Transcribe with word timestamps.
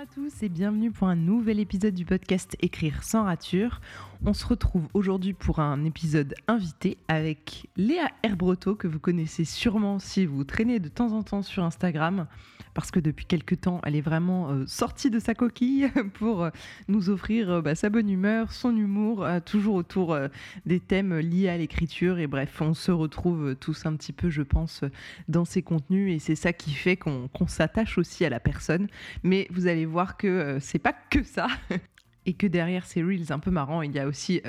à 0.00 0.06
tous 0.06 0.42
et 0.42 0.48
bienvenue 0.48 0.90
pour 0.90 1.08
un 1.08 1.14
nouvel 1.14 1.60
épisode 1.60 1.92
du 1.92 2.06
podcast 2.06 2.56
Écrire 2.60 3.02
sans 3.02 3.24
rature. 3.24 3.82
On 4.24 4.32
se 4.32 4.46
retrouve 4.46 4.88
aujourd'hui 4.94 5.34
pour 5.34 5.58
un 5.58 5.84
épisode 5.84 6.34
invité 6.48 6.96
avec 7.08 7.68
Léa 7.76 8.08
Herbreto 8.22 8.74
que 8.76 8.88
vous 8.88 8.98
connaissez 8.98 9.44
sûrement 9.44 9.98
si 9.98 10.24
vous 10.24 10.42
traînez 10.44 10.78
de 10.78 10.88
temps 10.88 11.12
en 11.12 11.22
temps 11.22 11.42
sur 11.42 11.64
Instagram 11.64 12.26
parce 12.74 12.90
que 12.90 13.00
depuis 13.00 13.26
quelques 13.26 13.60
temps 13.60 13.80
elle 13.84 13.96
est 13.96 14.00
vraiment 14.00 14.50
euh, 14.50 14.66
sortie 14.66 15.10
de 15.10 15.18
sa 15.18 15.34
coquille 15.34 15.90
pour 16.14 16.44
euh, 16.44 16.50
nous 16.88 17.10
offrir 17.10 17.50
euh, 17.50 17.62
bah, 17.62 17.74
sa 17.74 17.90
bonne 17.90 18.08
humeur, 18.08 18.52
son 18.52 18.76
humour, 18.76 19.26
toujours 19.44 19.74
autour 19.74 20.16
des 20.66 20.80
thèmes 20.80 21.18
liés 21.18 21.48
à 21.48 21.56
l'écriture. 21.56 22.18
Et 22.18 22.26
bref 22.26 22.60
on 22.60 22.74
se 22.74 22.90
retrouve 22.90 23.54
tous 23.54 23.86
un 23.86 23.94
petit 23.96 24.12
peu 24.12 24.30
je 24.30 24.42
pense 24.42 24.82
dans 25.28 25.44
ses 25.44 25.62
contenus. 25.62 26.14
Et 26.14 26.18
c'est 26.18 26.34
ça 26.34 26.52
qui 26.52 26.70
fait 26.70 26.96
qu'on 26.96 27.28
s'attache 27.46 27.98
aussi 27.98 28.24
à 28.24 28.28
la 28.28 28.40
personne. 28.40 28.88
Mais 29.22 29.46
vous 29.50 29.66
allez 29.66 29.86
voir 29.86 30.16
que 30.16 30.58
c'est 30.60 30.78
pas 30.78 30.94
que 31.10 31.22
ça. 31.22 31.48
et 32.26 32.34
que 32.34 32.46
derrière 32.46 32.84
ces 32.84 33.02
reels 33.02 33.32
un 33.32 33.38
peu 33.38 33.50
marrants, 33.50 33.82
il 33.82 33.92
y 33.92 33.98
a 33.98 34.06
aussi 34.06 34.42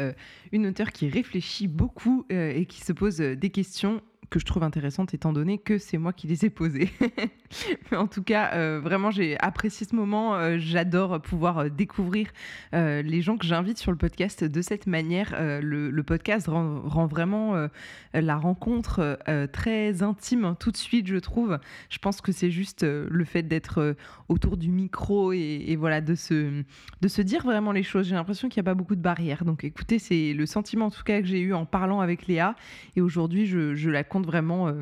une 0.52 0.68
auteure 0.68 0.92
qui 0.92 1.08
réfléchit 1.08 1.68
beaucoup 1.68 2.26
et 2.30 2.66
qui 2.66 2.82
se 2.82 2.92
pose 2.92 3.18
des 3.18 3.50
questions 3.50 4.02
que 4.32 4.40
je 4.40 4.46
trouve 4.46 4.64
intéressante 4.64 5.14
étant 5.14 5.34
donné 5.34 5.58
que 5.58 5.78
c'est 5.78 5.98
moi 5.98 6.14
qui 6.14 6.26
les 6.26 6.46
ai 6.46 6.50
posées. 6.50 6.90
Mais 7.92 7.98
en 7.98 8.08
tout 8.08 8.24
cas, 8.24 8.52
euh, 8.54 8.80
vraiment, 8.82 9.12
j'ai 9.12 9.38
apprécié 9.40 9.86
ce 9.86 9.94
moment. 9.94 10.36
Euh, 10.36 10.56
j'adore 10.58 11.22
pouvoir 11.22 11.58
euh, 11.60 11.70
découvrir 11.70 12.30
les 12.72 13.22
gens 13.22 13.38
que 13.38 13.46
j'invite 13.46 13.78
sur 13.78 13.92
le 13.92 13.98
podcast 13.98 14.46
de 14.46 14.62
cette 14.62 14.88
manière. 14.88 15.36
Le, 15.62 16.02
podcast 16.04 16.48
rend, 16.48 17.06
vraiment 17.06 17.68
la 18.14 18.38
rencontre 18.38 19.20
très 19.52 20.02
intime 20.02 20.56
tout 20.58 20.72
de 20.72 20.78
suite, 20.78 21.08
je 21.08 21.18
trouve. 21.18 21.60
Je 21.90 21.98
pense 21.98 22.22
que 22.22 22.32
c'est 22.32 22.50
juste 22.50 22.84
le 22.84 23.26
fait 23.26 23.44
d'être 23.44 23.98
autour 24.30 24.56
du 24.56 24.70
micro 24.70 25.34
et, 25.34 25.76
voilà, 25.78 26.00
de 26.00 26.16
se, 26.16 26.64
de 27.02 27.08
se 27.10 27.22
dire 27.22 27.44
vraiment 27.44 27.74
les 27.74 27.84
choses. 27.84 28.08
J'ai 28.08 28.16
l'impression 28.16 28.48
qu'il 28.48 28.62
n'y 28.62 28.68
a 28.68 28.72
pas 28.72 28.76
beaucoup 28.76 28.96
de 28.96 29.02
barrières. 29.02 29.44
Donc 29.44 29.66
écoutez, 29.66 30.00
c'est 30.00 30.34
le 30.34 30.46
sentiment 30.46 30.86
en 30.86 30.92
tout 30.92 31.04
cas 31.04 31.20
que 31.20 31.28
j'ai 31.28 31.42
eu 31.42 31.54
en 31.54 31.66
parlant 31.66 32.00
avec 32.00 32.28
Léa. 32.28 32.56
Et 32.96 33.02
aujourd'hui, 33.02 33.48
je, 33.48 33.76
je 33.76 33.90
la 33.90 34.04
compte 34.04 34.21
vraiment 34.22 34.68
euh, 34.68 34.82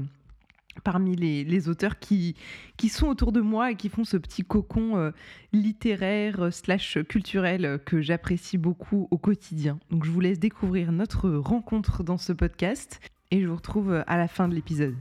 parmi 0.84 1.16
les, 1.16 1.70
auteurs 1.70 2.00
qui, 2.00 2.36
qui 2.78 2.90
sont 2.90 3.08
autour 3.08 3.32
de 3.32 3.42
moi 3.42 3.72
et 3.72 3.76
qui 3.76 3.90
font 3.90 4.04
ce 4.04 4.18
petit 4.18 4.44
cocon 4.44 4.98
euh, 4.98 5.12
littéraire 5.54 6.42
euh, 6.42 6.52
slash 6.52 6.98
culturel 7.08 7.80
que 7.86 8.02
j'apprécie 8.02 8.58
beaucoup 8.58 9.08
au 9.12 9.18
quotidien. 9.18 9.80
Donc 9.92 10.06
je 10.06 10.12
vous 10.12 10.20
laisse 10.20 10.40
découvrir 10.40 10.92
notre 10.92 11.30
rencontre 11.30 12.04
dans 12.04 12.18
ce 12.18 12.34
podcast 12.34 13.00
et 13.32 13.42
je 13.42 13.48
vous 13.48 13.56
retrouve 13.56 14.04
à 14.08 14.18
la 14.18 14.28
fin 14.28 14.48
de 14.48 14.56
l'épisode. 14.56 14.96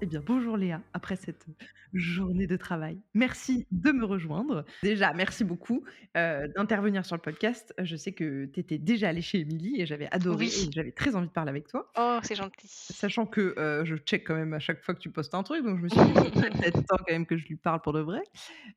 Eh 0.00 0.06
bien, 0.06 0.22
bonjour 0.26 0.58
Léa, 0.58 0.82
après 0.92 1.16
cette 1.16 1.46
journée 1.94 2.46
de 2.46 2.56
travail. 2.56 2.98
Merci 3.14 3.66
de 3.70 3.92
me 3.92 4.04
rejoindre. 4.04 4.64
Déjà, 4.82 5.12
merci 5.12 5.44
beaucoup 5.44 5.84
euh, 6.16 6.46
d'intervenir 6.56 7.04
sur 7.06 7.16
le 7.16 7.22
podcast. 7.22 7.74
Je 7.78 7.96
sais 7.96 8.12
que 8.12 8.46
tu 8.46 8.60
étais 8.60 8.78
déjà 8.78 9.08
allée 9.08 9.22
chez 9.22 9.40
Émilie 9.40 9.80
et 9.80 9.86
j'avais 9.86 10.08
adoré 10.10 10.46
et 10.46 10.70
j'avais 10.72 10.92
très 10.92 11.14
envie 11.16 11.28
de 11.28 11.32
parler 11.32 11.50
avec 11.50 11.68
toi. 11.68 11.90
Oh, 11.98 12.18
c'est 12.22 12.34
gentil. 12.34 12.66
Sachant 12.68 13.26
que 13.26 13.54
euh, 13.58 13.84
je 13.84 13.96
check 13.96 14.26
quand 14.26 14.34
même 14.34 14.54
à 14.54 14.58
chaque 14.58 14.82
fois 14.82 14.94
que 14.94 15.00
tu 15.00 15.10
postes 15.10 15.34
un 15.34 15.42
truc, 15.42 15.64
donc 15.64 15.78
je 15.78 15.82
me 15.82 15.88
suis 15.88 16.00
dit, 16.00 16.30
peut-être 16.30 16.82
temps 16.86 16.96
quand 16.96 17.12
même 17.12 17.26
que 17.26 17.36
je 17.36 17.46
lui 17.46 17.56
parle 17.56 17.80
pour 17.80 17.92
de 17.92 18.00
vrai. 18.00 18.22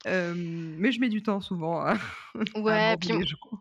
Euh, 0.08 0.34
mais 0.36 0.92
je 0.92 1.00
mets 1.00 1.10
du 1.10 1.24
temps 1.24 1.42
souvent. 1.42 1.82
À, 1.82 1.98
ouais, 2.56 2.98
puis 2.98 3.12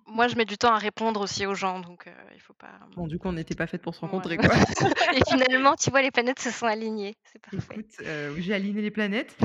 moi 0.07 0.29
je 0.29 0.37
mets 0.37 0.45
du 0.45 0.59
temps 0.59 0.73
à 0.73 0.79
répondre 0.79 1.21
aussi 1.21 1.47
aux 1.47 1.55
gens, 1.55 1.81
donc 1.81 2.09
il 2.35 2.41
faut 2.41 2.55
pas. 2.55 2.67
Bon, 2.97 3.07
du 3.07 3.19
coup, 3.19 3.29
on 3.29 3.33
n'était 3.33 3.55
pas 3.55 3.67
fait 3.67 3.79
pour 3.79 3.95
se 3.95 4.01
rencontrer, 4.01 4.37
quoi. 4.37 4.49
et 5.15 5.21
finalement, 5.29 5.75
tu 5.77 5.91
vois, 5.91 6.03
les 6.03 6.11
planètes 6.11 6.41
se 6.41 6.51
sont 6.51 6.67
alignées. 6.67 7.15
C'est 7.25 7.41
pas 7.41 7.49
Écoute, 7.53 7.87
euh, 8.03 8.35
j'ai 8.39 8.55
aligné 8.55 8.83
les 8.83 8.91
planètes. 8.91 9.37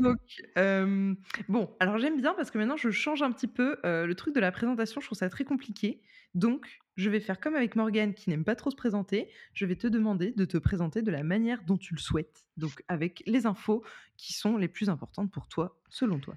Donc, 0.00 0.18
euh, 0.58 1.14
bon, 1.48 1.70
alors 1.80 1.98
j'aime 1.98 2.20
bien 2.20 2.34
parce 2.34 2.50
que 2.50 2.58
maintenant 2.58 2.76
je 2.76 2.90
change 2.90 3.22
un 3.22 3.32
petit 3.32 3.46
peu 3.46 3.78
euh, 3.84 4.06
le 4.06 4.14
truc 4.14 4.34
de 4.34 4.40
la 4.40 4.52
présentation. 4.52 5.00
Je 5.00 5.06
trouve 5.06 5.18
ça 5.18 5.28
très 5.28 5.44
compliqué. 5.44 6.00
Donc, 6.34 6.80
je 6.96 7.10
vais 7.10 7.20
faire 7.20 7.40
comme 7.40 7.56
avec 7.56 7.76
Morgane 7.76 8.14
qui 8.14 8.30
n'aime 8.30 8.44
pas 8.44 8.54
trop 8.54 8.70
se 8.70 8.76
présenter. 8.76 9.28
Je 9.52 9.66
vais 9.66 9.76
te 9.76 9.86
demander 9.86 10.32
de 10.32 10.44
te 10.44 10.58
présenter 10.58 11.02
de 11.02 11.10
la 11.10 11.22
manière 11.22 11.62
dont 11.64 11.76
tu 11.76 11.94
le 11.94 12.00
souhaites. 12.00 12.44
Donc, 12.56 12.82
avec 12.88 13.22
les 13.26 13.46
infos 13.46 13.82
qui 14.16 14.32
sont 14.32 14.56
les 14.56 14.68
plus 14.68 14.88
importantes 14.88 15.30
pour 15.30 15.48
toi, 15.48 15.80
selon 15.88 16.20
toi. 16.20 16.36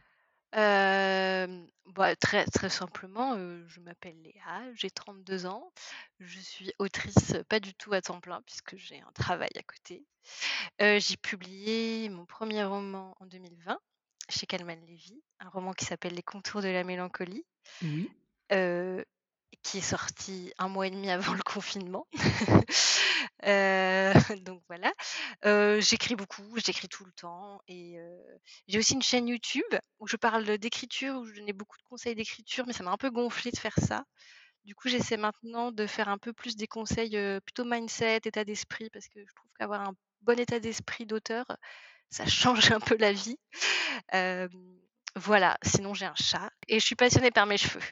Bah, 0.54 2.16
très 2.16 2.46
très 2.46 2.70
simplement, 2.70 3.36
je 3.68 3.80
m'appelle 3.82 4.20
Léa, 4.24 4.64
j'ai 4.74 4.90
32 4.90 5.46
ans. 5.46 5.72
Je 6.20 6.40
suis 6.40 6.72
autrice, 6.80 7.36
pas 7.50 7.60
du 7.60 7.76
tout 7.76 7.94
à 7.94 8.02
temps 8.02 8.20
plein 8.20 8.42
puisque 8.44 8.76
j'ai 8.78 9.00
un 9.02 9.12
travail 9.14 9.52
à 9.56 9.64
côté. 9.64 10.04
j'ai 10.80 11.18
publié 11.18 12.10
mon 12.10 12.26
premier 12.26 12.64
roman 12.64 13.16
en 13.20 13.26
2020 13.26 13.80
chez 14.30 14.46
Calman 14.48 14.80
Levy, 14.88 15.22
un 15.40 15.50
roman 15.50 15.74
qui 15.74 15.86
s'appelle 15.86 16.14
Les 16.14 16.24
contours 16.24 16.62
de 16.62 16.70
la 16.70 16.84
mélancolie. 16.84 17.46
Oui 17.84 18.10
qui 19.64 19.78
est 19.78 19.82
sorti 19.82 20.54
un 20.58 20.68
mois 20.68 20.88
et 20.88 20.92
demi 20.92 21.10
avant 21.10 21.34
le 21.34 21.42
confinement. 21.42 22.06
Euh, 23.46 24.14
donc 24.42 24.62
voilà. 24.68 24.92
Euh, 25.46 25.82
j'écris 25.82 26.16
beaucoup, 26.16 26.58
j'écris 26.58 26.88
tout 26.88 27.06
le 27.06 27.12
temps. 27.12 27.62
Et 27.68 28.00
euh, 28.00 28.18
j'ai 28.68 28.80
aussi 28.80 28.94
une 28.94 29.02
chaîne 29.02 29.28
YouTube 29.28 29.64
où 30.00 30.08
je 30.08 30.18
parle 30.18 30.58
d'écriture, 30.58 31.16
où 31.16 31.26
je 31.26 31.34
donnais 31.34 31.54
beaucoup 31.54 31.78
de 31.78 31.84
conseils 31.84 32.16
d'écriture, 32.16 32.66
mais 32.68 32.74
ça 32.74 32.84
m'a 32.84 32.92
un 32.92 32.98
peu 32.98 33.10
gonflé 33.10 33.52
de 33.52 33.58
faire 33.58 33.78
ça. 33.78 34.04
Du 34.66 34.76
coup, 34.76 34.88
j'essaie 34.88 35.18
maintenant 35.18 35.72
de 35.72 35.86
faire 35.88 36.08
un 36.08 36.18
peu 36.18 36.32
plus 36.32 36.56
des 36.56 36.68
conseils 36.68 37.18
plutôt 37.46 37.66
mindset, 37.66 38.22
état 38.24 38.46
d'esprit, 38.46 38.90
parce 38.92 39.08
que 39.08 39.20
je 39.20 39.34
trouve 39.36 39.52
qu'avoir 39.60 39.82
un 39.82 39.94
bon 40.22 40.40
état 40.40 40.60
d'esprit 40.60 41.06
d'auteur, 41.06 41.46
ça 42.10 42.26
change 42.26 42.72
un 42.72 42.80
peu 42.80 42.96
la 42.98 43.12
vie. 43.12 43.38
Voilà, 45.16 45.58
sinon 45.64 45.94
j'ai 45.94 46.08
un 46.08 46.16
chat 46.16 46.50
et 46.68 46.80
je 46.80 46.86
suis 46.86 46.96
passionnée 46.96 47.30
par 47.30 47.46
mes 47.46 47.58
cheveux. 47.58 47.84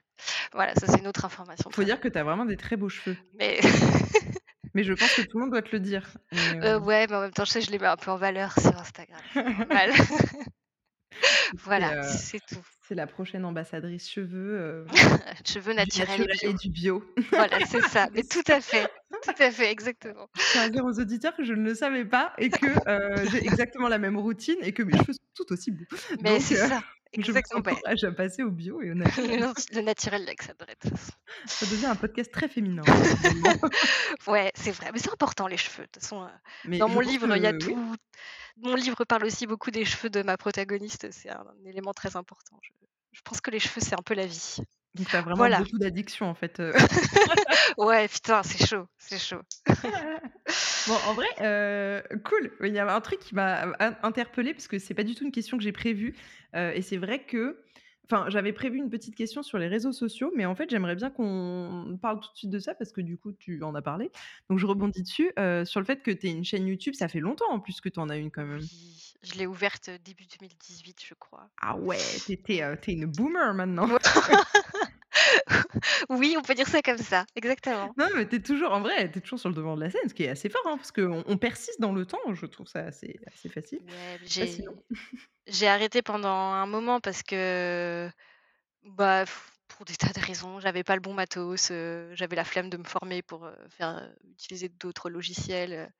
Voilà, 0.54 0.74
ça 0.74 0.88
c'est 0.88 0.98
une 0.98 1.08
autre 1.08 1.24
information. 1.24 1.70
Faut 1.70 1.84
dire 1.84 2.00
que 2.00 2.08
tu 2.08 2.18
as 2.18 2.24
vraiment 2.24 2.46
des 2.46 2.58
très 2.58 2.78
beaux 2.78 2.90
cheveux. 2.90 3.16
Mais 3.36 3.60
Mais 4.74 4.84
je 4.84 4.94
pense 4.94 5.14
que 5.14 5.22
tout 5.22 5.38
le 5.38 5.42
monde 5.42 5.52
doit 5.52 5.62
te 5.62 5.72
le 5.72 5.80
dire. 5.80 6.18
Euh, 6.34 6.80
ouais, 6.80 7.08
mais 7.08 7.16
en 7.16 7.22
même 7.22 7.32
temps, 7.32 7.46
je 7.46 7.52
sais, 7.52 7.62
je 7.62 7.72
les 7.72 7.80
mets 7.80 7.88
un 7.88 7.98
peu 7.98 8.12
en 8.12 8.18
valeur 8.18 8.54
sur 8.54 8.78
Instagram. 8.78 9.20
voilà, 11.56 11.94
euh, 11.94 12.04
c'est 12.04 12.40
tout. 12.40 12.64
C'est 12.88 12.96
la 12.96 13.08
prochaine 13.08 13.46
ambassadrice 13.46 14.10
cheveux. 14.10 14.58
Euh, 14.60 14.86
cheveux 15.46 15.74
naturels 15.74 16.28
et 16.42 16.54
du 16.54 16.70
bio. 16.70 17.04
voilà, 17.32 17.60
c'est 17.66 17.82
ça. 17.82 18.08
Mais 18.14 18.24
tout 18.24 18.44
à 18.48 18.62
fait. 18.62 18.90
Tout 19.24 19.44
à 19.44 19.52
fait, 19.52 19.72
exactement. 19.72 20.30
Je 20.36 20.52
tiens 20.52 20.62
à 20.64 20.70
dire 20.70 20.86
aux 20.86 21.00
auditeurs 21.00 21.36
que 21.36 21.44
je 21.44 21.54
ne 21.54 21.64
le 21.64 21.76
savais 21.76 22.06
pas 22.06 22.34
et 22.38 22.50
que 22.50 22.68
j'ai 23.30 23.44
exactement 23.44 23.88
la 23.88 23.98
même 23.98 24.18
routine 24.18 24.58
et 24.62 24.74
que 24.74 24.84
mes 24.84 24.94
cheveux 24.94 25.14
sont 25.14 25.20
tout 25.36 25.54
aussi 25.54 25.72
beaux. 25.72 25.86
Mais 26.22 26.40
c'est 26.40 26.56
ça. 26.56 26.82
Exactement. 27.14 27.62
Je 27.64 27.70
vous 27.70 27.76
encourage 27.76 28.04
à 28.04 28.12
passer 28.12 28.44
au 28.44 28.52
bio 28.52 28.82
et 28.82 28.92
au 28.92 28.94
naturel. 28.94 29.52
le 29.74 29.82
naturel, 29.82 30.34
que 30.36 30.46
ça 30.46 30.54
devrait 30.54 30.74
être. 30.74 30.88
Ça 31.46 31.66
devient 31.66 31.88
un 31.88 31.96
podcast 31.96 32.32
très 32.32 32.48
féminin. 32.48 32.84
ouais, 34.28 34.52
c'est 34.56 34.72
vrai. 34.72 34.92
Mais 34.94 35.00
c'est 35.00 35.12
important, 35.12 35.48
les 35.48 35.58
cheveux. 35.58 35.84
De 35.84 35.90
toute 35.92 36.04
façon, 36.04 36.24
euh, 36.24 36.78
dans 36.78 36.88
mon 36.88 37.02
livre, 37.02 37.36
il 37.36 37.44
y 37.44 37.48
a 37.48 37.54
tout. 37.54 37.78
Mon 38.58 38.76
livre 38.76 39.04
parle 39.06 39.26
aussi 39.26 39.48
beaucoup 39.48 39.72
des 39.72 39.86
cheveux 39.86 40.10
de 40.10 40.22
ma 40.24 40.38
protagoniste. 40.38 41.12
C'est 41.12 41.30
un, 41.30 41.46
élément 41.66 41.94
très 41.94 42.16
important. 42.16 42.58
Je, 43.12 43.22
pense 43.24 43.42
que 43.42 43.52
les 43.52 43.60
cheveux, 43.60 43.82
c'est 43.82 43.96
un 43.96 44.04
peu 44.04 44.14
la 44.14 44.26
vie. 44.26 44.58
Donc, 44.96 45.08
tu 45.08 45.16
as 45.16 45.22
vraiment 45.22 45.48
beaucoup 45.60 45.78
d'addiction, 45.78 46.30
en 46.30 46.34
fait. 46.34 46.60
Euh. 46.60 46.74
ouais, 47.78 48.08
putain, 48.10 48.44
c'est 48.44 48.66
chaud. 48.66 48.88
C'est 48.98 49.20
chaud. 49.20 49.42
bon, 50.88 50.98
en 51.08 51.14
vrai, 51.14 51.28
euh, 51.40 52.02
cool. 52.26 52.52
Il 52.62 52.74
y 52.74 52.80
a 52.80 52.94
un 52.94 53.02
truc 53.02 53.20
qui 53.20 53.34
m'a 53.34 53.72
interpellée 54.04 54.54
parce 54.54 54.68
que 54.68 54.80
c'est 54.80 54.94
pas 54.94 55.04
du 55.04 55.16
tout 55.16 55.24
une 55.24 55.32
question 55.32 55.58
que 55.58 55.64
j'ai 55.64 55.72
prévue. 55.72 56.16
Euh, 56.56 56.74
et 56.74 56.82
c'est 56.82 56.98
vrai 56.98 57.24
que. 57.24 57.64
Enfin, 58.12 58.30
j'avais 58.30 58.52
prévu 58.52 58.78
une 58.78 58.90
petite 58.90 59.16
question 59.16 59.42
sur 59.42 59.58
les 59.58 59.68
réseaux 59.68 59.94
sociaux, 59.94 60.34
mais 60.36 60.46
en 60.46 60.54
fait, 60.54 60.70
j'aimerais 60.70 60.96
bien 60.96 61.10
qu'on 61.10 61.98
parle 62.02 62.20
tout 62.20 62.30
de 62.34 62.38
suite 62.38 62.50
de 62.50 62.60
ça 62.60 62.76
parce 62.76 62.92
que 62.92 63.00
du 63.00 63.18
coup, 63.18 63.32
tu 63.32 63.64
en 63.64 63.74
as 63.74 63.82
parlé. 63.82 64.12
Donc, 64.50 64.60
je 64.60 64.66
rebondis 64.66 65.02
dessus. 65.02 65.32
Euh, 65.40 65.64
sur 65.64 65.80
le 65.80 65.86
fait 65.86 66.02
que 66.02 66.12
tu 66.12 66.28
es 66.28 66.32
une 66.32 66.44
chaîne 66.44 66.68
YouTube, 66.68 66.94
ça 66.94 67.08
fait 67.08 67.22
longtemps 67.22 67.50
en 67.50 67.62
plus 67.62 67.80
que 67.80 67.88
tu 67.88 68.02
en 68.02 68.10
as 68.10 68.18
une 68.18 68.30
quand 68.30 68.46
même. 68.46 68.60
Oui, 68.60 69.14
je 69.24 69.36
l'ai 69.36 69.48
ouverte 69.48 69.90
début 70.04 70.26
2018, 70.26 71.06
je 71.08 71.14
crois. 71.14 71.50
Ah 71.62 71.78
ouais, 71.78 71.98
t'es 72.46 72.58
es, 72.58 72.92
une 72.92 73.06
boomer 73.06 73.54
maintenant. 73.54 73.88
oui, 76.10 76.36
on 76.38 76.42
peut 76.42 76.54
dire 76.54 76.68
ça 76.68 76.82
comme 76.82 76.98
ça, 76.98 77.26
exactement. 77.36 77.94
Non, 77.98 78.08
mais 78.16 78.26
t'es 78.26 78.42
toujours, 78.42 78.72
en 78.72 78.82
vrai, 78.82 79.10
t'es 79.12 79.22
toujours 79.22 79.40
sur 79.40 79.50
le 79.50 79.56
devant 79.56 79.76
de 79.76 79.82
la 79.82 79.90
scène, 79.90 80.08
ce 80.08 80.14
qui 80.14 80.24
est 80.24 80.30
assez 80.30 80.50
fort, 80.50 80.62
hein, 80.66 80.78
parce 80.78 80.92
qu'on 80.92 81.24
on 81.26 81.38
persiste 81.38 81.80
dans 81.80 81.94
le 81.94 82.06
temps, 82.06 82.20
je 82.34 82.46
trouve 82.46 82.68
ça 82.68 82.80
assez, 82.80 83.20
assez 83.28 83.50
facile. 83.50 83.82
j'ai 85.48 85.68
arrêté 85.68 86.02
pendant 86.02 86.30
un 86.30 86.66
moment 86.66 87.00
parce 87.00 87.24
que, 87.24 88.01
bah, 88.84 89.26
pour 89.68 89.86
des 89.86 89.96
tas 90.14 90.14
de 90.14 90.26
raisons, 90.26 90.60
j'avais 90.60 90.84
pas 90.84 90.96
le 90.96 91.02
bon 91.02 91.14
matos, 91.14 91.70
euh, 91.72 92.12
j'avais 92.16 92.36
la 92.36 92.44
flemme 92.44 92.70
de 92.70 92.78
me 92.78 92.84
former 92.84 93.22
pour 93.22 93.46
euh, 93.46 93.54
faire 93.70 93.98
euh, 93.98 94.08
utiliser 94.34 94.70
d'autres 94.70 95.10
logiciels. 95.10 95.92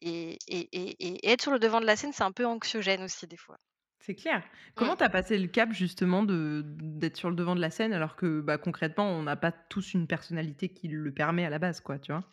et, 0.00 0.38
et, 0.46 0.68
et, 0.72 1.30
être 1.30 1.42
sur 1.42 1.52
le 1.52 1.58
devant 1.58 1.80
de 1.80 1.86
la 1.86 1.96
scène, 1.96 2.12
c'est 2.12 2.22
un 2.22 2.32
peu 2.32 2.46
anxiogène 2.46 3.02
aussi 3.02 3.26
des 3.26 3.36
fois. 3.36 3.58
C'est 4.00 4.14
clair. 4.14 4.42
Comment 4.74 4.96
tu 4.96 5.02
as 5.02 5.10
passé 5.10 5.36
le 5.36 5.48
cap 5.48 5.72
justement 5.72 6.22
de 6.22 6.62
d'être 6.64 7.16
sur 7.16 7.28
le 7.28 7.36
devant 7.36 7.56
de 7.56 7.60
la 7.60 7.68
scène 7.68 7.92
alors 7.92 8.14
que 8.14 8.40
bah, 8.40 8.56
concrètement 8.56 9.10
on 9.10 9.24
n'a 9.24 9.36
pas 9.36 9.50
tous 9.50 9.92
une 9.92 10.06
personnalité 10.06 10.68
qui 10.68 10.86
le 10.88 11.12
permet 11.12 11.44
à 11.44 11.50
la 11.50 11.58
base 11.58 11.80
quoi, 11.80 11.98
tu 11.98 12.12
vois? 12.12 12.24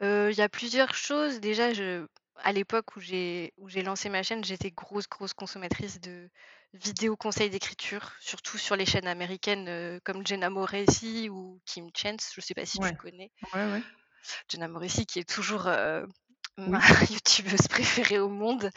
Il 0.00 0.36
y 0.36 0.42
a 0.42 0.48
plusieurs 0.48 0.94
choses. 0.94 1.40
Déjà, 1.40 1.72
je 1.72 2.06
à 2.42 2.52
l'époque 2.52 2.96
où 2.96 3.00
j'ai 3.00 3.52
où 3.56 3.68
j'ai 3.68 3.82
lancé 3.82 4.08
ma 4.08 4.22
chaîne, 4.22 4.44
j'étais 4.44 4.70
grosse, 4.70 5.08
grosse 5.08 5.34
consommatrice 5.34 6.00
de 6.00 6.30
vidéos 6.74 7.16
conseils 7.16 7.50
d'écriture, 7.50 8.12
surtout 8.20 8.58
sur 8.58 8.76
les 8.76 8.86
chaînes 8.86 9.06
américaines, 9.08 9.68
heu, 9.68 10.00
comme 10.04 10.26
Jenna 10.26 10.50
Moreci 10.50 11.28
ou 11.30 11.60
Kim 11.66 11.88
Chance, 11.96 12.32
je 12.34 12.40
sais 12.40 12.54
pas 12.54 12.66
si 12.66 12.78
tu 12.80 12.92
connais? 12.94 13.30
Ouais, 13.52 13.64
ouais. 13.66 13.84
Jenna 14.48 14.68
Moreci 14.68 15.06
qui 15.06 15.18
est 15.20 15.28
toujours, 15.28 15.66
heu, 15.68 16.06
ma 16.56 16.78
youtubeuse 17.10 17.68
préférée 17.68 18.18
au 18.18 18.28
monde. 18.28 18.70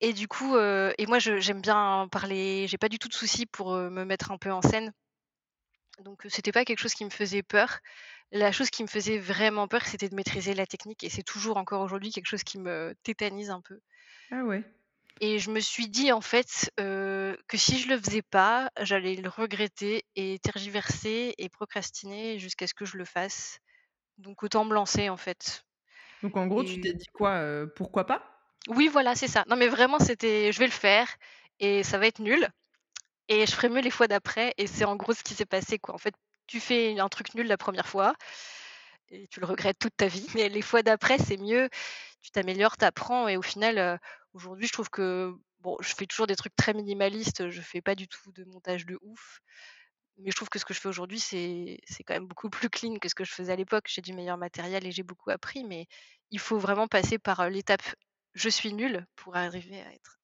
Et 0.00 0.12
du 0.14 0.26
coup, 0.28 0.56
heu 0.56 0.92
et 0.98 1.06
moi 1.06 1.18
j'aime 1.18 1.60
bien 1.60 2.08
parler, 2.10 2.66
j'ai 2.68 2.78
pas 2.78 2.88
du 2.88 2.98
tout 2.98 3.08
de 3.08 3.14
soucis 3.14 3.46
pour, 3.46 3.72
me 3.74 4.04
mettre 4.04 4.30
un 4.30 4.38
peu 4.38 4.50
en 4.52 4.62
scène. 4.62 4.92
Donc, 6.04 6.26
c'était 6.28 6.52
pas 6.52 6.64
quelque 6.64 6.78
chose 6.78 6.94
qui 6.94 7.04
me 7.04 7.10
faisait 7.10 7.42
peur. 7.42 7.78
La 8.30 8.52
chose 8.52 8.70
qui 8.70 8.84
me 8.84 8.88
faisait 8.88 9.18
vraiment 9.18 9.66
peur, 9.66 9.84
c'était 9.84 10.08
de 10.08 10.14
maîtriser 10.14 10.54
la 10.54 10.64
technique 10.64 11.02
et 11.02 11.10
c'est 11.10 11.24
toujours 11.24 11.56
encore 11.56 11.82
aujourd'hui 11.82 12.12
quelque 12.12 12.28
chose 12.28 12.44
qui 12.44 12.56
me 12.60 12.94
tétanise 13.02 13.50
un 13.50 13.60
peu. 13.60 13.80
Ah 14.30 14.44
ouais. 14.44 14.64
Et 15.20 15.38
je 15.38 15.50
me 15.50 15.60
suis 15.60 15.88
dit 15.88 16.12
en 16.12 16.20
fait, 16.20 16.70
que 16.76 17.36
si 17.56 17.78
je 17.78 17.88
le 17.88 17.98
faisais 17.98 18.22
pas, 18.22 18.70
j'allais 18.80 19.14
le 19.16 19.28
regretter 19.28 20.04
et 20.14 20.38
tergiverser 20.40 21.34
et 21.38 21.48
procrastiner 21.48 22.38
jusqu'à 22.38 22.66
ce 22.66 22.74
que 22.74 22.84
je 22.84 22.96
le 22.98 23.04
fasse. 23.04 23.58
Donc 24.18 24.42
autant 24.44 24.64
me 24.64 24.74
lancer 24.74 25.08
en 25.10 25.16
fait. 25.18 25.64
Donc 26.22 26.36
en 26.36 26.46
gros, 26.46 26.62
tu 26.64 26.78
Et 26.78 26.80
t'es 26.80 26.92
dit 26.92 27.06
quoi, 27.06 27.66
pourquoi 27.74 28.06
pas? 28.06 28.22
oui, 28.68 28.88
voilà, 28.88 29.14
c'est 29.14 29.28
ça. 29.28 29.44
Non 29.48 29.56
mais 29.56 29.68
vraiment 29.68 29.98
c'était: 29.98 30.52
«Je 30.52 30.58
vais 30.58 30.66
le 30.66 30.72
faire 30.72 31.08
et 31.60 31.82
ça 31.82 31.98
va 31.98 32.06
être 32.06 32.18
nul 32.20 32.48
et 33.28 33.46
je 33.46 33.52
ferai 33.52 33.68
mieux 33.70 33.82
les 33.82 33.90
fois 33.90 34.08
d'après» 34.08 34.54
et 34.58 34.66
c'est 34.68 34.84
en 34.86 34.96
gros 34.96 35.14
ce 35.14 35.22
qui 35.24 35.34
s'est 35.34 35.46
passé 35.46 35.78
quoi. 35.78 35.94
En 35.94 35.98
fait, 35.98 36.14
tu 36.46 36.60
fais 36.60 36.98
un 36.98 37.08
truc 37.08 37.34
nul 37.34 37.46
la 37.46 37.56
première 37.56 37.88
fois 37.88 38.14
et 39.10 39.28
tu 39.28 39.40
le 39.40 39.46
regrettes 39.46 39.78
toute 39.78 39.96
ta 39.96 40.08
vie, 40.08 40.26
mais 40.34 40.48
les 40.48 40.62
fois 40.62 40.82
d'après, 40.82 41.18
c'est 41.18 41.36
mieux, 41.36 41.68
tu 42.22 42.30
t'améliores, 42.30 42.76
tu 42.76 42.84
apprends 42.84 43.28
et 43.28 43.36
au 43.36 43.42
final, 43.42 44.00
aujourd'hui, 44.32 44.66
je 44.66 44.72
trouve 44.72 44.90
que 44.90 45.32
je 45.80 45.94
fais 45.94 46.06
toujours 46.06 46.26
des 46.26 46.36
trucs 46.36 46.56
très 46.56 46.74
minimalistes, 46.74 47.50
je 47.50 47.60
fais 47.60 47.80
pas 47.80 47.94
du 47.94 48.08
tout 48.08 48.32
de 48.32 48.44
montage 48.44 48.86
de 48.86 48.98
ouf, 49.02 49.40
mais 50.18 50.30
je 50.30 50.36
trouve 50.36 50.48
que 50.48 50.58
ce 50.58 50.64
que 50.64 50.72
je 50.72 50.80
fais 50.80 50.88
aujourd'hui, 50.88 51.20
c'est 51.20 51.78
quand 52.06 52.14
même 52.14 52.26
beaucoup 52.26 52.50
plus 52.50 52.70
clean 52.70 52.98
que 52.98 53.08
ce 53.08 53.14
que 53.14 53.24
je 53.24 53.32
faisais 53.32 53.52
à 53.52 53.56
l'époque. 53.56 53.86
J'ai 53.88 54.02
du 54.02 54.12
meilleur 54.12 54.38
matériel 54.38 54.86
et 54.86 54.92
j'ai 54.92 55.02
beaucoup 55.02 55.30
appris, 55.30 55.64
mais 55.64 55.86
il 56.30 56.38
faut 56.38 56.58
vraiment 56.58 56.88
passer 56.88 57.18
par, 57.18 57.48
l'étape 57.50 57.82
«je 58.34 58.48
suis 58.48 58.72
nul» 58.72 59.06
pour 59.16 59.36
arriver 59.36 59.80
à 59.80 59.92
être 59.92 60.18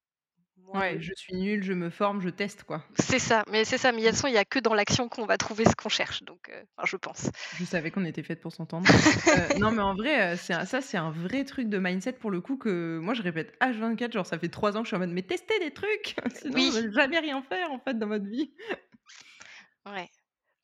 Ouais, 0.67 0.99
je 1.01 1.13
suis 1.15 1.35
nulle, 1.35 1.63
je 1.63 1.73
me 1.73 1.91
forme, 1.91 2.21
je 2.21 2.29
teste, 2.31 2.65
quoi. 2.65 2.85
C'est 2.99 3.19
ça, 3.19 3.43
mais 3.49 3.65
c'est 3.65 3.79
ça, 3.79 3.91
mais 3.93 4.03
de 4.03 4.07
toute 4.09 4.17
façon, 4.17 4.29
il 4.29 4.35
y 4.35 4.39
a 4.39 4.45
que 4.45 4.59
dans 4.59 4.75
l'action 4.75 5.09
qu'on 5.09 5.25
va 5.25 5.39
trouver 5.39 5.65
ce 5.65 5.75
qu'on 5.75 5.89
cherche 5.89 6.23
donc 6.25 6.51
enfin 6.77 6.87
je 6.87 6.97
pense. 6.97 7.31
Je 7.53 7.65
savais 7.67 7.91
qu'on 7.91 8.07
était 8.07 8.23
faites 8.23 8.41
pour 8.41 8.53
s'entendre. 8.53 8.95
Heu, 9.31 9.51
non, 9.55 9.73
mais 9.73 9.83
en 9.83 9.95
vrai, 9.95 10.35
heu, 10.35 10.37
c'est 10.39 10.55
un 10.55 10.65
ça, 10.65 10.81
c'est 10.81 10.97
un 10.97 11.11
vrai 11.11 11.45
truc 11.45 11.69
de 11.69 11.77
mindset 11.79 12.15
pour 12.15 12.31
le 12.31 12.41
coup 12.41 12.57
que 12.57 12.99
moi 12.99 13.13
je 13.13 13.21
répète 13.23 13.55
H24, 13.61 14.13
genre 14.13 14.25
ça 14.27 14.39
fait 14.39 14.49
3 14.49 14.75
ans 14.77 14.81
que 14.81 14.87
je 14.87 14.89
suis 14.89 14.97
en 14.97 15.01
mode: 15.01 15.11
«Mais 15.11 15.23
testez 15.23 15.59
des 15.61 15.71
trucs, 15.71 16.17
sinon 16.31 16.65
Oui, 16.65 16.71
vous 16.71 16.77
allez 16.77 16.91
jamais 16.93 17.19
rien 17.19 17.43
faire 17.43 17.71
en 17.71 17.79
fait 17.79 17.99
dans 17.99 18.09
votre 18.09 18.25
vie». 18.27 18.55
ouais. 19.87 20.09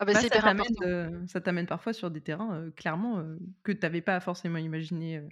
Ah 0.01 0.05
bah, 0.05 0.15
Bah, 0.15 0.23
c'est 0.23 0.31
ça 0.31 0.41
t'amène, 0.41 1.27
ça 1.27 1.41
parfois 1.67 1.93
sur 1.93 2.11
des 2.11 2.21
terrains, 2.23 2.71
clairement, 2.73 3.25
que 3.63 3.73
tu 3.73 3.85
avais 3.85 4.01
pas 4.01 4.21
forcément 4.21 4.59
imaginé, 4.59 5.23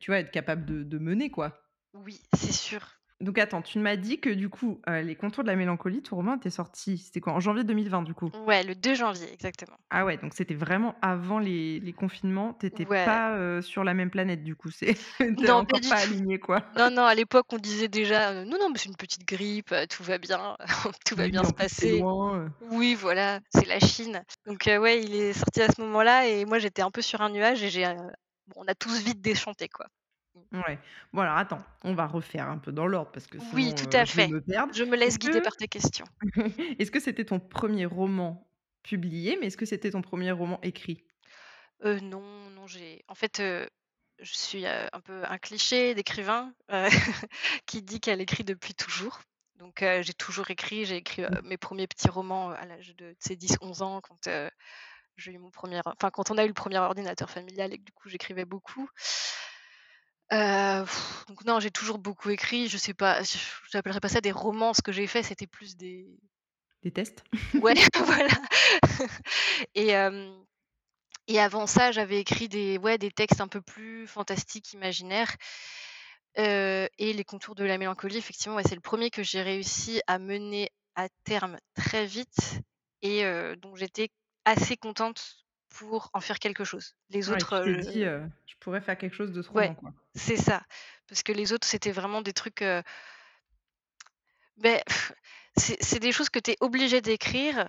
tu 0.00 0.10
vois, 0.10 0.20
être 0.20 0.30
capable 0.32 0.66
de 0.66 0.84
de 0.84 0.98
mener, 0.98 1.30
quoi. 1.30 1.62
Oui, 1.94 2.22
c'est 2.38 2.52
sûr. 2.52 2.95
Donc 3.20 3.38
attends, 3.38 3.62
tu 3.62 3.78
m'as 3.78 3.96
dit 3.96 4.20
que 4.20 4.30
du 4.30 4.48
coup, 4.48 4.80
heu, 4.88 5.00
Les 5.02 5.16
Contours 5.16 5.42
de 5.44 5.48
la 5.48 5.56
mélancolie, 5.56 6.02
ton 6.02 6.16
roman 6.16 6.36
était 6.36 6.50
sorti, 6.50 6.98
c'était 6.98 7.20
quoi? 7.20 7.32
En 7.34 7.40
janvier 7.40 7.64
2020 7.64 8.02
du 8.02 8.14
coup? 8.14 8.32
Ouais, 8.32 8.62
le 8.62 8.76
2 8.76 8.94
janvier, 8.94 9.32
exactement. 9.32 9.78
Ah 9.90 10.04
ouais, 10.04 10.16
donc 10.18 10.34
c'était 10.34 10.54
vraiment 10.54 10.98
avant 11.00 11.38
les 11.38 11.78
les 11.80 11.92
confinements. 11.92 12.54
Tu 12.54 12.66
étais 12.66 12.86
Ouais. 12.86 12.86
pas, 12.86 13.36
heu, 13.38 13.62
sur 13.62 13.84
la 13.84 13.94
même 13.94 14.10
planète 14.10 14.42
du 14.42 14.56
coup, 14.56 14.70
c'est 14.70 14.94
Non, 15.46 15.54
pas 15.54 15.54
encore 15.54 15.86
pas 15.88 15.98
aligné 15.98 16.38
quoi. 16.40 16.68
Non, 16.76 16.90
non, 16.90 17.04
à 17.06 17.14
l'époque, 17.14 17.46
on 17.52 17.58
disait 17.58 17.88
déjà, 17.88 18.32
heu: 18.32 18.44
«Non, 18.44 18.58
non, 18.58 18.70
mais 18.70 18.78
c'est 18.78 18.88
une 18.90 18.96
petite 18.96 19.24
grippe, 19.26 19.74
tout 19.90 20.02
va 20.04 20.18
bien, 20.18 20.56
tout 21.06 21.16
va 21.16 21.28
bien 21.28 21.44
se 21.44 21.52
passer». 21.54 22.06
loin, 22.20 22.48
Oui, 22.60 22.94
voilà, 22.96 23.40
c'est 23.54 23.66
la 23.66 23.80
Chine. 23.80 24.24
Donc 24.46 24.64
ouais, 24.66 25.02
il 25.04 25.14
est 25.14 25.34
sorti 25.34 25.62
à 25.62 25.68
ce 25.72 25.80
moment-là 25.82 26.28
et 26.28 26.44
moi, 26.46 26.58
j'étais 26.60 26.82
un 26.82 26.90
peu 26.92 27.02
sur 27.02 27.22
un 27.22 27.30
nuage 27.30 27.62
et 27.62 27.70
j'ai, 27.70 27.84
bon, 28.48 28.56
on 28.56 28.68
a 28.68 28.74
tous 28.76 28.98
vite 29.02 29.20
déchanté, 29.22 29.68
quoi. 29.68 29.86
Mmh. 30.36 30.46
ouais. 30.52 30.78
Bon 31.12 31.22
alors 31.22 31.36
attends, 31.36 31.64
on 31.84 31.94
va 31.94 32.06
refaire 32.06 32.48
un 32.48 32.58
peu 32.58 32.72
dans 32.72 32.86
l'ordre 32.86 33.12
parce 33.12 33.26
que 33.26 33.40
Oui, 33.52 33.72
sinon, 33.72 33.74
tout 33.74 33.88
heu, 33.88 33.96
à 33.96 34.04
je 34.04 34.14
vais 34.16 34.24
fait. 34.24 34.28
me 34.28 34.40
perdre. 34.40 34.74
Je 34.74 34.84
me 34.84 34.94
laisse 34.96 35.16
Est-ce 35.16 35.18
guider 35.18 35.40
que 35.40 35.40
par 35.40 35.56
tes 35.56 35.68
questions. 35.68 36.06
est-ce 36.80 36.90
que 36.90 37.00
c'était 37.00 37.26
ton 37.26 37.40
premier 37.40 37.86
roman 37.86 38.50
publié, 38.82 39.38
mais 39.40 39.48
est-ce 39.48 39.58
que 39.58 39.66
c'était 39.66 39.90
ton 39.92 40.02
premier 40.02 40.32
roman 40.32 40.60
écrit? 40.62 41.04
Heu, 41.82 42.00
non, 42.00 42.50
non, 42.50 42.66
j'ai 42.66 43.04
en 43.08 43.14
fait, 43.14 43.40
heu, 43.40 43.68
je 44.18 44.34
suis, 44.34 44.64
heu, 44.66 44.88
un 44.92 45.00
peu 45.00 45.24
un 45.24 45.38
cliché 45.38 45.94
d'écrivain, 45.94 46.54
heu, 46.72 46.86
qui 47.66 47.82
dit 47.82 48.00
qu'elle 48.00 48.20
écrit 48.20 48.44
depuis 48.44 48.74
toujours. 48.74 49.20
Donc 49.56 49.82
heu, 49.82 50.02
j'ai 50.02 50.14
toujours 50.14 50.50
écrit, 50.50 50.84
j'ai 50.86 50.96
écrit, 50.96 51.22
heu, 51.24 51.30
mes 51.44 51.58
premiers 51.58 51.86
petits 51.86 52.08
romans, 52.08 52.50
heu, 52.52 52.54
à 52.56 52.64
l'âge 52.66 52.94
de, 52.96 53.12
tu 53.12 53.16
sais, 53.28 53.36
10-11 53.36 53.82
ans 53.82 54.00
quand, 54.02 54.26
heu, 54.28 54.50
j'ai 55.16 55.32
eu 55.32 55.38
mon 55.38 55.50
premier 55.50 55.80
enfin, 55.86 56.10
quand 56.12 56.30
on 56.30 56.38
a 56.38 56.44
eu 56.44 56.48
le 56.48 56.54
premier 56.54 56.78
ordinateur 56.78 57.30
familial 57.30 57.72
et 57.74 57.78
que 57.78 57.84
du 57.84 57.92
coup 57.92 58.08
j'écrivais 58.10 58.44
beaucoup. 58.46 58.88
Heu, 60.32 60.84
donc 61.28 61.44
non, 61.44 61.58
j'ai 61.60 61.70
toujours 61.72 61.98
beaucoup 61.98 62.30
écrit, 62.30 62.68
je 62.68 62.76
sais 62.78 62.94
pas, 62.94 63.22
je 63.24 63.38
j'appellerais 63.70 64.00
pas 64.00 64.08
ça 64.08 64.20
des 64.20 64.32
romans, 64.32 64.72
ce 64.74 64.82
que 64.82 64.92
j'ai 64.92 65.06
fait, 65.08 65.22
c'était 65.24 65.46
plus 65.48 65.76
des 65.76 66.18
Des 66.82 66.90
tests? 66.90 67.22
ouais, 67.60 67.74
voilà 68.04 68.28
et 69.74 69.88
hem 69.90 70.44
Et 71.28 71.40
avant 71.40 71.66
ça, 71.68 71.92
j'avais 71.92 72.20
écrit 72.20 72.48
des 72.48 72.78
ouais, 72.78 72.98
des 72.98 73.10
textes 73.12 73.40
un 73.42 73.48
peu 73.48 73.62
plus 73.62 74.06
fantastiques, 74.08 74.72
imaginaires, 74.74 75.36
heu 76.38 76.88
et 76.98 77.12
Les 77.12 77.24
Contours 77.24 77.54
de 77.54 77.64
la 77.64 77.78
mélancolie, 77.78 78.16
effectivement, 78.18 78.56
ouais, 78.56 78.62
c'est 78.66 78.74
le 78.74 78.80
premier 78.80 79.10
que 79.10 79.22
j'ai 79.22 79.42
réussi 79.42 80.00
à 80.06 80.18
mener 80.18 80.70
à 80.94 81.08
terme 81.24 81.58
très 81.74 82.06
vite 82.06 82.60
et 83.02 83.24
heu, 83.24 83.56
dont 83.56 83.74
j'étais 83.74 84.10
assez 84.44 84.76
contente 84.76 85.45
pour 85.68 86.10
en 86.12 86.20
faire 86.20 86.38
quelque 86.38 86.64
chose. 86.64 86.96
Les 87.10 87.28
Ouais, 87.28 87.36
autres, 87.36 87.60
tu 87.62 87.76
t'es 87.76 87.76
dit, 87.76 88.00
«Je 88.02 88.54
pourrais 88.60 88.80
faire 88.80 88.96
quelque 88.98 89.14
chose 89.14 89.32
de 89.32 89.42
ce 89.42 89.50
ouais, 89.54 89.70
roman 89.70 89.74
quoi». 89.74 89.92
c'est 90.14 90.36
ça, 90.36 90.62
parce 91.08 91.22
que 91.22 91.32
les 91.32 91.52
autres, 91.52 91.66
c'était 91.66 91.92
vraiment 91.92 92.22
des 92.22 92.32
trucs, 92.32 92.62
c'est 95.56 95.98
des 96.00 96.12
choses 96.12 96.30
que 96.30 96.38
tu 96.38 96.52
es 96.52 96.56
obligé 96.60 97.00
d'écrire, 97.00 97.68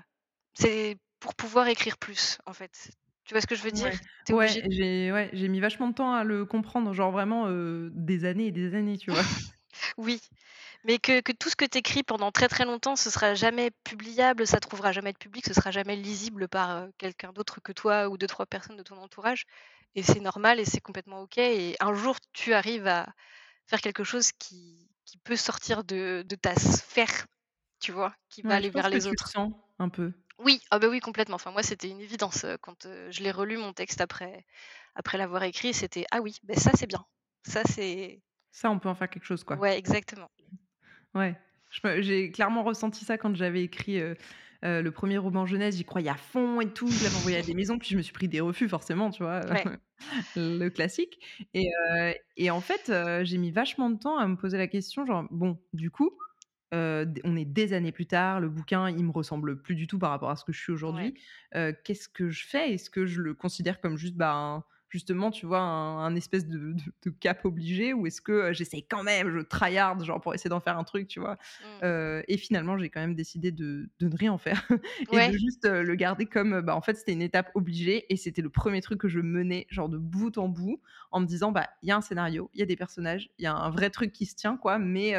c'est 0.53 0.97
pour 1.19 1.35
pouvoir 1.35 1.67
écrire 1.67 1.97
plus, 1.97 2.39
en 2.45 2.53
fait. 2.53 2.91
Tu 3.25 3.33
vois 3.33 3.41
ce 3.41 3.47
que 3.47 3.55
je 3.55 3.63
veux 3.63 3.71
dire? 3.71 3.91
Ouais, 4.29 4.47
j'ai 4.69 5.11
ouais, 5.11 5.49
mis 5.49 5.59
vachement 5.59 5.89
de 5.89 5.93
temps 5.93 6.13
à 6.13 6.23
le 6.23 6.45
comprendre, 6.45 6.93
genre 6.93 7.11
vraiment, 7.11 7.47
des 7.91 8.25
années 8.25 8.47
et 8.47 8.51
des 8.51 8.75
années, 8.75 8.97
tu 8.97 9.11
vois? 9.11 9.23
oui. 9.97 10.21
Mais 10.87 10.97
que 10.99 11.21
que 11.21 11.31
tout 11.33 11.49
ce 11.49 11.55
que 11.55 11.65
tu 11.65 11.77
écris 11.79 12.01
pendant 12.03 12.31
très, 12.31 12.47
très 12.47 12.65
longtemps, 12.65 12.95
ce 12.95 13.09
sera 13.11 13.35
jamais 13.35 13.69
publiable, 13.83 14.47
ça 14.47 14.59
trouvera 14.59 14.91
jamais 14.91 15.13
de 15.13 15.17
public, 15.19 15.45
ce 15.45 15.53
sera 15.53 15.69
jamais 15.71 15.95
lisible 15.95 16.47
par, 16.47 16.85
heu, 16.85 16.91
quelqu'un 16.97 17.31
d'autre 17.33 17.59
que 17.61 17.71
toi 17.73 18.09
ou 18.09 18.17
deux 18.17 18.25
trois 18.27 18.45
personnes 18.47 18.77
de 18.77 18.83
ton 18.83 18.97
entourage 18.97 19.45
et 19.95 20.01
c'est 20.03 20.19
normal 20.19 20.59
et 20.59 20.65
c'est 20.65 20.81
complètement 20.81 21.21
OK 21.21 21.37
et 21.37 21.75
un 21.79 21.93
jour 21.93 22.17
tu 22.33 22.53
arrives 22.53 22.87
à 22.87 23.07
faire 23.67 23.81
quelque 23.81 24.03
chose 24.05 24.31
qui 24.33 24.89
qui 25.05 25.17
peut 25.19 25.35
sortir 25.37 25.83
de 25.85 26.23
de 26.27 26.35
ta 26.35 26.55
sphère, 26.55 27.27
tu 27.81 27.91
vois? 27.93 28.15
Qui 28.29 28.43
va 28.43 28.55
aller 28.55 28.69
vers 28.71 28.89
que 28.91 28.97
les 28.97 29.07
tu 29.07 29.15
le 29.15 29.17
autres. 29.17 29.33
sens 29.33 29.53
un 29.79 29.89
peu. 29.89 30.13
Oui, 30.39 30.61
ah 30.71 30.79
bah, 30.79 30.87
oui 30.87 30.99
complètement. 30.99 31.35
Enfin 31.35 31.51
moi 31.51 31.63
c'était 31.63 31.89
une 31.89 31.99
évidence, 32.01 32.43
heu, 32.43 32.57
quand, 32.61 32.85
heu, 32.85 33.11
je 33.11 33.21
l'ai 33.23 33.31
relu 33.31 33.57
mon 33.57 33.73
texte 33.73 34.01
après 34.01 34.45
après 34.95 35.17
l'avoir 35.17 35.43
écrit, 35.43 35.73
c'était: 35.73 36.05
«Ah 36.11 36.21
oui, 36.21 36.37
beh, 36.43 36.55
ça 36.55 36.71
c'est 36.75 36.87
bien. 36.87 37.05
Ça 37.47 37.63
c'est» 37.65 38.21
Ça, 38.51 38.69
on 38.71 38.79
peut 38.79 38.89
en 38.89 38.95
faire 38.95 39.09
quelque 39.09 39.23
chose, 39.23 39.45
quoi. 39.45 39.61
ouais 39.61 39.77
exactement. 39.77 40.29
Ouais, 41.15 41.35
j'ai 41.99 42.31
clairement 42.31 42.63
ressenti 42.63 43.03
ça 43.05 43.17
quand 43.17 43.35
j'avais 43.35 43.63
écrit, 43.63 43.99
heu 43.99 44.15
heu, 44.65 44.81
le 44.81 44.91
premier 44.91 45.17
roman 45.17 45.45
jeunesse, 45.45 45.75
j'y 45.77 45.85
croyais 45.85 46.09
à 46.09 46.15
fond 46.17 46.61
et 46.61 46.71
tout, 46.73 46.95
je 46.95 47.03
l'avais 47.03 47.15
envoyé 47.15 47.37
à 47.37 47.43
des 47.43 47.53
maisons, 47.55 47.77
puis 47.79 47.89
je 47.89 47.97
me 47.97 48.01
suis 48.01 48.13
pris 48.13 48.27
des 48.27 48.39
refus 48.41 48.67
forcément, 48.69 49.09
tu 49.11 49.23
vois? 49.23 49.41
Ouais, 49.49 49.71
le 50.35 50.69
classique 50.69 51.19
et 51.53 51.69
heu 51.93 52.13
et 52.37 52.51
en 52.51 52.61
fait, 52.61 52.91
j'ai 53.23 53.37
mis 53.37 53.51
vachement 53.51 53.89
de 53.89 53.97
temps 53.99 54.17
à 54.17 54.27
me 54.27 54.37
poser 54.37 54.57
la 54.57 54.67
question 54.67 55.05
genre: 55.05 55.27
«Bon, 55.31 55.59
du 55.73 55.91
coup, 55.91 56.11
on 56.73 57.35
est 57.37 57.45
des 57.45 57.73
années 57.73 57.91
plus 57.93 58.07
tard, 58.07 58.39
le 58.41 58.49
bouquin, 58.49 58.89
il 58.89 59.03
me 59.05 59.11
ressemble 59.11 59.61
plus 59.61 59.75
du 59.75 59.87
tout 59.87 59.99
par 59.99 60.11
rapport 60.11 60.29
à 60.31 60.35
ce 60.35 60.45
que 60.45 60.53
je 60.53 60.59
suis 60.61 60.73
aujourd'hui. 60.73 61.15
Qu'est-ce 61.53 62.09
que 62.09 62.29
je 62.29 62.45
fais? 62.47 62.73
Est-ce 62.73 62.89
que 62.89 63.05
je 63.05 63.21
le 63.21 63.33
considère 63.33 63.81
comme 63.81 63.97
juste, 63.97 64.15
bah, 64.15 64.33
un 64.33 64.65
justement, 64.89 65.31
tu 65.31 65.45
vois, 65.45 65.59
un 65.59 65.97
un 66.05 66.15
espèce 66.15 66.47
de 66.47 66.57
de 66.73 66.81
de 67.05 67.09
cap 67.09 67.45
obligé 67.45 67.93
ou 67.93 68.07
est-ce 68.07 68.21
que, 68.21 68.31
heu, 68.51 68.53
j'essaye 68.53 68.85
quand 68.87 69.03
même, 69.03 69.29
je 69.31 69.39
tryhard 69.39 70.03
genre 70.03 70.21
pour 70.21 70.33
essayer 70.33 70.49
d'en 70.49 70.59
faire 70.59 70.77
un 70.77 70.83
truc, 70.83 71.07
tu 71.07 71.19
vois? 71.19 71.37
Mmh. 71.59 71.83
Heu 71.83 72.23
et 72.27 72.37
finalement, 72.37 72.77
j'ai 72.77 72.89
quand 72.89 72.99
même 73.01 73.15
décidé 73.15 73.51
de 73.51 73.89
de 73.99 74.07
ne 74.07 74.15
rien 74.15 74.33
en 74.33 74.37
faire 74.37 74.67
et 75.11 75.21
de 75.21 75.31
Ouais. 75.31 75.37
juste, 75.37 75.65
heu, 75.65 75.83
le 75.83 75.95
garder 75.95 76.25
comme, 76.25 76.53
heu, 76.55 76.61
bah, 76.61 76.75
en 76.75 76.81
fait, 76.81 76.95
c'était 76.95 77.13
une 77.13 77.21
étape 77.21 77.51
obligée 77.55 78.05
et 78.11 78.17
c'était 78.17 78.41
le 78.41 78.49
premier 78.49 78.81
truc 78.81 78.99
que 78.99 79.07
je 79.09 79.19
menais 79.19 79.67
genre 79.69 79.89
de 79.89 79.97
bout 79.97 80.37
en 80.37 80.47
bout 80.49 80.81
en 81.11 81.19
me 81.19 81.25
disant: 81.25 81.51
«Bah, 81.51 81.67
il 81.83 81.89
y 81.89 81.91
a 81.91 81.97
un 81.97 82.01
scénario, 82.01 82.49
il 82.53 82.59
y 82.59 82.63
a 82.63 82.65
des 82.65 82.75
personnages, 82.75 83.29
il 83.37 83.43
y 83.43 83.47
a 83.47 83.53
un 83.55 83.69
vrai 83.69 83.89
truc 83.89 84.11
qui 84.11 84.25
se 84.25 84.35
tient 84.35 84.57
quoi, 84.57 84.79
mais 84.79 85.15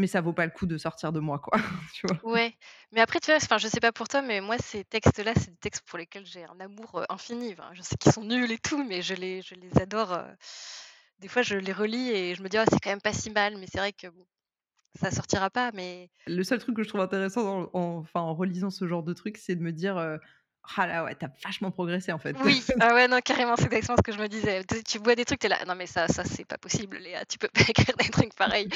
mais 0.00 0.06
ça 0.08 0.20
vaut 0.20 0.32
pas 0.32 0.46
le 0.46 0.52
coup 0.52 0.66
de 0.66 0.78
sortir 0.78 1.12
de 1.12 1.20
moi, 1.20 1.38
quoi, 1.38 1.58
tu 1.94 2.06
vois? 2.08 2.18
Ouais, 2.22 2.54
mais 2.92 3.00
après, 3.00 3.18
tu 3.20 3.26
vois, 3.30 3.36
enfin, 3.36 3.56
je 3.58 3.66
sais 3.68 3.80
pas 3.80 3.92
pour 3.92 4.06
toi, 4.08 4.20
mais 4.20 4.40
moi, 4.42 4.58
ces 4.58 4.84
textes-là, 4.84 5.32
c'est 5.34 5.50
des 5.52 5.56
textes 5.56 5.82
pour 5.86 5.98
lesquels 5.98 6.26
j'ai 6.26 6.44
un 6.44 6.60
amour, 6.60 6.98
heu, 7.00 7.06
infini. 7.08 7.52
Enfin, 7.54 7.70
je 7.72 7.80
sais 7.82 7.96
qu'ils 7.96 8.12
sont 8.12 8.24
nuls 8.24 8.50
et 8.52 8.58
tout, 8.58 8.84
mais 8.84 9.00
je 9.00 9.14
les 9.14 9.40
je 9.42 9.54
les 9.54 9.78
adore, 9.80 10.12
heu. 10.12 10.26
Des 11.18 11.28
fois, 11.28 11.42
je 11.42 11.56
les 11.56 11.72
relis 11.72 12.10
et 12.10 12.34
je 12.34 12.42
me 12.42 12.48
dis: 12.48 12.58
«Oh, 12.58 12.64
c'est 12.70 12.78
quand 12.80 12.90
même 12.90 13.00
pas 13.00 13.12
si 13.14 13.30
mal», 13.30 13.56
mais 13.58 13.66
c'est 13.72 13.78
vrai 13.78 13.92
que 13.94 14.08
bon, 14.08 14.26
ça 15.00 15.10
sortira 15.12 15.50
pas, 15.50 15.72
mais 15.74 16.10
Le 16.26 16.42
seul 16.44 16.58
truc 16.58 16.76
que 16.76 16.82
je 16.82 16.88
trouve 16.88 17.00
intéressant 17.00 17.70
en 17.72 17.98
enfin, 17.98 18.20
en 18.20 18.34
relisant 18.34 18.70
ce 18.70 18.86
genre 18.86 19.02
de 19.02 19.12
truc, 19.14 19.36
c'est 19.38 19.56
de 19.56 19.62
me 19.62 19.72
dire, 19.72 19.98
heu: 19.98 20.18
«Ah 20.76 20.86
là, 20.86 21.04
ouais, 21.04 21.16
tu 21.16 21.24
as 21.24 21.32
vachement 21.44 21.70
progressé, 21.70 22.12
en 22.12 22.18
fait». 22.18 22.42
oui, 22.44 22.64
ah 22.78 22.94
ouais, 22.94 23.08
non, 23.08 23.20
carrément, 23.20 23.56
c'est 23.56 23.64
exactement 23.64 23.96
ce 23.96 24.02
que 24.02 24.12
je 24.12 24.20
me 24.20 24.28
disais. 24.28 24.62
Tu 24.64 24.84
tu 24.84 24.98
vois 24.98 25.16
des 25.16 25.24
trucs, 25.24 25.40
tu 25.40 25.46
es 25.46 25.48
là: 25.48 25.64
«Non, 25.66 25.74
mais 25.74 25.86
ça 25.88 26.06
ça, 26.06 26.24
c'est 26.24 26.44
pas 26.44 26.58
possible, 26.58 26.96
Léa, 26.98 27.24
tu 27.26 27.38
peux 27.38 27.48
pas 27.48 27.62
écrire 27.68 27.96
des 27.96 28.08
trucs 28.08 28.34
pareils». 28.36 28.68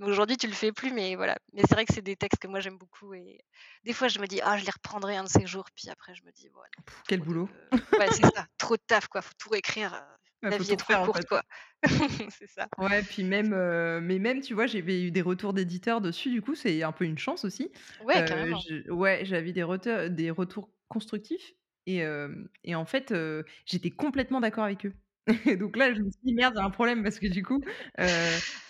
Mais 0.00 0.06
aujourd'hui, 0.08 0.36
tu 0.36 0.48
le 0.48 0.52
fais 0.54 0.72
plus, 0.72 0.92
mais 0.92 1.14
voilà. 1.14 1.36
Mais 1.52 1.62
c'est 1.62 1.74
vrai 1.74 1.84
que 1.86 1.94
c'est 1.94 2.02
des 2.02 2.16
textes 2.16 2.42
que 2.42 2.48
moi, 2.48 2.58
j'aime 2.60 2.76
beaucoup 2.78 3.14
et 3.14 3.38
des 3.84 3.92
fois, 3.92 4.08
je 4.08 4.18
me 4.18 4.26
dis: 4.26 4.40
«Ah, 4.42 4.58
je 4.58 4.64
les 4.64 4.70
reprendrai 4.72 5.16
un 5.16 5.24
de 5.24 5.28
ces 5.28 5.46
jours», 5.46 5.66
puis 5.76 5.88
après, 5.90 6.14
je 6.16 6.24
me 6.24 6.32
dis: 6.32 6.48
«Ouais, 6.50 6.68
non, 6.78 6.84
Quel 7.08 7.20
trop 7.20 7.24
de» 7.24 7.30
boulot. 7.30 7.50
ouais, 7.98 8.10
c'est 8.12 8.26
ça, 8.34 8.46
trop 8.58 8.76
de 8.76 8.82
taf, 8.86 9.08
quoi, 9.08 9.22
faut 9.22 9.32
tout 9.38 9.50
réécrire, 9.50 10.04
Ouais, 10.42 10.52
la 10.52 10.58
vie 10.58 10.72
est 10.72 10.76
trop 10.78 10.98
en 11.02 11.08
courte, 11.08 11.24
fait. 11.24 11.26
quoi. 11.26 11.42
C'est 12.30 12.48
ça. 12.48 12.68
Ouais, 12.78 13.02
puis 13.02 13.24
même, 13.24 13.52
heu, 13.54 14.00
mais 14.00 14.20
même, 14.20 14.40
tu 14.40 14.54
vois, 14.54 14.66
j'avais 14.68 15.02
eu 15.02 15.10
des 15.10 15.20
retours 15.22 15.52
d'éditeurs 15.52 16.00
dessus, 16.00 16.30
du 16.30 16.40
coup, 16.42 16.54
c'est 16.54 16.84
un 16.84 16.92
peu 16.92 17.04
une 17.04 17.18
chance 17.18 17.44
aussi. 17.44 17.72
Ouais, 17.98 18.22
Heu, 18.22 18.22
carrément. 18.24 18.64
je 18.68 18.88
ouais, 18.92 19.24
j'avais 19.24 19.52
des 19.52 19.64
des 20.10 20.30
retours 20.30 20.70
constructifs 20.88 21.54
et 21.86 22.02
et 22.64 22.74
en 22.74 22.84
fait, 22.84 23.14
j'étais 23.66 23.90
complètement 23.90 24.40
d'accord 24.40 24.64
avec 24.64 24.86
eux. 24.86 24.94
Et 25.46 25.56
donc 25.56 25.76
là, 25.76 25.92
je 25.94 26.00
me 26.02 26.10
suis 26.10 26.20
dit: 26.22 26.34
«Merde, 26.34 26.54
il 26.56 26.58
y 26.60 26.62
a 26.62 26.64
un 26.66 26.70
problème» 26.70 27.02
parce 27.02 27.18
que 27.18 27.26
du 27.26 27.42
coup, 27.42 27.60
tu 27.98 28.04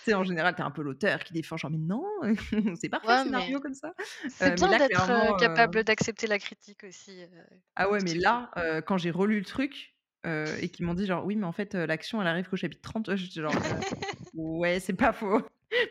sais, 0.04 0.14
en 0.14 0.24
général, 0.24 0.54
tu 0.56 0.62
as 0.62 0.66
un 0.66 0.70
peu 0.70 0.82
l'auteur 0.82 1.24
qui 1.24 1.32
défend 1.34 1.56
genre: 1.56 1.70
«Mais 1.70 1.78
non, 1.78 2.04
c'est 2.80 2.88
parfait 2.88 3.16
Ouais, 3.16 3.22
scénario 3.22 3.60
comme 3.60 3.74
ça». 3.74 3.92
c'est 4.28 4.52
mais 4.58 4.68
bien 4.68 4.74
d'être, 4.74 5.32
capable 5.36 5.84
d'accepter 5.84 6.26
la 6.26 6.38
critique 6.38 6.84
aussi, 6.84 7.26
ah 7.76 7.90
ouais, 7.90 8.00
mais 8.00 8.14
là, 8.14 8.50
quand 8.86 8.98
j'ai 8.98 9.10
relu 9.10 9.38
le 9.38 9.44
truc, 9.44 9.96
heu 10.26 10.44
et 10.60 10.68
qu'ils 10.68 10.86
m'ont 10.86 10.94
dit 10.94 11.06
genre: 11.06 11.24
«Oui, 11.24 11.36
mais 11.36 11.46
en 11.46 11.52
fait, 11.52 11.74
heu, 11.74 11.86
l'action, 11.86 12.20
elle 12.20 12.28
arrive 12.28 12.48
qu'au 12.48 12.56
chapitre 12.56 12.82
30», 12.82 13.14
j'étais 13.16 13.40
genre: 13.40 13.54
«Heu, 13.54 13.58
ouais, 14.34 14.80
c'est 14.80 14.94
pas 14.94 15.12
faux». 15.12 15.42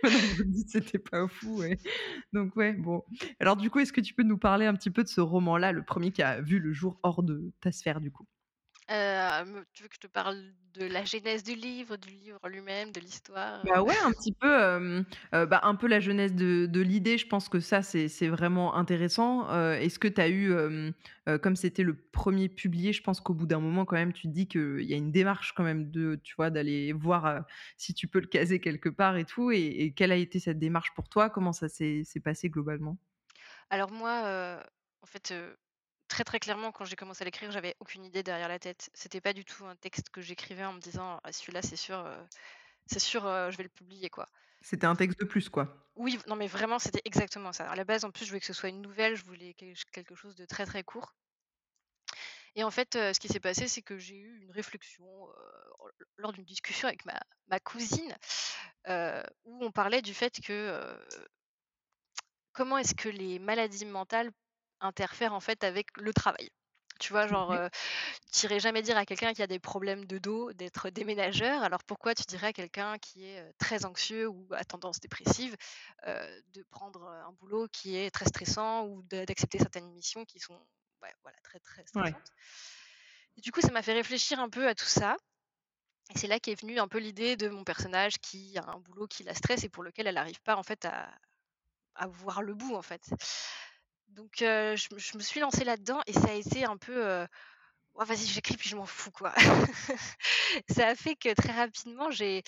Maintenant 0.04 0.20
que 0.20 0.36
vous 0.38 0.44
le 0.44 0.50
dites, 0.50 0.70
c'était 0.70 0.98
pas 1.00 1.28
fou, 1.28 1.58
ouais. 1.58 1.78
Donc 2.34 2.56
ouais, 2.56 2.74
bon. 2.74 3.04
Alors 3.40 3.58
du 3.58 3.70
coup, 3.70 3.80
est-ce 3.80 3.94
que 3.94 4.02
tu 4.02 4.14
peux 4.14 4.24
nous 4.24 4.38
parler 4.38 4.66
un 4.66 4.74
petit 4.74 4.90
peu 4.90 5.04
de 5.04 5.08
ce 5.08 5.22
roman-là, 5.22 5.72
le 5.72 5.84
premier 5.84 6.12
qui 6.12 6.24
a 6.24 6.42
vu 6.42 6.60
le 6.60 6.74
jour 6.74 7.00
hors 7.04 7.22
de 7.24 7.52
ta 7.62 7.72
sphère, 7.72 8.02
du 8.02 8.12
coup? 8.12 8.26
Tu 8.88 9.84
veux 9.84 9.88
que 9.90 9.96
je 9.96 10.00
te 10.00 10.08
parle 10.08 10.54
de 10.74 10.86
la 10.86 11.04
genèse 11.06 11.44
du 11.44 11.56
livre, 11.56 11.98
du 11.98 12.10
livre 12.10 12.48
lui-même, 12.50 12.92
de 12.92 13.00
l'histoire, 13.00 13.64
Bah, 13.64 13.82
ouais, 13.82 13.96
un 14.06 14.12
petit 14.12 14.32
peu, 14.34 15.04
bah, 15.32 15.60
un 15.64 15.76
peu 15.76 15.88
la 15.88 16.00
genèse 16.00 16.36
de 16.36 16.68
de 16.68 16.80
l'idée, 16.82 17.18
je 17.18 17.26
pense 17.28 17.50
que 17.50 17.60
ça, 17.60 17.82
c'est 17.82 18.28
vraiment 18.28 18.76
intéressant. 18.76 19.50
Est-ce 19.74 19.98
que 20.00 20.08
tu 20.08 20.22
as 20.22 20.30
eu, 20.30 20.54
comme 21.42 21.56
c'était 21.56 21.82
le 21.84 21.96
premier 21.96 22.50
publié, 22.50 22.94
je 22.94 23.02
pense 23.02 23.20
qu'au 23.20 23.34
bout 23.34 23.48
d'un 23.48 23.60
moment, 23.60 23.86
quand 23.86 23.96
même, 23.96 24.14
tu 24.14 24.28
te 24.28 24.34
dis 24.34 24.48
qu'il 24.48 24.82
y 24.84 24.94
a 24.94 24.98
une 24.98 25.12
démarche 25.12 25.54
quand 25.54 25.64
même 25.64 25.90
de 25.90 26.20
tu 26.24 26.36
vois, 26.36 26.52
d'aller 26.52 26.94
voir, 26.94 27.46
si 27.78 27.94
tu 27.96 28.08
peux 28.08 28.20
le 28.20 28.28
caser 28.28 28.60
quelque 28.62 28.90
part 28.90 29.18
et 29.18 29.26
tout 29.26 29.52
et 29.52 29.58
et 29.88 29.94
quelle 29.94 30.12
a 30.12 30.16
été 30.18 30.40
cette 30.40 30.60
démarche 30.60 30.94
pour 30.96 31.10
toi? 31.10 31.30
Comment 31.32 31.52
ça 31.54 31.68
s'est 31.68 32.04
passé 32.24 32.50
globalement? 32.50 33.00
Alors 33.70 33.92
moi, 33.92 34.62
en 35.02 35.06
fait, 35.06 35.34
très, 36.08 36.24
très 36.24 36.40
clairement, 36.40 36.72
quand 36.72 36.86
j'ai 36.86 36.96
commencé 36.96 37.24
à 37.24 37.26
l'écrire, 37.26 37.52
j'avais 37.52 37.76
aucune 37.80 38.06
idée 38.06 38.24
derrière 38.24 38.48
la 38.50 38.60
tête. 38.60 38.90
C'était 38.94 39.22
pas 39.22 39.34
du 39.34 39.46
tout 39.46 39.66
un 39.66 39.76
texte 39.76 40.10
que 40.10 40.22
j'écrivais 40.22 40.66
en 40.66 40.74
me 40.74 40.80
disant: 40.80 41.20
«Ah 41.24 41.32
celui-là, 41.34 41.62
c'est 41.62 41.76
sûr, 41.76 41.98
heu, 42.00 42.28
c'est 42.88 43.00
sûr, 43.00 43.26
heu, 43.28 43.52
je 43.52 43.58
vais 43.58 43.64
le 43.64 43.70
publier, 43.70 44.10
quoi». 44.10 44.28
C'était 44.62 44.86
un 44.86 44.96
texte 44.96 45.20
de 45.20 45.26
plus, 45.26 45.50
quoi? 45.50 45.90
Oui, 45.96 46.18
non, 46.28 46.38
mais 46.38 46.48
vraiment, 46.48 46.80
c'était 46.80 47.02
exactement 47.04 47.52
ça. 47.52 47.70
À 47.70 47.76
la 47.76 47.84
base, 47.84 48.06
en 48.06 48.12
plus, 48.12 48.24
je 48.24 48.30
voulais 48.30 48.40
que 48.40 48.46
ce 48.46 48.54
soit 48.54 48.70
une 48.70 48.82
nouvelle, 48.82 49.16
je 49.16 49.26
voulais 49.26 49.54
quel 49.54 49.76
quelque 49.92 50.16
chose 50.16 50.36
de 50.38 50.46
très, 50.46 50.66
très 50.66 50.84
court 50.86 51.14
et 52.56 52.64
en 52.64 52.72
fait, 52.72 52.96
heu, 52.96 53.14
ce 53.14 53.20
qui 53.20 53.28
s'est 53.28 53.40
passé, 53.40 53.68
c'est 53.68 53.82
que 53.82 53.98
j'ai 53.98 54.18
eu 54.18 54.40
une 54.42 54.52
réflexion, 54.52 55.06
lors 56.18 56.34
d'une 56.34 56.46
discussion 56.46 56.88
avec 56.88 57.06
ma 57.06 57.20
ma 57.48 57.60
cousine, 57.60 58.16
où 59.46 59.64
on 59.66 59.72
parlait 59.72 60.02
du 60.02 60.14
fait 60.14 60.40
que, 60.42 60.98
comment 62.52 62.78
est-ce 62.78 62.94
que 62.96 63.08
les 63.08 63.40
maladies 63.40 63.86
mentales 63.86 64.32
interfèrent, 64.82 65.34
en 65.34 65.40
fait, 65.40 65.64
avec 65.64 65.88
le 65.98 66.14
travail? 66.14 66.50
Tu 67.00 67.14
vois? 67.14 67.28
Genre, 67.28 67.54
heu, 67.54 67.70
tu 68.34 68.48
jamais 68.60 68.82
dire 68.82 68.98
à 68.98 69.06
quelqu'un 69.06 69.34
qui 69.34 69.44
a 69.44 69.48
des 69.48 69.60
problèmes 69.60 70.06
de 70.06 70.18
dos 70.20 70.54
d'être 70.54 70.90
déménageur, 70.90 71.64
alors 71.64 71.84
pourquoi 71.86 72.16
tu 72.16 72.24
dirais 72.28 72.48
à 72.48 72.54
quelqu'un 72.54 72.98
qui 73.00 73.26
est, 73.26 73.54
très 73.60 73.86
anxieux 73.86 74.28
ou 74.28 74.48
à 74.54 74.64
tendance 74.66 75.00
dépressive, 75.00 75.56
de 76.08 76.64
prendre, 76.72 77.04
un 77.08 77.34
boulot 77.34 77.68
qui 77.72 77.98
est 77.98 78.12
très 78.12 78.26
stressant 78.26 78.86
ou 78.88 79.04
d'accepter 79.04 79.60
certaines 79.60 79.92
missions 79.94 80.26
qui 80.26 80.40
sont, 80.40 80.60
ouais, 81.04 81.14
voilà, 81.24 81.38
très, 81.44 81.60
très 81.60 81.86
Ouais. 81.96 82.14
stressantes? 82.14 82.30
Et 83.38 83.42
du 83.42 83.52
coup, 83.52 83.62
ça 83.62 83.72
m'a 83.72 83.84
fait 83.84 83.94
réfléchir 83.94 84.40
un 84.40 84.50
peu 84.50 84.68
à 84.68 84.74
tout 84.76 84.86
ça 84.86 85.16
et 86.16 86.20
c'est 86.20 86.28
là 86.28 86.40
qu'est 86.40 86.60
venue 86.62 86.80
un 86.80 86.88
peu 86.88 87.00
l'idée 87.00 87.38
de 87.38 87.50
mon 87.50 87.64
personnage 87.66 88.20
qui 88.20 88.58
a 88.58 88.66
un 88.72 88.80
boulot 88.80 89.08
qui 89.08 89.24
la 89.24 89.34
stresse 89.36 89.64
et 89.66 89.70
pour 89.70 89.84
lequel 89.84 90.08
elle 90.08 90.16
n'arrive 90.16 90.42
pas, 90.44 90.56
en 90.58 90.64
fait, 90.64 90.86
à 90.86 91.10
à 91.96 92.08
voir 92.08 92.42
le 92.44 92.56
bout, 92.56 92.76
en 92.76 92.82
fait. 92.84 93.04
Donc 94.10 94.32
je 94.40 94.94
me 94.94 95.00
je 95.00 95.18
me 95.18 95.22
suis 95.22 95.40
lancée 95.40 95.64
là-dedans 95.64 96.02
et 96.08 96.14
ça 96.14 96.30
a 96.30 96.34
été 96.34 96.66
un 96.66 96.78
peu, 96.78 97.26
«Ouais, 97.96 98.06
vas-y, 98.06 98.26
j'écris 98.28 98.58
puis 98.58 98.70
je 98.70 98.76
m'en 98.76 98.86
fous, 98.86 99.12
quoi». 99.12 99.34
Ça 100.70 100.88
a 100.88 100.96
fait 100.96 101.16
que 101.16 101.34
très 101.34 101.52
rapidement, 101.52 102.12
j'ai 102.12 102.44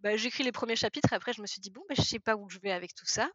bah, 0.00 0.12
écrit 0.12 0.44
les 0.44 0.52
premiers 0.52 0.76
chapitres. 0.76 1.12
Après, 1.12 1.32
je 1.32 1.42
me 1.42 1.46
suis 1.46 1.60
dit: 1.60 1.70
«Bon, 1.70 1.82
bah, 1.88 1.94
je 1.98 2.02
sais 2.02 2.20
pas 2.20 2.36
où 2.36 2.48
je 2.48 2.58
vais 2.60 2.70
avec 2.72 2.94
tout 2.94 3.06
ça» 3.06 3.28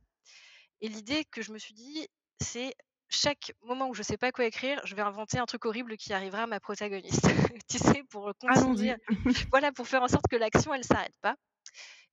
et 0.82 0.88
l'idée 0.88 1.26
que 1.26 1.42
je 1.42 1.52
me 1.52 1.58
suis 1.58 1.74
dit, 1.74 2.08
c'est 2.42 2.74
chaque 3.10 3.52
moment 3.64 3.90
où 3.90 3.94
je 3.94 4.04
sais 4.04 4.18
pas 4.18 4.32
quoi 4.32 4.46
écrire, 4.46 4.80
je 4.86 4.96
vais 4.96 5.02
inventer 5.02 5.40
un 5.40 5.46
truc 5.46 5.66
horrible 5.66 5.98
qui 5.98 6.14
arrivera 6.14 6.44
à 6.44 6.48
ma 6.48 6.60
protagoniste. 6.60 7.24
Tu 7.70 7.78
sais, 7.78 8.04
pour 8.10 8.32
continuer, 8.40 8.96
voilà, 9.52 9.72
pour 9.72 9.88
faire 9.88 10.02
en 10.02 10.08
sorte 10.08 10.26
que 10.30 10.36
l'action, 10.36 10.74
elle 10.74 10.84
s'arrête 10.84 11.16
pas 11.22 11.36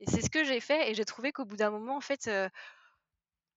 et 0.01 0.05
c'est 0.11 0.21
ce 0.21 0.29
que 0.29 0.45
j'ai 0.45 0.61
fait 0.61 0.91
et 0.91 0.95
j'ai 0.95 1.05
trouvé 1.05 1.33
qu'au 1.33 1.45
bout 1.45 1.57
d'un 1.57 1.71
moment, 1.71 1.97
en 1.97 2.01
fait, 2.01 2.31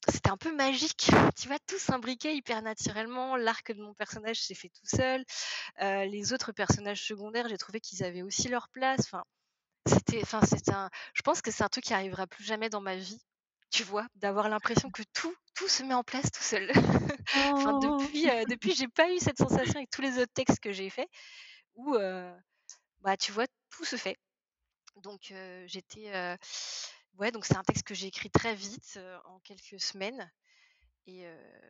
c'était 0.07 0.29
un 0.29 0.37
peu 0.37 0.55
magique. 0.55 1.11
Tu 1.37 1.47
vois? 1.47 1.59
Tout 1.67 1.77
s'imbriquait 1.79 2.35
hyper 2.35 2.61
naturellement. 2.61 3.35
L'arc 3.35 3.71
de 3.71 3.81
mon 3.81 3.93
personnage 3.93 4.41
s'est 4.41 4.55
fait 4.55 4.69
tout 4.69 4.85
seul. 4.87 5.23
Heu, 5.81 6.05
les 6.05 6.33
autres 6.33 6.53
personnages 6.53 7.03
secondaires, 7.05 7.49
j'ai 7.49 7.57
trouvé 7.57 7.81
qu'ils 7.81 8.03
avaient 8.03 8.23
aussi 8.23 8.49
leur 8.49 8.69
place. 8.69 9.01
Enfin, 9.01 9.23
c'était 9.87 10.21
enfin, 10.23 10.41
c'est 10.47 10.69
un 10.71 10.89
je 11.13 11.21
pense 11.23 11.41
que 11.41 11.51
c'est 11.51 11.63
un 11.63 11.69
truc 11.69 11.85
qui 11.85 11.93
arrivera 11.93 12.27
plus 12.27 12.43
jamais 12.45 12.69
dans 12.69 12.81
ma 12.81 12.95
vie, 12.97 13.19
tu 13.71 13.83
vois? 13.83 14.07
D'avoir 14.15 14.49
l'impression 14.49 14.91
que 14.91 15.03
tout 15.13 15.35
tout 15.55 15.67
se 15.69 15.83
met 15.83 15.93
en 15.95 16.03
place 16.03 16.31
tout 16.31 16.43
seul. 16.43 16.71
Enfin, 17.57 17.73
Oh! 17.73 17.79
depuis, 17.81 18.29
heu, 18.29 18.45
depuis, 18.47 18.75
j'ai 18.75 18.87
pas 18.89 19.11
eu 19.11 19.19
cette 19.19 19.37
sensation 19.39 19.75
avec 19.77 19.89
tous 19.91 20.01
les 20.01 20.17
autres 20.19 20.33
textes 20.33 20.59
que 20.61 20.71
j'ai 20.73 20.89
faits 20.89 21.09
où, 21.75 21.95
heu, 21.95 22.33
bah, 23.01 23.17
tu 23.17 23.31
vois, 23.33 23.47
tout 23.71 23.85
se 23.85 23.95
fait. 23.97 24.17
Donc 24.97 25.33
j'étais, 25.67 26.11
ouais, 27.19 27.31
donc 27.31 27.45
c'est 27.45 27.55
un 27.57 27.63
texte 27.63 27.85
que 27.85 27.93
j'ai 27.95 28.07
écrit 28.07 28.31
très 28.31 28.55
vite, 28.55 28.99
en 29.25 29.39
quelques 29.41 29.79
semaines 29.79 30.31
et 31.07 31.25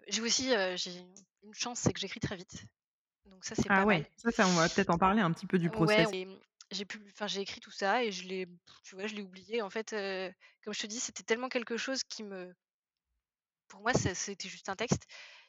j'ai 0.08 0.22
aussi, 0.22 0.51
j'ai 0.77 1.01
une 1.44 1.53
chance, 1.56 1.79
c'est 1.82 1.94
que 1.94 2.00
j'écris 2.01 2.22
très 2.22 2.38
vite. 2.38 2.65
Donc 3.25 3.46
ça, 3.46 3.56
c'est 3.56 3.70
Ah 3.70 3.86
pas 3.86 3.86
mal. 3.88 4.08
ça 4.18 4.32
ça, 4.32 4.48
on 4.50 4.53
va 4.56 4.68
peut-être 4.70 4.89
en 4.89 4.98
parler 4.98 5.22
un 5.22 5.32
petit 5.32 5.48
peu 5.48 5.58
du 5.60 5.70
Ouais, 5.70 6.06
process. 6.10 6.10
et 6.12 6.27
j'ai 6.72 6.86
pu 6.86 7.00
enfin, 7.12 7.27
j'ai 7.27 7.41
écrit 7.41 7.60
tout 7.62 7.72
ça 7.72 8.03
et 8.03 8.12
je 8.12 8.27
l'ai 8.27 8.48
tu 8.84 8.96
vois, 8.96 9.08
je 9.08 9.15
l'ai 9.15 9.22
oublié. 9.22 9.62
En 9.62 9.70
fait, 9.70 9.91
comme 10.63 10.74
je 10.74 10.79
te 10.82 10.88
dis, 10.88 11.00
c'était 11.00 11.24
tellement 11.24 11.50
quelque 11.50 11.77
chose 11.77 12.03
qui 12.03 12.24
me 12.24 12.53
pour 13.68 13.82
moi, 13.82 13.94
ça 13.94 14.15
c'était 14.15 14.50
juste 14.50 14.70
un 14.70 14.75
texte. 14.75 15.03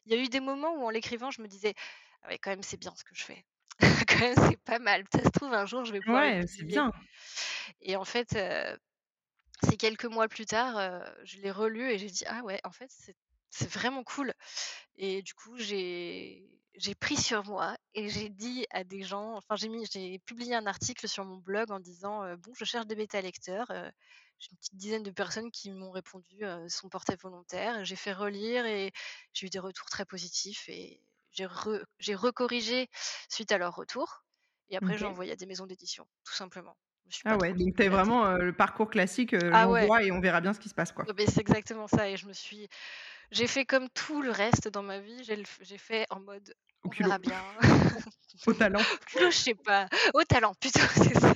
Il 0.05 0.13
y 0.13 0.17
a 0.17 0.23
eu 0.23 0.29
des 0.29 0.41
moments 0.41 0.75
où 0.75 0.85
en 0.85 0.91
l'écrivant, 0.91 1.31
je 1.31 1.43
me 1.43 1.49
disais: 1.49 1.75
«Ah 2.23 2.29
ouais, 2.29 2.39
quand 2.39 2.51
même, 2.51 2.63
c'est 2.63 2.77
bien 2.77 2.95
ce 2.97 3.05
que 3.05 3.15
je 3.15 3.25
fais. 3.25 3.45
Quand 4.09 4.19
même, 4.21 4.35
c'est 4.37 4.63
pas 4.63 4.79
mal. 4.79 5.05
Ça 5.13 5.25
se 5.25 5.31
trouve, 5.31 5.55
un 5.55 5.65
jour, 5.67 5.85
je 5.87 5.93
vais 5.93 6.03
pouvoir 6.03 6.27
le 6.27 6.33
Ouais, 6.33 6.45
c'est 6.47 6.65
publier» 6.67 6.67
bien. 6.67 6.91
et 7.81 7.97
en 7.97 8.05
fait, 8.05 8.37
c'est 9.63 9.77
quelques 9.77 10.05
mois 10.07 10.29
plus 10.29 10.47
tard, 10.47 11.05
je 11.25 11.39
l'ai 11.39 11.51
relu 11.51 11.91
et 11.91 11.99
j'ai 11.99 12.09
dit: 12.11 12.25
«Ah 12.27 12.43
ouais, 12.43 12.61
en 12.65 12.73
fait, 12.73 12.91
c'est 12.91 13.17
c'est 13.51 13.69
vraiment 13.71 14.05
cool». 14.05 14.33
Et 14.97 15.23
du 15.23 15.35
coup, 15.35 15.57
j'ai 15.59 16.61
j'ai 16.77 16.95
pris 16.95 17.17
sur 17.17 17.45
moi 17.47 17.77
et 17.95 18.09
j'ai 18.09 18.29
dit 18.31 18.67
à 18.71 18.85
des 18.85 19.03
gens 19.03 19.35
enfin 19.37 19.57
j'ai 19.57 19.69
mis 19.69 19.87
j'ai 19.93 20.19
publié 20.21 20.55
un 20.55 20.67
article 20.67 21.09
sur 21.09 21.25
mon 21.25 21.39
blog 21.39 21.71
en 21.73 21.81
disant, 21.81 22.37
«Bon, 22.39 22.53
je 22.55 22.65
cherche 22.65 22.87
des 22.87 22.95
bêta 22.97 23.21
lecteurs», 23.23 23.69
j'ai 24.39 24.49
une 24.53 24.59
petite 24.59 24.77
dizaine 24.77 25.03
de 25.03 25.11
personnes 25.11 25.51
qui 25.51 25.71
m'ont 25.71 25.91
répondu, 25.91 26.43
sont 26.69 26.89
portées 26.89 27.17
volontaires. 27.17 27.85
J'ai 27.85 27.97
fait 27.97 28.13
relire 28.13 28.67
et 28.67 28.93
j'ai 29.35 29.47
eu 29.47 29.51
des 29.51 29.59
retours 29.59 29.89
très 29.91 30.07
positifs 30.07 30.69
et 30.69 31.03
j'ai 31.33 31.47
re 31.47 31.85
j'ai 31.99 32.15
recorrigé 32.15 32.89
suite 33.29 33.53
à 33.53 33.59
leurs 33.59 33.75
retours 33.77 34.25
et 34.71 34.77
après 34.77 34.99
j'ai 34.99 35.07
envoyé 35.07 35.33
à 35.33 35.37
des 35.37 35.47
maisons 35.47 35.67
d'édition, 35.67 36.07
tout 36.25 36.35
simplement. 36.35 36.77
Je 37.05 37.09
me 37.09 37.13
suis 37.13 37.25
Ah 37.25 37.37
ouais, 37.39 37.53
donc 37.55 37.75
trop 37.75 37.77
tu 37.77 37.83
es 37.85 37.89
pris 37.89 37.93
la 37.93 37.99
tête. 37.99 38.15
vraiment, 38.15 38.27
heu, 38.27 38.39
le 38.45 38.53
parcours 38.57 38.89
classique, 38.91 39.35
heu, 39.35 39.53
Ah 39.53 39.69
ouais, 39.69 39.89
j'envoie 39.89 40.03
et 40.03 40.11
on 40.13 40.21
verra 40.21 40.41
bien 40.41 40.53
ce 40.55 40.61
qui 40.61 40.69
se 40.69 40.75
passe, 40.75 40.93
quoi. 40.93 41.07
ouais, 41.07 41.13
beh, 41.15 41.27
c'est 41.27 41.41
exactement 41.41 41.87
ça 41.89 42.09
et 42.09 42.17
je 42.17 42.27
me 42.27 42.33
suis 42.33 42.69
j'ai 43.33 43.47
fait 43.49 43.67
comme 43.67 43.89
tout 43.91 44.23
le 44.23 44.31
reste 44.33 44.69
dans 44.69 44.83
ma 44.85 45.01
vie, 45.01 45.25
j'ai 45.25 45.37
le 45.37 45.45
f 45.45 45.61
j'ai 45.63 45.79
fait 45.79 46.07
en 46.11 46.21
mode: 46.21 46.55
Au 46.83 46.91
«On 46.91 46.95
verra 46.95 47.19
bien». 47.19 47.57
au 48.47 48.55
talent. 48.55 48.87
Je 49.09 49.31
sais 49.31 49.55
pas, 49.55 49.89
au 50.15 50.25
talent 50.25 50.55
plutôt, 50.55 50.81
c'est 50.97 51.19
ça. 51.21 51.35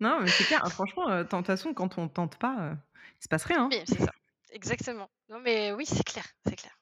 Non, 0.00 0.20
mais 0.20 0.30
c'est 0.30 0.44
clair, 0.44 0.64
hein, 0.64 0.70
franchement, 0.70 1.06
tant 1.24 1.38
de 1.38 1.42
toute 1.42 1.46
façon, 1.46 1.74
quand 1.74 1.98
on 1.98 2.08
tente 2.08 2.38
pas, 2.38 2.72
heu, 2.72 2.76
il 3.20 3.22
se 3.24 3.28
passe 3.28 3.44
rien, 3.44 3.64
hein. 3.64 3.76
c'est 3.86 3.98
ça. 4.00 4.12
exactement. 4.50 5.10
Non, 5.28 5.40
mais 5.40 5.72
oui, 5.72 5.86
c'est 5.86 6.04
clair, 6.04 6.26
c'est 6.46 6.56
clair. 6.56 6.78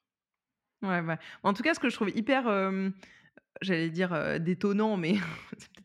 Ouais, 0.83 1.01
ouais. 1.01 1.17
En 1.43 1.53
tout 1.53 1.63
cas, 1.63 1.73
ce 1.73 1.79
que 1.79 1.89
je 1.89 1.95
trouve 1.95 2.09
hyper, 2.09 2.47
j'allais 3.61 3.89
dire, 3.89 4.39
détonnant, 4.39 4.97
mais 4.97 5.15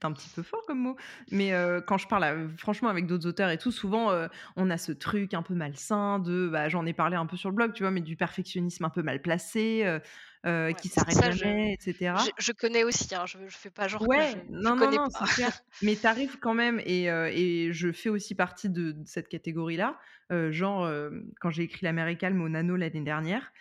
c'est 0.03 0.07
un 0.07 0.13
petit 0.13 0.31
peu 0.31 0.43
fort 0.43 0.63
comme 0.67 0.81
mot, 0.81 0.97
mais 1.31 1.53
heu, 1.55 1.83
quand 1.87 1.99
je 1.99 2.07
parle 2.09 2.25
à 2.25 2.37
franchement 2.59 2.89
avec 2.89 3.07
d'autres 3.07 3.27
auteurs 3.29 3.51
et 3.51 3.59
tout, 3.59 3.73
souvent, 3.73 4.13
heu, 4.13 4.29
on 4.57 4.71
a 4.71 4.79
ce 4.79 4.93
truc 4.93 5.35
un 5.35 5.43
peu 5.43 5.55
malsain 5.55 6.19
de, 6.19 6.49
bah, 6.51 6.69
j'en 6.69 6.85
ai 6.87 6.93
parlé 6.93 7.17
un 7.17 7.27
peu 7.27 7.37
sur 7.37 7.51
le 7.51 7.57
blog, 7.57 7.73
tu 7.73 7.83
vois? 7.85 7.91
Mais 7.93 8.01
du 8.01 8.17
perfectionnisme 8.17 8.85
un 8.85 8.91
peu 8.91 9.03
mal 9.03 9.23
placé, 9.23 9.85
Ouais, 10.67 10.75
qui 10.81 10.89
s'arrête 10.89 11.23
je 11.33 11.45
jamais 11.45 11.73
et 11.75 11.77
je 12.39 12.53
connais 12.53 12.85
aussi, 12.85 13.15
hein, 13.15 13.27
je 13.27 13.39
je 13.49 13.57
fais 13.57 13.71
pas 13.71 13.89
genre 13.89 14.09
que 14.09 14.21
je 14.23 14.31
Ouais, 14.31 14.45
non, 14.51 14.75
non, 14.77 14.91
non, 14.93 15.09
c'est 15.11 15.29
clair. 15.29 15.53
Mais 15.81 15.99
tu 15.99 16.07
arrives 16.07 16.39
quand 16.39 16.55
même 16.55 16.81
et 16.85 17.05
et 17.07 17.73
je 17.73 17.93
fais 17.93 18.09
aussi 18.09 18.35
partie 18.35 18.71
de 18.71 18.93
de 18.93 19.07
cette 19.07 19.29
catégorie-là. 19.29 19.99
Genre, 20.51 20.91
quand 21.41 21.51
j'ai 21.51 21.65
écrit 21.65 21.85
La 21.85 21.93
mer 21.93 22.07
est 22.09 22.17
calme 22.17 22.41
au 22.43 22.49
Nano 22.49 22.77
l'année 22.77 23.01
dernière, 23.03 23.53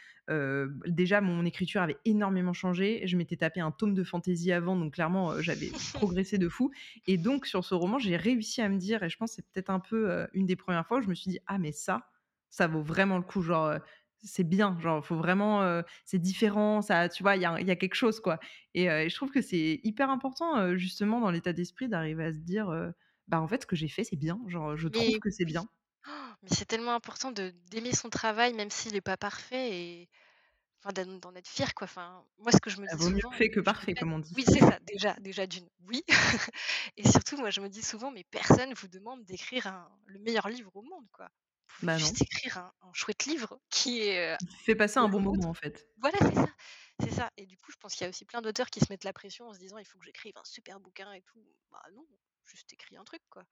déjà 0.87 1.21
mon 1.21 1.45
écriture 1.45 1.81
avait 1.81 1.97
énormément 2.05 2.53
changé. 2.53 3.01
Je 3.07 3.17
m'étais 3.17 3.37
tapé 3.37 3.59
un 3.61 3.71
tome 3.71 3.93
de 3.93 4.03
fantaisie 4.03 4.51
avant, 4.51 4.75
donc 4.75 4.93
clairement, 4.93 5.41
j'avais 5.41 5.73
progressé 5.93 6.37
de 6.37 6.47
fou 6.49 6.71
et 7.07 7.17
donc 7.17 7.45
sur 7.45 7.63
ce 7.65 7.73
roman, 7.75 7.99
j'ai 7.99 8.15
réussi 8.17 8.61
à 8.61 8.69
me 8.69 8.77
dire 8.77 9.03
et 9.03 9.09
je 9.09 9.17
pense 9.17 9.31
que 9.31 9.35
c'est 9.37 9.51
peut-être 9.51 9.69
un 9.69 9.79
peu, 9.79 10.27
une 10.33 10.45
des 10.45 10.55
premières 10.55 10.85
fois 10.87 10.99
où 10.99 11.01
je 11.01 11.09
me 11.09 11.15
suis 11.15 11.31
dit: 11.31 11.39
«Ah 11.47 11.57
mais 11.59 11.71
ça, 11.71 12.07
ça 12.49 12.67
vaut 12.67 12.81
vraiment 12.83 13.17
le 13.17 13.23
coup». 13.23 13.41
Genre, 13.41 13.73
c'est 14.23 14.43
bien, 14.47 14.77
genre 14.79 15.03
faut 15.05 15.15
vraiment, 15.17 15.81
c'est 16.05 16.19
différent, 16.19 16.81
ça 16.81 17.09
tu 17.09 17.23
vois? 17.23 17.35
Il 17.35 17.41
y 17.41 17.45
a 17.45 17.59
y 17.61 17.71
a 17.71 17.75
quelque 17.75 17.95
chose 17.95 18.19
quoi 18.19 18.39
et 18.73 18.85
je 19.09 19.15
trouve 19.15 19.31
que 19.31 19.41
c'est 19.41 19.79
hyper 19.83 20.09
important, 20.09 20.75
justement 20.77 21.19
dans 21.21 21.31
l'état 21.31 21.53
d'esprit 21.53 21.89
d'arriver 21.89 22.25
à 22.25 22.33
se 22.33 22.39
dire, 22.39 22.71
«Bah, 23.27 23.41
en 23.41 23.47
fait, 23.47 23.61
ce 23.63 23.67
que 23.67 23.75
j'ai 23.75 23.87
fait, 23.89 24.03
c'est 24.03 24.15
bien». 24.17 24.39
Genre, 24.47 24.77
je 24.77 24.87
trouve 24.87 25.17
que 25.19 25.29
c'est 25.31 25.45
oui, 25.45 25.67
bien. 26.05 26.37
mais 26.41 26.49
c'est 26.51 26.65
tellement 26.65 26.93
important 26.95 27.31
de 27.31 27.51
d'aimer 27.69 27.93
son 27.93 28.09
travail 28.09 28.53
même 28.53 28.69
s'il 28.71 28.95
est 28.95 29.01
pas 29.01 29.17
parfait 29.17 29.69
et 30.03 30.09
enfin 30.83 30.93
d'en 30.93 31.19
d'en 31.19 31.35
être 31.35 31.47
fier 31.49 31.73
quoi. 31.75 31.85
Enfin, 31.85 32.25
moi 32.39 32.51
ce 32.53 32.59
que 32.61 32.69
je 32.71 32.81
me 32.81 32.87
Bah, 32.87 32.95
dis 32.95 32.97
vaut 32.97 33.09
mieux 33.09 33.21
souvent, 33.21 33.31
fait 33.31 33.49
que 33.49 33.59
je 33.61 33.61
parfait, 33.61 33.95
répète 33.95 33.95
comme 33.95 34.13
on 34.13 34.19
dit. 34.19 34.37
oui 34.37 34.45
c'est 34.47 34.59
ça, 34.61 34.79
déjà 34.81 35.13
déjà 35.21 35.47
d'une, 35.47 35.69
oui 35.81 36.03
et 36.97 37.09
surtout 37.09 37.37
moi 37.37 37.51
je 37.51 37.61
me 37.61 37.69
dis 37.69 37.83
souvent: 37.83 38.11
«Mais 38.11 38.25
personne 38.25 38.73
vous 38.75 38.87
demande 38.89 39.25
d'écrire 39.25 39.67
un 39.67 39.91
le 40.07 40.19
meilleur 40.19 40.49
livre 40.49 40.71
au 40.75 40.83
monde 40.83 41.07
quoi. 41.13 41.29
Vous 41.69 41.75
pouvez 41.87 41.87
Bah, 41.87 41.99
non. 41.99 42.15
juste 42.15 42.21
écrire 42.21 42.57
un 42.59 42.73
un 42.81 42.93
chouette 42.93 43.25
livre 43.27 43.59
qui 43.71 44.01
est, 44.03 44.37
Fait 44.65 44.75
passer 44.75 44.97
un 44.99 45.07
bon 45.09 45.19
moment, 45.19 45.47
vôtre». 45.47 45.49
en 45.49 45.53
fait. 45.53 45.85
Voilà, 45.97 46.17
c'est 46.21 46.35
ça, 46.35 46.47
c'est 47.01 47.11
ça 47.11 47.31
et 47.37 47.45
du 47.47 47.57
coup 47.57 47.71
je 47.71 47.77
pense 47.77 47.93
qu'il 47.95 48.03
y 48.05 48.07
a 48.07 48.09
aussi 48.09 48.25
plein 48.25 48.41
d'auteurs 48.41 48.69
qui 48.71 48.79
se 48.81 48.87
mettent 48.91 49.03
la 49.05 49.13
pression 49.13 49.47
en 49.49 49.53
se 49.53 49.59
disant: 49.59 49.77
«Il 49.79 49.85
faut 49.85 49.99
que 49.99 50.05
j'écrive 50.05 50.37
un 50.37 50.43
super 50.45 50.79
bouquin 50.79 51.13
et 51.13 51.21
tout». 51.23 51.45
Bah 51.71 51.83
non, 51.93 52.07
juste 52.45 52.73
écris 52.73 52.97
un 52.97 53.03
truc 53.05 53.21
quoi. 53.29 53.45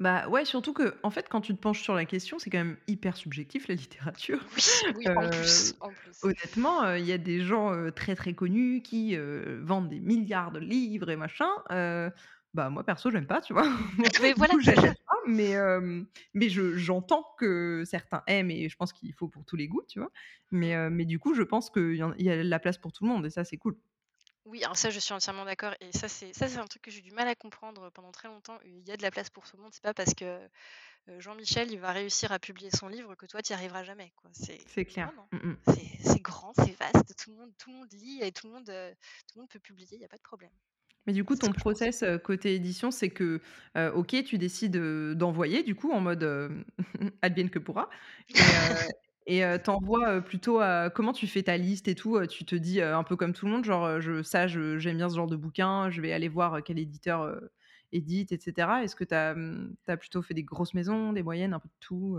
Bah, 0.00 0.28
ouais, 0.28 0.44
surtout 0.44 0.72
qu'en 0.74 1.10
fait, 1.10 1.28
quand 1.28 1.40
tu 1.40 1.54
te 1.54 1.60
penches 1.60 1.82
sur 1.82 1.94
la 1.94 2.04
question, 2.04 2.38
c'est 2.38 2.50
quand 2.50 2.58
même 2.58 2.78
hyper 2.88 3.16
subjectif 3.16 3.68
la 3.68 3.76
littérature. 3.76 4.44
Oui, 4.90 5.08
oui, 5.08 5.08
en 5.16 5.28
plus, 5.28 5.74
en 5.80 5.94
honnêtement, 6.22 6.84
heu, 6.86 6.98
il 6.98 7.04
y 7.06 7.12
a 7.12 7.18
des 7.18 7.40
gens, 7.42 7.72
heu, 7.74 7.92
très, 7.92 8.16
très 8.16 8.34
connus 8.34 8.82
qui, 8.82 9.16
vendent 9.16 9.88
des 9.88 10.00
milliards 10.00 10.50
de 10.52 10.58
livres 10.58 11.10
et 11.10 11.16
machin, 11.16 11.48
bah, 12.54 12.70
moi 12.70 12.84
perso, 12.84 13.10
j'aime 13.10 13.26
pas, 13.26 13.40
tu 13.40 13.52
vois? 13.52 13.64
Mais 14.20 14.32
Du 14.34 14.34
voilà, 14.34 14.48
coup, 14.48 14.60
c'est 14.62 14.72
ça. 14.72 14.82
j'achète 14.82 14.96
pas, 15.06 15.16
mais 15.28 15.54
mais 16.34 16.48
je 16.48 16.76
j'entends 16.76 17.24
que 17.38 17.82
certains 17.84 18.22
aiment 18.26 18.50
et 18.50 18.68
je 18.68 18.76
pense 18.76 18.92
qu'il 18.92 19.12
faut 19.14 19.28
pour 19.28 19.44
tous 19.44 19.56
les 19.56 19.68
goûts, 19.68 19.82
tu 19.88 19.98
vois? 20.00 20.10
Mais 20.50 20.90
mais 20.90 21.04
du 21.04 21.18
coup, 21.18 21.34
je 21.34 21.42
pense 21.42 21.70
qu'il 21.70 21.94
y 21.96 22.02
en 22.02 22.14
il 22.14 22.24
y 22.26 22.30
a 22.30 22.42
la 22.44 22.58
place 22.60 22.78
pour 22.78 22.92
tout 22.92 23.04
le 23.04 23.10
monde 23.10 23.26
et 23.26 23.30
ça, 23.30 23.44
c'est 23.44 23.56
cool. 23.58 23.76
Oui, 24.44 24.62
alors 24.62 24.76
ça, 24.76 24.90
je 24.90 24.98
suis 25.00 25.14
entièrement 25.14 25.46
d'accord 25.46 25.74
et 25.80 25.90
ça, 25.92 26.06
c'est 26.06 26.34
ça, 26.34 26.48
c'est 26.48 26.58
un 26.58 26.66
truc 26.66 26.82
que 26.82 26.90
j'ai 26.90 26.98
eu 26.98 27.02
du 27.02 27.12
mal 27.12 27.26
à 27.28 27.34
comprendre 27.34 27.90
pendant 27.90 28.12
très 28.12 28.28
longtemps. 28.28 28.58
Il 28.66 28.86
y 28.86 28.92
a 28.92 28.96
de 28.96 29.02
la 29.02 29.10
place 29.10 29.30
pour 29.30 29.44
tout 29.48 29.56
le 29.56 29.62
monde. 29.62 29.72
C'est 29.72 29.82
pas 29.82 29.94
parce 29.94 30.12
que, 30.14 30.38
Jean-Michel, 31.18 31.70
il 31.72 31.80
va 31.80 31.92
réussir 31.92 32.32
à 32.32 32.38
publier 32.38 32.70
son 32.70 32.88
livre 32.88 33.14
que 33.14 33.26
toi, 33.26 33.42
tu 33.42 33.52
y 33.52 33.54
arriveras 33.54 33.84
jamais, 33.84 34.12
quoi. 34.16 34.30
C'est 34.34 34.84
clair. 34.84 35.10
non, 35.16 35.28
Mmh 35.32 35.36
mh. 35.36 35.56
c'est 35.74 35.98
c'est 36.04 36.20
grand, 36.20 36.52
c'est 36.56 36.72
vaste, 36.78 37.16
tout 37.16 37.30
le 37.30 37.36
monde 37.36 37.52
tout 37.58 37.70
le 37.70 37.76
monde 37.76 37.92
lit 37.92 38.20
et 38.22 38.32
tout 38.32 38.46
le 38.48 38.52
monde, 38.54 38.68
heu, 38.70 38.94
tout 39.28 39.36
le 39.38 39.40
monde 39.42 39.50
peut 39.50 39.60
publier, 39.60 39.96
il 39.96 40.00
y 40.00 40.04
a 40.04 40.08
pas 40.08 40.16
de 40.18 40.22
problème. 40.22 40.52
Mais 41.06 41.12
du 41.12 41.22
coup, 41.24 41.36
ton 41.36 41.52
pense. 41.52 41.52
process, 41.52 42.02
côté 42.24 42.54
édition, 42.54 42.90
c'est 42.90 43.10
que, 43.10 43.40
OK, 43.94 44.16
tu 44.24 44.38
décides, 44.38 44.76
d'envoyer 45.14 45.62
du 45.62 45.74
coup 45.74 45.92
en 45.92 46.00
mode, 46.00 46.24
advienne 47.22 47.50
que 47.50 47.58
pourra 47.58 47.90
et 48.34 48.40
et 49.26 49.44
heu, 49.44 49.58
tu 49.62 49.70
envoies, 49.70 50.20
plutôt 50.22 50.60
à 50.60 50.90
comment 50.90 51.12
tu 51.12 51.26
fais 51.26 51.42
ta 51.44 51.56
liste 51.56 51.88
et 51.88 51.94
tout? 51.94 52.24
Tu 52.26 52.44
te 52.44 52.54
dis, 52.54 52.80
un 52.82 53.02
peu 53.04 53.16
comme 53.16 53.32
tout 53.32 53.46
le 53.46 53.52
monde, 53.52 53.64
genre, 53.64 54.00
«Je 54.00 54.22
ça, 54.22 54.46
je 54.46 54.78
j'aime 54.78 54.96
bien 54.98 55.08
ce 55.10 55.16
genre 55.16 55.26
de 55.28 55.36
bouquin, 55.36 55.90
je 55.90 56.00
vais 56.02 56.12
aller 56.12 56.28
voir, 56.28 56.62
quel 56.64 56.78
éditeur, 56.78 57.40
édite» 57.92 58.32
et 58.32 58.40
cetera. 58.40 58.84
Est-ce 58.84 58.96
que 58.96 59.04
tu 59.04 59.14
as, 59.14 59.34
mmh, 59.34 59.76
as 59.88 59.96
plutôt 59.96 60.22
fait 60.22 60.34
des 60.34 60.44
grosses 60.44 60.74
maisons, 60.74 61.12
des 61.12 61.22
moyennes, 61.22 61.54
un 61.54 61.60
peu 61.60 61.68
de 61.68 61.74
tout? 61.80 62.18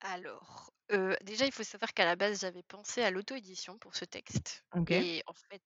Alors, 0.00 0.70
déjà, 1.22 1.46
il 1.46 1.52
faut 1.52 1.62
savoir 1.64 1.92
qu'à 1.94 2.04
la 2.04 2.16
base, 2.16 2.40
j'avais 2.40 2.62
pensé 2.62 3.02
à 3.02 3.10
l'auto-édition 3.10 3.78
pour 3.78 3.94
ce 3.96 4.04
texte 4.04 4.64
OK. 4.76 4.90
et 4.90 5.22
en 5.26 5.34
fait, 5.34 5.62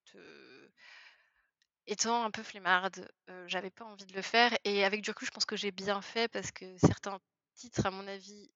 Étant 1.87 2.25
un 2.25 2.31
peu 2.31 2.43
flemmarde, 2.43 3.09
heu, 3.29 3.47
j'avais 3.49 3.71
pas 3.71 3.85
envie 3.85 4.07
de 4.07 4.15
le 4.15 4.23
faire 4.23 4.57
et 4.65 4.85
avec 4.85 5.03
du 5.03 5.11
recul, 5.11 5.27
je 5.27 5.33
pense 5.33 5.45
que 5.45 5.57
j'ai 5.57 5.71
bien 5.73 6.01
fait 6.03 6.29
parce 6.29 6.51
que 6.53 6.77
certains 6.79 7.19
titres, 7.55 7.87
à 7.87 7.91
mon 7.91 8.07
avis, 8.09 8.53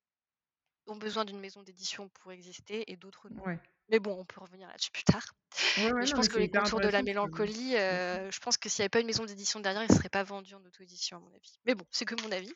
ont 0.87 0.96
besoin 0.96 1.25
d'une 1.25 1.40
maison 1.40 1.62
d'édition 1.62 2.09
pour 2.11 2.33
exister 2.33 2.90
et 2.90 2.96
d'autres 2.96 3.29
non. 3.31 3.44
Ouais. 3.44 3.61
Mais 3.88 3.99
bon, 4.01 4.18
on 4.20 4.25
peut 4.25 4.40
revenir 4.40 4.68
là-dessus 4.68 4.90
plus 4.90 5.05
tard. 5.05 5.25
Ouais, 5.77 5.92
Mais 6.01 6.07
ouais, 6.07 6.07
je 6.07 6.14
pense 6.14 6.29
que 6.29 6.38
Les 6.38 6.49
Contours 6.49 6.81
de 6.81 6.88
la 6.88 7.03
mélancolie, 7.03 7.75
heu, 7.77 8.31
je 8.33 8.38
pense 8.40 8.57
que 8.59 8.68
s'il 8.68 8.81
y 8.81 8.83
avait 8.83 8.88
pas 8.90 9.01
une 9.01 9.07
maison 9.07 9.25
d'édition 9.27 9.61
derrière, 9.61 9.85
il 9.85 9.92
serait 9.94 10.09
pas 10.11 10.25
vendu 10.25 10.55
en 10.55 10.64
auto-édition, 10.64 11.18
à 11.18 11.20
mon 11.20 11.35
avis. 11.35 11.59
Mais 11.66 11.75
bon, 11.75 11.87
c'est 11.92 12.05
que 12.07 12.14
mon 12.16 12.33
avis. 12.33 12.55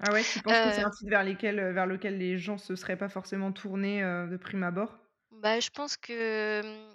Ah 0.00 0.12
ouais, 0.12 0.26
tu 0.26 0.38
penses 0.40 0.60
que 0.60 0.68
c'est 0.70 0.80
Heu, 0.80 0.86
un 0.86 0.90
site 0.92 1.08
vers 1.08 1.22
lesquels, 1.24 1.58
heu, 1.58 1.72
vers 1.72 1.86
lequel 1.86 2.18
les 2.18 2.36
gens 2.38 2.58
se 2.58 2.76
seraient 2.76 2.96
pas 2.98 3.08
forcément 3.08 3.52
tournés, 3.52 4.02
de 4.02 4.36
prime 4.36 4.62
abord? 4.64 4.98
bah, 5.30 5.60
je 5.60 5.70
pense 5.70 5.96
que, 5.96 6.94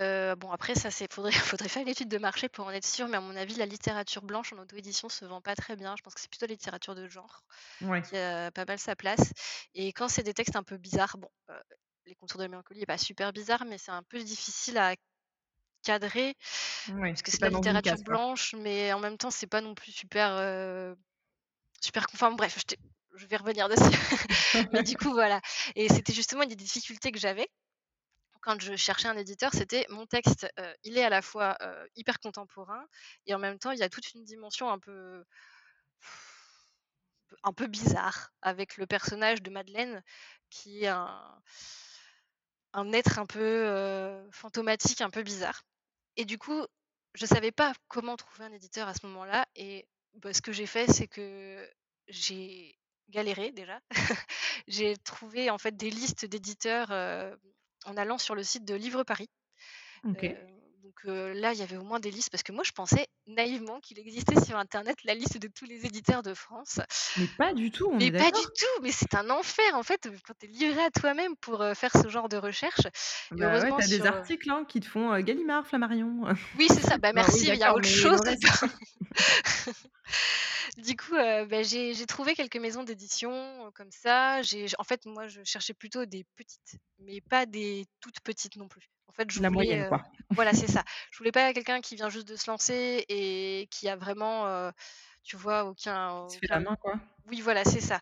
heu, 0.00 0.34
bon 0.36 0.50
après 0.52 0.74
ça 0.74 0.90
c'est 0.90 1.12
faudrait 1.12 1.30
faudrait 1.58 1.68
faire 1.68 1.82
une 1.82 1.88
étude 1.88 2.08
de 2.08 2.18
marché 2.18 2.48
pour 2.48 2.66
en 2.66 2.70
être 2.70 2.86
sûr, 2.86 3.08
mais 3.08 3.16
à 3.16 3.20
mon 3.20 3.36
avis, 3.36 3.54
la 3.56 3.66
littérature 3.66 4.22
blanche 4.22 4.52
en 4.52 4.58
auto-édition 4.58 5.08
se 5.08 5.24
vend 5.24 5.40
pas 5.42 5.54
très 5.56 5.76
bien. 5.76 5.94
Je 5.96 6.02
pense 6.02 6.14
que 6.14 6.20
c'est 6.20 6.30
plutôt 6.30 6.46
la 6.46 6.52
littérature 6.52 6.94
de 6.94 7.08
genre. 7.08 7.42
Ouais. 7.80 8.04
qui 8.04 8.16
a 8.16 8.50
pas 8.52 8.64
mal 8.66 8.78
sa 8.80 8.96
place 8.96 9.32
et 9.74 9.92
quand 9.94 10.08
c'est 10.08 10.22
des 10.24 10.34
textes 10.34 10.56
un 10.56 10.62
peu 10.64 10.78
bizarres, 10.78 11.18
bon, 11.18 11.28
heu, 11.50 11.54
Les 12.06 12.14
Contours 12.16 12.38
de 12.40 12.44
la 12.44 12.48
mélancolie 12.50 12.82
est 12.82 12.86
pas 12.86 12.98
super 12.98 13.32
bizarre, 13.32 13.64
mais 13.66 13.78
c'est 13.78 13.92
un 13.92 14.02
peu 14.04 14.22
difficile 14.24 14.78
à 14.78 14.94
cadrer 15.84 16.34
Ouais, 16.86 17.14
parce 17.14 17.22
que 17.22 17.30
c'est 17.30 17.38
de 17.40 17.44
la 17.44 17.50
littérature 17.50 17.98
case, 17.98 18.02
quoi. 18.02 18.16
blanche, 18.16 18.54
mais 18.58 18.92
en 18.92 19.00
même 19.00 19.18
temps, 19.18 19.30
c'est 19.30 19.46
pas 19.48 19.60
non 19.62 19.74
plus 19.74 19.92
super, 19.92 20.32
heu, 20.38 20.96
super 21.82 22.06
enfin 22.14 22.32
bref, 22.32 22.58
je 22.70 22.76
je 23.18 23.26
vais 23.26 23.36
revenir 23.36 23.68
dessus. 23.68 23.82
Mais 24.72 24.82
du 24.82 24.96
coup, 24.96 25.12
voilà 25.12 25.40
et 25.76 25.88
c'était 25.88 26.12
justement 26.14 26.42
une 26.42 26.50
des 26.50 26.56
difficultés 26.56 27.12
que 27.12 27.18
j'avais 27.20 27.48
quand 28.40 28.60
je 28.60 28.76
cherchais 28.76 29.08
un 29.08 29.16
éditeur, 29.16 29.52
c'était 29.52 29.86
mon 29.90 30.06
texte, 30.06 30.46
il 30.84 30.96
est 30.98 31.04
à 31.04 31.10
la 31.10 31.22
fois, 31.22 31.56
hyper 31.96 32.20
contemporain 32.20 32.86
et 33.26 33.34
en 33.34 33.38
même 33.38 33.58
temps, 33.58 33.70
il 33.70 33.78
y 33.78 33.82
a 33.82 33.88
toute 33.88 34.12
une 34.14 34.24
dimension 34.24 34.70
un 34.70 34.78
peu 34.78 35.24
un 37.44 37.52
peu 37.52 37.66
bizarre 37.66 38.32
avec 38.42 38.76
le 38.78 38.86
personnage 38.86 39.42
de 39.42 39.50
Madeleine 39.50 40.02
qui 40.50 40.84
est 40.84 40.88
un 40.88 41.42
être 42.92 43.18
un 43.18 43.26
peu, 43.26 44.28
fantomatique, 44.32 45.00
un 45.00 45.10
peu 45.10 45.22
bizarre 45.22 45.62
et 46.16 46.24
du 46.24 46.36
coup, 46.38 46.66
je 47.14 47.26
savais 47.26 47.52
pas 47.52 47.72
comment 47.88 48.16
trouver 48.16 48.44
un 48.44 48.52
éditeur 48.52 48.88
à 48.88 48.94
ce 48.94 49.06
moment-là 49.06 49.46
et 49.54 49.88
bah, 50.14 50.32
ce 50.34 50.42
que 50.42 50.52
j'ai 50.52 50.66
fait, 50.66 50.90
c'est 50.90 51.06
que 51.06 51.68
j'ai 52.08 52.76
galéré 53.08 53.52
déjà. 53.52 53.80
J'ai 54.66 54.96
trouvé 54.98 55.48
en 55.48 55.56
fait 55.58 55.76
des 55.76 55.90
listes 55.90 56.26
d'éditeurs, 56.26 56.90
en 57.88 57.96
allant 57.96 58.18
sur 58.18 58.34
le 58.34 58.42
site 58.44 58.64
de 58.64 58.74
Livre 58.74 59.04
Paris. 59.04 59.28
Heu, 60.16 60.20
donc 60.82 60.94
heu, 61.06 61.32
là, 61.34 61.52
il 61.52 61.58
y 61.58 61.62
avait 61.62 61.76
au 61.76 61.84
moins 61.84 62.00
des 62.00 62.10
listes 62.10 62.30
parce 62.30 62.42
que 62.44 62.52
moi, 62.52 62.64
je 62.64 62.72
pensais 62.72 63.08
naïvement 63.26 63.80
qu'il 63.80 63.98
existait 63.98 64.40
sur 64.44 64.56
internet 64.58 64.96
la 65.04 65.14
liste 65.14 65.38
de 65.38 65.48
tous 65.48 65.64
les 65.66 65.86
éditeurs 65.86 66.22
de 66.22 66.34
France. 66.34 66.80
Mais 67.16 67.28
pas 67.28 67.52
du 67.52 67.70
tout, 67.70 67.86
on 67.92 68.00
Mais 68.00 68.10
est 68.10 68.12
pas 68.12 68.30
du 68.30 68.40
tout, 68.58 68.82
mais 68.82 68.92
c'est 68.92 69.14
un 69.14 69.28
enfer 69.30 69.74
en 69.74 69.82
fait, 69.82 70.08
quand 70.24 70.32
tu 70.38 70.46
es 70.46 70.48
livré 70.48 70.82
à 70.84 70.90
toi-même 70.90 71.36
pour, 71.36 71.62
heu, 71.62 71.74
faire 71.74 71.92
ce 71.92 72.08
genre 72.08 72.28
de 72.30 72.36
recherche 72.38 72.86
Bah, 73.30 73.60
ouais, 73.60 73.72
heureusement 73.72 73.74
tu 73.74 73.82
as 73.82 73.88
des 73.88 74.06
sur, 74.06 74.10
heu 74.12 74.24
articles, 74.24 74.50
hein, 74.50 74.64
qui 74.66 74.80
te 74.80 74.86
font, 74.86 75.18
Gallimard, 75.20 75.66
Flammarion. 75.66 76.24
oui, 76.54 76.66
c'est 76.70 76.82
ça, 76.82 76.98
bah, 76.98 77.12
oui, 77.14 77.14
merci, 77.14 77.48
il 77.48 77.56
y 77.56 77.62
a 77.64 77.74
autre 77.74 77.88
chose. 77.88 78.20
Du 80.78 80.96
coup, 80.96 81.14
heu, 81.16 81.44
bah, 81.46 81.62
j'ai 81.64 81.92
j'ai 81.94 82.06
trouvé 82.06 82.34
quelques 82.36 82.56
maisons 82.56 82.84
d'édition, 82.84 83.66
heu, 83.66 83.70
comme 83.72 83.90
ça. 83.90 84.42
J'ai 84.42 84.66
en 84.78 84.84
fait, 84.84 85.06
moi, 85.06 85.26
je 85.26 85.42
cherchais 85.42 85.74
plutôt 85.74 86.04
des 86.06 86.24
petites, 86.36 86.76
mais 86.98 87.20
pas 87.20 87.46
des 87.46 87.86
toutes 88.00 88.20
petites 88.20 88.54
non 88.56 88.68
plus. 88.68 88.88
En 89.08 89.12
fait, 89.12 89.28
je 89.30 89.40
la 89.40 89.50
voulais, 89.50 89.50
moyenne, 89.50 89.84
heu 89.88 89.90
quoi. 89.90 89.98
voilà, 90.34 90.52
c'est 90.54 90.68
ça. 90.68 90.84
Je 91.10 91.18
voulais 91.18 91.32
pas 91.32 91.52
quelqu'un 91.52 91.80
qui 91.80 91.96
vient 91.96 92.10
juste 92.10 92.28
de 92.28 92.36
se 92.36 92.48
lancer 92.50 93.04
et 93.08 93.66
qui 93.72 93.88
a 93.88 93.96
vraiment, 93.96 94.46
heu, 94.48 94.72
tu 95.24 95.36
vois, 95.36 95.64
aucun 95.64 96.12
Qui 96.26 96.34
se 96.34 96.38
fait 96.38 96.46
la 96.48 96.58
aucun 96.58 96.60
main, 96.60 96.76
quoi. 96.76 96.96
oui, 97.26 97.40
voilà, 97.40 97.64
c'est 97.64 97.80
ça 97.80 98.00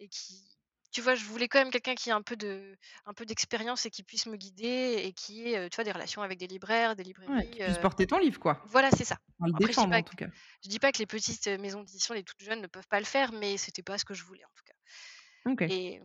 et 0.00 0.08
qui 0.08 0.57
tu 0.92 1.00
vois, 1.02 1.14
je 1.14 1.24
voulais 1.24 1.48
quand 1.48 1.58
même 1.60 1.70
quelqu'un 1.70 1.94
qui 1.94 2.10
a 2.10 2.16
un 2.16 2.22
peu 2.22 2.36
de 2.36 2.76
un 3.06 3.14
peu 3.14 3.26
d'expérience 3.26 3.86
et 3.86 3.90
qui 3.90 4.02
puisse 4.02 4.26
me 4.26 4.36
guider 4.36 5.02
et 5.04 5.12
qui 5.12 5.48
ait, 5.52 5.68
tu 5.70 5.76
vois, 5.76 5.84
des 5.84 5.92
relations 5.92 6.22
avec 6.22 6.38
des 6.38 6.46
libraires, 6.46 6.96
des 6.96 7.04
Ouais, 7.28 7.44
qui 7.52 7.58
librairies, 7.58 7.60
puisse 7.60 7.78
porter 7.78 8.06
ton 8.08 8.18
livre, 8.18 8.40
quoi. 8.40 8.60
voilà, 8.62 8.90
c'est 8.90 9.04
ça. 9.04 9.18
Enfin, 9.38 9.48
le 9.48 9.54
Après, 9.54 9.72
je 9.72 9.78
dis 9.78 9.86
pas 9.86 9.98
en 9.98 10.02
tout 10.02 10.16
cas. 10.16 10.28
je 10.64 10.68
dis 10.68 10.78
pas 10.78 10.92
que 10.92 10.98
les 10.98 11.06
petites, 11.06 11.48
maisons 11.48 11.80
d'édition, 11.82 12.14
les 12.14 12.24
toutes 12.24 12.42
jeunes 12.42 12.60
ne 12.62 12.66
peuvent 12.66 12.88
pas 12.88 13.00
le 13.00 13.06
faire, 13.06 13.32
mais 13.32 13.56
c'était 13.56 13.82
pas 13.82 13.98
ce 13.98 14.04
que 14.04 14.14
je 14.14 14.24
voulais 14.24 14.44
en 14.44 14.50
tout 14.56 14.64
cas 14.64 14.74
et 15.74 16.00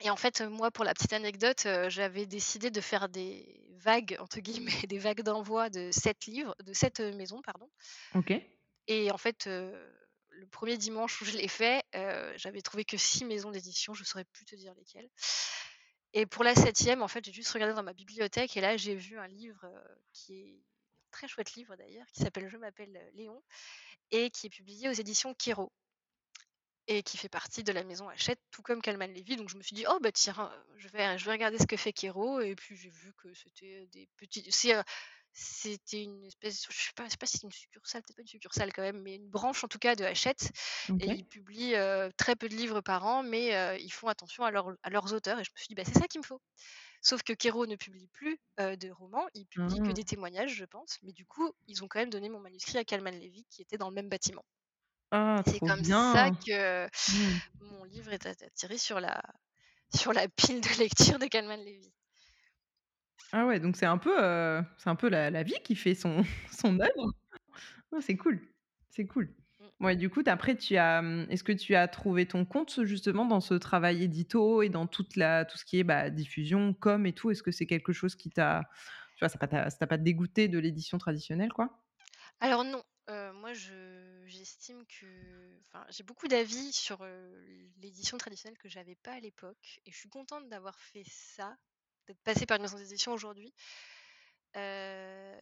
Et 0.00 0.10
en 0.10 0.16
fait, 0.16 0.40
moi, 0.42 0.70
pour 0.70 0.84
la 0.84 0.92
petite 0.94 1.12
anecdote, 1.12 1.66
j'avais 1.88 2.26
décidé 2.26 2.70
de 2.70 2.80
faire 2.80 3.08
des 3.08 3.70
«vagues» 3.78 4.16
entre 4.20 4.40
guillemets, 4.40 4.72
des 4.88 4.98
vagues 4.98 5.22
d'envoi 5.22 5.68
de 5.70 5.90
7 5.92 6.26
livres, 6.26 6.54
de 6.64 6.72
7 6.72 7.00
heu, 7.00 7.12
maisons, 7.16 7.42
pardon. 7.42 7.68
OK. 8.14 8.44
Et 8.86 9.10
en 9.10 9.18
fait, 9.18 9.46
le 10.34 10.46
1er 10.46 10.76
dimanche 10.76 11.20
où 11.20 11.24
je 11.24 11.32
l'ai 11.36 11.48
fait, 11.48 11.82
heu, 11.94 12.32
j'avais 12.36 12.62
trouvé 12.62 12.84
que 12.84 12.96
6 12.96 13.24
maisons 13.24 13.50
d'édition, 13.50 13.94
je 13.94 14.04
saurais 14.04 14.24
plus 14.24 14.44
te 14.44 14.54
dire 14.56 14.74
lesquelles. 14.74 15.08
Et 16.12 16.26
pour 16.26 16.44
la 16.44 16.54
7e, 16.54 17.02
en 17.02 17.08
fait, 17.08 17.24
j'ai 17.24 17.32
juste 17.32 17.50
regardé 17.50 17.74
dans 17.74 17.82
ma 17.82 17.92
bibliothèque 17.92 18.56
et 18.56 18.60
là, 18.60 18.76
j'ai 18.76 18.94
vu 18.94 19.18
un 19.18 19.26
livre, 19.26 19.64
heu, 19.64 19.98
qui 20.12 20.34
est 20.40 20.62
très 21.10 21.28
chouette 21.28 21.54
livre 21.54 21.74
d'ailleurs, 21.76 22.06
qui 22.12 22.22
s'appelle 22.22 22.48
«Je 22.48 22.56
m'appelle 22.56 23.10
Léon» 23.14 23.42
et 24.10 24.30
qui 24.30 24.46
est 24.46 24.50
publié 24.50 24.88
aux 24.88 24.92
éditions 24.92 25.34
Kéro 25.34 25.72
et 26.88 27.02
qui 27.02 27.16
fait 27.16 27.28
partie 27.30 27.64
de 27.64 27.72
la 27.72 27.82
maison 27.82 28.08
Hachette, 28.08 28.40
tout 28.50 28.62
comme 28.62 28.82
Calman 28.82 29.06
Levy. 29.06 29.36
Donc 29.36 29.48
je 29.48 29.56
me 29.56 29.62
suis 29.62 29.74
dit: 29.74 29.86
«Oh 29.88 29.98
bah 30.00 30.12
tiens, 30.12 30.52
je 30.76 30.88
vais 30.88 31.16
regarder 31.32 31.58
ce 31.58 31.66
que 31.66 31.76
fait 31.76 31.92
Kéro» 31.92 32.40
et 32.40 32.54
puis 32.54 32.76
j'ai 32.76 32.90
vu 32.90 33.12
que 33.14 33.32
c'était 33.34 33.86
des 33.92 34.08
petits 34.18 34.42
c'était 35.34 36.02
une 36.04 36.24
espèce 36.24 36.66
je 36.70 36.76
sais 36.76 36.92
pas 36.96 37.04
je 37.06 37.10
sais 37.10 37.16
pas 37.18 37.26
si 37.26 37.38
c'est 37.38 37.44
une 37.44 37.52
succursale, 37.52 38.02
peut-être 38.02 38.16
pas 38.16 38.22
une 38.22 38.28
succursale 38.28 38.72
quand 38.72 38.82
même, 38.82 39.02
mais 39.02 39.16
une 39.16 39.28
branche 39.30 39.64
en 39.64 39.68
tout 39.68 39.78
cas 39.78 39.96
de 39.96 40.04
Hachette 40.04 40.52
et 41.00 41.08
ils 41.10 41.26
publient, 41.26 41.74
très 42.16 42.36
peu 42.36 42.48
de 42.48 42.54
livres 42.56 42.80
par 42.80 43.04
an, 43.06 43.22
mais 43.22 43.78
ils 43.82 43.90
font 43.92 44.08
attention 44.08 44.44
à 44.44 44.50
leurs 44.52 44.74
à 44.82 44.90
leurs 44.90 45.12
auteurs 45.14 45.38
et 45.40 45.44
je 45.44 45.50
me 45.52 45.58
suis 45.58 45.68
dit: 45.68 45.74
«Bah 45.74 45.84
c'est 45.86 45.98
ça 45.98 46.08
qu'il 46.08 46.20
me 46.20 46.26
faut». 46.26 46.40
Sauf 47.02 47.22
que 47.22 47.32
Kéro 47.34 47.66
ne 47.66 47.76
publie 47.76 48.08
plus, 48.08 48.38
de 48.58 48.90
romans, 48.90 49.26
ils 49.34 49.46
publient 49.46 49.82
que 49.82 49.92
des 49.92 50.02
Mmh. 50.02 50.04
témoignages, 50.04 50.54
je 50.54 50.64
pense, 50.64 50.98
mais 51.02 51.12
du 51.12 51.26
coup, 51.26 51.52
ils 51.68 51.84
ont 51.84 51.88
quand 51.88 52.00
même 52.00 52.10
donné 52.10 52.28
mon 52.30 52.40
manuscrit 52.40 52.78
à 52.78 52.84
Calman 52.84 53.12
Levy 53.12 53.46
qui 53.50 53.62
était 53.62 53.78
dans 53.78 53.88
le 53.90 53.94
même 53.94 54.08
bâtiment. 54.08 54.44
Ah, 55.10 55.42
C'est 55.46 55.60
comme 55.60 55.84
ça 55.84 56.30
que 56.46 56.88
Mmh. 57.08 57.40
mon 57.60 57.84
livre 57.84 58.12
est 58.12 58.26
at 58.26 58.30
atterri 58.46 58.78
sur 58.78 59.00
la 59.00 59.22
sur 59.94 60.12
la 60.12 60.28
pile 60.28 60.60
de 60.60 60.68
lecture 60.78 61.18
de 61.18 61.26
Calman 61.26 61.56
Levy. 61.58 61.92
Ah 63.36 63.46
ouais, 63.46 63.58
donc 63.58 63.76
c'est 63.76 63.86
un 63.86 63.98
peu, 63.98 64.14
heu, 64.22 64.62
c'est 64.78 64.90
un 64.90 64.94
peu 64.96 65.08
la 65.08 65.30
la 65.30 65.42
vie 65.42 65.56
qui 65.64 65.74
fait 65.74 65.94
son 65.94 66.22
son 66.50 66.78
œuvre. 66.80 67.12
Oh, 67.92 68.00
c'est 68.00 68.16
cool, 68.16 68.40
c'est 68.90 69.06
cool. 69.06 69.34
Mmh. 69.58 69.70
Ouais, 69.80 69.96
du 69.96 70.10
coup, 70.10 70.22
tu 70.22 70.30
après 70.30 70.56
tu 70.56 70.76
as, 70.76 71.02
mmh, 71.02 71.26
est-ce 71.30 71.44
que 71.44 71.52
tu 71.52 71.74
as 71.76 71.88
trouvé 71.88 72.26
ton 72.26 72.44
compte 72.46 72.84
justement 72.84 73.26
dans 73.26 73.40
ce 73.40 73.54
travail 73.54 74.04
édito 74.04 74.62
et 74.62 74.70
dans 74.70 74.86
toute 74.88 75.16
la 75.16 75.44
tout 75.46 75.58
ce 75.58 75.64
qui 75.66 75.78
est, 75.80 75.84
bah, 75.84 76.10
diffusion, 76.10 76.74
com 76.74 77.06
et 77.06 77.14
tout? 77.14 77.30
Est-ce 77.32 77.42
que 77.44 77.52
c'est 77.52 77.66
quelque 77.66 77.92
chose 77.94 78.16
qui 78.16 78.30
t'a 78.30 78.62
tu 79.16 79.20
vois, 79.24 79.28
ça 79.30 79.38
pas 79.38 79.48
t'a 79.48 79.70
ça 79.70 79.78
t'a 79.78 79.86
pas 79.88 79.98
dégoûté 79.98 80.48
de 80.48 80.58
l'édition 80.60 80.98
traditionnelle, 80.98 81.52
quoi? 81.52 81.84
Alors 82.40 82.64
non, 82.64 82.82
heu, 83.10 83.32
moi 83.32 83.52
je 83.54 84.24
j'estime 84.26 84.86
que 84.86 85.60
enfin, 85.68 85.86
j'ai 85.90 86.02
beaucoup 86.04 86.28
d'avis 86.28 86.72
sur, 86.72 87.02
heu, 87.04 87.44
l'édition 87.76 88.18
traditionnelle 88.18 88.58
que 88.58 88.68
j'avais 88.68 88.96
pas 88.96 89.12
à 89.14 89.20
l'époque 89.20 89.80
et 89.84 89.90
je 89.92 89.96
suis 89.96 90.08
contente 90.08 90.48
d'avoir 90.48 90.78
fait 90.80 91.04
ça, 91.08 91.56
d'être 92.06 92.22
passée 92.22 92.46
par 92.46 92.56
une 92.56 92.62
maison 92.62 92.78
d'édition 92.78 93.12
aujourd'hui. 93.12 93.54
Heu 94.54 95.40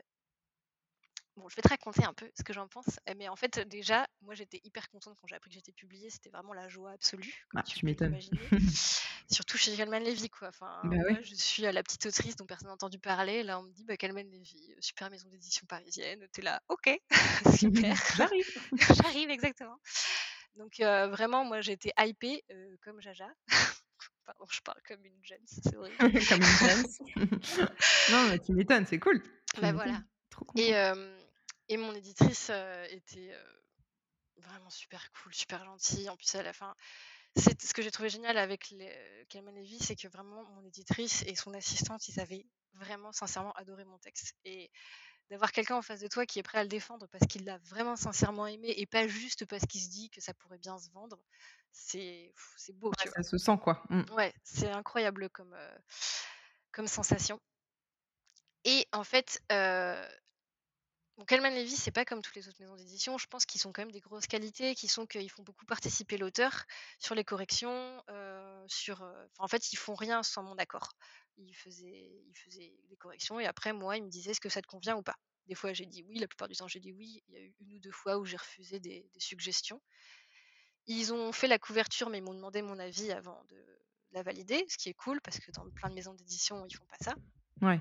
Bon, 1.37 1.48
je 1.48 1.57
vais 1.57 1.62
te 1.62 1.68
raconter 1.68 2.05
un 2.05 2.12
peu 2.14 2.31
ce 2.37 2.42
que 2.42 2.53
j'en 2.53 2.68
pense, 2.68 2.98
heu, 3.09 3.14
mais 3.16 3.29
en 3.29 3.37
fait, 3.37 3.59
déjà, 3.61 4.07
moi, 4.20 4.35
j'étais 4.35 4.61
hyper 4.64 4.88
contente 4.90 5.16
quand 5.20 5.27
j'ai 5.27 5.35
appris 5.37 5.48
que 5.51 5.55
j'étais 5.55 5.72
publiée, 5.72 6.11
c'était 6.11 6.29
vraiment 6.31 6.53
la 6.53 6.68
joie 6.68 6.92
absolue, 6.92 7.35
comme 7.48 7.62
Bah, 7.62 7.75
tu 7.75 7.85
m'étonnes. 7.87 8.18
Surtout 9.31 9.57
chez 9.57 9.77
Calman 9.77 10.01
Levy, 10.01 10.29
quoi. 10.31 10.51
Bah 10.83 10.96
moi, 11.09 11.22
je 11.22 11.35
suis, 11.35 11.64
heu, 11.66 11.70
la 11.72 11.83
petite 11.83 12.07
autrice 12.07 12.37
dont 12.37 12.46
personne 12.46 12.68
n'a 12.68 12.75
entendu 12.75 12.98
parler. 12.98 13.42
Là, 13.42 13.59
on 13.59 13.62
me 13.64 13.72
dit: 13.72 13.85
«Bah, 13.85 13.96
Calman 13.96 14.22
Levy, 14.25 14.72
heu, 14.72 14.77
super 14.81 15.11
maison 15.11 15.29
d'édition 15.29 15.66
parisienne». 15.66 16.27
Tu 16.33 16.40
es 16.40 16.44
là: 16.44 16.61
«OK, 16.68 16.90
super, 17.59 17.96
J'arrive. 18.14 18.46
j'arrive», 18.90 19.31
exactement. 19.31 19.79
Donc 20.57 20.75
vraiment, 20.81 21.44
moi, 21.44 21.61
j'étais 21.61 21.92
hypée, 21.98 22.44
comme 22.83 23.01
Jaja. 23.01 23.29
Pardon, 24.38 24.47
je 24.51 24.61
parle 24.61 24.81
comme 24.87 25.05
une 25.05 25.25
jeune, 25.25 25.42
c'est 25.47 25.77
horrible. 25.77 25.97
Comme 26.29 26.40
une 26.40 26.68
jeune. 26.68 26.87
Non, 28.11 28.29
mais 28.29 28.38
tu 28.38 28.53
m'étonnes, 28.53 28.87
c'est 28.87 28.99
cool. 28.99 29.23
Bah, 29.61 29.73
voilà 29.73 30.03
et 30.57 30.75
et 31.68 31.77
mon 31.77 31.95
éditrice, 31.95 32.51
heu, 32.51 32.85
était, 32.90 33.33
heu, 33.33 33.62
vraiment 34.38 34.68
super 34.68 35.11
cool, 35.12 35.33
super 35.33 35.64
gentille. 35.64 36.09
En 36.11 36.16
plus, 36.16 36.35
à 36.35 36.42
la 36.42 36.53
fin 36.53 36.75
c'est 37.37 37.62
ce 37.62 37.73
que 37.73 37.81
j'ai 37.81 37.90
trouvé 37.90 38.11
génial 38.11 38.37
avec 38.37 38.68
les 38.71 38.92
Calman 39.31 39.53
Levy, 39.53 39.79
c'est 39.79 39.97
que 39.97 40.09
vraiment 40.09 40.45
mon 40.45 40.64
éditrice 40.64 41.23
et 41.27 41.35
son 41.35 41.55
assistante, 41.55 42.07
ils 42.09 42.21
avaient 42.21 42.47
vraiment 42.75 43.12
sincèrement 43.12 43.53
adoré 43.53 43.85
mon 43.85 43.99
texte 43.99 44.35
et 44.45 44.71
d'avoir 45.30 45.52
quelqu'un 45.52 45.76
en 45.76 45.82
face 45.82 46.00
de 46.00 46.08
toi 46.08 46.26
qui 46.26 46.38
est 46.38 46.42
prêt 46.42 46.58
à 46.58 46.62
le 46.62 46.68
défendre 46.68 47.06
parce 47.08 47.26
qu'il 47.26 47.44
l'a 47.44 47.58
vraiment 47.58 47.96
sincèrement 47.96 48.46
aimé 48.46 48.72
et 48.76 48.87
pas 48.87 49.08
juste 49.08 49.46
parce 49.46 49.64
qu'il 49.66 49.80
se 49.80 49.88
dit 49.90 50.11
que 50.11 50.20
ça 50.20 50.35
pourrait 50.35 50.58
bien 50.58 50.78
se 50.78 50.90
vendre, 50.90 51.18
c'est 51.72 52.32
beau, 52.74 52.92
Ouais, 52.98 53.11
ça 53.14 53.22
se 53.22 53.38
sent, 53.38 53.58
quoi. 53.62 53.82
Mmh. 53.90 54.02
Ouais, 54.11 54.32
c'est 54.44 54.70
incroyable 54.70 55.28
comme, 55.30 55.54
heu, 55.54 55.78
comme 56.72 56.87
sensation 56.88 57.40
et 58.64 58.87
en 58.92 59.04
fait, 59.04 59.40
donc 61.18 61.28
Calman 61.28 61.50
Levy, 61.50 61.76
c'est 61.76 61.90
pas 61.90 62.04
comme 62.06 62.22
toutes 62.22 62.35
les 62.37 62.48
autres 62.48 62.56
maisons 62.61 62.74
d'édition. 62.76 63.18
Je 63.18 63.26
pense 63.26 63.44
qu'ils 63.44 63.66
ont 63.68 63.72
quand 63.72 63.82
même 63.82 63.92
des 63.92 64.00
grosses 64.00 64.26
qualités 64.26 64.74
qui 64.74 64.88
sont 64.88 65.06
qu'ils 65.06 65.30
font 65.30 65.42
beaucoup 65.42 65.66
participer 65.66 66.16
l'auteur 66.16 66.64
sur 66.98 67.14
les 67.14 67.24
corrections, 67.24 68.02
sur, 68.66 69.02
heu 69.02 69.28
enfin, 69.32 69.44
en 69.44 69.48
fait, 69.48 69.72
ils 69.72 69.76
font 69.76 69.94
rien 69.94 70.22
sans 70.22 70.42
mon 70.42 70.56
accord. 70.56 70.92
Faisaient 71.55 72.23
ils 72.27 72.35
faisaient 72.37 72.73
les 72.88 72.97
corrections 72.97 73.38
et 73.40 73.47
après, 73.47 73.73
moi, 73.73 73.97
ils 73.97 74.05
me 74.05 74.09
disaient: 74.09 74.31
«Est-ce 74.33 74.40
que 74.40 74.49
ça 74.49 74.62
te 74.62 74.66
convient 74.66 74.97
ou 74.97 75.03
pas?» 75.03 75.16
Des 75.47 75.55
fois, 75.55 75.73
j'ai 75.73 75.87
dit: 75.87 76.03
«Oui», 76.05 76.18
la 76.18 76.27
plupart 76.29 76.49
du 76.49 76.55
temps, 76.57 76.68
j'ai 76.68 76.81
dit: 76.81 76.92
«Oui». 76.92 77.23
Il 77.29 77.35
y 77.35 77.37
a 77.38 77.40
eu 77.40 77.55
1 77.61 77.75
ou 77.77 77.79
2 77.81 77.90
fois 77.92 78.18
où 78.18 78.25
j'ai 78.25 78.37
refusé 78.37 78.81
des 78.81 79.09
des 79.12 79.21
suggestions. 79.21 79.81
Ils 80.87 81.12
ont 81.12 81.33
fait 81.33 81.49
la 81.49 81.59
couverture, 81.59 82.09
mais 82.09 82.18
ils 82.18 82.25
m'ont 82.25 82.35
demandé 82.35 82.62
mon 82.62 82.79
avis 82.79 83.11
avant 83.12 83.42
de 83.49 83.64
la 84.12 84.23
valider, 84.23 84.64
ce 84.68 84.77
qui 84.79 84.88
est 84.88 84.95
cool 84.95 85.21
parce 85.21 85.38
que 85.40 85.51
dans 85.53 85.68
plein 85.71 85.88
de 85.90 85.95
maisons 85.95 86.14
d'édition, 86.14 86.64
ils 86.66 86.75
font 86.75 86.87
pas 86.87 86.99
ça 87.01 87.16
Ouais. 87.61 87.81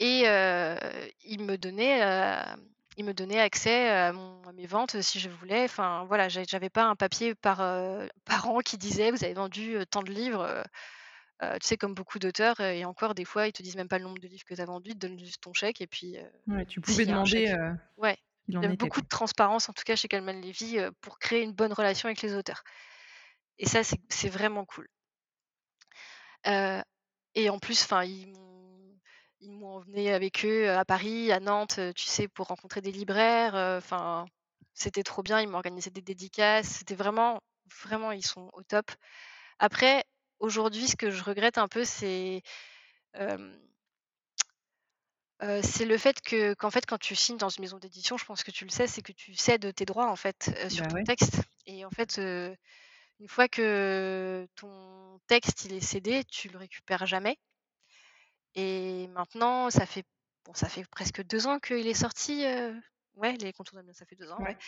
et 0.00 0.24
heu, 0.26 0.76
ils 1.24 1.40
me 1.42 1.56
donnaient, 1.56 2.02
heu, 2.02 2.56
ils 2.96 3.04
me 3.04 3.14
donnaient 3.14 3.40
accès 3.40 3.88
à 3.88 4.12
mon 4.12 4.42
à 4.44 4.52
mes 4.52 4.66
ventes 4.66 5.00
si 5.00 5.20
je 5.20 5.30
voulais. 5.30 5.64
Enfin, 5.64 6.04
voilà, 6.08 6.28
j'avais 6.28 6.70
pas 6.70 6.84
un 6.84 6.96
papier 6.96 7.34
par, 7.34 7.60
heu, 7.62 8.08
par 8.24 8.48
an 8.48 8.58
qui 8.60 8.78
disait: 8.78 9.10
«Vous 9.10 9.24
avez 9.24 9.34
vendu, 9.34 9.76
tant 9.90 10.02
de 10.02 10.10
livres», 10.12 10.64
tu 11.40 11.66
sais, 11.66 11.76
comme 11.76 11.94
beaucoup 11.94 12.18
d'auteurs 12.18 12.60
et 12.60 12.84
encore 12.84 13.14
des 13.14 13.24
fois, 13.24 13.48
ils 13.48 13.52
te 13.52 13.62
disent 13.62 13.76
même 13.76 13.88
pas 13.88 13.98
le 13.98 14.04
nombre 14.04 14.20
de 14.20 14.28
livres 14.28 14.44
que 14.44 14.54
tu 14.54 14.60
as 14.60 14.64
vendus, 14.64 14.90
ils 14.90 14.94
te 14.94 15.06
donnent 15.06 15.18
juste 15.18 15.42
ton 15.42 15.52
chèque 15.52 15.80
et 15.80 15.86
puis, 15.86 16.16
Ouais, 16.46 16.64
tu 16.66 16.80
pouvais 16.80 17.04
a 17.08 17.16
un 17.18 17.24
demander, 17.24 17.24
chèque. 17.24 17.56
Ouais, 17.96 18.16
il 18.48 18.54
il 18.54 18.54
y 18.54 18.58
était, 18.58 18.76
beaucoup 18.76 19.00
de 19.00 19.08
transparence, 19.08 19.68
en 19.68 19.72
tout 19.72 19.82
cas 19.84 19.96
chez 19.96 20.08
Calman 20.08 20.40
Levy, 20.40 20.78
pour 21.00 21.18
créer 21.18 21.42
une 21.42 21.52
bonne 21.52 21.72
relation 21.72 22.06
avec 22.08 22.22
les 22.22 22.34
auteurs 22.34 22.62
et 23.58 23.66
ça, 23.66 23.82
c'est 23.84 24.28
vraiment 24.28 24.64
cool. 24.64 24.88
Et 27.34 27.48
en 27.50 27.58
plus, 27.58 27.82
enfin, 27.84 28.04
ils 28.04 28.28
m'ont 29.50 29.76
emmenée 29.76 30.12
avec 30.12 30.44
eux 30.44 30.70
à 30.70 30.84
Paris, 30.84 31.32
à 31.32 31.40
Nantes, 31.40 31.80
tu 31.94 32.06
sais, 32.06 32.28
pour 32.28 32.48
rencontrer 32.48 32.80
des 32.80 32.92
libraires, 32.92 33.54
enfin, 33.78 34.26
c'était 34.74 35.02
trop 35.02 35.22
bien. 35.22 35.40
Ils 35.40 35.52
organisé 35.54 35.90
des 35.90 36.02
dédicaces. 36.02 36.68
C'était 36.68 36.94
vraiment 36.94 37.40
vraiment, 37.82 38.12
ils 38.12 38.24
sont 38.26 38.50
au 38.52 38.62
top. 38.62 38.90
Après, 39.58 40.04
aujourd'hui, 40.42 40.86
ce 40.88 40.96
que 40.96 41.10
je 41.10 41.22
regrette 41.22 41.56
un 41.56 41.68
peu, 41.68 41.84
c'est, 41.84 42.42
le 45.40 45.98
fait 45.98 46.20
que 46.20 46.52
qu'en 46.54 46.70
fait, 46.70 46.84
quand 46.86 46.98
tu 46.98 47.16
signes 47.16 47.38
dans 47.38 47.48
une 47.48 47.62
maison 47.62 47.78
d'édition, 47.78 48.18
je 48.18 48.24
pense 48.24 48.42
que 48.42 48.50
tu 48.50 48.64
le 48.64 48.70
sais, 48.70 48.86
c'est 48.86 49.02
que 49.02 49.12
tu 49.12 49.34
cèdes 49.34 49.74
tes 49.74 49.86
droits, 49.86 50.10
en 50.10 50.16
fait, 50.16 50.50
sur 50.68 50.82
Bah 50.84 50.88
ton 50.90 50.96
ouais. 50.96 51.04
texte 51.04 51.40
et 51.66 51.84
en 51.84 51.90
fait, 51.90 52.18
une 52.18 53.28
fois 53.28 53.48
que 53.48 54.46
ton 54.56 55.20
texte, 55.28 55.64
il 55.64 55.72
est 55.72 55.80
cédé, 55.80 56.24
tu 56.24 56.48
le 56.48 56.58
récupères 56.58 57.06
jamais 57.06 57.38
et 58.54 59.08
maintenant, 59.08 59.70
ça 59.70 59.86
fait 59.86 60.04
bon, 60.44 60.52
ça 60.54 60.68
fait 60.68 60.84
presque 60.90 61.22
2 61.22 61.46
ans 61.46 61.58
qu'il 61.58 61.86
est 61.86 61.94
sorti, 61.94 62.44
ouais, 63.14 63.36
Les 63.36 63.52
Contours 63.52 63.80
ça 63.92 64.04
fait 64.04 64.16
2 64.16 64.30
ans, 64.30 64.38
ouais. 64.40 64.48
Ouais. 64.48 64.58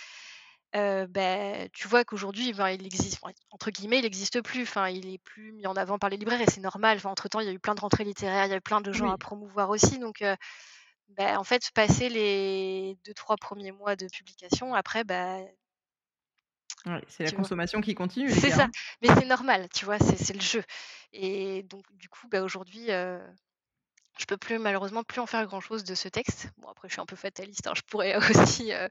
Beh, 0.74 1.68
tu 1.72 1.87
vois 1.88 2.04
qu'aujourd'hui, 2.04 2.52
ben, 2.52 2.68
il 2.70 2.84
existe 2.84 3.20
entre 3.52 3.70
guillemets, 3.70 4.00
«il 4.00 4.04
existe 4.04 4.42
plus», 4.42 4.62
enfin, 4.62 4.88
il 4.88 5.06
est 5.12 5.18
plus 5.18 5.52
mis 5.52 5.66
en 5.68 5.76
avant 5.76 5.98
par 5.98 6.10
les 6.10 6.16
libraires 6.16 6.40
et 6.40 6.46
c'est 6.50 6.60
normal. 6.60 6.96
Enfin, 6.96 7.10
entre 7.10 7.28
temps, 7.28 7.38
il 7.40 7.46
y 7.46 7.48
a 7.50 7.52
eu 7.52 7.60
plein 7.60 7.74
de 7.76 7.80
rentrées 7.80 8.02
littéraires, 8.04 8.46
il 8.46 8.50
y 8.50 8.54
a 8.54 8.56
eu 8.56 8.60
plein 8.60 8.80
de 8.80 8.92
gens 8.92 9.10
à 9.10 9.16
promouvoir 9.18 9.70
aussi 9.70 9.98
donc 10.00 10.24
bah, 11.10 11.38
en 11.40 11.44
fait, 11.44 11.70
passer 11.74 12.08
les 12.10 12.98
2-3 13.06 13.37
premiers 13.37 13.72
mois 13.72 13.96
de 13.96 14.08
publication, 14.08 14.74
après, 14.74 15.04
bah 15.04 15.38
Ouais, 16.87 17.02
c'est 17.08 17.24
la 17.24 17.30
tu 17.30 17.37
vois? 17.37 17.48
consommation 17.48 17.80
qui 17.80 17.94
continue, 17.94 18.42
C'est 18.42 18.50
ça, 18.50 18.68
hein. 18.68 18.74
mais 19.02 19.08
c'est 19.08 19.26
normal, 19.26 19.68
tu 19.74 19.84
vois? 19.87 19.98
C'est 20.00 20.34
le 20.34 20.40
jeu 20.40 20.64
et 21.12 21.62
donc 21.64 21.84
du 21.96 22.08
coup, 22.08 22.28
bah, 22.28 22.42
aujourd'hui, 22.42 22.88
je 24.18 24.24
peux 24.27 24.37
plus 24.37 24.59
malheureusement 24.59 25.03
plus 25.05 25.20
en 25.20 25.27
faire 25.27 25.44
grand 25.46 25.61
chose 25.61 25.85
de 25.85 25.94
ce 25.94 26.09
texte. 26.09 26.48
Bon 26.59 26.68
après 26.68 26.88
je 26.88 26.94
suis 26.94 27.00
un 27.00 27.07
peu 27.07 27.16
fataliste, 27.16 27.66
hein, 27.66 27.72
je 27.77 27.83
pourrais 27.83 28.16
aussi, 28.59 28.72
heu, 28.72 28.88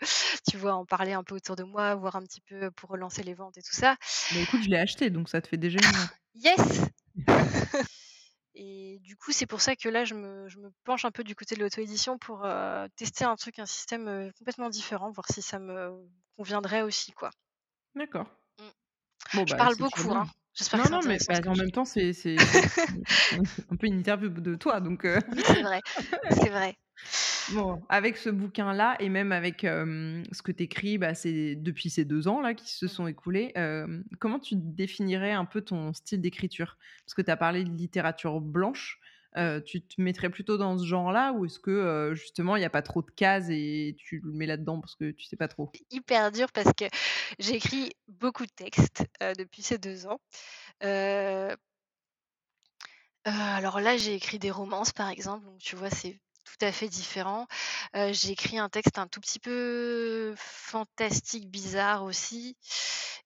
tu 0.50 0.58
vois, 0.58 0.74
en 0.76 0.86
parler 0.86 1.14
un 1.14 1.24
peu 1.24 1.36
autour 1.36 1.56
de 1.56 1.64
moi, 1.64 1.96
voir 1.96 2.16
un 2.16 2.24
petit 2.24 2.42
peu 2.42 2.72
pour 2.72 2.90
relancer 2.90 3.24
les 3.24 3.34
ventes 3.34 3.58
et 3.58 3.62
tout 3.64 3.74
ça. 3.76 3.96
Bah, 4.30 4.42
écoute, 4.42 4.62
je 4.64 4.70
l'ai 4.70 4.76
acheté, 4.78 5.10
donc 5.10 5.30
ça 5.30 5.40
te 5.42 5.48
fait 5.48 5.56
déjà 5.58 5.80
une. 5.82 6.10
Yes! 6.34 6.90
Et 8.56 9.00
du 9.02 9.16
coup, 9.18 9.32
c'est 9.32 9.46
pour 9.48 9.62
ça 9.62 9.76
que 9.76 9.90
là, 9.90 10.06
je 10.06 10.14
me 10.16 10.48
je 10.50 10.60
me 10.60 10.72
penche 10.84 11.06
un 11.06 11.12
peu 11.12 11.24
du 11.24 11.36
côté 11.36 11.56
de 11.56 11.62
l'auto-édition 11.62 12.18
pour, 12.20 12.46
heu, 12.46 12.88
tester 12.96 13.26
un 13.26 13.36
truc, 13.36 13.60
un 13.60 13.66
système, 13.66 14.08
heu, 14.08 14.32
complètement 14.38 14.70
différent, 14.70 15.12
voir 15.12 15.28
si 15.32 15.42
ça 15.42 15.60
me 15.60 16.08
conviendrait 16.38 16.82
aussi, 16.84 17.12
quoi. 17.14 17.32
D'accord. 17.96 18.30
Mmh. 18.60 18.70
Bon, 19.34 19.46
Je 19.48 19.54
bah, 19.54 19.58
parle 19.58 19.76
beaucoup, 19.76 20.14
hein. 20.16 20.28
J'espère 20.56 20.82
Non, 20.82 20.88
que 20.88 20.90
non, 20.90 21.04
mais 21.04 21.20
intéressant 21.20 21.28
bah, 21.28 21.36
ce 21.36 21.42
que 21.42 21.48
en 21.48 21.56
je 21.56 21.62
même 21.62 21.72
dis. 21.72 21.72
temps, 21.72 21.86
c'est 21.86 22.14
c'est 22.14 22.48
un 23.70 23.76
peu 23.76 23.88
une 23.88 24.00
interview 24.00 24.30
de 24.30 24.56
toi, 24.56 24.80
donc 24.82 25.06
Oui, 25.28 25.44
c'est 25.46 25.62
vrai, 25.62 25.84
c'est 26.30 26.50
vrai. 26.50 26.76
Bon, 27.48 27.82
avec 27.90 28.16
ce 28.18 28.30
bouquin-là 28.30 28.96
et 29.02 29.10
même 29.10 29.32
avec, 29.34 29.62
ce 29.64 30.42
que 30.42 30.52
tu 30.52 30.64
écris, 30.64 30.98
bah, 30.98 31.14
c'est 31.14 31.56
depuis 31.56 31.90
ces 31.90 32.06
2 32.06 32.28
ans-là 32.28 32.54
qui 32.54 32.72
se 32.74 32.88
Mmh 32.88 32.92
mh. 32.94 32.98
sont 32.98 33.06
écoulés, 33.08 33.54
comment 34.20 34.40
tu 34.40 34.56
définirais 34.58 35.34
un 35.34 35.46
peu 35.46 35.62
ton 35.62 35.94
style 35.94 36.22
d'écriture? 36.22 36.78
Parce 37.06 37.14
que 37.16 37.22
tu 37.22 37.32
as 37.32 37.38
parlé 37.38 37.64
de 37.66 37.70
littérature 37.72 38.40
blanche, 38.42 39.00
Heu, 39.38 39.62
tu 39.64 39.82
te 39.86 40.02
mettrais 40.02 40.30
plutôt 40.30 40.58
dans 40.58 40.78
ce 40.78 40.86
genre-là 40.86 41.34
ou 41.34 41.46
est-ce 41.46 41.60
que, 41.60 41.72
heu, 41.72 42.14
justement, 42.16 42.56
il 42.56 42.62
y 42.62 42.66
a 42.66 42.70
pas 42.70 42.82
trop 42.82 43.02
de 43.02 43.12
cases 43.12 43.48
et 43.50 43.96
tu 43.98 44.20
le 44.24 44.32
mets 44.32 44.46
là-dedans 44.46 44.80
parce 44.82 44.96
que 44.96 45.12
tu 45.12 45.26
sais 45.26 45.38
pas 45.38 45.48
trop? 45.48 45.72
Hyper 45.92 46.32
dur 46.32 46.52
parce 46.52 46.72
que 46.78 46.86
j'ai 47.40 47.56
écrit 47.56 47.92
beaucoup 48.08 48.46
de 48.46 48.52
textes, 48.52 49.04
heu, 49.22 49.34
depuis 49.34 49.62
ces 49.64 49.78
2 49.78 50.06
ans. 50.08 50.20
Alors 53.26 53.80
là, 53.80 53.98
j'ai 53.98 54.16
écrit 54.16 54.40
des 54.40 54.52
romances, 54.52 54.92
par 54.92 55.10
exemple, 55.10 55.46
donc 55.46 55.60
tu 55.60 55.76
vois, 55.76 55.90
c'est 55.90 56.20
tout 56.46 56.66
à 56.66 56.72
fait 56.74 56.90
différent. 56.90 57.48
J'ai 58.12 58.32
écrit 58.32 58.58
un 58.60 58.70
texte 58.70 58.98
un 59.00 59.08
tout 59.08 59.22
petit 59.22 59.40
peu 59.40 60.34
fantastique, 60.38 61.50
bizarre 61.50 62.04
aussi 62.04 62.58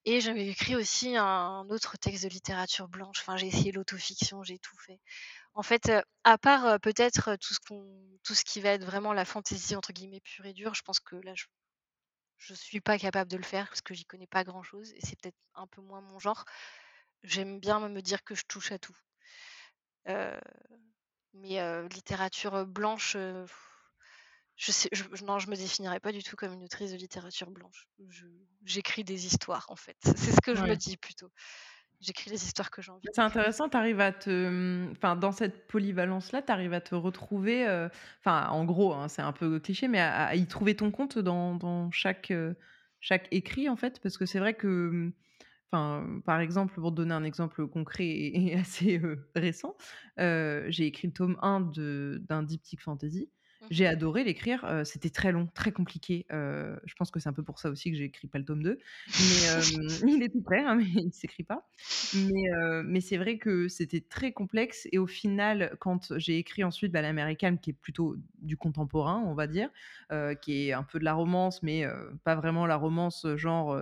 et 0.06 0.22
j'avais 0.22 0.48
écrit 0.48 0.76
aussi 0.76 1.16
un 1.18 1.66
autre 1.70 1.98
texte 1.98 2.24
de 2.24 2.30
littérature 2.30 2.88
blanche. 2.88 3.18
Enfin, 3.22 3.38
j'ai 3.38 3.48
essayé 3.48 3.72
l'autofiction, 3.72 4.44
j'ai 4.44 4.60
tout 4.60 4.78
fait. 4.86 5.00
En 5.58 5.64
fait, 5.64 5.92
à 6.24 6.38
part, 6.38 6.80
peut-être, 6.80 7.36
tout 7.36 7.54
ce 7.54 7.60
qu'on 7.60 8.20
tout 8.24 8.34
ce 8.36 8.46
qui 8.46 8.62
va 8.62 8.70
être 8.70 8.86
vraiment 8.86 9.12
la 9.12 9.26
«fantaisie» 9.26 9.76
entre 9.76 9.92
guillemets 9.92 10.22
pure 10.22 10.46
et 10.46 10.54
dure, 10.54 10.74
je 10.76 10.84
pense 10.84 11.00
que 11.02 11.16
là, 11.18 11.34
je 11.36 11.46
je 12.38 12.54
suis 12.56 12.82
pas 12.82 13.00
capable 13.00 13.32
de 13.32 13.38
le 13.38 13.44
faire 13.44 13.68
parce 13.70 13.82
que 13.82 13.94
j'y 13.96 14.06
connais 14.06 14.28
pas 14.28 14.44
grand-chose 14.46 14.92
et 14.94 15.00
c'est 15.02 15.20
peut-être 15.22 15.38
un 15.56 15.68
peu 15.68 15.82
moins 15.82 16.02
mon 16.02 16.20
genre. 16.20 16.46
J'aime 17.24 17.60
bien 17.60 17.80
me 17.90 18.02
dire 18.02 18.24
que 18.24 18.36
je 18.36 18.44
touche 18.48 18.72
à 18.74 18.80
tout. 18.80 18.98
Mais 21.34 21.88
littérature, 21.90 22.66
blanche, 22.66 23.16
je 24.56 24.72
sais 24.72 24.90
je 24.92 25.04
je 25.14 25.24
non, 25.24 25.38
je 25.40 25.50
me 25.50 25.56
définirais 25.56 26.00
pas 26.00 26.12
du 26.12 26.24
tout 26.24 26.36
comme 26.36 26.54
une 26.54 26.64
autrice 26.64 26.92
de 26.92 26.98
littérature 26.98 27.52
blanche. 27.52 27.88
Je 28.10 28.26
j'écris 28.66 29.04
des 29.04 29.26
histoires, 29.28 29.66
en 29.70 29.76
fait. 29.76 29.98
C'est 30.18 30.32
ce 30.32 30.42
que 30.42 30.56
je 30.56 30.66
me 30.66 30.76
Ouais. 30.76 30.78
dis 30.78 30.98
plutôt. 30.98 31.30
J'écris 32.00 32.32
les 32.32 32.44
histoires 32.44 32.72
que 32.72 32.82
j'ai 32.82 32.92
envie 32.92 33.12
C'est 33.14 33.22
intéressant, 33.22 33.70
tu 33.70 33.78
arrives 33.78 34.00
à 34.00 34.12
te, 34.12 34.50
mmh, 34.50 34.92
enfin, 34.92 35.16
dans 35.16 35.32
cette 35.32 35.68
polyvalence-là, 35.68 36.42
tu 36.42 36.52
arrives 36.52 36.74
à 36.74 36.82
te 36.82 36.96
retrouver, 36.96 37.68
heu, 37.68 37.90
enfin, 38.20 38.48
en 38.50 38.66
gros, 38.66 38.94
hein, 38.94 39.08
c'est 39.08 39.22
un 39.22 39.34
peu 39.34 39.60
cliché, 39.60 39.88
mais 39.88 40.00
à 40.00 40.26
à 40.26 40.36
y 40.36 40.48
trouver 40.48 40.76
ton 40.76 40.92
compte 40.92 41.18
dans 41.20 41.56
dans 41.56 41.92
chaque, 41.92 42.32
heu, 42.32 42.56
chaque 43.00 43.28
écrit, 43.32 43.70
en 43.70 43.76
fait? 43.76 44.00
Parce 44.02 44.18
que 44.18 44.26
c'est 44.26 44.40
vrai 44.40 44.56
que, 44.56 44.68
mmh, 44.92 45.14
enfin, 45.72 46.22
par 46.26 46.40
exemple, 46.42 46.76
pour 46.76 46.92
te 46.92 46.96
donner 46.98 47.14
un 47.16 47.24
exemple 47.26 47.68
concret 47.68 48.06
et 48.08 48.48
et 48.54 48.56
assez, 48.60 49.00
heu, 49.00 49.30
récent, 49.36 49.78
j'ai 50.18 50.86
écrit 50.88 51.08
le 51.08 51.14
tome 51.14 51.38
1 51.42 51.62
de 51.62 52.22
d'un 52.28 52.44
diptyque 52.44 52.82
fantasy. 52.82 53.32
Mmh 53.62 53.68
J'ai 53.70 53.88
adoré 53.88 54.24
l'écrire, 54.24 54.82
c'était 54.86 55.10
très 55.10 55.32
long, 55.32 55.48
très 55.48 55.72
compliqué, 55.72 56.26
je 56.30 56.94
pense 56.98 57.12
que 57.12 57.20
c'est 57.20 57.30
un 57.30 57.34
peu 57.34 57.44
pour 57.44 57.60
ça 57.60 57.70
aussi 57.70 57.92
que 57.92 57.98
j'ai 57.98 58.06
écrit 58.06 58.28
pas 58.28 58.40
le 58.40 58.46
tome 58.46 58.64
2, 58.64 58.78
mais 59.08 59.16
il 60.08 60.24
est 60.24 60.30
tout 60.30 60.42
prêt, 60.42 60.62
hein, 60.62 60.76
mais 60.76 60.86
il 61.06 61.14
s'écrit 61.14 61.44
pas. 61.44 61.68
Mais 62.14 63.02
c'est 63.02 63.18
vrai 63.18 63.38
que 63.38 63.68
c'était 63.68 64.02
très 64.02 64.32
complexe 64.32 64.88
et 64.92 64.98
au 64.98 65.08
final, 65.08 65.76
quand 65.80 66.18
j'ai 66.18 66.38
écrit 66.38 66.64
ensuite, 66.64 66.92
bah, 66.92 67.02
l'Américaine 67.02 67.60
qui 67.60 67.72
est 67.72 67.80
plutôt 67.80 68.16
du 68.40 68.58
contemporain, 68.58 69.24
on 69.26 69.34
va 69.34 69.48
dire, 69.48 69.70
qui 70.42 70.68
est 70.68 70.74
un 70.74 70.84
peu 70.84 71.00
de 71.00 71.06
la 71.06 71.14
romance, 71.14 71.64
mais 71.64 71.86
pas 72.24 72.36
vraiment 72.36 72.66
la 72.66 72.76
romance, 72.76 73.26
genre, 73.36 73.78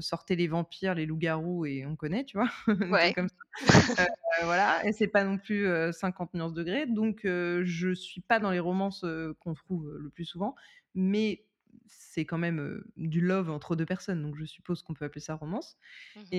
sortez 0.00 0.36
les 0.36 0.48
vampires, 0.48 0.94
les 0.94 1.06
loups-garous 1.06 1.66
et 1.66 1.86
on 1.86 1.96
connaît, 1.96 2.24
tu 2.24 2.38
vois? 2.38 2.50
Un 2.68 2.94
truc 2.94 3.12
Ouais. 3.12 3.14
comme 3.14 3.28
ça. 3.28 3.36
Heu, 4.42 4.44
voilà 4.44 4.84
et 4.86 4.92
c'est 4.92 5.08
pas 5.08 5.24
non 5.24 5.38
plus, 5.38 5.66
heu, 5.68 5.92
50 5.92 6.34
nuances 6.34 6.54
degrés 6.54 6.86
donc 6.86 7.22
je 7.24 7.94
suis 7.94 8.22
pas 8.22 8.40
dans 8.40 8.50
les 8.52 8.60
romances, 8.60 9.04
qu'on 9.40 9.54
trouve, 9.54 9.90
le 9.98 10.10
plus 10.10 10.24
souvent, 10.26 10.54
mais 10.94 11.46
c'est 11.88 12.24
quand 12.26 12.38
même, 12.38 12.82
du 12.96 13.20
love 13.20 13.50
entre 13.50 13.76
2 13.76 13.86
personnes, 13.86 14.22
donc 14.22 14.36
je 14.36 14.44
suppose 14.44 14.82
qu'on 14.82 14.94
peut 14.94 15.04
appeler 15.06 15.20
ça 15.20 15.34
romance. 15.34 15.76
Mmh 16.14 16.22
mh. 16.32 16.38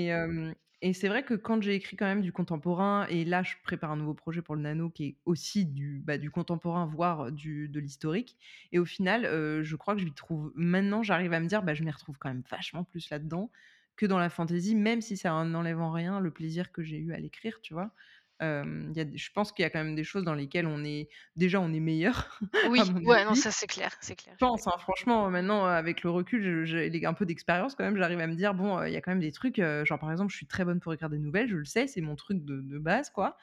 Et 0.82 0.94
c'est 0.94 1.10
vrai 1.10 1.24
que 1.26 1.34
quand 1.34 1.62
j'ai 1.62 1.76
écrit 1.76 1.98
quand 1.98 2.06
même 2.06 2.22
du 2.22 2.32
contemporain 2.32 3.06
et 3.08 3.26
là, 3.26 3.44
je 3.44 3.56
prépare 3.64 3.92
un 3.92 3.98
nouveau 3.98 4.14
projet 4.14 4.42
pour 4.42 4.56
le 4.56 4.62
nano 4.62 4.90
qui 4.90 5.04
est 5.06 5.18
aussi 5.26 5.66
du, 5.66 6.02
bah, 6.06 6.18
du 6.18 6.32
contemporain, 6.32 6.86
voire 6.86 7.32
du 7.34 7.68
de 7.68 7.80
l'historique 7.82 8.38
et 8.72 8.80
au 8.80 8.86
final, 8.86 9.24
je 9.64 9.76
crois 9.76 9.96
que 9.96 10.02
je 10.02 10.06
m'y 10.06 10.14
trouve 10.14 10.54
maintenant, 10.56 11.04
j'arrive 11.04 11.34
à 11.34 11.40
me 11.42 11.48
dire: 11.48 11.64
«Bah, 11.64 11.74
je 11.74 11.84
m'y 11.84 11.92
retrouve 11.92 12.18
quand 12.18 12.30
même 12.30 12.44
vachement 12.50 12.84
plus 12.86 13.10
là-dedans 13.10 13.52
que 13.98 14.06
dans 14.06 14.20
la 14.20 14.30
fantaisie», 14.30 14.76
même 14.76 15.02
si 15.02 15.18
ça 15.18 15.44
n'enlève 15.44 15.82
en 15.82 15.92
rien 15.92 16.20
le 16.22 16.32
plaisir 16.32 16.72
que 16.72 16.82
j'ai 16.84 16.98
eu 17.00 17.14
à 17.14 17.20
l'écrire, 17.20 17.60
tu 17.62 17.74
vois? 17.74 17.94
Y 18.42 19.00
a 19.02 19.06
je 19.16 19.30
pense 19.34 19.52
qu'il 19.52 19.64
y 19.64 19.66
a 19.66 19.70
quand 19.70 19.84
même 19.84 19.96
des 19.96 20.04
choses 20.04 20.24
dans 20.24 20.36
lesquelles 20.36 20.68
on 20.68 20.84
est 20.84 21.10
déjà, 21.36 21.60
on 21.62 21.74
est 21.74 21.80
meilleur 21.80 22.40
Oui, 22.64 22.94
ouais, 23.04 23.26
non, 23.26 23.36
ça 23.36 23.52
c'est 23.52 23.68
clair, 23.68 23.98
c'est 24.02 24.16
clair, 24.16 24.38
je 24.38 24.46
pense, 24.46 24.68
hein, 24.68 24.78
franchement, 24.80 25.30
maintenant, 25.30 25.66
avec 25.66 26.04
le 26.04 26.10
recul, 26.12 26.66
j'ai 26.66 27.06
un 27.06 27.14
peu 27.14 27.26
d'expérience 27.26 27.76
quand 27.76 27.84
même, 27.84 27.98
j'arrive 27.98 28.20
à 28.22 28.28
me 28.28 28.36
dire: 28.36 28.54
«Bon, 28.54 28.82
il 28.86 28.92
y 28.94 28.96
a 28.96 29.02
quand 29.02 29.12
même 29.12 29.20
des 29.20 29.32
trucs», 29.34 29.58
genre, 29.86 30.00
par 30.00 30.12
exemple, 30.12 30.32
je 30.32 30.38
suis 30.38 30.48
très 30.48 30.64
bonne 30.66 30.80
pour 30.80 30.94
écrire 30.94 31.10
des 31.10 31.20
nouvelles, 31.20 31.50
je 31.50 31.58
le 31.58 31.66
sais, 31.66 31.88
c'est 31.88 32.02
mon 32.02 32.16
truc 32.16 32.44
de 32.46 32.62
de 32.62 32.80
base, 32.80 33.10
quoi. 33.10 33.38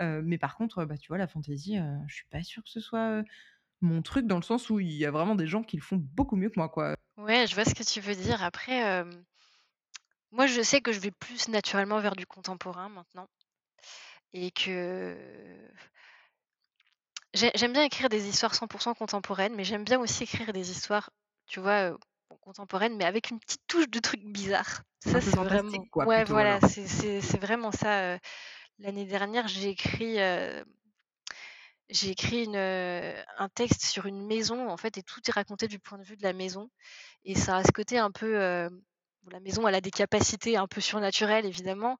Mais 0.00 0.38
par 0.38 0.56
contre, 0.56 0.84
bah, 0.84 0.96
tu 0.98 1.08
vois, 1.08 1.18
la 1.18 1.26
fantaisie, 1.28 1.78
je 2.08 2.14
suis 2.14 2.26
pas 2.30 2.42
sûre 2.42 2.62
que 2.64 2.70
ce 2.70 2.80
soit, 2.80 3.24
mon 3.82 4.02
truc 4.02 4.26
dans 4.26 4.36
le 4.36 4.42
sens 4.42 4.70
où 4.70 4.80
il 4.80 4.92
y 4.92 5.06
a 5.06 5.10
vraiment 5.12 5.36
des 5.36 5.46
gens 5.48 5.62
qui 5.64 5.76
le 5.76 5.82
font 5.82 5.96
beaucoup 5.98 6.36
mieux 6.36 6.50
que 6.50 6.58
moi, 6.58 6.68
quoi. 6.70 6.94
Ouais, 7.18 7.46
je 7.46 7.54
vois 7.54 7.64
ce 7.64 7.74
que 7.74 7.82
tu 7.82 8.00
veux 8.00 8.14
dire. 8.14 8.42
Après, 8.42 9.04
moi, 10.30 10.46
je 10.46 10.62
sais 10.62 10.80
que 10.80 10.92
je 10.92 11.00
vais 11.00 11.10
plus 11.10 11.48
naturellement 11.48 11.98
vers 12.00 12.14
du 12.14 12.26
contemporain 12.26 12.88
maintenant 12.88 13.26
et 14.36 14.50
que 14.50 15.16
J'ai 17.34 17.50
j'aime 17.54 17.72
bien 17.72 17.84
écrire 17.84 18.08
des 18.08 18.28
histoires 18.28 18.54
100% 18.54 18.94
contemporaines, 18.94 19.54
mais 19.54 19.64
j'aime 19.64 19.84
bien 19.84 19.98
aussi 19.98 20.24
écrire 20.24 20.52
des 20.52 20.70
histoires, 20.70 21.10
tu 21.46 21.60
vois, 21.60 21.96
contemporaines, 22.40 22.96
mais 22.96 23.04
avec 23.04 23.30
une 23.30 23.40
petite 23.40 23.62
touche 23.66 23.88
de 23.88 23.98
trucs 23.98 24.24
bizarres. 24.24 24.82
Ça, 25.00 25.10
Un 25.10 25.12
peu 25.14 25.20
c'est 25.20 25.36
vraiment 25.36 25.84
quoi, 25.90 26.06
ouais, 26.06 26.18
plutôt, 26.18 26.34
voilà, 26.34 26.60
c'est 26.60 27.38
vraiment 27.38 27.72
ça. 27.72 28.18
L'année 28.78 29.06
dernière, 29.06 29.48
j'ai 29.48 29.70
écrit, 29.70 30.16
j'ai 31.88 32.10
écrit 32.10 32.44
une, 32.44 32.56
un 32.56 33.48
texte 33.54 33.84
sur 33.84 34.06
une 34.06 34.26
maison, 34.26 34.68
en 34.68 34.76
fait 34.76 34.98
et 34.98 35.02
tout 35.02 35.20
est 35.26 35.32
raconté 35.32 35.66
du 35.66 35.78
point 35.78 35.98
de 35.98 36.04
vue 36.04 36.16
de 36.16 36.22
la 36.22 36.32
maison 36.34 36.70
et 37.24 37.34
ça 37.34 37.56
a 37.56 37.64
ce 37.64 37.72
côté 37.72 37.98
un 37.98 38.10
peu, 38.10 38.68
bon 39.22 39.30
la 39.30 39.40
maison, 39.40 39.66
elle 39.66 39.74
a 39.74 39.80
des 39.80 39.90
capacités 39.90 40.56
un 40.56 40.66
peu 40.66 40.80
surnaturelles, 40.80 41.46
évidemment 41.46 41.98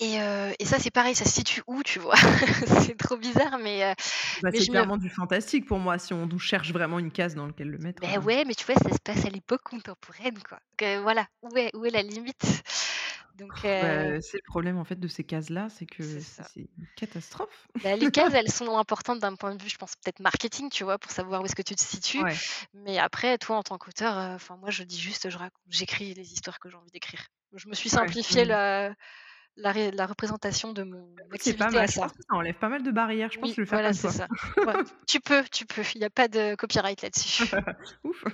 et 0.00 0.18
heu 0.20 0.54
et 0.58 0.64
ça, 0.64 0.78
c'est 0.78 0.90
pareil, 0.90 1.14
ça 1.14 1.24
se 1.24 1.32
situe 1.32 1.62
où, 1.66 1.82
tu 1.82 1.98
vois? 2.00 2.16
C'est 2.86 2.96
trop 2.98 3.16
bizarre, 3.16 3.58
mais 3.58 3.92
heu, 3.92 3.94
Bah, 4.42 4.50
mais 4.52 4.60
c'est 4.60 4.66
me 4.68 4.68
clairement 4.68 4.96
du 4.96 5.08
fantastique 5.10 5.66
pour 5.66 5.78
moi, 5.78 5.98
si 5.98 6.12
on 6.14 6.28
cherche 6.38 6.72
vraiment 6.72 6.98
une 6.98 7.10
case 7.12 7.34
dans 7.34 7.46
lequel 7.46 7.68
le 7.68 7.78
mettre, 7.78 8.08
heu. 8.16 8.22
ouais, 8.22 8.44
mais 8.44 8.54
tu 8.54 8.64
vois, 8.64 8.74
ça 8.76 8.90
se 8.92 8.98
passe 9.02 9.24
à 9.24 9.30
l'époque 9.30 9.62
contemporaine, 9.62 10.42
quoi. 10.42 10.60
Que 10.76 10.98
voilà, 11.00 11.26
où 11.42 11.56
est 11.56 11.70
où 11.76 11.84
est 11.86 11.90
la 11.90 12.02
limite? 12.02 12.44
Donc 13.34 13.64
Bah, 13.80 14.20
c'est 14.20 14.36
le 14.38 14.42
problème, 14.46 14.78
en 14.78 14.84
fait, 14.84 14.96
de 15.00 15.08
ces 15.08 15.24
cases-là, 15.24 15.68
c'est 15.68 15.86
que 15.86 16.22
c'est 16.22 16.68
une 16.78 16.86
catastrophe. 16.94 17.68
Bah, 17.82 17.96
les 17.96 18.10
cases, 18.10 18.32
elles 18.34 18.50
sont 18.52 18.78
importantes 18.78 19.18
d'un 19.20 19.34
point 19.34 19.54
de 19.54 19.62
vue, 19.62 19.68
je 19.68 19.76
pense, 19.76 19.94
peut-être 19.96 20.20
marketing, 20.20 20.70
tu 20.70 20.84
vois? 20.84 20.98
Pour 20.98 21.10
savoir 21.10 21.42
où 21.42 21.44
est-ce 21.44 21.56
que 21.56 21.62
tu 21.62 21.74
te 21.74 21.82
situes. 21.82 22.24
Ouais, 22.24 22.40
Mais 22.72 22.98
après, 22.98 23.36
toi, 23.38 23.56
en 23.56 23.62
tant 23.62 23.78
qu'auteur, 23.78 24.38
moi, 24.60 24.70
je 24.70 24.84
dis 24.84 24.98
juste, 25.00 25.28
je 25.28 25.36
raconte 25.36 25.60
j'écris 25.68 26.14
les 26.14 26.32
histoires 26.32 26.60
que 26.60 26.70
j'ai 26.70 26.76
envie 26.76 26.90
d'écrire. 26.92 27.26
Je 27.52 27.68
me 27.68 27.74
suis 27.74 27.90
ouais, 27.92 28.12
simplifié 28.12 28.44
mmh. 28.44 28.44
la 28.44 28.94
la 29.56 29.72
ré 29.72 29.90
la 29.90 30.06
représentation 30.06 30.72
de 30.72 30.82
mon 30.82 31.14
pas 31.26 31.34
activité 31.34 31.64
à 31.64 31.70
mal. 31.70 31.88
Je 31.88 31.92
ça. 31.92 32.08
ça 32.08 32.36
enlève 32.36 32.54
pas 32.54 32.68
mal 32.68 32.82
de 32.82 32.90
barrières. 32.90 33.30
Je 33.32 33.38
pense 33.38 33.50
que 33.50 33.56
je 33.56 33.60
vais 33.62 33.66
faire 33.66 33.78
voilà, 33.78 33.92
comme 33.92 34.10
ça. 34.10 34.28
Ouais, 34.66 34.74
tu 35.06 35.20
peux, 35.20 35.44
tu 35.52 35.66
peux, 35.66 35.82
il 35.94 36.00
y 36.00 36.04
a 36.04 36.10
pas 36.10 36.28
de 36.28 36.54
copyright 36.56 37.02
là-dessus. 37.02 37.44
Ouf. 38.04 38.24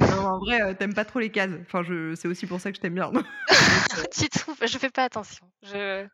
Non, 0.00 0.26
en 0.26 0.38
vrai, 0.38 0.60
heu, 0.62 0.76
tu 0.78 0.88
pas 0.88 1.04
trop 1.04 1.18
les 1.18 1.30
cases. 1.30 1.50
Enfin, 1.62 1.82
je 1.82 2.14
c'est 2.14 2.28
aussi 2.28 2.46
pour 2.46 2.60
ça 2.60 2.70
que 2.70 2.76
je 2.76 2.80
t'aime 2.80 2.94
bien. 2.94 3.10
Heu, 3.12 4.04
Tu 4.14 4.28
trouves? 4.28 4.56
Je 4.64 4.78
fais 4.78 4.90
pas 4.90 5.04
attention. 5.04 5.50
Je 5.62 6.06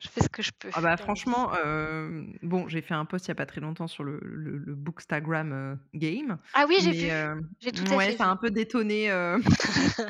je 0.00 0.08
fais 0.08 0.22
ce 0.22 0.28
que 0.28 0.42
je 0.42 0.50
peux 0.58 0.68
ah 0.76 0.80
bah, 0.80 0.96
franchement, 0.96 1.54
hem, 1.54 2.36
bon, 2.42 2.68
j'ai 2.68 2.80
fait 2.82 2.94
un 2.94 3.04
post 3.04 3.26
il 3.26 3.28
y 3.28 3.32
a 3.32 3.34
pas 3.34 3.46
très 3.46 3.60
longtemps 3.60 3.86
sur 3.86 4.04
le 4.04 4.18
le 4.22 4.58
le 4.58 4.74
Bookstagram, 4.74 5.78
game, 5.94 6.38
Ah 6.52 6.66
oui, 6.68 6.76
j'ai 6.80 6.92
vu, 6.92 7.10
j'ai 7.60 7.72
tout 7.72 7.84
à 7.92 7.96
ouais, 7.96 8.10
fait 8.10 8.16
ça 8.16 8.24
a 8.24 8.28
un 8.28 8.36
peu 8.36 8.50
détonné, 8.50 9.08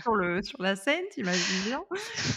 sur 0.02 0.14
le 0.14 0.42
sur 0.42 0.62
la 0.62 0.76
scène, 0.76 1.04
tu 1.12 1.20
imagines 1.20 1.62
bien. 1.66 1.84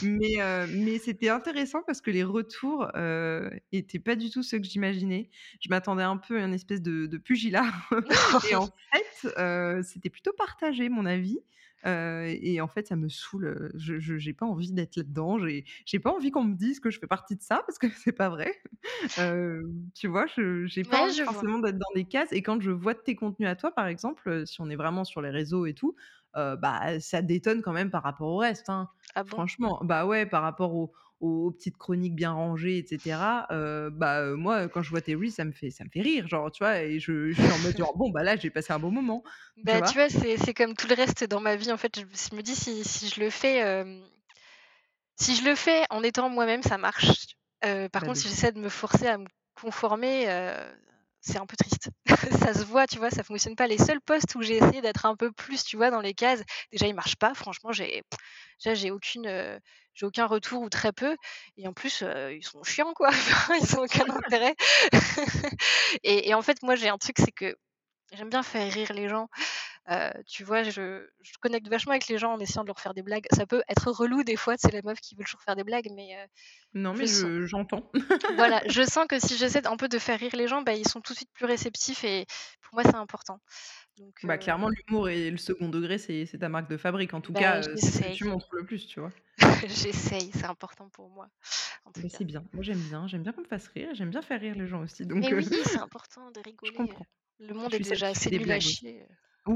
Mais 0.02 0.68
mais 0.74 0.98
c'était 1.00 1.30
intéressant 1.30 1.57
parce 1.86 2.02
que 2.02 2.12
les 2.12 2.24
retours, 2.24 2.88
heu, 2.96 3.50
étaient 3.72 4.00
pas 4.00 4.16
du 4.16 4.30
tout 4.30 4.44
ceux 4.44 4.60
que 4.60 4.66
j'imaginais. 4.66 5.30
Je 5.62 5.70
m'attendais 5.70 6.04
un 6.04 6.18
peu 6.18 6.38
à 6.42 6.46
une 6.46 6.54
espèce 6.54 6.82
de 6.82 7.06
de 7.08 7.18
pugilat 7.18 7.66
et 8.44 8.56
en 8.56 8.68
fait, 8.94 9.34
heu, 9.38 9.82
c'était 9.84 10.10
plutôt 10.10 10.34
partagé 10.38 10.90
mon 10.90 11.06
avis, 11.06 11.40
heu 11.86 12.26
et 12.28 12.62
en 12.62 12.68
fait, 12.68 12.88
ça 12.88 12.96
me 12.96 13.10
saoule, 13.10 13.72
je 13.76 14.00
j'ai 14.00 14.34
pas 14.34 14.46
envie 14.46 14.72
d'être 14.74 14.96
là-dedans, 14.98 15.40
j'ai 15.40 15.66
j'ai 15.86 16.00
pas 16.00 16.12
envie 16.12 16.32
qu'on 16.32 16.44
me 16.44 16.56
dise 16.56 16.80
que 16.80 16.90
je 16.92 17.00
fais 17.00 17.08
partie 17.08 17.36
de 17.36 17.42
ça 17.42 17.64
parce 17.68 17.80
que 17.80 17.90
c'est 17.90 18.12
pas 18.14 18.30
vrai. 18.30 18.54
Tu 19.96 20.08
vois? 20.08 20.26
Je 20.28 20.66
j'ai 20.66 20.86
pas 20.86 20.98
Ouais, 20.98 21.14
envie 21.14 21.22
vois. 21.32 21.44
forcément 21.46 21.60
d'être 21.60 21.78
dans 21.78 21.94
des 21.96 22.06
cases 22.06 22.32
et 22.32 22.42
quand 22.42 22.60
je 22.62 22.72
vois 22.72 22.96
tes 22.96 23.16
contenus 23.16 23.50
à 23.50 23.56
toi, 23.56 23.72
par 23.74 23.88
exemple, 23.88 24.46
si 24.46 24.62
on 24.62 24.70
est 24.70 24.76
vraiment 24.76 25.04
sur 25.04 25.22
les 25.22 25.30
réseaux 25.30 25.66
et 25.66 25.74
tout, 25.74 25.96
bah, 26.34 27.00
ça 27.00 27.22
détonne 27.22 27.62
quand 27.62 27.74
même 27.74 27.90
par 27.92 28.04
rapport 28.04 28.28
au 28.30 28.38
reste, 28.38 28.70
hein. 28.70 28.90
Ah 29.16 29.24
bon? 29.24 29.44
Franchement, 29.44 29.80
bah, 29.84 30.06
ouais, 30.06 30.26
par 30.26 30.42
rapport 30.44 30.74
aux 31.20 31.48
aux 31.48 31.52
petites 31.52 31.78
chroniques 31.78 32.16
bien 32.16 32.32
rangées 32.34 32.78
et 32.80 32.86
cetera, 32.88 33.48
heu, 33.52 33.90
bah, 33.92 34.22
heu, 34.24 34.36
moi, 34.36 34.68
quand 34.70 34.82
je 34.84 34.90
vois 34.92 35.02
tes 35.02 35.16
reels, 35.16 35.32
ça 35.32 35.46
me 35.46 35.52
fait 35.52 35.72
ça 35.72 35.84
me 35.86 35.90
fait 35.90 36.02
rire, 36.02 36.28
genre, 36.28 36.52
tu 36.52 36.64
vois? 36.64 36.82
Et 36.84 37.00
je 37.00 37.32
je 37.34 37.40
suis 37.42 37.52
en 37.52 37.60
mode 37.60 37.76
genre: 37.78 37.96
«Bon, 37.98 38.10
bah, 38.12 38.24
là, 38.24 38.36
j'ai 38.38 38.50
passé 38.52 38.74
un 38.74 38.80
bon 38.80 38.92
moment», 38.92 39.24
Bah, 39.64 39.82
tu 39.84 39.94
vois? 39.94 39.98
vois, 39.98 40.10
c'est 40.10 40.38
c'est 40.38 40.54
comme 40.54 40.76
tout 40.76 40.88
le 40.88 40.96
reste 40.96 41.24
dans 41.24 41.40
ma 41.42 41.56
vie, 41.56 41.72
en 41.72 41.78
fait, 41.78 42.00
je 42.00 42.36
me 42.36 42.42
dis 42.42 42.56
si 42.56 42.84
si 42.84 43.08
je 43.10 43.20
le 43.20 43.30
fais, 43.30 43.62
si 45.20 45.36
je 45.36 45.44
le 45.44 45.56
fais 45.56 45.86
en 45.90 46.04
étant 46.04 46.30
moi-même, 46.30 46.64
ça 46.64 46.78
marche. 46.78 47.28
Heu, 47.66 47.90
par 47.90 48.04
Bah, 48.04 48.06
contre, 48.06 48.20
si 48.20 48.30
j'essaie 48.30 48.52
de 48.52 48.60
me 48.60 48.70
forcer 48.70 49.08
à 49.08 49.18
me 49.18 49.26
conformer, 49.60 50.26
c'est 51.22 51.38
un 51.40 51.46
peu 51.46 51.58
triste. 51.58 51.90
Ça 52.40 52.54
se 52.54 52.64
voit, 52.64 52.88
tu 52.88 53.00
vois? 53.00 53.10
Ça 53.10 53.24
fonctionne 53.24 53.56
pas. 53.56 53.68
Les 53.68 53.78
seuls 53.78 54.02
posts 54.02 54.36
où 54.36 54.42
j'ai 54.42 54.58
essayé 54.58 54.82
d'être 54.82 55.06
un 55.06 55.16
peu 55.16 55.32
plus, 55.32 55.64
tu 55.64 55.76
vois, 55.78 55.90
dans 55.92 56.00
les 56.02 56.14
cases, 56.14 56.44
déjà, 56.72 56.88
ils 56.88 56.94
marchent 56.96 57.18
pas. 57.18 57.34
Franchement, 57.34 57.72
j'ai 57.72 58.04
déjà, 58.64 58.76
j'ai 58.76 58.92
aucune, 58.92 59.28
j'ai 59.98 60.06
aucun 60.08 60.28
retour 60.28 60.62
ou 60.64 60.70
très 60.70 60.94
peu 60.94 61.18
et 61.58 61.68
en 61.68 61.74
plus, 61.74 62.04
ils 62.32 62.46
sont 62.46 62.64
chiants, 62.64 62.94
quoi. 62.96 63.10
Ils 63.62 63.78
ont 63.80 63.84
aucun 63.84 64.06
intérêt 64.16 64.56
et 66.04 66.30
et 66.30 66.34
en 66.36 66.42
fait, 66.42 66.64
moi, 66.64 66.76
j'ai 66.76 66.90
un 66.90 66.98
truc, 66.98 67.18
c'est 67.20 67.32
que 67.32 67.56
j'aime 68.14 68.30
bien 68.30 68.44
faire 68.44 68.72
rire 68.72 68.94
les 68.94 69.10
gens. 69.10 69.30
Heu, 69.90 70.12
tu 70.28 70.44
vois, 70.44 70.64
je 70.64 71.08
je 71.22 71.34
connecte 71.42 71.68
vachement 71.70 71.92
avec 71.94 72.08
les 72.10 72.18
gens 72.18 72.34
en 72.34 72.40
essayant 72.40 72.64
de 72.64 72.68
leur 72.68 72.80
faire 72.80 72.94
des 72.94 73.04
blagues. 73.04 73.28
Ça 73.34 73.46
peut 73.48 73.64
être 73.70 73.92
relou 73.92 74.24
des 74.24 74.36
fois, 74.38 74.58
sais, 74.58 74.70
les 74.72 74.82
meufs 74.84 75.00
qui 75.02 75.16
veulent 75.16 75.26
toujours 75.26 75.42
faire 75.44 75.56
des 75.56 75.64
blagues, 75.64 75.90
mais 75.96 76.16
heu, 76.24 76.28
Non, 76.74 76.94
mais 76.94 77.08
je 77.08 77.46
j'entends. 77.46 77.92
voilà, 78.30 78.62
je 78.68 78.84
sens 78.84 79.06
que 79.08 79.20
si 79.20 79.38
j'essaie 79.38 79.66
un 79.68 79.78
peu 79.78 79.88
de 79.90 80.00
faire 80.00 80.20
rire 80.20 80.36
les 80.36 80.48
gens, 80.48 80.62
bah, 80.62 80.74
ils 80.74 80.88
sont 80.88 81.02
tout 81.02 81.14
de 81.14 81.18
suite 81.18 81.32
plus 81.34 81.46
réceptifs 81.46 82.04
et 82.04 82.26
pour 82.62 82.74
moi, 82.76 82.84
c'est 82.84 82.96
important. 82.96 83.40
Donc 83.98 84.24
Bah, 84.24 84.38
heu, 84.38 84.38
clairement, 84.38 84.70
l'humour 84.70 85.10
et 85.10 85.30
le 85.32 85.38
second 85.38 85.70
degré, 85.70 85.98
c'est 85.98 86.26
c'est 86.26 86.40
ta 86.40 86.50
marque 86.50 86.70
de 86.70 86.78
fabrique. 86.78 87.14
En 87.14 87.22
tout 87.22 87.34
bah, 87.34 87.36
cas, 87.36 87.76
c'est 87.78 87.92
ce 87.92 88.02
que 88.02 88.10
tu 88.10 88.26
montres 88.26 88.48
le 88.56 88.66
plus, 88.66 88.88
tu 88.88 89.00
vois? 89.00 89.14
j'essaye, 89.68 90.32
c'est 90.32 90.46
important 90.46 90.90
pour 90.90 91.10
moi, 91.10 91.30
c'est 92.10 92.26
bien. 92.26 92.46
Moi, 92.54 92.64
j'aime 92.64 92.84
bien. 92.84 93.08
J'aime 93.08 93.24
bien 93.24 93.34
qu'on 93.34 93.42
me 93.42 93.48
fasse 93.48 93.68
rire 93.70 93.90
j'aime 93.94 94.10
bien 94.10 94.22
faire 94.22 94.40
rire 94.40 94.56
les 94.56 94.68
gens 94.68 94.82
aussi, 94.84 95.06
donc 95.06 95.28
Mais 95.28 95.34
oui, 95.34 95.48
c'est 95.64 95.78
important 95.80 96.32
de 96.32 96.40
je 96.64 96.72
rigoler, 96.72 96.74
comprends. 96.74 97.08
le 97.40 97.54
monde 97.54 97.74
est 97.76 97.80
déjà 97.80 98.08
assez 98.10 98.32
nul 98.32 98.52
à 98.52 98.60
chier. 98.60 99.06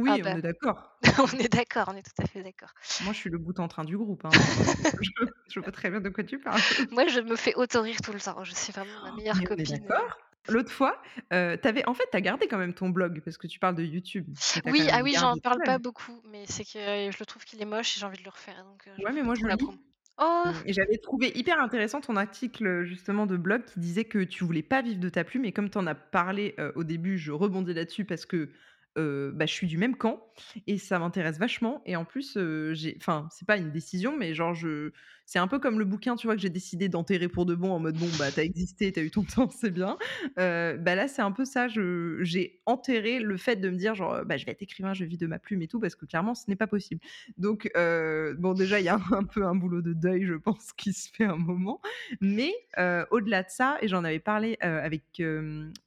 Ah 0.05 0.17
Oui, 0.17 0.21
on 0.23 0.25
bah, 0.25 0.35
est 0.35 0.41
d'accord. 0.41 0.97
on 1.19 1.39
est 1.39 1.49
d'accord, 1.51 1.89
on 1.91 1.95
est 1.97 2.03
tout 2.03 2.21
à 2.21 2.27
fait 2.27 2.43
d'accord. 2.43 2.71
Moi, 2.99 3.13
je 3.13 3.17
suis 3.17 3.29
le 3.29 3.37
boute 3.37 3.59
en 3.59 3.67
train 3.67 3.83
du 3.83 3.97
groupe, 3.97 4.25
hein, 4.25 4.29
heu, 4.29 4.63
je 5.01 5.25
je 5.53 5.59
vois 5.59 5.71
très 5.71 5.89
bien 5.89 6.01
de 6.01 6.09
quoi 6.09 6.23
tu 6.23 6.39
parles. 6.39 6.59
Moi, 6.91 7.07
je 7.07 7.19
me 7.19 7.35
fais 7.35 7.55
auto-rire 7.55 7.97
tout 8.03 8.13
le 8.13 8.19
temps. 8.19 8.43
Je 8.43 8.53
suis 8.53 8.71
vraiment 8.71 9.01
ma 9.03 9.11
meilleure 9.11 9.37
Mais 9.39 9.47
on 9.49 9.57
est 9.57 9.65
copine, 9.65 9.79
d'accord. 9.79 10.17
L'autre 10.47 10.71
fois, 10.71 11.01
avais 11.29 11.85
en 11.87 11.93
fait, 11.93 12.05
tu 12.11 12.17
as 12.17 12.21
gardé 12.21 12.47
quand 12.47 12.57
même 12.57 12.73
ton 12.73 12.89
blog 12.89 13.21
parce 13.23 13.37
que 13.37 13.47
tu 13.47 13.59
parles 13.59 13.75
de 13.75 13.83
YouTube, 13.83 14.25
quand 14.63 14.71
Oui, 14.71 14.87
ah 14.91 14.97
même 14.97 15.03
oui, 15.03 15.13
j'en 15.13 15.37
gardé 15.37 15.39
parle 15.39 15.61
pas 15.63 15.77
beaucoup, 15.77 16.19
mais 16.31 16.45
c'est 16.47 16.63
que 16.63 17.11
je 17.11 17.17
le 17.19 17.25
trouve 17.25 17.43
qu'il 17.45 17.61
est 17.61 17.65
moche 17.65 17.95
et 17.95 17.99
j'ai 17.99 18.05
envie 18.05 18.17
de 18.17 18.23
le 18.23 18.29
refaire, 18.31 18.63
donc 18.63 18.87
Ouais, 19.03 19.11
mais 19.13 19.23
moi, 19.23 19.35
je 19.35 19.41
trop 19.41 19.47
le 19.47 19.49
la 19.49 19.55
lis. 19.55 19.63
promo. 19.63 19.77
Oh! 20.17 20.43
Mmh 20.45 20.51
et 20.65 20.73
j'avais 20.73 20.97
trouvé 20.97 21.31
hyper 21.37 21.59
intéressant 21.61 22.01
ton 22.01 22.15
article, 22.15 22.83
justement 22.83 23.27
de 23.27 23.37
blog 23.37 23.63
qui 23.65 23.79
disait 23.79 24.05
que 24.05 24.23
tu 24.23 24.43
voulais 24.43 24.63
pas 24.63 24.81
vivre 24.81 24.99
de 24.99 25.09
ta 25.09 25.23
plume 25.23 25.45
et 25.45 25.51
comme 25.51 25.69
tu 25.69 25.77
en 25.77 25.87
as 25.87 25.95
parlé, 25.95 26.55
au 26.75 26.83
début, 26.83 27.17
je 27.17 27.31
rebondis 27.31 27.73
là-dessus 27.73 28.05
parce 28.05 28.25
que, 28.25 28.49
bah, 28.95 29.45
je 29.45 29.53
suis 29.53 29.67
du 29.67 29.77
même 29.77 29.95
camp 29.95 30.25
et 30.67 30.77
ça 30.77 30.99
m'intéresse 30.99 31.37
vachement 31.39 31.81
et 31.85 31.95
en 31.95 32.05
plus, 32.05 32.37
j'ai 32.73 32.95
enfin, 32.97 33.27
c'est 33.31 33.47
pas 33.47 33.57
une 33.57 33.71
décision, 33.71 34.17
mais 34.17 34.33
genre 34.33 34.53
je 34.53 34.91
c'est 35.31 35.39
un 35.39 35.47
peu 35.47 35.59
comme 35.59 35.79
le 35.79 35.85
bouquin, 35.85 36.17
tu 36.17 36.27
vois, 36.27 36.35
que 36.35 36.41
j'ai 36.41 36.49
décidé 36.49 36.89
d'enterrer 36.89 37.29
pour 37.29 37.45
de 37.45 37.55
bon 37.55 37.71
en 37.71 37.79
mode: 37.79 37.95
«Bon, 37.97 38.07
bah, 38.19 38.29
tu 38.33 38.41
as 38.41 38.43
existé, 38.43 38.91
tu 38.91 38.99
as 38.99 39.03
eu 39.03 39.11
ton 39.11 39.23
temps, 39.23 39.49
c'est 39.49 39.71
bien». 39.71 39.97
Heu, 40.37 40.77
bah, 40.77 40.93
là, 40.95 41.07
c'est 41.07 41.21
un 41.21 41.31
peu 41.31 41.45
ça, 41.45 41.69
j'ai 41.69 42.59
enterré 42.65 43.21
le 43.21 43.37
fait 43.37 43.55
de 43.55 43.69
me 43.69 43.77
dire 43.77 43.95
genre, 43.95 44.25
«Bah, 44.25 44.35
je 44.35 44.45
vais 44.45 44.51
être 44.51 44.61
écrivain, 44.61 44.93
je 44.93 45.05
vivre 45.05 45.21
de 45.21 45.27
ma 45.27 45.39
plume 45.39 45.61
et 45.61 45.69
tout» 45.69 45.79
parce 45.79 45.95
que 45.95 46.05
clairement, 46.05 46.35
ce 46.35 46.49
n'est 46.49 46.57
pas 46.57 46.67
possible. 46.67 46.99
Donc, 47.37 47.71
heu, 47.77 48.35
bon, 48.39 48.53
déjà, 48.53 48.81
il 48.81 48.85
y 48.85 48.89
a 48.89 48.95
un 49.13 49.23
peu 49.23 49.45
un 49.45 49.55
boulot 49.55 49.81
de 49.81 49.93
deuil, 49.93 50.25
je 50.25 50.33
pense, 50.33 50.73
qui 50.73 50.91
se 50.91 51.07
fait 51.09 51.23
un 51.23 51.37
moment. 51.37 51.79
Mais, 52.19 52.51
heu, 52.77 53.05
au-delà 53.11 53.43
de 53.43 53.49
ça, 53.49 53.77
et 53.81 53.87
j'en 53.87 54.03
avais 54.03 54.19
parlé, 54.19 54.57
avec, 54.59 55.21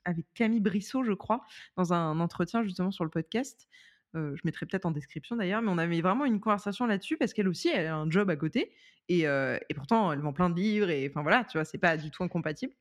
avec 0.07 0.24
Camille 0.33 0.61
Brissot, 0.61 1.04
je 1.04 1.12
crois, 1.12 1.44
dans 1.76 1.92
un 1.92 2.18
entretien 2.18 2.62
justement 2.62 2.90
sur 2.92 3.04
le 3.04 3.11
podcast. 3.11 3.68
Heu, 4.14 4.35
je 4.37 4.42
mettrai 4.44 4.66
peut-être 4.66 4.87
en 4.87 4.90
description 4.92 5.37
d'ailleurs, 5.37 5.62
mais 5.62 5.70
on 5.70 5.79
avait 5.79 6.00
vraiment 6.00 6.24
une 6.24 6.40
conversation 6.40 6.87
là-dessus 6.87 7.16
parce 7.16 7.33
qu'elle 7.35 7.48
aussi, 7.48 7.68
elle 7.68 7.87
a 7.87 7.96
un 7.96 8.11
job 8.11 8.31
à 8.31 8.37
côté 8.37 8.72
et 9.09 9.27
heu 9.27 9.59
et 9.68 9.74
pourtant 9.74 10.12
elle 10.12 10.20
vend 10.20 10.33
plein 10.33 10.50
de 10.50 10.55
livres 10.57 10.90
et 10.90 11.09
enfin 11.11 11.22
voilà, 11.22 11.44
tu 11.44 11.59
vois? 11.59 11.64
C'est 11.64 11.79
pas 11.79 11.96
du 11.96 12.11
tout 12.11 12.22
incompatible. 12.24 12.74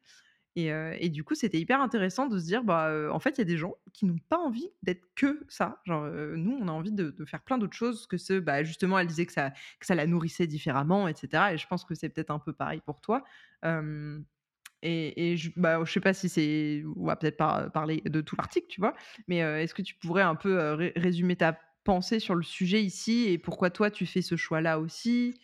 Et 0.55 0.71
heu 0.71 0.93
et 0.99 1.09
du 1.09 1.23
coup, 1.23 1.33
c'était 1.35 1.59
hyper 1.59 1.81
intéressant 1.81 2.27
de 2.27 2.37
se 2.39 2.45
dire, 2.45 2.63
bah, 2.63 3.09
en 3.11 3.19
fait, 3.19 3.31
il 3.31 3.39
y 3.39 3.41
a 3.41 3.45
des 3.45 3.57
gens 3.57 3.75
qui 3.93 4.05
n'ont 4.05 4.19
pas 4.29 4.37
envie 4.37 4.69
d'être 4.83 5.03
que 5.15 5.43
ça. 5.49 5.81
Genre, 5.85 6.05
nous, 6.37 6.57
on 6.61 6.67
a 6.67 6.71
envie 6.71 6.91
de 6.91 7.09
de 7.11 7.25
faire 7.25 7.41
plein 7.43 7.57
d'autres 7.57 7.75
choses 7.75 8.05
que 8.07 8.17
ce 8.17 8.39
bah, 8.39 8.63
justement, 8.63 8.99
elle 8.99 9.07
disait 9.07 9.25
que 9.25 9.33
ça 9.33 9.51
que 9.79 9.85
ça 9.87 9.95
la 9.95 10.05
nourrissait 10.07 10.45
différemment 10.47 11.07
et 11.07 11.15
cetera 11.15 11.53
et 11.53 11.57
je 11.57 11.67
pense 11.67 11.85
que 11.85 11.95
c'est 11.95 12.09
peut-être 12.09 12.31
un 12.31 12.39
peu 12.39 12.53
pareil 12.53 12.81
pour 12.85 13.01
toi. 13.01 13.23
Et 14.85 15.37
je 15.37 15.51
bah, 15.55 15.79
sais 15.85 15.99
pas 16.01 16.13
si 16.13 16.29
c'est 16.29 16.83
on 16.97 17.05
va 17.05 17.15
peut-être 17.15 17.37
pas 17.37 17.69
parler 17.69 18.01
de 18.05 18.21
tout 18.21 18.35
l'article, 18.35 18.67
tu 18.69 18.81
vois? 18.81 18.93
Mais, 19.27 19.41
heu, 19.43 19.57
est-ce 19.59 19.73
que 19.73 19.81
tu 19.81 19.95
pourrais 19.95 20.23
un 20.23 20.35
peu, 20.35 20.73
ré 20.73 20.93
résumer 20.95 21.35
ta 21.35 21.57
pensée 21.85 22.19
sur 22.19 22.35
le 22.35 22.43
sujet 22.43 22.81
ici 22.83 23.25
et 23.29 23.37
pourquoi 23.37 23.69
toi 23.69 23.91
tu 23.91 24.05
fais 24.05 24.21
ce 24.21 24.35
choix-là 24.35 24.79
aussi? 24.79 25.35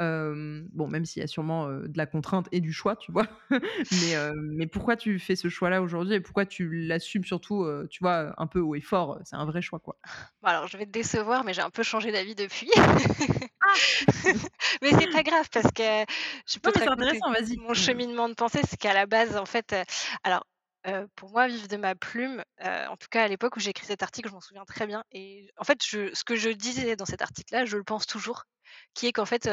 Bon, 0.00 0.88
même 0.88 1.04
s'il 1.04 1.20
y 1.20 1.24
a 1.24 1.26
sûrement, 1.26 1.68
de 1.68 1.96
la 1.96 2.06
contrainte 2.06 2.48
et 2.52 2.60
du 2.60 2.72
choix, 2.72 2.96
tu 2.96 3.12
vois? 3.12 3.26
Mais, 3.90 4.66
pourquoi 4.72 4.96
tu 4.96 5.18
fais 5.18 5.36
ce 5.36 5.48
choix-là 5.48 5.82
aujourd'hui 5.82 6.14
et 6.14 6.20
pourquoi 6.20 6.46
tu 6.46 6.70
l'assumes 6.86 7.24
surtout, 7.24 7.66
tu 7.90 8.02
vois, 8.04 8.34
un 8.40 8.46
peu 8.46 8.60
haut 8.60 8.74
et 8.74 8.80
fort, 8.80 9.20
c'est 9.24 9.36
un 9.36 9.44
vrai 9.46 9.62
choix, 9.62 9.80
quoi? 9.80 9.98
Bon 10.42 10.48
alors 10.50 10.68
je 10.68 10.76
vais 10.78 10.86
te 10.86 10.90
décevoir, 10.90 11.42
mais 11.42 11.52
j'ai 11.52 11.62
un 11.62 11.70
peu 11.70 11.82
changé 11.82 12.12
d'avis 12.12 12.36
depuis. 12.36 12.70
Ah! 13.60 13.78
Mais 14.82 14.92
c'est 14.98 15.08
pas 15.08 15.22
grave 15.22 15.48
parce 15.52 15.72
que 15.72 15.82
je 16.46 16.58
Non, 16.64 16.70
peux 16.70 16.72
te 16.72 16.78
mais 16.78 16.80
c'est 16.82 16.88
raconter 16.88 16.90
intéressant, 16.90 17.30
vas-y. 17.32 17.60
mon 17.62 17.74
cheminement 17.74 18.28
de 18.28 18.34
pensée. 18.34 18.60
C'est 18.68 18.76
qu'à 18.78 18.94
la 18.94 19.06
base, 19.06 19.36
en 19.36 19.46
fait, 19.46 19.74
alors, 20.24 20.44
pour 21.16 21.30
moi, 21.30 21.48
vivre 21.48 21.68
de 21.68 21.76
ma 21.76 21.94
plume, 21.96 22.42
en 22.60 22.96
tout 22.96 23.08
cas 23.10 23.24
à 23.24 23.28
l'époque 23.28 23.56
où 23.56 23.60
j'ai 23.60 23.70
écrit 23.70 23.86
cet 23.86 24.02
article, 24.02 24.28
je 24.28 24.34
m'en 24.34 24.40
souviens 24.40 24.64
très 24.64 24.86
bien 24.86 25.04
et 25.12 25.50
en 25.58 25.64
fait, 25.64 25.84
je 25.86 26.14
ce 26.14 26.24
que 26.24 26.36
je 26.36 26.50
disais 26.50 26.96
dans 26.96 27.06
cet 27.06 27.22
article-là, 27.22 27.64
je 27.66 27.76
le 27.76 27.84
pense 27.84 28.06
toujours, 28.06 28.44
qui 28.94 29.06
est 29.08 29.12
qu'en 29.12 29.26
fait, 29.26 29.48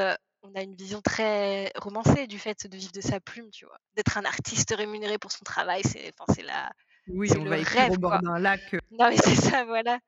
on 0.46 0.56
a 0.56 0.62
une 0.64 0.76
vision 0.76 1.02
très 1.02 1.72
romancée 1.78 2.28
du 2.28 2.40
fait 2.40 2.68
de 2.68 2.78
vivre 2.78 2.92
de 2.92 3.02
sa 3.02 3.20
plume, 3.20 3.50
tu 3.52 3.66
vois? 3.66 3.78
D'être 3.96 4.18
un 4.18 4.26
artiste 4.26 4.74
rémunéré 4.76 5.18
pour 5.18 5.32
son 5.32 5.44
travail, 5.44 5.84
c'est 5.84 6.12
enfin, 6.20 6.42
la 6.44 6.72
Oui, 7.08 7.36
on 7.40 7.46
le 7.46 7.48
va 7.48 7.58
écrire 7.58 7.90
rêve, 7.90 7.92
au 7.92 7.98
bord 7.98 8.20
d'un 8.20 8.38
lac, 8.38 8.76
heu 8.76 8.80
Non, 8.92 9.10
mais 9.10 9.18
c'est 9.24 9.36
ça, 9.36 9.66
voilà 9.66 10.00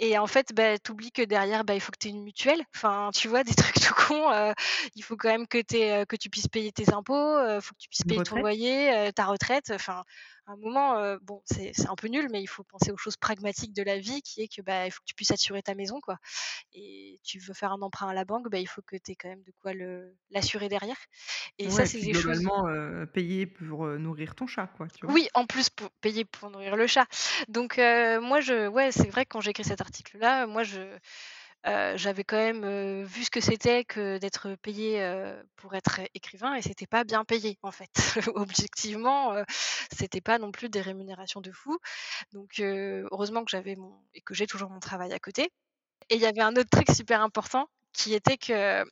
et 0.00 0.16
en 0.18 0.26
fait, 0.28 0.52
bah, 0.54 0.78
tu 0.78 0.92
oublies 0.92 1.10
que 1.12 1.22
derrière, 1.22 1.64
bah, 1.64 1.74
il 1.74 1.80
faut 1.80 1.90
que 1.92 1.98
tu 2.00 2.08
aies 2.08 2.12
une 2.12 2.22
mutuelle. 2.22 2.62
Enfin, 2.76 3.10
tu 3.14 3.28
vois, 3.28 3.42
des 3.44 3.54
trucs 3.56 3.80
tout 3.80 3.94
cons, 3.94 4.32
heu, 4.32 4.54
il 4.94 5.02
faut 5.02 5.16
quand 5.16 5.28
même 5.30 5.48
que 5.48 5.58
tu 5.60 5.76
aies, 5.78 6.06
que 6.06 6.16
tu 6.16 6.30
puisses 6.30 6.48
payer 6.48 6.72
tes 6.72 6.92
impôts, 6.94 7.14
heu, 7.16 7.60
faut 7.60 7.74
que 7.74 7.78
tu 7.80 7.88
puisses 7.88 8.04
une 8.04 8.06
payer 8.06 8.22
ton 8.22 8.36
loyer, 8.38 9.10
ta 9.14 9.26
retraite. 9.26 9.70
Enfin, 9.74 10.04
à 10.48 10.52
un 10.52 10.56
moment, 10.56 10.98
heu, 10.98 11.18
bon, 11.22 11.42
c'est 11.46 11.72
un 11.88 11.94
peu 11.96 12.08
nul, 12.08 12.28
mais 12.32 12.42
il 12.42 12.46
faut 12.48 12.64
penser 12.64 12.90
aux 12.92 12.96
choses 12.96 13.16
pragmatiques 13.16 13.74
de 13.74 13.82
la 13.82 13.98
vie 13.98 14.22
qui 14.22 14.42
est 14.42 14.48
que, 14.48 14.62
bah, 14.62 14.86
il 14.86 14.90
faut 14.92 15.00
que 15.00 15.06
tu 15.06 15.14
puisses 15.14 15.30
assurer 15.32 15.62
ta 15.62 15.74
maison, 15.74 16.00
quoi 16.00 16.18
et 16.74 17.20
tu 17.24 17.38
veux 17.40 17.54
faire 17.54 17.72
un 17.72 17.82
emprunt 17.82 18.08
à 18.10 18.14
la 18.14 18.24
banque, 18.26 18.50
bah, 18.50 18.58
il 18.60 18.68
faut 18.68 18.82
que 18.82 18.96
tu 18.96 19.12
aies 19.12 19.16
quand 19.16 19.28
même 19.30 19.42
de 19.44 19.52
quoi 19.62 19.72
l'assurer 20.30 20.68
derrière 20.68 20.98
et 21.58 21.70
ça, 21.70 21.84
Ouais 21.84 21.86
c'est 21.86 22.00
des 22.02 22.14
choses 22.14 22.40
globalement, 22.40 22.68
heu, 22.68 23.06
payer 23.06 23.46
pour, 23.46 23.84
heu, 23.86 23.96
nourrir 23.98 24.34
ton 24.34 24.46
chat, 24.48 24.66
quoi, 24.66 24.88
tu 24.88 25.06
vois? 25.06 25.14
oui, 25.14 25.28
en 25.34 25.46
plus 25.46 25.70
pour 25.70 25.90
payer 26.02 26.24
pour 26.24 26.50
nourrir 26.50 26.76
le 26.76 26.86
chat. 26.86 27.06
Donc 27.48 27.78
heu, 27.78 28.20
moi 28.20 28.40
je 28.40 28.68
ouais, 28.68 28.92
c'est 28.92 29.08
vrai 29.08 29.24
que 29.24 29.30
quand 29.30 29.40
j'ai 29.40 29.50
écrit 29.50 29.64
cet 29.64 29.80
article-là, 29.80 30.46
moi 30.46 30.64
je, 30.64 30.98
j'avais 31.64 32.24
quand 32.24 32.36
même, 32.36 33.02
vu 33.04 33.24
ce 33.24 33.30
que 33.30 33.40
c'était 33.40 33.84
que 33.84 34.18
d'être 34.18 34.54
payé, 34.56 35.00
pour 35.56 35.74
être 35.74 36.00
écrivain 36.14 36.54
et 36.54 36.62
c'était 36.62 36.86
pas 36.86 37.04
bien 37.04 37.24
payé 37.24 37.58
en 37.62 37.70
fait. 37.72 37.90
Objectivement, 38.36 39.34
c'était 39.92 40.20
pas 40.20 40.38
non 40.38 40.52
plus 40.52 40.68
des 40.68 40.80
rémunérations 40.80 41.40
de 41.40 41.52
fou. 41.52 41.78
Donc 42.32 42.60
heu, 42.60 43.06
heureusement 43.12 43.44
que 43.44 43.50
j'avais 43.50 43.76
mon 43.76 43.94
et 44.14 44.20
que 44.22 44.34
j'ai 44.34 44.46
toujours 44.46 44.70
mon 44.70 44.80
travail 44.80 45.12
à 45.12 45.18
côté 45.18 45.50
et 46.10 46.16
il 46.16 46.20
y 46.20 46.26
avait 46.26 46.42
un 46.42 46.54
autre 46.56 46.70
truc 46.70 46.90
super 46.94 47.22
important 47.22 47.68
qui 47.92 48.14
était 48.14 48.38
que, 48.38 48.84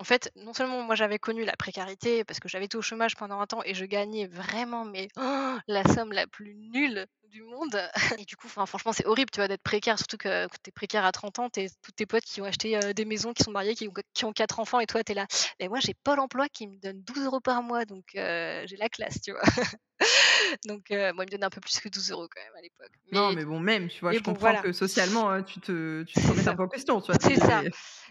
en 0.00 0.04
fait, 0.04 0.30
non 0.36 0.52
seulement 0.52 0.82
moi 0.82 0.94
j'avais 0.96 1.18
connu 1.18 1.44
la 1.44 1.56
précarité 1.56 2.24
parce 2.24 2.40
que 2.40 2.48
j'avais 2.48 2.64
été 2.66 2.76
au 2.76 2.82
chômage 2.82 3.14
pendant 3.16 3.40
un 3.40 3.46
temps 3.46 3.62
et 3.64 3.74
je 3.74 3.84
gagnais 3.84 4.26
vraiment 4.26 4.84
mais 4.84 5.08
oh, 5.16 5.56
la 5.68 5.84
somme 5.84 6.12
la 6.12 6.26
plus 6.26 6.54
nulle 6.56 7.06
du 7.30 7.42
monde 7.42 7.80
et 8.18 8.24
du 8.24 8.36
coup, 8.36 8.48
franchement 8.48 8.92
c'est 8.92 9.06
horrible, 9.06 9.30
tu 9.30 9.38
vois, 9.40 9.48
d'être 9.48 9.62
précaire, 9.62 9.98
surtout 9.98 10.16
que 10.16 10.46
que 10.48 10.56
tu 10.62 10.70
es 10.70 10.72
précaire 10.72 11.04
à 11.04 11.12
30 11.12 11.38
ans, 11.38 11.48
tu 11.50 11.66
tous 11.82 11.92
tes 11.92 12.06
potes 12.06 12.24
qui 12.24 12.40
ont 12.40 12.44
acheté, 12.44 12.76
heu, 12.76 12.92
des 12.94 13.04
maisons, 13.04 13.32
qui 13.32 13.44
sont 13.44 13.50
mariés, 13.52 13.74
qui 13.76 13.88
ont 14.24 14.32
4 14.32 14.58
enfants 14.60 14.80
et 14.80 14.86
toi 14.86 15.02
tu 15.04 15.12
es 15.12 15.14
là: 15.14 15.26
«Mais 15.60 15.68
moi 15.68 15.78
j'ai 15.80 15.94
Pôle 16.04 16.20
emploi 16.20 16.48
qui 16.48 16.66
me 16.68 16.78
donne 16.80 17.00
12 17.02 17.24
euros 17.24 17.40
par 17.40 17.62
mois 17.62 17.84
donc 17.84 18.04
heu, 18.16 18.62
j'ai 18.66 18.76
la 18.76 18.88
classe», 18.88 19.20
tu 19.22 19.32
vois? 19.32 19.42
Donc 20.66 20.90
heu, 20.90 21.12
bon, 21.12 21.22
il 21.22 21.26
me 21.26 21.30
donnait 21.30 21.46
un 21.46 21.50
peu 21.50 21.60
plus 21.60 21.80
que 21.80 21.88
12 21.88 22.10
euros 22.10 22.28
quand 22.28 22.42
même 22.42 22.54
à 22.56 22.60
l'époque. 22.62 22.92
Non, 23.12 23.32
Mais 23.32 23.44
bon, 23.44 23.60
même, 23.60 23.88
tu 23.88 24.00
vois, 24.00 24.12
mais 24.12 24.18
je 24.18 24.22
bon 24.22 24.34
comprends 24.34 24.34
voilà, 24.34 24.62
que 24.62 24.72
socialement, 24.72 25.30
heu, 25.32 25.44
tu 25.44 25.60
te 25.60 26.02
tu 26.04 26.18
te 26.18 26.26
c'est 26.26 26.26
remettes 26.26 26.48
un 26.48 26.54
peu 26.54 26.62
en 26.64 26.68
question, 26.68 27.00
tu 27.00 27.12
vois? 27.12 27.20
C'est 27.20 27.36
ça 27.36 27.64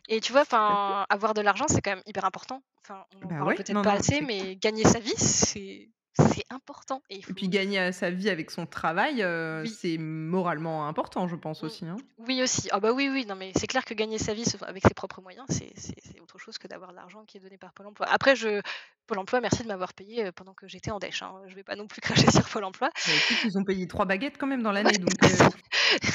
et 0.09 0.19
tu 0.21 0.31
vois, 0.33 0.41
enfin, 0.41 1.05
avoir 1.09 1.33
de 1.33 1.41
l'argent, 1.41 1.65
c'est 1.69 1.81
quand 1.81 1.91
même 1.91 2.03
hyper 2.05 2.25
important. 2.25 2.63
Enfin, 2.83 3.05
on 3.13 3.23
en 3.23 3.29
Bah, 3.29 3.35
parle 3.35 3.53
ouais, 3.53 3.55
peut-être 3.55 3.81
pas 3.81 3.93
non, 3.93 3.99
assez, 3.99 4.21
mais 4.21 4.57
gagner 4.57 4.83
sa 4.85 4.99
vie, 4.99 5.13
c'est 5.17 5.89
c'est 6.13 6.45
important 6.49 7.01
et 7.09 7.17
il 7.17 7.25
Et 7.27 7.33
faut 7.33 7.33
puis 7.33 7.47
gagner, 7.47 7.91
sa 7.93 8.09
vie 8.11 8.29
avec 8.29 8.51
son 8.51 8.65
travail, 8.65 9.23
Oui. 9.63 9.77
c'est 9.79 9.97
moralement 9.97 10.87
important, 10.87 11.27
je 11.27 11.35
pense 11.37 11.61
Mmh. 11.61 11.65
aussi, 11.65 11.85
hein? 11.85 12.03
Oui 12.17 12.41
aussi. 12.43 12.67
Ah 12.71 12.79
bah, 12.79 12.91
oui, 12.91 13.09
oui, 13.09 13.25
non 13.25 13.35
mais 13.35 13.51
c'est 13.55 13.67
clair 13.67 13.85
que 13.85 13.93
gagner 13.93 14.17
sa 14.17 14.33
vie 14.33 14.43
avec 14.61 14.83
ses 14.87 14.93
propres 14.93 15.21
moyens, 15.21 15.45
c'est 15.49 16.19
autre 16.21 16.37
chose 16.37 16.57
que 16.57 16.67
d'avoir 16.67 16.91
l'argent 16.93 17.25
qui 17.25 17.37
est 17.37 17.39
donné 17.39 17.57
par 17.57 17.73
Pôle 17.73 17.87
emploi. 17.87 18.07
Après 18.09 18.35
je 18.35 18.61
Pôle 19.07 19.19
emploi, 19.19 19.41
merci 19.41 19.63
de 19.63 19.67
m'avoir 19.67 19.93
payé, 19.93 20.31
pendant 20.31 20.53
que 20.53 20.67
j'étais 20.67 20.91
en 20.91 20.99
dèche, 20.99 21.21
hein. 21.23 21.41
Je 21.47 21.55
vais 21.55 21.63
pas 21.63 21.75
non 21.75 21.87
plus 21.87 22.01
cracher 22.27 22.31
sur 22.31 22.47
Pôle 22.49 22.63
emploi. 22.65 22.89
Bah, 23.05 23.13
ils 23.43 23.57
ont 23.57 23.63
payé 23.63 23.87
3 23.87 24.05
baguettes 24.05 24.37
quand 24.37 24.47
même 24.47 24.63
dans 24.63 24.71
l'année 24.71 24.97
donc 24.97 25.19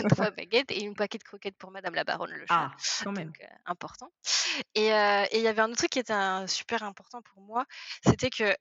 3 0.09 0.30
baguettes 0.32 0.70
et 0.70 0.82
une 0.82 0.94
paquet 0.94 1.18
de 1.18 1.24
croquettes 1.24 1.57
pour 1.59 1.70
madame 1.70 1.94
la 1.94 2.05
baronne 2.05 2.30
le 2.32 2.46
chat, 2.46 2.70
Ah! 2.70 2.76
Quand 3.03 3.12
même. 3.12 3.28
donc 3.28 3.42
important 3.66 4.11
et 4.74 4.86
il 4.88 5.42
y 5.42 5.49
avait 5.49 5.61
un 5.62 5.66
autre 5.68 5.78
truc 5.78 5.90
qui 5.90 5.99
était 5.99 6.12
un 6.12 6.46
super 6.46 6.82
important 6.82 7.22
pour 7.22 7.42
moi, 7.42 7.64
c'était 8.07 8.30
que, 8.30 8.55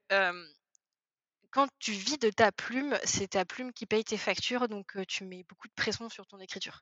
quand 1.52 1.68
tu 1.80 1.92
vis 1.94 2.18
de 2.20 2.30
ta 2.30 2.52
plume, 2.52 2.98
c'est 3.04 3.30
ta 3.30 3.46
plume 3.46 3.74
qui 3.74 3.86
paye 3.86 4.04
tes 4.04 4.18
factures 4.18 4.68
donc 4.68 4.98
tu 5.08 5.26
mets 5.26 5.44
beaucoup 5.50 5.68
de 5.68 5.74
pression 5.74 6.10
sur 6.10 6.26
ton 6.28 6.40
écriture 6.40 6.82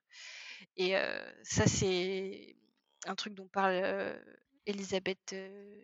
et 0.78 0.96
ça 1.44 1.68
c'est 1.68 2.56
un 3.08 3.16
truc 3.16 3.34
dont 3.36 3.48
parle, 3.48 3.74
heu, 3.76 4.26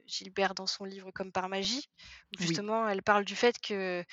Gilbert 0.08 0.56
dans 0.56 0.68
son 0.68 0.86
livre 0.86 1.12
Comme 1.12 1.32
par 1.32 1.50
magie, 1.50 1.88
où 2.34 2.38
Oui. 2.40 2.62
justement 2.62 2.88
elle 2.90 3.04
parle 3.04 3.26
du 3.26 3.36
fait 3.36 3.58
qu'elle 3.60 4.06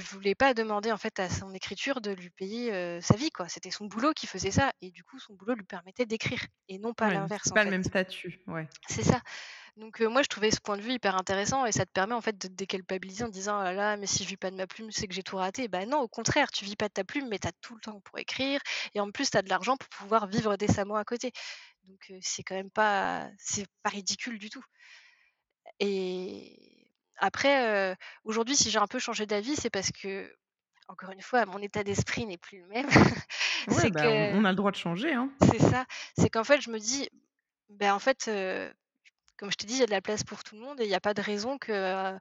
voulait 0.00 0.34
pas 0.34 0.54
demander 0.54 0.92
en 0.92 0.98
fait 0.98 1.18
à 1.20 1.28
son 1.30 1.54
écriture 1.54 2.00
de 2.00 2.10
lui 2.12 2.30
payer, 2.30 3.00
sa 3.02 3.16
vie 3.16 3.30
quoi. 3.30 3.48
C'était 3.48 3.70
son 3.70 3.86
boulot 3.86 4.12
qui 4.14 4.26
faisait 4.26 4.50
ça 4.50 4.72
et 4.82 4.90
du 4.90 5.04
coup 5.04 5.18
son 5.18 5.34
boulot 5.34 5.54
lui 5.54 5.64
permettait 5.66 6.06
d'écrire 6.06 6.44
et 6.68 6.78
non 6.78 6.94
pas 6.94 7.10
Ouais, 7.10 7.12
l'inverse 7.12 7.44
c'est 7.44 7.52
pas 7.54 7.64
le 7.64 7.70
même 7.70 7.84
statut, 7.84 8.40
ouais. 8.48 8.68
C'est 8.88 9.02
ça. 9.02 9.20
Donc 9.78 10.00
moi 10.00 10.22
je 10.22 10.28
trouvais 10.28 10.50
ce 10.50 10.60
point 10.60 10.76
de 10.76 10.82
vue 10.82 10.92
hyper 10.92 11.16
intéressant 11.16 11.64
et 11.64 11.72
ça 11.72 11.86
te 11.86 11.92
permet 11.92 12.14
en 12.14 12.20
fait 12.20 12.36
de 12.36 12.48
te 12.48 12.52
déculpabiliser 12.52 13.24
en 13.24 13.28
disant: 13.28 13.60
«Oh 13.60 13.62
là 13.62 13.72
là, 13.72 13.96
mais 13.96 14.06
si 14.06 14.24
je 14.24 14.28
vis 14.28 14.36
pas 14.36 14.50
de 14.50 14.56
ma 14.56 14.66
plume, 14.66 14.90
c'est 14.90 15.06
que 15.06 15.14
j'ai 15.14 15.22
tout 15.22 15.36
raté». 15.36 15.68
Bah 15.68 15.86
non, 15.86 16.00
au 16.00 16.08
contraire, 16.08 16.50
tu 16.50 16.64
vis 16.64 16.74
pas 16.76 16.88
de 16.88 16.92
ta 16.92 17.04
plume, 17.04 17.28
mais 17.28 17.38
tu 17.38 17.46
as 17.46 17.52
tout 17.60 17.74
le 17.74 17.80
temps 17.80 18.00
pour 18.00 18.18
écrire 18.18 18.60
et 18.94 19.00
en 19.00 19.10
plus 19.10 19.30
tu 19.30 19.36
as 19.36 19.42
de 19.42 19.48
l'argent 19.48 19.76
pour 19.76 19.88
pouvoir 19.90 20.26
vivre 20.26 20.56
décemment 20.56 20.96
à 20.96 21.04
côté. 21.04 21.32
Donc 21.84 22.12
c'est 22.20 22.42
quand 22.42 22.56
même 22.56 22.70
pas 22.70 23.28
c'est 23.38 23.66
pas 23.82 23.90
ridicule 23.90 24.38
du 24.38 24.50
tout 24.50 24.64
et 25.80 26.88
après, 27.18 27.96
aujourd'hui 28.24 28.56
si 28.56 28.70
j'ai 28.70 28.78
un 28.78 28.86
peu 28.86 28.98
changé 28.98 29.26
d'avis, 29.26 29.56
c'est 29.56 29.70
parce 29.70 29.90
qu'encore 29.92 31.10
une 31.10 31.22
fois, 31.22 31.46
mon 31.46 31.58
état 31.58 31.84
d'esprit 31.84 32.26
n'est 32.26 32.38
plus 32.38 32.60
le 32.60 32.66
même. 32.66 32.88
Ouais, 33.66 33.90
bah, 33.90 34.00
on 34.04 34.32
que 34.32 34.36
on 34.36 34.44
a 34.44 34.50
le 34.50 34.56
droit 34.56 34.70
de 34.70 34.76
changer, 34.76 35.12
hein. 35.12 35.30
c'est 35.42 35.58
ça, 35.58 35.84
c'est 36.16 36.30
qu'en 36.30 36.44
fait 36.44 36.60
je 36.60 36.70
me 36.70 36.78
dis: 36.78 37.10
«Bah 37.68 37.94
en 37.94 37.98
fait, 37.98 38.30
comme 39.38 39.50
je 39.52 39.56
t'ai 39.56 39.66
dit, 39.66 39.74
il 39.74 39.80
y 39.80 39.82
a 39.82 39.86
de 39.86 39.90
la 39.92 40.02
place 40.02 40.24
pour 40.24 40.44
tout 40.44 40.56
le 40.56 40.62
monde 40.62 40.80
et 40.80 40.84
il 40.84 40.90
y 40.90 40.94
a 40.94 41.00
pas 41.00 41.14
de 41.14 41.22
raison 41.22 41.58
que, 41.58 42.18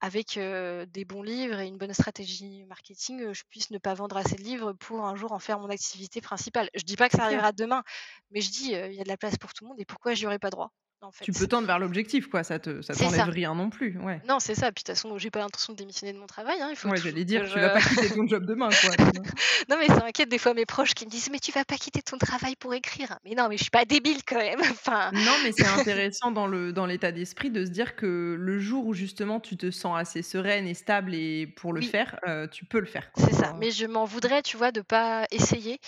avec, 0.00 0.38
des 0.38 1.04
bons 1.06 1.22
livres 1.22 1.60
et 1.60 1.66
une 1.68 1.78
bonne 1.78 1.94
stratégie 1.94 2.64
marketing, 2.66 3.32
je 3.34 3.42
puisse 3.50 3.70
ne 3.70 3.78
pas 3.78 3.94
vendre 3.94 4.16
assez 4.16 4.36
de 4.36 4.42
livres 4.42 4.72
pour 4.74 5.04
un 5.06 5.16
jour 5.16 5.32
en 5.32 5.38
faire 5.40 5.58
mon 5.60 5.70
activité 5.70 6.20
principale». 6.20 6.70
Je 6.74 6.82
dis 6.84 6.96
pas 6.96 7.08
que 7.10 7.16
ça 7.16 7.24
arrivera 7.24 7.52
demain, 7.52 7.82
mais 8.30 8.40
je 8.42 8.50
dis, 8.50 8.66
«Il 8.72 8.94
y 8.94 9.00
a 9.00 9.04
de 9.04 9.08
la 9.08 9.16
place 9.18 9.38
pour 9.38 9.54
tout 9.54 9.64
le 9.64 9.70
monde 9.70 9.80
et 9.80 9.86
pourquoi 9.86 10.14
j'y 10.14 10.26
aurais 10.26 10.38
pas 10.40 10.50
droit?» 10.50 10.70
En 11.02 11.12
Tu 11.20 11.32
peux 11.34 11.46
tendre 11.46 11.66
vers 11.66 11.78
l'objectif 11.78 12.26
quoi, 12.28 12.42
ça 12.42 12.58
te 12.58 12.80
ça 12.82 12.96
t'enlève 12.96 13.28
rien 13.28 13.54
non 13.54 13.68
plus, 13.70 13.98
ouais. 13.98 14.22
Non, 14.22 14.40
c'est 14.40 14.54
ça, 14.54 14.72
puis 14.72 14.82
de 14.82 14.86
toute 14.92 14.96
façon, 14.96 15.16
j'ai 15.18 15.30
pas 15.30 15.38
l'intention 15.40 15.72
de 15.72 15.78
démissionner 15.78 16.12
de 16.12 16.18
mon 16.18 16.26
travail, 16.26 16.60
hein, 16.60 16.68
il 16.70 16.76
faut 16.76 16.90
Ouais, 16.90 17.00
j'allais 17.02 17.24
dire, 17.26 17.44
je 17.44 17.48
tu 17.48 17.58
vas 17.60 17.68
pas 17.70 17.82
quitter 17.82 18.10
ton 18.10 18.26
job 18.26 18.44
demain 18.46 18.74
quoi, 18.76 18.96
non 19.68 19.76
mais 19.78 19.88
ça 19.88 20.04
inquiète 20.04 20.28
des 20.28 20.38
fois 20.38 20.54
mes 20.54 20.66
proches 20.66 20.94
qui 20.94 21.04
me 21.06 21.10
disent: 21.10 21.30
«Mais 21.30 21.38
tu 21.38 21.52
vas 21.52 21.64
pas 21.64 21.76
quitter 21.76 22.02
ton 22.02 22.18
travail 22.18 22.56
pour 22.56 22.74
écrire?» 22.74 23.18
mais 23.24 23.34
non, 23.34 23.48
mais 23.48 23.56
je 23.56 23.62
suis 23.64 23.70
pas 23.70 23.84
débile 23.84 24.22
quand 24.26 24.36
même, 24.38 24.60
enfin 24.70 25.12
Non, 25.12 25.38
mais 25.38 25.52
c'est 25.52 25.66
intéressant 25.66 26.32
dans 26.32 26.46
le 26.48 26.72
dans 26.72 26.84
l'état 26.86 27.12
d'esprit 27.12 27.50
de 27.50 27.64
se 27.64 27.70
dire 27.70 27.94
que 27.94 28.36
le 28.38 28.58
jour 28.58 28.86
où 28.86 28.92
justement 28.94 29.38
tu 29.40 29.56
te 29.56 29.70
sens 29.70 29.96
assez 29.96 30.22
sereine 30.22 30.66
et 30.66 30.74
stable 30.74 31.14
et 31.14 31.46
pour 31.46 31.72
le 31.72 31.80
Oui. 31.80 31.92
faire, 31.92 32.18
heu, 32.26 32.48
tu 32.50 32.64
peux 32.64 32.80
le 32.80 32.86
faire 32.86 33.12
C'est 33.16 33.32
ça, 33.32 33.52
mais 33.54 33.70
je 33.70 33.86
m'en 33.86 34.04
voudrais, 34.04 34.42
tu 34.42 34.56
vois, 34.56 34.72
de 34.72 34.82
pas 34.82 35.26
essayer 35.30 35.78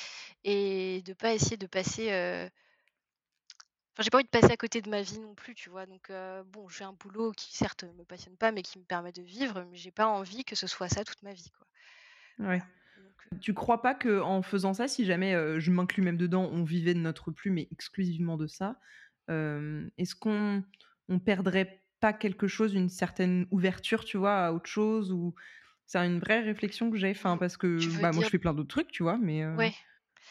et 0.45 1.03
de 1.05 1.13
pas 1.15 1.35
essayer 1.35 1.57
de 1.59 1.67
passer, 1.67 2.11
heu 2.13 2.51
enfin 3.99 4.05
j'ai 4.05 4.11
pas 4.11 4.19
envie 4.19 4.25
de 4.25 4.31
passer 4.31 4.53
à 4.53 4.57
côté 4.57 4.81
de 4.83 4.89
ma 4.91 5.03
vie 5.03 5.19
non 5.21 5.35
plus, 5.35 5.55
tu 5.55 5.71
vois? 5.71 5.87
Donc 5.87 6.11
heu, 6.11 6.43
bon, 6.45 6.69
je 6.69 6.77
fais 6.79 6.85
un 6.85 6.93
boulot 6.95 7.33
qui 7.33 7.55
certes 7.57 7.85
me 7.85 8.05
passionne 8.05 8.37
pas, 8.39 8.53
mais 8.53 8.63
qui 8.63 8.79
me 8.79 8.85
permet 8.85 9.13
de 9.13 9.23
vivre, 9.23 9.65
mais 9.71 9.77
j'ai 9.77 9.91
pas 9.93 10.07
envie 10.07 10.45
que 10.45 10.57
ce 10.57 10.67
soit 10.67 10.89
ça 10.89 11.05
toute 11.05 11.23
ma 11.23 11.33
vie, 11.35 11.51
quoi. 11.51 11.67
Ouais. 12.39 12.63
Donc 12.97 13.27
heu 13.27 13.31
Tu 13.43 13.55
crois 13.55 13.83
pas 13.83 13.95
qu'en 13.95 14.43
faisant 14.43 14.75
ça, 14.75 14.89
si 14.89 15.05
jamais, 15.07 15.35
heu, 15.35 15.61
je 15.61 15.71
m'inclus 15.73 16.03
même 16.03 16.17
dedans, 16.19 16.51
on 16.53 16.65
vivait 16.65 16.95
de 16.95 17.01
notre 17.01 17.33
plume 17.33 17.59
et 17.59 17.69
exclusivement 17.73 18.37
de 18.39 18.47
ça, 18.49 18.81
est-ce 19.99 20.15
qu'on 20.15 20.65
on 21.09 21.19
perdrait 21.19 21.85
pas 22.01 22.13
quelque 22.13 22.47
chose, 22.47 22.75
une 22.75 22.89
certaine 22.89 23.47
ouverture, 23.51 24.05
tu 24.05 24.17
vois, 24.19 24.47
à 24.47 24.53
autre 24.53 24.69
chose 24.69 25.13
ou 25.13 25.35
c'est 25.87 25.99
une 25.99 26.19
vraie 26.21 26.41
réflexion 26.43 26.91
que 26.91 26.97
j'ai, 26.99 27.11
enfin 27.11 27.39
parce 27.39 27.57
que, 27.57 27.91
bah, 27.99 28.13
moi 28.13 28.23
je 28.23 28.31
fais 28.31 28.39
plein 28.39 28.55
d'autres 28.55 28.69
trucs, 28.69 28.89
tu 28.91 29.03
vois? 29.03 29.19
Mais 29.19 29.45
ouais, 29.57 29.75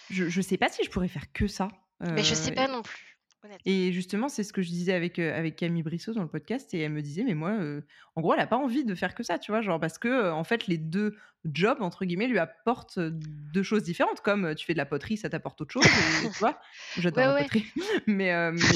je 0.10 0.30
je 0.30 0.42
sais 0.42 0.58
pas 0.58 0.70
si 0.70 0.84
je 0.84 0.92
pourrais 0.92 1.08
faire 1.10 1.32
que 1.34 1.48
ça, 1.48 1.70
mais 2.12 2.24
je 2.24 2.36
sais 2.36 2.52
pas 2.52 2.68
non 2.68 2.82
plus, 2.82 3.17
et 3.66 3.92
justement, 3.92 4.30
c'est 4.30 4.44
ce 4.44 4.54
que 4.54 4.62
je 4.62 4.70
disais 4.70 4.94
avec, 4.94 5.20
avec 5.20 5.56
Camille 5.58 5.84
Brissot 5.84 6.14
dans 6.14 6.22
le 6.22 6.30
podcast 6.30 6.74
et 6.74 6.80
elle 6.80 6.92
me 6.94 7.02
disait: 7.02 7.24
«Mais 7.24 7.34
moi, 7.34 7.52
heu» 7.62 7.86
en 8.16 8.22
gros, 8.22 8.34
elle 8.34 8.40
a 8.40 8.48
pas 8.48 8.58
envie 8.58 8.86
de 8.86 8.96
faire 8.96 9.14
que 9.16 9.24
ça, 9.24 9.40
tu 9.40 9.52
vois? 9.52 9.62
Genre 9.62 9.80
parce 9.80 9.98
que, 9.98 10.32
en 10.32 10.44
fait, 10.44 10.68
les 10.68 10.78
2 10.78 11.16
«jobs» 11.46 11.82
entre 11.82 12.06
guillemets 12.06 12.28
lui 12.28 12.40
apportent, 12.40 12.98
heu, 12.98 13.12
2 13.12 13.64
choses 13.64 13.84
différentes 13.84 14.22
comme, 14.22 14.56
tu 14.56 14.66
fais 14.66 14.74
de 14.74 14.78
la 14.78 14.86
poterie, 14.86 15.18
ça 15.18 15.30
t'apporte 15.30 15.60
autre 15.62 15.74
chose 15.74 15.98
et 16.22 16.30
tu 16.30 16.38
vois? 16.40 16.60
J'adore 16.96 17.24
Ouais, 17.24 17.28
la 17.28 17.34
ouais. 17.34 17.48
poterie, 17.48 17.66
mais 18.08 18.32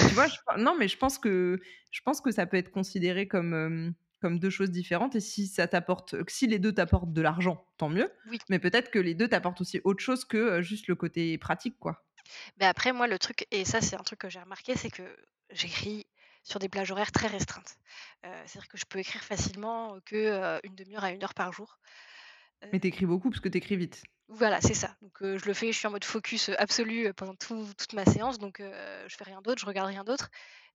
tu 0.07 0.13
vois? 0.15 0.27
Je 0.27 0.35
non, 0.61 0.75
mais 0.77 0.87
je 0.87 0.97
pense 0.97 1.17
que 1.17 1.59
je 1.91 2.01
pense 2.01 2.21
que 2.21 2.31
ça 2.31 2.45
peut 2.45 2.57
être 2.57 2.71
considéré 2.71 3.27
comme, 3.27 3.93
comme 4.21 4.39
2 4.39 4.49
choses 4.49 4.71
différentes 4.71 5.15
et 5.15 5.19
si 5.19 5.47
ça 5.47 5.67
t'apporte 5.67 6.15
si 6.29 6.47
les 6.47 6.59
2 6.59 6.73
t'apportent 6.73 7.13
de 7.13 7.21
l'argent, 7.21 7.65
tant 7.77 7.89
mieux, 7.89 8.09
Oui. 8.25 8.41
mais 8.49 8.59
peut-être 8.59 8.91
que 8.91 8.99
les 8.99 9.15
2 9.15 9.27
t'apportent 9.27 9.61
aussi 9.61 9.81
autre 9.83 10.03
chose 10.03 10.25
que, 10.25 10.61
juste 10.61 10.87
le 10.87 10.95
côté 10.95 11.37
pratique, 11.37 11.77
quoi. 11.79 12.03
Mais 12.59 12.65
après 12.65 12.93
moi 12.93 13.07
le 13.07 13.19
truc 13.19 13.45
et 13.51 13.65
ça 13.65 13.81
c'est 13.81 13.95
un 13.95 14.03
truc 14.03 14.19
que 14.19 14.29
j'ai 14.29 14.39
remarqué, 14.41 14.75
c'est 14.77 14.91
que 14.91 15.15
j'écris 15.51 16.05
sur 16.43 16.59
des 16.59 16.69
plages 16.69 16.91
horaires 16.91 17.11
très 17.11 17.27
restreintes. 17.27 17.75
Heu, 18.25 18.29
c'est-à-dire 18.45 18.67
que 18.69 18.77
je 18.77 18.85
peux 18.89 18.99
écrire 18.99 19.23
facilement, 19.23 19.99
que, 20.05 20.15
heu, 20.57 20.59
1/2 20.63 20.95
heure 20.95 21.03
à 21.05 21.11
1 21.11 21.23
heure 21.23 21.33
par 21.35 21.53
jour. 21.53 21.77
Mais 22.71 22.79
tu 22.79 22.87
écris 22.87 23.05
beaucoup 23.05 23.29
parce 23.29 23.41
que 23.41 23.49
tu 23.49 23.57
écris 23.57 23.75
vite? 23.75 24.03
Voilà, 24.29 24.61
c'est 24.61 24.73
ça. 24.73 24.95
Donc 25.01 25.11
je 25.21 25.45
le 25.45 25.53
fais, 25.53 25.71
je 25.71 25.77
suis 25.77 25.87
en 25.87 25.91
mode 25.91 26.05
focus, 26.05 26.49
absolu, 26.57 27.13
pendant 27.13 27.35
tout 27.35 27.67
toute 27.77 27.93
ma 27.93 28.05
séance 28.05 28.37
donc 28.39 28.57
je 28.61 29.15
fais 29.15 29.23
rien 29.23 29.41
d'autre, 29.41 29.59
je 29.59 29.65
regarde 29.65 29.87
rien 29.89 30.03
d'autre. 30.03 30.29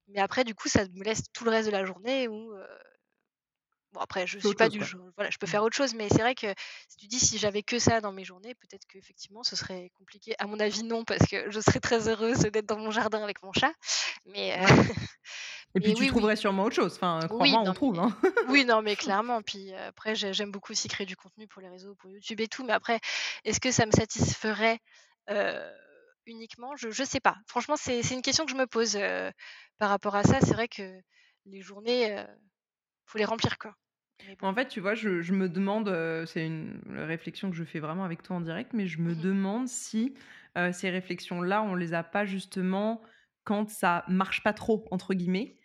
Mais 0.09 0.21
après 0.21 0.45
du 0.45 0.55
coup, 0.57 0.69
ça 0.71 0.87
me 0.89 1.05
laisse 1.05 1.25
tout 1.35 1.45
le 1.45 1.51
reste 1.53 1.67
de 1.69 1.73
la 1.73 1.85
journée 1.85 2.29
où, 2.29 2.55
bon 3.93 4.01
après 4.01 4.27
je 4.27 4.39
suis 4.39 4.57
pas 4.57 4.69
chose, 4.69 4.71
du 4.71 4.83
quoi? 4.83 4.87
genre 4.87 5.11
voilà, 5.17 5.31
je 5.31 5.39
peux 5.39 5.47
Mmh. 5.47 5.57
faire 5.57 5.63
autre 5.63 5.77
chose, 5.77 5.95
mais 5.95 6.09
c'est 6.09 6.19
vrai 6.21 6.35
que 6.35 6.47
si 6.89 6.97
tu 6.99 7.07
dis: 7.07 7.19
«Si 7.21 7.39
j'avais 7.39 7.63
que 7.63 7.79
ça 7.79 8.01
dans 8.01 8.13
mes 8.13 8.25
journées», 8.25 8.55
peut-être 8.55 8.87
qu'effectivement 8.87 9.43
ce 9.43 9.57
serait 9.57 9.91
compliqué. 9.95 10.35
À 10.39 10.47
mon 10.47 10.61
avis 10.61 10.83
non, 10.85 11.05
parce 11.05 11.27
que 11.27 11.51
je 11.51 11.61
serais 11.61 11.81
très 11.81 12.09
heureuse 12.09 12.41
d'être 12.41 12.67
dans 12.67 12.79
mon 12.79 12.91
jardin 12.91 13.23
avec 13.23 13.43
mon 13.43 13.53
chat. 13.53 13.73
Mais 14.27 14.59
Ouais. 14.59 14.67
Et 15.75 15.81
puis 15.81 15.93
mais 15.93 15.95
tu 15.95 16.07
oui, 16.07 16.11
oui. 16.11 16.27
trouverais 16.27 16.37
sûrement 16.37 16.65
autre 16.65 16.77
chose, 16.77 16.95
enfin, 16.97 17.29
Oui, 17.29 17.59
crois-moi, 17.59 17.61
on 17.63 17.73
trouve, 17.73 17.99
hein. 18.01 18.17
oui, 18.43 18.65
non 18.65 18.83
mais 18.83 18.97
clairement. 18.97 19.43
Puis, 19.43 19.73
heu, 19.73 19.79
après 19.79 20.15
j'ai 20.17 20.33
j'aime 20.35 20.53
beaucoup 20.53 20.73
aussi 20.73 20.89
créer 20.89 21.07
du 21.07 21.17
contenu 21.17 21.49
pour 21.49 21.63
les 21.63 21.69
réseaux, 21.69 21.95
pour 21.97 22.11
YouTube 22.11 22.41
et 22.41 22.49
tout, 22.49 22.65
mais 22.65 22.73
après, 22.75 23.01
est-ce 23.45 23.61
que 23.61 23.73
ça 23.73 23.87
me 23.87 23.93
satisferait, 23.93 24.81
uniquement? 26.27 26.77
Je 26.77 26.91
je 26.91 27.05
sais 27.05 27.21
pas. 27.21 27.37
Franchement, 27.47 27.77
c'est 27.77 28.01
une 28.11 28.23
question 28.23 28.45
que 28.47 28.51
je 28.53 28.57
me 28.57 28.67
pose, 28.67 28.99
par 29.79 29.91
rapport 29.91 30.17
à 30.17 30.23
ça. 30.25 30.41
C'est 30.41 30.55
vrai 30.55 30.69
que 30.69 31.01
les 31.45 31.61
journées, 31.63 32.25
faut 33.07 33.19
les 33.19 33.25
remplir, 33.25 33.59
quoi. 33.59 33.75
Bon. 34.41 34.49
En 34.49 34.55
fait, 34.55 34.69
tu 34.69 34.81
vois, 34.81 34.95
je 34.95 35.23
je 35.23 35.33
me 35.33 35.49
demande, 35.49 35.89
c'est 36.27 36.47
une 36.47 36.81
réflexion 36.87 37.51
que 37.51 37.57
je 37.57 37.65
fais 37.65 37.81
vraiment 37.81 38.05
avec 38.05 38.23
toi 38.23 38.37
en 38.37 38.41
direct, 38.41 38.73
mais 38.75 38.87
je 38.87 39.01
me 39.01 39.15
Mmh 39.15 39.21
mh. 39.21 39.27
demande 39.33 39.69
si, 39.69 40.15
ces 40.73 40.91
réflexions-là, 40.91 41.63
on 41.63 41.75
les 41.75 41.95
a 41.95 42.03
pas 42.03 42.25
justement 42.25 43.03
quand 43.45 43.69
ça 43.71 44.05
«marche 44.09 44.43
pas 44.43 44.53
trop» 44.53 44.87
entre 44.91 45.15
guillemets. 45.15 45.59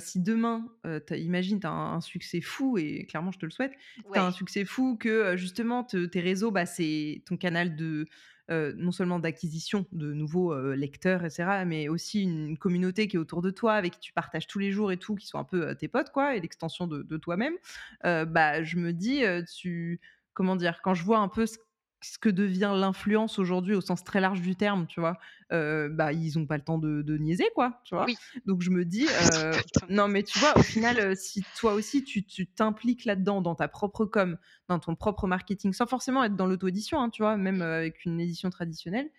Si 0.00 0.20
demain, 0.22 0.66
imagine, 1.10 1.60
tu 1.60 1.66
as 1.66 1.70
un 1.70 1.94
un 1.94 2.00
succès 2.00 2.40
fou 2.40 2.78
et 2.78 3.06
clairement 3.06 3.30
je 3.32 3.38
te 3.38 3.46
le 3.46 3.50
souhaite. 3.50 3.72
Tu 4.12 4.18
as 4.18 4.24
un 4.24 4.30
succès 4.32 4.64
fou 4.64 4.96
que, 4.98 5.36
justement 5.36 5.84
te 5.84 6.04
tes 6.06 6.20
réseaux, 6.20 6.50
bah, 6.50 6.66
c'est 6.66 7.22
ton 7.26 7.36
canal 7.36 7.74
de, 7.76 8.06
non 8.48 8.92
seulement 8.92 9.18
d'acquisition 9.18 9.86
de 9.92 10.12
nouveaux, 10.12 10.54
lecteurs 10.74 11.24
et 11.24 11.30
cetera, 11.30 11.64
mais 11.64 11.88
aussi 11.88 12.22
une 12.22 12.58
communauté 12.58 13.08
qui 13.08 13.16
est 13.16 13.18
autour 13.18 13.42
de 13.42 13.50
toi, 13.50 13.74
avec 13.74 13.94
qui 13.94 14.00
tu 14.00 14.12
partages 14.12 14.46
tous 14.46 14.58
les 14.58 14.70
jours 14.72 14.92
et 14.92 14.96
tout, 14.96 15.14
qui 15.14 15.26
sont 15.26 15.38
un 15.38 15.44
peu, 15.44 15.74
tes 15.74 15.88
potes 15.88 16.10
quoi 16.10 16.36
et 16.36 16.40
l'extension 16.40 16.86
de 16.86 17.16
toi-même. 17.16 17.54
Bah, 18.02 18.62
je 18.62 18.76
me 18.76 18.92
dis, 18.92 19.22
tu 19.56 20.00
comment 20.34 20.56
dire? 20.56 20.80
Quand 20.82 20.94
je 20.94 21.04
vois 21.04 21.18
un 21.18 21.28
peu 21.28 21.46
ce 21.46 21.58
ce 22.04 22.18
que 22.18 22.28
devient 22.28 22.72
l'influence 22.74 23.38
aujourd'hui 23.38 23.74
au 23.74 23.80
sens 23.80 24.04
très 24.04 24.20
large 24.20 24.40
du 24.40 24.56
terme, 24.56 24.86
tu 24.86 25.00
vois? 25.00 25.18
Bah, 25.50 26.12
ils 26.12 26.36
ont 26.36 26.46
pas 26.46 26.56
le 26.56 26.64
temps 26.64 26.78
de 26.78 27.02
de 27.02 27.16
niaiser 27.16 27.46
quoi, 27.54 27.80
tu 27.84 27.94
vois? 27.94 28.06
Oui. 28.06 28.16
Donc 28.44 28.60
je 28.62 28.70
me 28.70 28.84
dis, 28.84 29.06
non 29.88 30.08
mais 30.08 30.24
tu 30.24 30.38
vois, 30.40 30.56
au 30.58 30.62
final, 30.62 31.16
si 31.16 31.44
toi 31.58 31.74
aussi 31.74 32.02
tu 32.02 32.24
tu 32.24 32.46
t'impliques 32.46 33.04
là-dedans, 33.04 33.40
dans 33.40 33.54
ta 33.54 33.68
propre 33.68 34.04
com, 34.04 34.36
dans 34.68 34.80
ton 34.80 34.96
propre 34.96 35.28
marketing, 35.28 35.72
sans 35.72 35.86
forcément 35.86 36.24
être 36.24 36.34
dans 36.34 36.46
l'auto-édition, 36.46 37.00
hein, 37.00 37.10
tu 37.10 37.22
vois? 37.22 37.36
Même, 37.36 37.62
avec 37.62 38.04
une 38.04 38.20
édition 38.20 38.50
traditionnelle, 38.50 39.10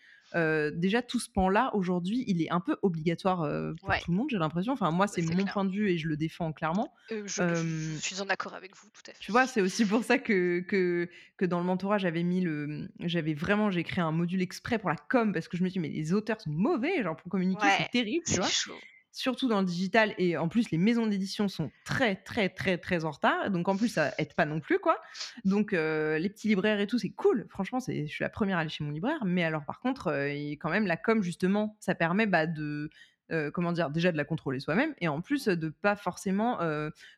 déjà 0.74 1.02
tout 1.02 1.20
ce 1.20 1.30
pan-là, 1.30 1.72
aujourd'hui, 1.76 2.24
il 2.28 2.42
est 2.42 2.52
un 2.52 2.60
peu 2.62 2.78
obligatoire, 2.82 3.48
pour 3.86 3.98
Ouais. 3.98 4.00
tout 4.00 4.12
le 4.12 4.18
monde, 4.18 4.30
j'ai 4.30 4.38
l'impression. 4.38 4.74
Enfin 4.74 4.92
moi, 4.92 5.08
Bah, 5.12 5.18
c'est 5.18 5.22
mon 5.22 5.48
clair. 5.48 5.48
point 5.48 5.66
de 5.66 5.72
vue 5.72 5.90
et 5.92 5.98
je 5.98 6.08
le 6.08 6.18
défends 6.18 6.54
clairement. 6.54 6.94
je 7.10 7.26
Hem 7.40 8.02
je 8.02 8.06
suis 8.06 8.22
en 8.22 8.30
accord 8.30 8.54
avec 8.54 8.76
vous, 8.76 8.90
tout 8.92 9.04
à 9.10 9.14
tu 9.20 9.32
vois, 9.32 9.48
fait. 9.48 9.48
c'est 9.48 9.62
aussi 9.62 9.86
pour 9.86 10.04
ça 10.04 10.20
que 10.20 10.60
que 10.62 11.10
que 11.38 11.46
dans 11.46 11.60
le 11.60 11.66
mentorat, 11.66 11.98
j'avais 11.98 12.22
mis 12.24 12.42
le, 12.42 12.90
j'avais 13.00 13.34
vraiment 13.34 13.72
j'ai 13.72 13.84
créé 13.84 14.04
un 14.04 14.12
module 14.12 14.42
exprès 14.42 14.78
pour 14.78 14.90
la 14.90 14.98
com 14.98 15.32
parce 15.34 15.48
que 15.48 15.58
je 15.58 15.64
me 15.64 15.70
dis: 15.70 15.80
«Mais 15.80 15.90
les 15.90 16.14
auteurs 16.14 16.42
sont 16.42 16.52
mauvais, 16.52 17.02
genre 17.02 17.16
pour 17.16 17.30
communiquer, 17.32 17.70
c'est 17.72 17.90
terrible», 17.90 18.26
tu 18.30 18.40
vois? 18.40 18.52
chaud. 18.52 18.82
Surtout 19.18 19.48
dans 19.48 19.62
le 19.62 19.66
digital 19.66 20.14
et 20.18 20.36
en 20.36 20.50
plus 20.50 20.72
les 20.72 20.78
maisons 20.78 21.08
d'édition 21.08 21.48
sont 21.48 21.72
très, 21.86 22.18
très, 22.18 22.50
très, 22.50 22.78
très 22.78 23.06
en 23.06 23.12
retard, 23.12 23.50
donc 23.50 23.70
en 23.70 23.78
plus 23.78 23.88
ça 23.88 24.12
aide 24.18 24.34
pas 24.34 24.46
non 24.46 24.60
plus, 24.60 24.78
quoi. 24.78 25.02
Donc 25.46 25.72
heu, 25.72 26.18
les 26.18 26.30
petits 26.30 26.50
libraires 26.50 26.82
et 26.82 26.86
tout, 26.86 27.00
c'est 27.00 27.12
cool, 27.12 27.48
franchement, 27.50 27.80
c'est 27.80 28.08
je 28.08 28.12
suis 28.12 28.24
la 28.26 28.30
première 28.30 28.58
à 28.58 28.60
aller 28.60 28.70
chez 28.70 28.84
mon 28.84 28.92
libraire, 28.92 29.24
mais 29.24 29.46
alors 29.46 29.64
par 29.64 29.80
contre, 29.80 30.14
et 30.14 30.52
quand 30.58 30.70
même 30.70 30.86
la 30.86 30.98
com 30.98 31.24
justement, 31.24 31.78
ça 31.80 31.96
permet, 31.96 32.26
bah, 32.28 32.46
de, 32.46 32.90
heu, 33.32 33.52
comment 33.52 33.72
dire? 33.72 33.90
Déjà 33.90 34.12
de 34.12 34.18
la 34.18 34.26
contrôler 34.26 34.60
soi-même 34.60 34.94
et 35.00 35.08
en 35.08 35.22
plus, 35.22 35.46
de 35.46 35.70
pas 35.70 35.96
forcément, 35.96 36.60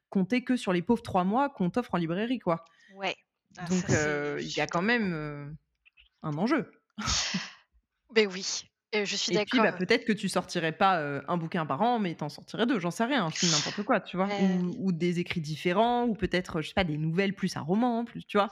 compter 0.10 0.44
que 0.44 0.56
sur 0.56 0.74
les 0.74 0.84
pauvres 0.84 1.02
3 1.02 1.24
mois 1.24 1.50
qu'on 1.50 1.72
t'offre 1.72 1.96
en 1.96 1.98
librairie, 1.98 2.38
quoi. 2.38 2.64
Ouais. 2.94 3.16
Ah 3.58 3.66
Donc 3.66 3.84
il 3.90 4.56
y 4.56 4.62
a 4.62 4.68
quand 4.68 4.84
même, 4.84 5.58
un 6.22 6.38
enjeu. 6.38 6.70
Beh, 8.14 8.28
oui, 8.28 8.70
et 8.94 9.06
je 9.06 9.16
suis 9.16 9.32
Et 9.32 9.40
puis, 9.40 9.60
bah, 9.60 9.74
peut-être 9.74 10.06
que 10.06 10.14
tu 10.14 10.30
sortirais 10.30 10.72
pas, 10.72 11.22
1 11.28 11.38
bouquin 11.38 11.66
par 11.66 11.82
an, 11.82 12.00
mais 12.00 12.16
tu 12.16 12.24
en 12.24 12.30
sortirais 12.30 12.66
2, 12.66 12.80
j'en 12.80 12.92
sais 12.92 13.04
rien, 13.04 13.30
je 13.30 13.38
dis 13.38 13.50
n'importe 13.50 13.84
quoi, 13.84 14.00
tu 14.00 14.16
vois? 14.16 14.34
Ou 14.40 14.92
des 14.94 15.20
écrits 15.20 15.42
différents 15.42 16.06
ou 16.06 16.16
peut-être, 16.16 16.62
je 16.62 16.70
sais 16.70 16.74
pas, 16.74 16.86
des 16.86 16.98
nouvelles 16.98 17.34
plus 17.36 17.58
un 17.58 17.62
roman, 17.62 18.06
plus 18.06 18.26
tu 18.26 18.38
vois? 18.38 18.50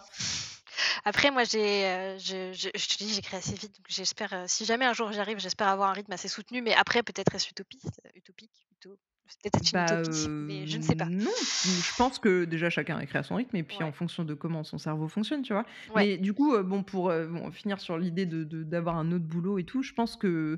Après 1.06 1.32
moi 1.32 1.44
j'ai, 1.44 2.18
je 2.20 2.52
je 2.54 2.70
je 2.76 2.88
te 2.88 2.98
dis, 2.98 3.14
j'écris 3.14 3.38
assez 3.38 3.54
vite, 3.56 3.76
donc 3.78 3.86
j'espère, 3.88 4.44
si 4.48 4.66
jamais 4.66 4.86
un 4.86 4.94
jour 4.94 5.12
j'y 5.12 5.20
arrive, 5.20 5.40
j'espère 5.40 5.68
avoir 5.68 5.90
un 5.90 5.94
rythme 5.94 6.12
assez 6.12 6.28
soutenu, 6.28 6.62
mais 6.62 6.74
après 6.74 7.04
peut-être 7.04 7.34
est-ce 7.36 7.50
utopiste 7.50 8.02
utopique, 8.16 8.68
uto 8.72 8.98
peut-être 9.42 9.62
une 9.62 9.70
Bah, 9.72 9.98
utopie, 9.98 10.30
mais 10.48 10.68
je 10.68 10.78
ne 10.78 10.82
sais 10.84 10.96
pas. 10.96 11.10
non, 11.10 11.32
mmh, 11.64 11.80
je 11.82 11.94
pense 11.94 12.20
que 12.20 12.46
déjà 12.46 12.70
chacun 12.70 13.00
écrit 13.00 13.18
à 13.18 13.24
son 13.24 13.36
rythme 13.36 13.56
et 13.58 13.64
puis 13.64 13.84
en 13.84 13.92
fonction 13.92 14.24
de 14.24 14.34
comment 14.34 14.64
son 14.64 14.78
cerveau 14.78 15.08
fonctionne, 15.08 15.42
tu 15.42 15.54
vois? 15.54 15.66
Ouais. 15.88 16.06
Mais 16.06 16.18
du 16.18 16.34
coup, 16.34 16.54
heu, 16.56 16.64
bon 16.64 16.84
pour, 16.84 17.10
bon 17.10 17.52
finir 17.52 17.80
sur 17.80 17.98
l'idée 17.98 18.26
de 18.26 18.44
de 18.44 18.64
d'avoir 18.64 18.98
un 18.98 19.12
autre 19.12 19.26
boulot 19.26 19.58
et 19.60 19.64
tout, 19.66 19.82
je 19.82 19.94
pense 19.94 20.18
que 20.18 20.58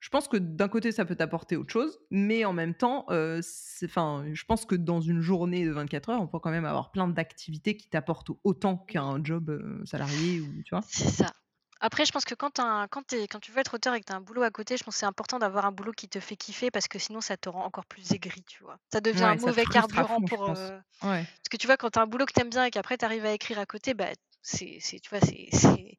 je 0.00 0.08
pense 0.10 0.28
que 0.28 0.36
d'un 0.36 0.68
côté 0.68 0.92
ça 0.92 1.04
peut 1.04 1.16
t'apporter 1.16 1.56
autre 1.56 1.72
chose, 1.72 1.98
mais 2.10 2.44
en 2.44 2.52
même 2.52 2.74
temps, 2.74 3.06
enfin, 3.84 4.24
je 4.32 4.44
pense 4.44 4.64
que 4.66 4.74
dans 4.76 5.00
une 5.00 5.20
journée 5.20 5.64
de 5.66 5.70
24 5.72 6.10
heures, 6.10 6.22
on 6.22 6.28
peut 6.28 6.38
quand 6.38 6.50
même 6.50 6.64
avoir 6.64 6.90
plein 6.92 7.08
d'activités 7.08 7.76
qui 7.76 7.88
t'apportent 7.88 8.30
autant 8.44 8.76
qu'un 8.78 9.22
job, 9.24 9.82
salarié 9.84 10.40
ou 10.40 10.62
tu 10.64 10.74
vois? 10.74 10.88
C'est 10.90 11.08
ça. 11.10 11.32
Après 11.80 12.04
je 12.04 12.12
pense 12.12 12.24
que 12.24 12.34
quand 12.34 12.58
un 12.60 12.88
quand 12.88 13.06
tu 13.06 13.14
es 13.16 13.28
quand 13.28 13.40
tu 13.40 13.52
veux 13.52 13.58
être 13.58 13.74
auteur 13.74 13.94
et 13.94 14.00
que 14.00 14.06
tu 14.06 14.12
as 14.12 14.16
un 14.16 14.20
boulot 14.20 14.42
à 14.42 14.50
côté, 14.50 14.76
je 14.76 14.84
pense 14.84 14.94
que 14.94 15.00
c'est 15.00 15.06
important 15.06 15.38
d'avoir 15.38 15.64
un 15.66 15.72
boulot 15.72 15.92
qui 15.92 16.08
te 16.08 16.20
fait 16.20 16.36
kiffer 16.36 16.70
parce 16.70 16.88
que 16.88 16.98
sinon 16.98 17.20
ça 17.20 17.36
te 17.36 17.48
rend 17.48 17.64
encore 17.64 17.86
plus 17.86 18.12
aigri, 18.12 18.42
tu 18.44 18.62
vois? 18.64 18.78
Ça 18.92 19.00
devient 19.00 19.24
un 19.24 19.34
Ouais, 19.34 19.38
ça 19.38 19.44
te 19.44 19.46
mauvais 19.46 19.62
frustre 19.62 19.98
à 19.98 20.04
carburant 20.04 20.04
fond, 20.04 20.26
je 20.26 20.34
pour, 20.34 20.44
pense. 20.44 20.72
Ouais. 21.02 21.26
parce 21.42 21.48
que 21.50 21.56
tu 21.56 21.66
vois 21.66 21.76
quand 21.76 21.90
tu 21.90 21.98
as 21.98 22.02
un 22.02 22.06
boulot 22.06 22.26
que 22.26 22.32
tu 22.32 22.40
aimes 22.40 22.50
bien 22.50 22.64
et 22.64 22.70
qu'après 22.70 22.98
tu 22.98 23.04
arrives 23.04 23.24
à 23.26 23.32
écrire 23.32 23.58
à 23.58 23.66
côté, 23.66 23.94
bah, 23.94 24.08
c'est 24.42 24.78
c'est 24.80 25.00
tu 25.00 25.10
vois, 25.10 25.20
c'est 25.20 25.48
c'est 25.52 25.96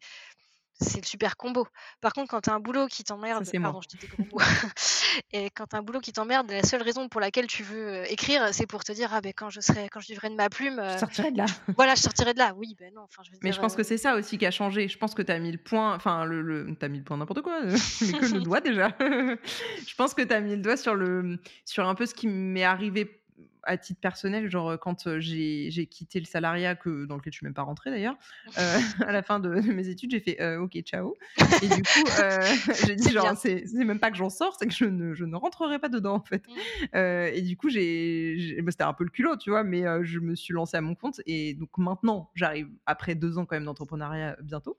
c'est 0.81 1.01
le 1.01 1.05
super 1.05 1.37
combo. 1.37 1.67
Par 2.01 2.13
contre, 2.13 2.29
quand 2.31 2.41
tu 2.41 2.49
as 2.49 2.53
un 2.53 2.59
boulot 2.59 2.87
qui 2.87 3.03
t'emmerde 3.03 3.53
pardon, 3.61 3.81
je 3.81 3.87
dis 3.87 3.97
des 3.97 4.07
gros 4.07 4.25
mots 4.25 4.39
et 5.31 5.49
quand 5.51 5.73
un 5.73 5.81
boulot 5.81 5.99
qui 5.99 6.13
t'emmerde, 6.13 6.49
la 6.51 6.63
seule 6.63 6.81
raison 6.83 7.09
pour 7.09 7.21
laquelle 7.21 7.47
tu 7.47 7.63
veux, 7.63 8.01
heu, 8.03 8.11
écrire, 8.11 8.53
c'est 8.53 8.67
pour 8.67 8.83
te 8.83 8.91
dire: 8.91 9.13
«Ah 9.13 9.21
beh, 9.21 9.33
quand 9.33 9.49
je 9.49 9.61
serai 9.61 9.89
quand 9.89 9.99
je 9.99 10.07
vivrai 10.07 10.29
de 10.29 10.35
ma 10.35 10.49
plume, 10.49 10.79
Je 10.83 10.97
heu, 10.97 10.97
sortirai 10.97 11.31
de 11.31 11.37
là. 11.37 11.45
voilà, 11.75 11.95
je 11.95 12.01
sortirai 12.01 12.33
de 12.33 12.39
là». 12.39 12.53
Oui, 12.55 12.75
beh, 12.77 12.91
non, 12.91 13.03
enfin 13.03 13.23
je 13.23 13.31
veux 13.31 13.39
Mais 13.41 13.53
je 13.53 13.59
pense 13.59 13.75
que 13.75 13.83
c'est 13.83 13.97
ça 13.97 14.15
aussi 14.15 14.37
qui 14.37 14.45
a 14.45 14.51
changé. 14.51 14.89
Je 14.89 14.97
pense 14.97 15.15
que 15.15 15.21
tu 15.21 15.31
as 15.31 15.39
mis 15.39 15.51
le 15.51 15.57
point 15.57 15.95
enfin 15.95 16.25
le 16.25 16.41
le 16.41 16.75
tu 16.77 16.85
as 16.85 16.89
mis 16.89 16.97
le 16.97 17.05
point 17.05 17.15
n'importe 17.15 17.41
quoi, 17.41 17.61
tu 17.97 18.05
mets 18.05 18.13
que 18.13 18.25
le 18.25 18.41
doigt 18.41 18.59
déjà. 18.59 18.89
Je 18.99 19.95
pense 19.95 20.13
que 20.13 20.21
tu 20.21 20.33
as 20.33 20.41
mis 20.41 20.55
le 20.57 20.61
doigt 20.61 20.75
sur 20.75 20.93
le, 20.95 21.39
sur 21.63 21.87
un 21.87 21.95
peu 21.95 22.05
ce 22.05 22.13
qui 22.13 22.27
m'est 22.27 22.63
arrivé 22.65 23.18
à 23.63 23.77
titre 23.77 23.99
personnel, 23.99 24.49
genre, 24.49 24.79
quand, 24.79 25.19
j'ai 25.19 25.87
quitté 25.89 26.19
le 26.19 26.25
salariat 26.25 26.75
que 26.75 27.05
dans 27.05 27.15
lequel 27.15 27.33
je 27.33 27.37
suis 27.37 27.45
même 27.45 27.53
pas 27.53 27.63
rentrée 27.63 27.91
d'ailleurs, 27.91 28.17
heu, 28.47 28.51
à 29.09 29.11
la 29.11 29.21
fin 29.21 29.39
de 29.39 29.49
de 29.49 29.73
mes 29.73 29.89
études, 29.89 30.11
j'ai 30.11 30.19
fait: 30.19 30.37
«Heu, 30.41 30.59
OK, 30.59 30.77
ciao» 30.81 31.15
et 31.61 31.67
du 31.67 31.83
coup, 31.83 32.05
heu, 32.19 32.39
j'ai 32.87 32.95
dit 32.95 33.09
genre: 33.11 33.35
«C'est 33.35 33.63
même 33.73 33.99
pas 33.99 34.11
que 34.11 34.17
j'en 34.17 34.29
sors, 34.29 34.55
c'est 34.59 34.67
que 34.67 34.73
je 34.73 34.85
ne 34.85 35.13
je 35.13 35.25
ne 35.25 35.35
rentrerai 35.35 35.79
pas 35.79 35.89
dedans, 35.89 36.15
en 36.15 36.23
fait». 36.23 36.43
Mmh. 36.47 36.95
Heu 36.95 37.31
et 37.33 37.41
du 37.41 37.57
coup, 37.57 37.69
j'ai 37.69 38.59
bah, 38.61 38.71
c'était 38.71 38.83
un 38.83 38.93
peu 38.93 39.03
le 39.03 39.09
culot, 39.09 39.37
tu 39.37 39.49
vois? 39.49 39.63
Mais 39.63 39.83
je 40.03 40.19
me 40.19 40.35
suis 40.35 40.53
lancée 40.53 40.77
à 40.77 40.81
mon 40.81 40.95
compte 40.95 41.21
et 41.25 41.53
donc 41.53 41.69
maintenant, 41.77 42.31
j'arrive 42.35 42.69
après 42.85 43.15
2 43.15 43.37
ans 43.37 43.45
quand 43.45 43.55
même 43.55 43.65
d'entrepreneuriat, 43.65 44.37
bientôt, 44.41 44.77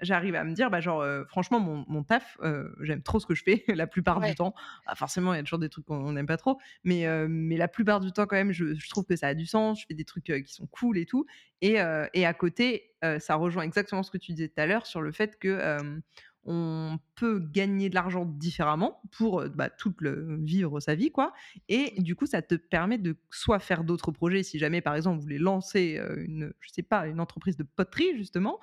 j'arrive 0.00 0.34
à 0.34 0.44
me 0.44 0.52
dire, 0.52 0.70
bah, 0.70 0.80
genre, 0.80 1.04
franchement 1.28 1.60
mon 1.60 1.84
mon 1.88 2.02
taf, 2.02 2.38
j'aime 2.80 3.02
trop 3.02 3.20
ce 3.20 3.26
que 3.26 3.34
je 3.34 3.42
fais 3.42 3.64
la 3.68 3.86
plupart 3.86 4.20
du 4.20 4.34
temps. 4.34 4.54
Bah, 4.86 4.94
forcément, 4.94 5.34
il 5.34 5.36
y 5.36 5.40
a 5.40 5.42
toujours 5.42 5.58
des 5.58 5.68
trucs 5.68 5.86
qu'on 5.86 6.12
n'aime 6.12 6.26
pas 6.26 6.36
trop, 6.36 6.58
mais 6.84 7.06
mais 7.56 7.58
la 7.58 7.68
plupart 7.68 8.00
du 8.00 8.12
temps 8.12 8.26
quand 8.26 8.36
même, 8.36 8.52
je 8.52 8.74
je 8.74 8.88
trouve 8.90 9.04
que 9.06 9.16
ça 9.16 9.28
a 9.28 9.34
du 9.34 9.46
sens, 9.46 9.80
je 9.80 9.86
fais 9.88 9.94
des 9.94 10.04
trucs, 10.04 10.28
heu, 10.30 10.40
qui 10.40 10.52
sont 10.54 10.66
cool 10.66 10.98
et 10.98 11.06
tout. 11.06 11.26
Et 11.62 11.76
et 12.14 12.26
à 12.26 12.34
côté, 12.34 12.94
heu, 13.04 13.18
ça 13.18 13.34
rejoint 13.36 13.62
exactement 13.64 14.02
ce 14.02 14.10
que 14.10 14.18
tu 14.18 14.32
disais 14.32 14.48
tout 14.48 14.60
à 14.60 14.66
l'heure 14.66 14.86
sur 14.86 15.00
le 15.02 15.12
fait 15.12 15.38
que, 15.38 15.58
on 16.48 16.98
peut 17.16 17.40
gagner 17.40 17.88
de 17.90 17.96
l'argent 17.96 18.24
différemment 18.24 19.02
pour, 19.10 19.44
bah, 19.48 19.68
toute 19.68 20.00
le 20.00 20.36
vivre 20.44 20.78
sa 20.78 20.94
vie, 20.94 21.10
quoi. 21.10 21.32
Et 21.68 22.00
du 22.00 22.14
coup, 22.14 22.26
ça 22.26 22.40
te 22.40 22.54
permet 22.54 22.98
de 22.98 23.16
soit 23.30 23.58
faire 23.58 23.82
d'autres 23.82 24.12
projets 24.12 24.44
si 24.44 24.58
jamais, 24.60 24.80
par 24.80 24.94
exemple, 24.94 25.16
vous 25.16 25.22
voulez 25.22 25.38
lancer, 25.38 26.00
une 26.16 26.52
je 26.60 26.68
sais 26.72 26.82
pas, 26.84 27.08
une 27.08 27.18
entreprise 27.20 27.56
de 27.56 27.64
poterie 27.64 28.16
justement, 28.16 28.60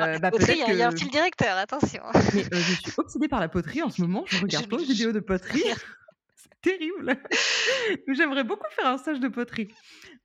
Ah 0.00 0.06
la 0.08 0.18
bah, 0.18 0.30
poterie, 0.30 0.54
il 0.54 0.58
y 0.58 0.62
a 0.62 0.72
il 0.72 0.78
y 0.78 0.82
a 0.82 0.88
un 0.88 0.92
fil 0.92 1.10
directeur, 1.10 1.56
attention. 1.56 2.02
mais 2.32 2.48
je 2.52 2.72
suis 2.74 2.92
obsédée 2.96 3.28
par 3.28 3.40
la 3.40 3.48
poterie 3.48 3.82
en 3.82 3.90
ce 3.90 4.00
moment, 4.00 4.24
je 4.26 4.38
regarde 4.38 4.68
plein 4.68 4.80
de 4.80 4.86
vidéos 4.86 5.12
de 5.12 5.20
poterie, 5.20 5.62
terrible. 6.62 7.16
J'aimerais 8.08 8.44
beaucoup 8.44 8.68
faire 8.70 8.86
un 8.86 8.98
stage 8.98 9.20
de 9.20 9.28
poterie. 9.28 9.68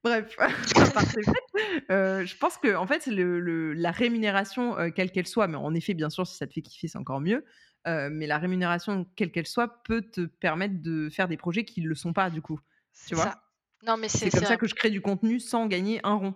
Bref, 0.03 0.35
heu, 1.91 2.25
je 2.25 2.37
pense 2.37 2.57
qu'en 2.57 2.87
fait, 2.87 3.07
le 3.07 3.39
le 3.39 3.73
la 3.73 3.91
rémunération, 3.91 4.77
heu, 4.79 4.91
quelle 4.91 5.11
qu'elle 5.11 5.27
soit, 5.27 5.47
mais 5.47 5.57
en 5.57 5.73
effet, 5.73 5.93
bien 5.93 6.09
sûr, 6.09 6.27
si 6.27 6.37
ça 6.37 6.47
te 6.47 6.53
fait 6.53 6.61
kiffer, 6.61 6.87
c'est 6.87 6.97
encore 6.97 7.21
mieux, 7.21 7.45
heu, 7.87 8.09
mais 8.09 8.27
la 8.27 8.37
rémunération, 8.37 9.05
quelle 9.15 9.31
qu'elle 9.31 9.47
soit, 9.47 9.83
peut 9.83 10.01
te 10.01 10.21
permettre 10.25 10.81
de 10.81 11.09
faire 11.09 11.27
des 11.27 11.37
projets 11.37 11.65
qui 11.65 11.81
le 11.81 11.95
sont 11.95 12.13
pas, 12.13 12.29
du 12.29 12.41
coup, 12.41 12.59
tu 13.05 13.15
ça. 13.15 13.15
vois? 13.15 13.35
Non, 13.83 13.97
mais 13.97 14.09
c'est 14.09 14.31
comme 14.31 14.45
ça 14.45 14.57
que 14.57 14.67
je 14.67 14.75
crée 14.75 14.89
du 14.89 15.01
contenu 15.01 15.39
sans 15.39 15.67
gagner 15.67 15.99
un 16.03 16.15
rond, 16.15 16.35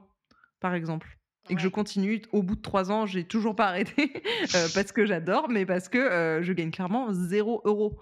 par 0.60 0.74
exemple 0.74 1.18
et 1.52 1.56
que 1.56 1.62
je 1.62 1.68
continue. 1.68 2.22
Au 2.32 2.44
bout 2.44 2.56
de 2.56 2.62
3 2.62 2.92
ans, 2.92 3.08
j'ai 3.08 3.24
toujours 3.24 3.56
pas 3.56 3.68
arrêté, 3.68 4.14
parce 4.74 4.92
que 4.92 5.06
j'adore, 5.06 5.50
mais 5.50 5.66
parce 5.66 5.90
que, 5.90 6.40
je 6.44 6.54
gagne 6.54 6.70
clairement 6.72 7.12
0 7.12 7.62
€. 7.66 8.02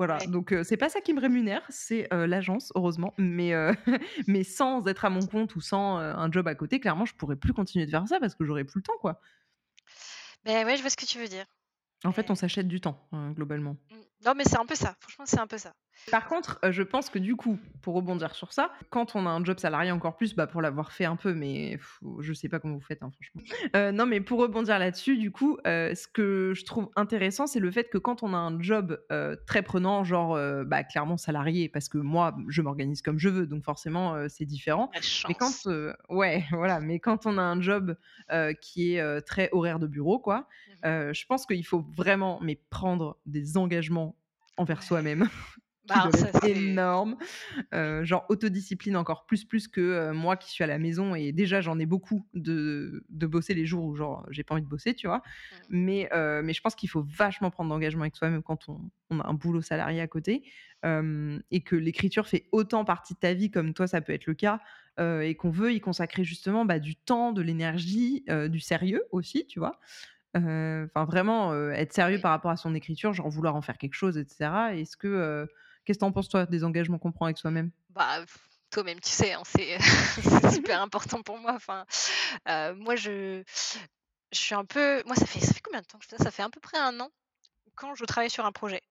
Voilà, 0.00 0.16
Ouais. 0.16 0.26
donc 0.28 0.54
c'est 0.64 0.78
pas 0.78 0.88
ça 0.88 1.02
qui 1.02 1.12
me 1.12 1.20
rémunère, 1.20 1.60
c'est, 1.68 2.08
l'agence, 2.10 2.72
heureusement, 2.74 3.12
mais 3.18 3.52
mais 4.26 4.44
sans 4.44 4.86
être 4.86 5.04
à 5.04 5.10
mon 5.10 5.26
compte 5.26 5.54
ou 5.56 5.60
sans, 5.60 5.98
un 5.98 6.32
job 6.32 6.48
à 6.48 6.54
côté, 6.54 6.80
clairement, 6.80 7.04
je 7.04 7.14
pourrais 7.14 7.36
plus 7.36 7.52
continuer 7.52 7.84
de 7.84 7.90
faire 7.90 8.08
ça 8.08 8.18
parce 8.18 8.34
que 8.34 8.46
j'aurais 8.46 8.64
plus 8.64 8.78
le 8.78 8.82
temps, 8.82 8.96
quoi. 8.98 9.20
Beh, 10.44 10.64
ouais, 10.64 10.76
je 10.76 10.82
vois 10.82 10.90
ce 10.90 10.96
que 10.96 11.06
tu 11.06 11.18
veux 11.18 11.28
dire. 11.28 11.46
En 12.04 12.12
fait, 12.12 12.30
on 12.30 12.34
s'achète 12.34 12.68
du 12.68 12.80
temps, 12.82 13.08
heu, 13.14 13.32
globalement. 13.32 13.76
Non, 14.24 14.34
mais 14.36 14.44
c'est 14.44 14.58
un 14.58 14.66
peu 14.66 14.74
ça, 14.74 14.94
franchement, 15.00 15.24
c'est 15.26 15.38
un 15.40 15.46
peu 15.46 15.58
ça. 15.58 15.72
Par 16.10 16.26
contre, 16.26 16.58
heu, 16.64 16.72
je 16.72 16.82
pense 16.82 17.08
que 17.08 17.18
du 17.18 17.36
coup, 17.36 17.58
pour 17.82 17.94
rebondir 17.94 18.34
sur 18.34 18.52
ça, 18.52 18.72
quand 18.90 19.14
on 19.14 19.26
a 19.26 19.30
un 19.30 19.44
job 19.44 19.58
salarié 19.58 19.92
encore 19.92 20.16
plus, 20.16 20.34
bah, 20.34 20.46
pour 20.46 20.60
l'avoir 20.60 20.92
fait 20.92 21.04
un 21.04 21.16
peu, 21.16 21.34
mais 21.34 21.76
faut 21.78 22.20
je 22.20 22.32
sais 22.32 22.48
pas 22.48 22.58
comment 22.58 22.74
vous 22.74 22.80
faites, 22.80 23.02
hein, 23.02 23.10
franchement. 23.12 23.42
Heu, 23.76 23.92
non, 23.92 24.06
mais 24.06 24.20
pour 24.20 24.40
rebondir 24.40 24.78
là-dessus, 24.78 25.16
du 25.18 25.30
coup, 25.30 25.58
heu, 25.66 25.94
ce 25.94 26.08
que 26.08 26.52
je 26.54 26.64
trouve 26.64 26.90
intéressant, 26.96 27.46
c'est 27.46 27.60
le 27.60 27.70
fait 27.70 27.88
que 27.88 27.98
quand 27.98 28.22
on 28.22 28.34
a 28.34 28.38
un 28.38 28.60
job, 28.60 28.98
très 29.46 29.62
prenant, 29.62 30.02
genre, 30.04 30.38
bah, 30.66 30.84
clairement 30.84 31.16
salarié, 31.16 31.68
parce 31.68 31.88
que 31.88 31.98
moi, 31.98 32.36
je 32.48 32.62
m'organise 32.62 33.02
comme 33.02 33.18
je 33.18 33.28
veux, 33.28 33.46
donc 33.46 33.64
forcément, 33.64 34.28
c'est 34.28 34.46
différent. 34.46 34.90
La 34.94 35.00
Mais 35.28 35.34
quand, 35.34 35.52
ouais, 36.08 36.44
voilà, 36.52 36.80
mais 36.80 36.98
quand 36.98 37.26
on 37.26 37.38
a 37.38 37.42
un 37.42 37.60
job, 37.60 37.96
qui 38.60 38.94
est, 38.96 39.20
très 39.22 39.48
horaire 39.52 39.78
de 39.78 39.86
bureau, 39.86 40.18
quoi, 40.18 40.48
Mmh 40.66 41.12
je 41.12 41.24
pense 41.26 41.46
qu'il 41.46 41.64
faut 41.66 41.84
vraiment, 41.96 42.38
mais 42.42 42.58
prendre 42.70 43.18
des 43.26 43.56
engagements 43.56 44.09
envers 44.60 44.82
soi-même 44.84 45.28
Bah, 45.88 46.10
c'est 46.12 46.36
énormes, 46.42 47.16
heu, 47.74 48.04
genre 48.04 48.26
autodiscipline 48.28 48.96
encore 48.96 49.26
plus, 49.26 49.44
plus 49.44 49.68
que, 49.68 49.80
heu, 49.80 50.12
moi 50.12 50.36
qui 50.36 50.50
suis 50.50 50.62
à 50.62 50.66
la 50.68 50.78
maison 50.78 51.14
et 51.14 51.32
déjà 51.32 51.60
j'en 51.62 51.78
ai 51.78 51.86
beaucoup 51.86 52.26
de 52.34 53.04
de 53.08 53.26
bosser 53.26 53.54
les 53.54 53.66
jours 53.66 53.84
où 53.86 53.96
genre 53.96 54.26
j'ai 54.30 54.44
pas 54.44 54.54
envie 54.54 54.62
de 54.62 54.68
bosser, 54.68 54.94
tu 54.94 55.06
vois? 55.08 55.22
Mmh. 55.50 55.66
Mais 55.68 56.08
heu, 56.12 56.42
mais 56.42 56.52
je 56.52 56.60
pense 56.60 56.74
qu'il 56.76 56.90
faut 56.90 57.02
vachement 57.02 57.50
prendre 57.50 57.70
d'engagement 57.70 58.02
avec 58.02 58.16
soi-même 58.16 58.42
quand 58.42 58.68
on 58.68 58.90
on 59.10 59.20
a 59.20 59.26
un 59.28 59.34
boulot 59.34 59.62
salarié 59.62 60.00
à 60.00 60.06
côté, 60.08 60.44
et 60.84 61.62
que 61.62 61.76
l'écriture 61.76 62.26
fait 62.28 62.48
autant 62.52 62.84
partie 62.84 63.14
de 63.14 63.18
ta 63.18 63.34
vie 63.34 63.50
comme 63.50 63.74
toi 63.74 63.86
ça 63.86 64.00
peut 64.00 64.12
être 64.12 64.26
le 64.26 64.34
cas, 64.34 64.60
et 64.98 65.34
qu'on 65.36 65.50
veut 65.50 65.72
y 65.72 65.80
consacrer 65.80 66.24
justement, 66.24 66.64
bah, 66.66 66.78
du 66.78 66.94
temps, 66.96 67.32
de 67.32 67.42
l'énergie, 67.42 68.24
du 68.50 68.60
sérieux 68.60 69.04
aussi, 69.12 69.46
tu 69.46 69.58
vois? 69.58 69.80
Heu, 70.36 70.86
enfin 70.94 71.04
vraiment, 71.06 71.52
heu, 71.54 71.72
être 71.72 71.92
sérieux 71.92 72.20
par 72.20 72.30
rapport 72.32 72.50
à 72.52 72.56
son 72.56 72.74
écriture, 72.74 73.12
genre 73.12 73.28
vouloir 73.30 73.56
en 73.56 73.62
faire 73.62 73.78
quelque 73.78 73.94
chose 73.94 74.16
et 74.18 74.26
cetera. 74.28 74.74
Est-ce 74.76 74.96
que, 74.96 75.08
heu 75.08 75.48
qu'est-ce 75.84 75.98
que 75.98 76.04
tu 76.04 76.06
en 76.08 76.12
penses 76.12 76.28
toi 76.28 76.46
des 76.46 76.64
engagements 76.64 76.98
qu'on 76.98 77.12
prend 77.12 77.26
avec 77.26 77.38
soi-même? 77.38 77.70
Bah, 77.90 78.24
toi-même, 78.70 79.00
tu 79.00 79.10
sais, 79.10 79.32
hein, 79.32 79.42
c'est 79.44 79.78
super 80.52 80.80
important 80.80 81.22
pour 81.22 81.38
moi, 81.38 81.52
enfin, 81.54 81.84
moi 82.76 82.96
je 82.96 83.42
je 84.32 84.38
suis 84.38 84.54
un 84.54 84.64
peu 84.64 85.02
moi 85.06 85.16
ça 85.16 85.26
fait 85.26 85.40
ça 85.40 85.52
fait 85.54 85.60
combien 85.60 85.80
de 85.80 85.86
temps 85.86 85.98
que 85.98 86.04
je 86.04 86.08
fais 86.10 86.16
ça? 86.18 86.24
Ça 86.24 86.30
fait 86.30 86.42
à 86.42 86.50
peu 86.50 86.60
près 86.60 86.78
1 86.78 86.98
an, 87.00 87.10
quand 87.76 87.94
je 87.96 88.04
travaille 88.06 88.30
sur 88.30 88.46
un 88.46 88.52
projet. 88.52 88.82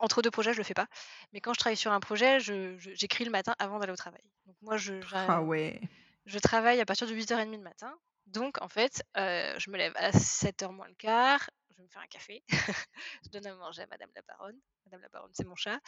Entre 0.00 0.22
2 0.22 0.30
projets, 0.32 0.52
je 0.54 0.58
le 0.58 0.64
fais 0.64 0.74
pas, 0.74 0.88
mais 1.32 1.40
quand 1.42 1.54
je 1.54 1.60
travaille 1.60 1.76
sur 1.78 1.92
un 1.92 2.00
projet, 2.00 2.40
je 2.40 2.78
je 2.78 2.92
j'écris 2.94 3.24
le 3.26 3.30
matin 3.32 3.54
avant 3.60 3.78
d'aller 3.80 3.92
au 3.92 3.96
travail. 3.96 4.22
Donc 4.46 4.56
moi 4.62 4.76
je 4.78 5.04
Ah 5.26 5.40
ouais. 5.42 5.80
je 6.26 6.38
travaille 6.38 6.80
à 6.80 6.86
partir 6.86 7.06
de 7.06 7.14
8:30 7.14 7.52
le 7.52 7.58
matin, 7.58 7.96
donc 8.26 8.60
en 8.62 8.68
fait, 8.68 9.02
heu, 9.18 9.54
je 9.58 9.70
me 9.70 9.76
lève 9.78 9.92
à 9.96 10.12
7:00 10.12 10.72
moins 10.72 10.88
le 10.88 10.94
quart, 10.94 11.48
je 11.76 11.82
me 11.82 11.88
fais 11.88 11.98
un 11.98 12.06
café, 12.08 12.42
je 13.24 13.30
donne 13.30 13.46
à 13.46 13.54
manger 13.56 13.82
à 13.82 13.86
madame 13.88 14.10
la 14.14 14.22
baronne. 14.22 14.58
Madame 14.86 15.02
la 15.02 15.08
baronne, 15.08 15.32
c'est 15.34 15.46
mon 15.46 15.56
chat 15.56 15.80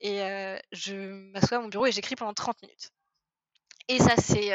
et 0.00 0.22
heu, 0.22 0.58
je 0.72 0.94
m'assois 1.32 1.58
à 1.58 1.60
mon 1.60 1.68
bureau 1.68 1.86
et 1.86 1.92
j'écris 1.92 2.16
pendant 2.16 2.34
30 2.34 2.60
minutes 2.62 2.90
et 3.88 3.98
ça 4.00 4.16
c'est, 4.18 4.52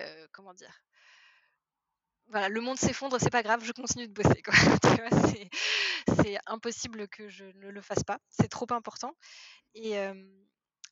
heu, 0.00 0.28
comment 0.32 0.54
dire? 0.54 0.72
Voilà, 2.28 2.48
le 2.50 2.60
monde 2.60 2.78
s'effondre, 2.78 3.16
c'est 3.20 3.30
pas 3.30 3.42
grave, 3.42 3.64
je 3.64 3.72
continue 3.72 4.06
de 4.06 4.12
bosser 4.12 4.42
quoi. 4.42 4.52
C'est 6.22 6.38
impossible 6.46 7.08
que 7.08 7.28
je 7.28 7.44
ne 7.44 7.68
le 7.70 7.80
fasse 7.80 8.02
pas, 8.04 8.18
c'est 8.28 8.48
trop 8.48 8.66
important 8.70 9.12
et 9.74 9.98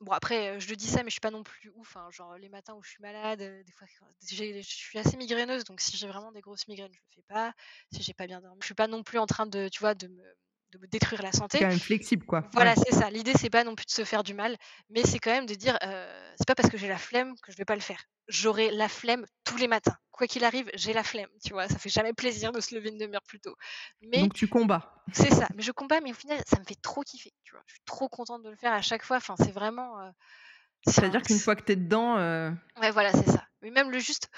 bon 0.00 0.12
après, 0.12 0.60
je 0.60 0.68
le 0.68 0.76
dis 0.76 0.86
ça, 0.86 1.02
mais 1.02 1.10
je 1.10 1.14
suis 1.14 1.20
pas 1.20 1.30
non 1.30 1.42
plus 1.42 1.70
ouf, 1.74 1.96
hein, 1.96 2.08
genre 2.10 2.36
les 2.38 2.48
matins 2.48 2.74
où 2.74 2.82
je 2.82 2.90
suis 2.90 3.02
malade, 3.02 3.38
des 3.40 3.72
fois 3.72 3.86
je 3.86 4.62
suis 4.62 4.98
assez 4.98 5.16
migraineuse, 5.16 5.64
donc 5.64 5.80
si 5.80 5.96
j'ai 5.96 6.08
vraiment 6.08 6.32
des 6.32 6.40
grosses 6.40 6.68
migraines, 6.68 6.92
je 6.92 7.00
le 7.00 7.08
fais 7.14 7.22
pas. 7.28 7.52
Si 7.92 8.02
j'ai 8.02 8.14
pas 8.14 8.26
bien 8.26 8.40
dormi, 8.40 8.58
je 8.60 8.66
suis 8.66 8.74
pas 8.74 8.88
non 8.88 9.02
plus 9.02 9.18
en 9.18 9.26
train 9.26 9.46
de, 9.46 9.68
tu 9.68 9.80
vois, 9.80 9.94
de 9.94 10.08
me 10.08 10.22
de 10.72 10.78
me 10.78 10.86
détruire 10.86 11.22
la 11.22 11.32
santé. 11.32 11.58
quand 11.58 11.66
même 11.66 11.80
flexible 11.80 12.24
quoi, 12.24 12.52
Voilà, 12.52 12.74
ouais. 12.74 12.76
c'est 12.76 12.92
ça. 12.94 13.10
L'idée, 13.10 13.32
c'est 13.34 13.50
pas 13.50 13.64
non 13.64 13.74
plus 13.74 13.86
de 13.86 13.90
se 13.90 14.04
faire 14.04 14.22
du 14.22 14.34
mal, 14.34 14.56
mais 14.90 15.02
c'est 15.04 15.18
quand 15.18 15.30
même 15.32 15.46
de 15.46 15.54
dire, 15.54 15.76
heu, 15.82 16.06
c'est 16.38 16.46
pas 16.46 16.54
parce 16.54 16.70
que 16.70 16.78
j'ai 16.78 16.88
la 16.88 16.98
flemme 16.98 17.34
que 17.42 17.52
je 17.52 17.56
vais 17.56 17.64
pas 17.64 17.74
le 17.74 17.80
faire. 17.80 18.02
J'aurai 18.28 18.70
la 18.70 18.88
flemme 18.88 19.26
tous 19.44 19.56
les 19.56 19.68
matins. 19.68 19.96
Quoi 20.12 20.26
qu'il 20.28 20.44
arrive, 20.44 20.70
j'ai 20.74 20.92
la 20.92 21.02
flemme, 21.04 21.28
tu 21.44 21.52
vois? 21.52 21.68
Ça 21.68 21.78
fait 21.78 21.88
jamais 21.90 22.12
plaisir 22.14 22.52
de 22.52 22.60
se 22.60 22.74
lever 22.74 22.90
une 22.90 22.98
demi 22.98 23.14
heure 23.16 23.22
plus 23.22 23.40
tôt. 23.40 23.56
Mais 24.00 24.24
Donc 24.24 24.34
tu 24.34 24.48
combats. 24.48 25.04
c'est 25.14 25.32
ça, 25.34 25.48
mais 25.54 25.62
je 25.62 25.72
combats, 25.72 26.00
mais 26.02 26.12
au 26.12 26.14
final, 26.14 26.42
ça 26.46 26.58
me 26.60 26.64
fait 26.64 26.80
trop 26.82 27.02
kiffer, 27.02 27.32
tu 27.44 27.52
vois? 27.54 27.62
Je 27.66 27.74
suis 27.74 27.82
trop 27.86 28.08
contente 28.08 28.42
de 28.44 28.50
le 28.50 28.56
faire 28.56 28.72
à 28.72 28.82
chaque 28.82 29.04
fois, 29.04 29.18
enfin, 29.18 29.36
c'est 29.38 29.52
vraiment, 29.52 30.12
c'est 30.86 31.02
un 31.02 31.04
C'est-à-dire 31.04 31.22
qu'une 31.24 31.40
fois 31.40 31.54
que 31.54 31.64
tu 31.64 31.72
es 31.72 31.76
dedans, 31.76 32.16
heu 32.18 32.52
ouais, 32.80 32.90
voilà, 32.90 33.12
c'est 33.12 33.26
ça. 33.30 33.44
Mais 33.62 33.70
même 33.70 33.90
le 33.90 33.98
juste 33.98 34.28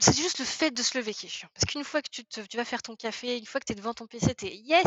c'est 0.00 0.16
juste 0.16 0.40
le 0.40 0.46
fait 0.46 0.72
de 0.72 0.82
se 0.82 0.98
lever 0.98 1.14
qui 1.14 1.26
est 1.26 1.30
chiant. 1.30 1.48
Parce 1.54 1.66
qu'une 1.66 1.84
fois 1.84 2.02
que 2.02 2.10
tu 2.10 2.24
te 2.26 2.40
tu 2.42 2.56
vas 2.58 2.64
faire 2.66 2.82
ton 2.82 2.96
café, 2.96 3.38
une 3.38 3.46
fois 3.46 3.60
que 3.60 3.66
tu 3.66 3.72
es 3.72 3.76
devant 3.76 3.94
ton 3.94 4.06
PC, 4.08 4.34
tu 4.34 4.46
es: 4.46 4.56
«Yes! 4.56 4.86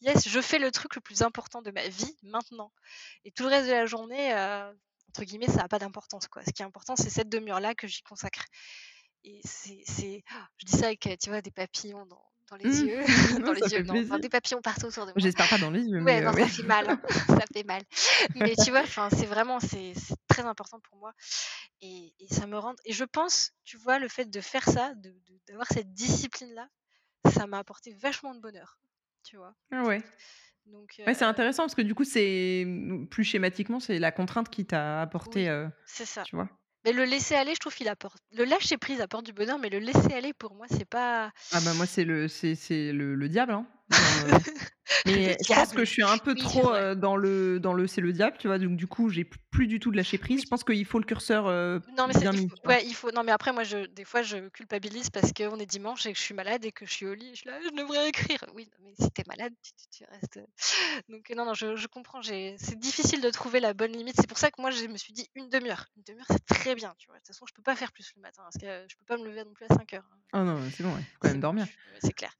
Yes, 0.00 0.28
je 0.28 0.40
fais 0.40 0.58
le 0.60 0.70
truc 0.70 0.94
le 0.94 1.00
plus 1.00 1.22
important 1.22 1.60
de 1.60 1.70
ma 1.72 1.88
vie 1.88 2.16
maintenant» 2.22 2.72
et 3.24 3.32
tout 3.32 3.44
le 3.44 3.50
reste 3.50 3.66
de 3.68 3.72
la 3.72 3.86
journée, 3.86 4.32
heu, 4.32 4.78
entre 5.08 5.24
guillemets, 5.24 5.48
«ça 5.48 5.62
a 5.64 5.68
pas 5.68 5.78
d'importance» 5.80 6.28
quoi. 6.28 6.42
Ce 6.44 6.52
qui 6.52 6.62
est 6.62 6.64
important, 6.64 6.94
c'est 6.96 7.10
cette 7.10 7.28
demi 7.28 7.50
heure 7.50 7.60
là 7.60 7.74
que 7.74 7.88
j'y 7.88 8.02
consacre 8.02 8.44
et 9.24 9.40
c'est 9.44 9.82
c'est 9.86 10.22
je 10.58 10.66
dis 10.66 10.72
ça 10.78 10.86
avec, 10.88 11.06
heu, 11.08 11.16
tu 11.22 11.30
vois, 11.30 11.42
des 11.42 11.50
papillons 11.52 12.06
dans 12.06 12.22
dans 12.50 12.56
les 12.56 12.64
Mmh. 12.64 12.86
yeux, 12.86 13.02
dans 13.46 13.52
Ouais, 13.52 13.54
les 13.54 13.62
ça 13.62 13.70
yeux, 13.72 13.82
fait 13.82 13.84
non, 13.84 13.96
enfin 13.98 14.18
plaisir. 14.18 14.20
des 14.20 14.28
papillons 14.30 14.62
partout 14.62 14.86
autour 14.86 15.06
de 15.06 15.14
moi. 15.14 15.26
J'espère 15.26 15.48
pas 15.48 15.58
dans 15.58 15.70
les 15.70 15.84
yeux, 15.84 16.02
Ouais, 16.06 16.22
non, 16.22 16.32
ouais. 16.34 16.44
ça 16.44 16.48
fait 16.48 16.64
mal, 16.64 16.88
hein, 16.90 17.00
ça 17.28 17.46
fait 17.54 17.64
mal. 17.64 17.82
Mais 18.34 18.56
tu 18.56 18.70
vois, 18.72 18.82
enfin, 18.82 19.10
c'est 19.10 19.26
vraiment 19.26 19.60
c'est 19.60 19.94
très 20.28 20.44
important 20.44 20.80
pour 20.80 20.98
moi 20.98 21.12
et 21.82 22.14
et 22.20 22.28
ça 22.34 22.46
me 22.48 22.58
rend 22.58 22.74
et 22.86 22.92
je 22.94 23.04
pense, 23.04 23.52
tu 23.64 23.76
vois, 23.78 23.98
le 24.00 24.08
fait 24.08 24.26
de 24.30 24.40
faire 24.42 24.64
ça, 24.64 24.94
de 24.96 25.10
de 25.12 25.40
d'avoir 25.48 25.68
cette 25.68 25.92
discipline-là, 25.94 26.68
ça 27.34 27.46
m'a 27.48 27.58
apporté 27.60 27.94
vachement 27.94 28.34
de 28.36 28.40
bonheur, 28.40 28.78
tu 29.28 29.36
vois? 29.36 29.54
Ah 29.70 29.84
ouais. 29.84 30.02
Donc 30.66 31.00
Ouais, 31.06 31.14
c'est 31.14 31.24
heu, 31.24 31.26
intéressant 31.26 31.64
parce 31.64 31.74
que 31.74 31.82
du 31.82 31.94
coup, 31.94 32.04
c'est 32.04 32.64
mmh, 32.66 33.06
plus 33.08 33.24
schématiquement, 33.24 33.80
c'est 33.80 33.98
la 33.98 34.12
contrainte 34.12 34.50
qui 34.50 34.66
t'a 34.66 35.00
apporté, 35.00 35.48
oui, 35.48 35.50
heu, 35.50 35.70
c'est 35.84 36.06
ça. 36.06 36.24
tu 36.24 36.36
vois? 36.36 36.48
Mais 36.84 36.92
le 36.92 37.04
laisser 37.04 37.34
aller, 37.36 37.54
je 37.54 37.60
trouve 37.60 37.74
qu'il 37.74 37.88
apporte 37.88 38.18
le 38.32 38.44
lâcher 38.44 38.78
prise 38.78 39.00
apporte 39.00 39.24
du 39.26 39.32
bonheur, 39.32 39.58
mais 39.58 39.70
le 39.70 39.78
laisser 39.80 40.12
aller 40.14 40.32
pour 40.34 40.54
moi, 40.56 40.66
c'est 40.70 40.84
pas 40.88 41.32
Ah 41.50 41.60
bah, 41.60 41.74
moi, 41.74 41.86
c'est 41.86 42.04
le 42.04 42.28
c'est 42.28 42.54
c'est 42.54 42.92
le 42.92 43.14
le 43.14 43.28
diable, 43.28 43.52
hein, 43.52 43.66
mais 45.06 45.36
je 45.42 45.50
pense 45.52 45.72
que 45.72 45.84
je 45.84 45.90
suis 45.90 46.02
un 46.02 46.18
peu 46.18 46.34
Oui, 46.34 46.48
c'est 46.48 46.62
trop, 46.62 46.72
heu, 46.72 46.94
dans 46.96 47.16
le 47.16 47.58
dans 47.60 47.72
le 47.72 47.86
«c'est 47.86 48.00
le 48.00 48.12
diable», 48.12 48.36
tu 48.38 48.48
vois? 48.48 48.58
Donc 48.58 48.76
du 48.76 48.86
coup, 48.86 49.08
j'ai 49.10 49.24
plus 49.24 49.66
du 49.66 49.80
tout 49.80 49.90
de 49.90 49.96
lâcher 49.96 50.18
prise. 50.18 50.42
Je 50.42 50.46
pense 50.48 50.64
qu'il 50.64 50.84
faut 50.84 50.98
le 50.98 51.04
curseur, 51.04 51.48
heu, 51.48 51.82
Non, 51.86 52.06
mais 52.06 52.12
c'est 52.12 52.20
bien 52.20 52.32
il 52.32 52.34
mis, 52.34 52.50
faut 52.50 52.54
tu 52.54 52.60
vois? 52.64 52.74
ouais, 52.74 52.84
il 52.84 52.94
faut 52.94 53.10
non, 53.12 53.22
mais 53.24 53.32
après 53.32 53.50
moi 53.52 53.64
je 53.64 53.86
des 53.86 54.04
fois 54.04 54.22
je 54.22 54.48
culpabilise 54.50 55.08
parce 55.08 55.32
qu'on 55.32 55.58
est 55.58 55.64
dimanche 55.66 56.04
et 56.06 56.12
que 56.12 56.18
je 56.18 56.22
suis 56.22 56.34
malade 56.34 56.64
et 56.66 56.70
que 56.72 56.84
je 56.84 56.92
suis 56.92 57.06
au 57.06 57.14
lit 57.14 57.30
je 57.30 57.40
suis 57.40 57.48
là: 57.48 57.60
«Je 57.62 57.68
devrais 57.70 58.08
écrire». 58.08 58.44
Oui, 58.54 58.68
non, 58.72 58.78
mais 58.84 58.94
si 59.00 59.10
tu 59.10 59.20
es 59.22 59.24
malade, 59.26 59.54
tu 59.62 59.72
tu 59.72 59.86
tu 59.90 60.04
restes, 60.10 60.38
donc 61.08 61.30
non, 61.30 61.46
non, 61.46 61.54
je 61.54 61.76
je 61.76 61.86
comprends, 61.86 62.20
j'ai 62.22 62.56
c'est 62.58 62.78
difficile 62.78 63.20
de 63.22 63.30
trouver 63.30 63.60
la 63.60 63.74
bonne 63.74 63.92
limite. 63.92 64.16
C'est 64.20 64.28
pour 64.28 64.38
ça 64.38 64.50
que 64.50 64.60
moi 64.60 64.70
je 64.70 64.84
me 64.86 64.96
suis 64.98 65.12
dit: 65.14 65.28
«une 65.34 65.48
demi 65.48 65.70
heure». 65.70 65.86
une 65.96 66.02
demi 66.04 66.20
heure, 66.20 66.26
c'est 66.30 66.44
très 66.46 66.74
bien, 66.74 66.94
tu 66.98 67.08
vois? 67.08 67.16
De 67.16 67.20
toute 67.20 67.28
façon, 67.28 67.46
je 67.48 67.54
peux 67.54 67.62
pas 67.62 67.76
faire 67.76 67.92
plus 67.92 68.12
le 68.16 68.22
matin 68.22 68.42
parce 68.44 68.58
que 68.58 68.86
je 68.90 68.96
peux 68.96 69.04
pas 69.06 69.16
me 69.16 69.24
lever 69.24 69.44
non 69.44 69.54
plus 69.54 69.66
à 69.70 69.74
5:00, 69.74 70.04
hein. 70.12 70.20
Ah 70.32 70.42
non, 70.44 70.70
c'est 70.70 70.82
bon, 70.82 70.94
ouais, 70.94 71.02
faut 71.12 71.18
quand 71.20 71.28
C'est 71.28 71.30
même 71.30 71.40
dormir. 71.40 71.68
je 71.86 71.98
c'est 72.02 72.12
clair. 72.12 72.34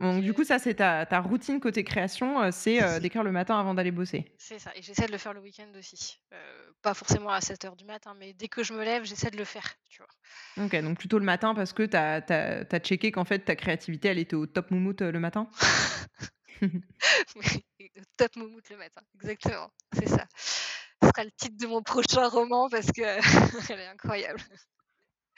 Donc 0.00 0.22
du 0.22 0.32
coup, 0.34 0.44
ça, 0.44 0.58
c'est 0.58 0.74
ta 0.74 1.06
ta 1.06 1.20
routine 1.20 1.60
côté 1.60 1.82
création, 1.84 2.42
heu, 2.42 2.50
c'est, 2.52 2.82
heu, 2.82 3.00
d'écrire 3.00 3.24
le 3.24 3.32
matin 3.32 3.58
avant 3.58 3.74
d'aller 3.74 3.90
bosser? 3.90 4.32
c'est 4.38 4.58
ça 4.58 4.72
et 4.74 4.82
j'essaie 4.82 5.06
de 5.06 5.12
le 5.12 5.18
faire 5.18 5.32
le 5.34 5.40
week-end 5.40 5.70
aussi. 5.76 6.20
Heu, 6.32 6.74
pas 6.82 6.94
forcément 6.94 7.30
à 7.30 7.40
sept 7.40 7.64
heures 7.64 7.76
du 7.76 7.84
matin, 7.84 8.14
mais 8.14 8.32
dès 8.34 8.48
que 8.48 8.62
je 8.62 8.72
me 8.72 8.84
lève, 8.84 9.04
j'essaie 9.04 9.30
de 9.30 9.36
le 9.36 9.44
faire, 9.44 9.74
tu 9.90 9.98
vois? 10.02 10.08
OK, 10.56 10.74
donc 10.82 10.98
plutôt 10.98 11.18
le 11.20 11.24
matin 11.24 11.54
parce 11.54 11.72
que 11.72 11.84
tu 11.84 11.96
as 11.96 12.80
checké 12.80 13.12
qu'en 13.12 13.24
fait, 13.24 13.40
ta 13.40 13.54
créativité, 13.54 14.08
elle 14.08 14.18
était 14.18 14.34
au 14.34 14.46
top 14.46 14.70
moumoute, 14.72 15.02
heu, 15.02 15.10
le 15.12 15.20
matin? 15.20 15.48
Oui, 17.36 17.62
au 17.98 18.02
top 18.16 18.36
moumoute 18.36 18.68
le 18.70 18.76
matin, 18.76 19.00
exactement, 19.14 19.70
c'est 19.94 20.08
ça. 20.08 20.26
Ce 20.36 21.08
sera 21.08 21.24
le 21.24 21.30
titre 21.32 21.56
de 21.56 21.66
mon 21.66 21.82
prochain 21.82 22.28
roman 22.28 22.68
parce 22.68 22.86
que 22.88 23.02
elle 23.72 23.80
est 23.80 23.86
incroyable. 23.86 24.40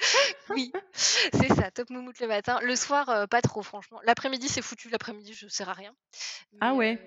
Oui, 0.50 0.72
c'est 0.92 1.48
ça, 1.54 1.70
top 1.70 1.90
moumoute 1.90 2.18
le 2.20 2.26
matin. 2.26 2.58
Le 2.62 2.74
soir, 2.74 3.08
heu, 3.08 3.26
pas 3.26 3.40
trop 3.40 3.62
franchement. 3.62 4.00
L'après-midi, 4.04 4.48
c'est 4.48 4.62
foutu, 4.62 4.88
l'après-midi, 4.90 5.32
je 5.34 5.46
sers 5.48 5.68
à 5.68 5.74
rien. 5.74 5.94
Ah 6.60 6.72
Mais 6.72 6.76
ouais, 6.78 6.98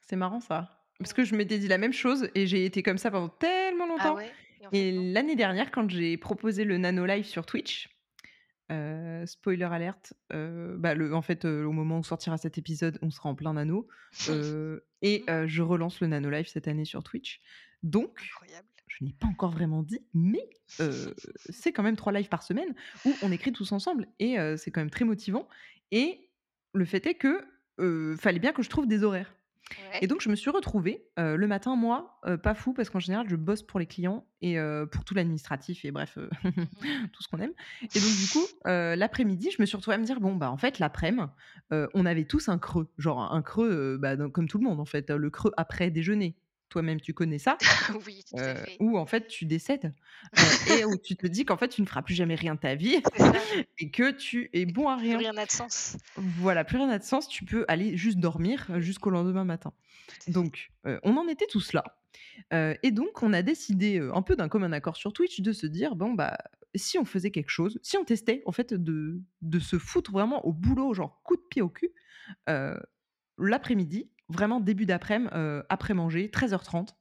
c'est 0.00 0.16
marrant 0.16 0.40
ça. 0.40 0.80
Parce 0.98 1.12
que 1.12 1.24
je 1.24 1.34
m'étais 1.34 1.58
dit 1.58 1.68
la 1.68 1.78
même 1.78 1.92
chose 1.92 2.28
et 2.34 2.46
j'ai 2.46 2.64
été 2.64 2.82
comme 2.82 2.98
ça 2.98 3.10
pendant 3.10 3.28
tellement 3.28 3.86
Ah 3.86 3.88
longtemps 3.88 4.16
ouais? 4.16 4.32
Et 4.60 4.66
en 4.66 4.70
fait, 4.70 4.92
non? 4.92 5.02
et 5.02 5.12
l'année 5.12 5.36
dernière, 5.36 5.70
quand 5.70 5.90
j'ai 5.90 6.16
proposé 6.16 6.64
le 6.64 6.78
nano 6.78 7.04
live 7.04 7.24
sur 7.24 7.44
Twitch, 7.44 7.88
heu, 8.70 9.24
spoiler 9.26 9.64
alert, 9.64 10.14
heu, 10.32 10.76
bah, 10.78 10.94
le 10.94 11.14
en 11.14 11.22
fait, 11.22 11.44
au 11.44 11.72
moment 11.72 11.98
où 11.98 12.04
sortira 12.04 12.38
cet 12.38 12.56
épisode, 12.58 12.98
on 13.02 13.10
sera 13.10 13.28
en 13.28 13.34
plein 13.34 13.54
nano, 13.54 13.88
et 15.02 15.24
Mmh 15.28 15.46
je 15.46 15.62
relance 15.62 16.00
le 16.00 16.06
nano 16.06 16.30
live 16.30 16.46
cette 16.46 16.68
année 16.68 16.84
sur 16.84 17.02
Twitch. 17.02 17.40
Donc 17.82 18.18
Incroyable. 18.22 18.68
Je 18.98 19.04
n'ai 19.04 19.12
pas 19.12 19.26
encore 19.26 19.50
vraiment 19.50 19.82
dit, 19.82 20.00
mais 20.14 20.48
c'est 21.50 21.72
quand 21.72 21.82
même 21.82 21.96
3 21.96 22.12
lives 22.12 22.28
par 22.28 22.42
semaine 22.42 22.74
où 23.04 23.12
on 23.22 23.32
écrit 23.32 23.52
tous 23.52 23.72
ensemble 23.72 24.08
et 24.18 24.36
c'est 24.56 24.70
quand 24.70 24.80
même 24.80 24.90
très 24.90 25.04
motivant 25.04 25.48
et 25.90 26.30
le 26.72 26.84
fait 26.84 27.06
est 27.06 27.14
que, 27.14 27.44
fallait 28.16 28.38
bien 28.38 28.52
que 28.52 28.62
je 28.62 28.70
trouve 28.70 28.86
des 28.86 29.02
horaires. 29.04 29.34
Ouais. 29.70 30.00
Et 30.02 30.06
donc 30.06 30.20
je 30.20 30.28
me 30.28 30.36
suis 30.36 30.50
retrouvée, 30.50 31.06
le 31.16 31.46
matin, 31.46 31.74
moi, 31.74 32.20
pas 32.42 32.54
fou 32.54 32.72
parce 32.74 32.90
qu'en 32.90 33.00
général, 33.00 33.28
je 33.28 33.36
bosse 33.36 33.62
pour 33.62 33.80
les 33.80 33.86
clients 33.86 34.26
et 34.42 34.56
pour 34.92 35.04
tout 35.04 35.14
l'administratif 35.14 35.84
et 35.84 35.90
bref, 35.90 36.18
Mmh 36.44 36.50
tout 37.12 37.22
ce 37.22 37.28
qu'on 37.28 37.38
aime. 37.38 37.52
Et 37.94 38.00
donc 38.00 38.16
du 38.16 38.28
coup, 38.28 38.44
l'après-midi, 38.64 39.50
je 39.50 39.60
me 39.60 39.66
suis 39.66 39.76
retrouvée 39.76 39.94
à 39.94 39.98
me 39.98 40.04
dire: 40.04 40.20
«Bon, 40.20 40.36
bah, 40.36 40.50
en 40.50 40.56
fait, 40.56 40.78
l'aprèm, 40.78 41.30
heu, 41.72 41.88
on 41.94 42.06
avait 42.06 42.24
tous 42.24 42.48
un 42.48 42.58
creux». 42.58 42.88
Genre 42.98 43.32
un 43.32 43.42
creux, 43.42 43.96
bah, 43.98 44.16
comme 44.28 44.48
tout 44.48 44.58
le 44.58 44.64
monde, 44.64 44.80
en 44.80 44.84
fait, 44.84 45.10
le 45.10 45.30
creux 45.30 45.52
après 45.56 45.90
déjeuner. 45.90 46.36
Toi-même, 46.74 47.00
tu 47.00 47.14
connais 47.14 47.38
ça? 47.38 47.56
Oui, 48.04 48.24
tout 48.28 48.34
à 48.36 48.40
Heu, 48.40 48.54
fait. 48.56 48.76
où 48.80 48.98
en 48.98 49.06
fait 49.06 49.28
tu 49.28 49.44
décèdes, 49.44 49.94
et 50.80 50.84
où 50.84 50.96
tu 50.98 51.14
te 51.14 51.24
dis 51.28 51.44
qu'en 51.44 51.56
fait 51.56 51.68
tu 51.68 51.82
ne 51.82 51.86
feras 51.86 52.02
plus 52.02 52.14
jamais 52.16 52.34
rien 52.34 52.56
de 52.56 52.58
ta 52.58 52.74
vie 52.74 53.00
et 53.78 53.90
que 53.92 54.10
tu 54.10 54.50
es 54.52 54.66
bon 54.66 54.88
à 54.88 54.96
plus 54.96 55.02
rien. 55.10 55.18
rien 55.18 55.32
n'a 55.34 55.46
de 55.46 55.52
sens. 55.52 55.96
Voilà, 56.16 56.64
plus 56.64 56.78
rien 56.78 56.88
n'a 56.88 56.98
de 56.98 57.04
sens, 57.04 57.28
tu 57.28 57.44
peux 57.44 57.64
aller 57.68 57.96
juste 57.96 58.18
dormir, 58.18 58.66
jusqu'au 58.80 59.10
lendemain 59.10 59.44
matin. 59.44 59.72
Donc, 60.26 60.72
on 61.04 61.16
en 61.16 61.28
était 61.28 61.46
tous 61.46 61.72
là, 61.74 61.84
et 62.82 62.90
donc 62.90 63.22
on 63.22 63.32
a 63.32 63.42
décidé, 63.42 64.00
un 64.12 64.22
peu 64.22 64.34
d'un 64.34 64.48
commun 64.48 64.72
accord 64.72 64.96
sur 64.96 65.12
Twitch 65.12 65.40
de 65.42 65.52
se 65.52 65.68
dire: 65.68 65.94
«Bon, 65.94 66.12
bah, 66.12 66.36
si 66.74 66.98
on 66.98 67.04
faisait 67.04 67.30
quelque 67.30 67.50
chose, 67.50 67.78
si 67.84 67.96
on 67.98 68.04
testait 68.04 68.42
en 68.46 68.52
fait 68.52 68.74
de 68.74 69.20
de 69.42 69.58
se 69.60 69.78
foutre 69.78 70.10
vraiment 70.10 70.44
au 70.44 70.52
boulot, 70.52 70.92
genre 70.92 71.20
coup 71.22 71.36
de 71.36 71.42
pied 71.48 71.62
au 71.62 71.68
cul, 71.68 71.92
l'après-midi, 73.38 74.10
vraiment 74.28 74.60
début 74.60 74.86
d'après-midi, 74.86 75.30
heu, 75.34 75.64
après 75.68 75.94
manger, 75.94 76.30
13:30, 76.30 76.96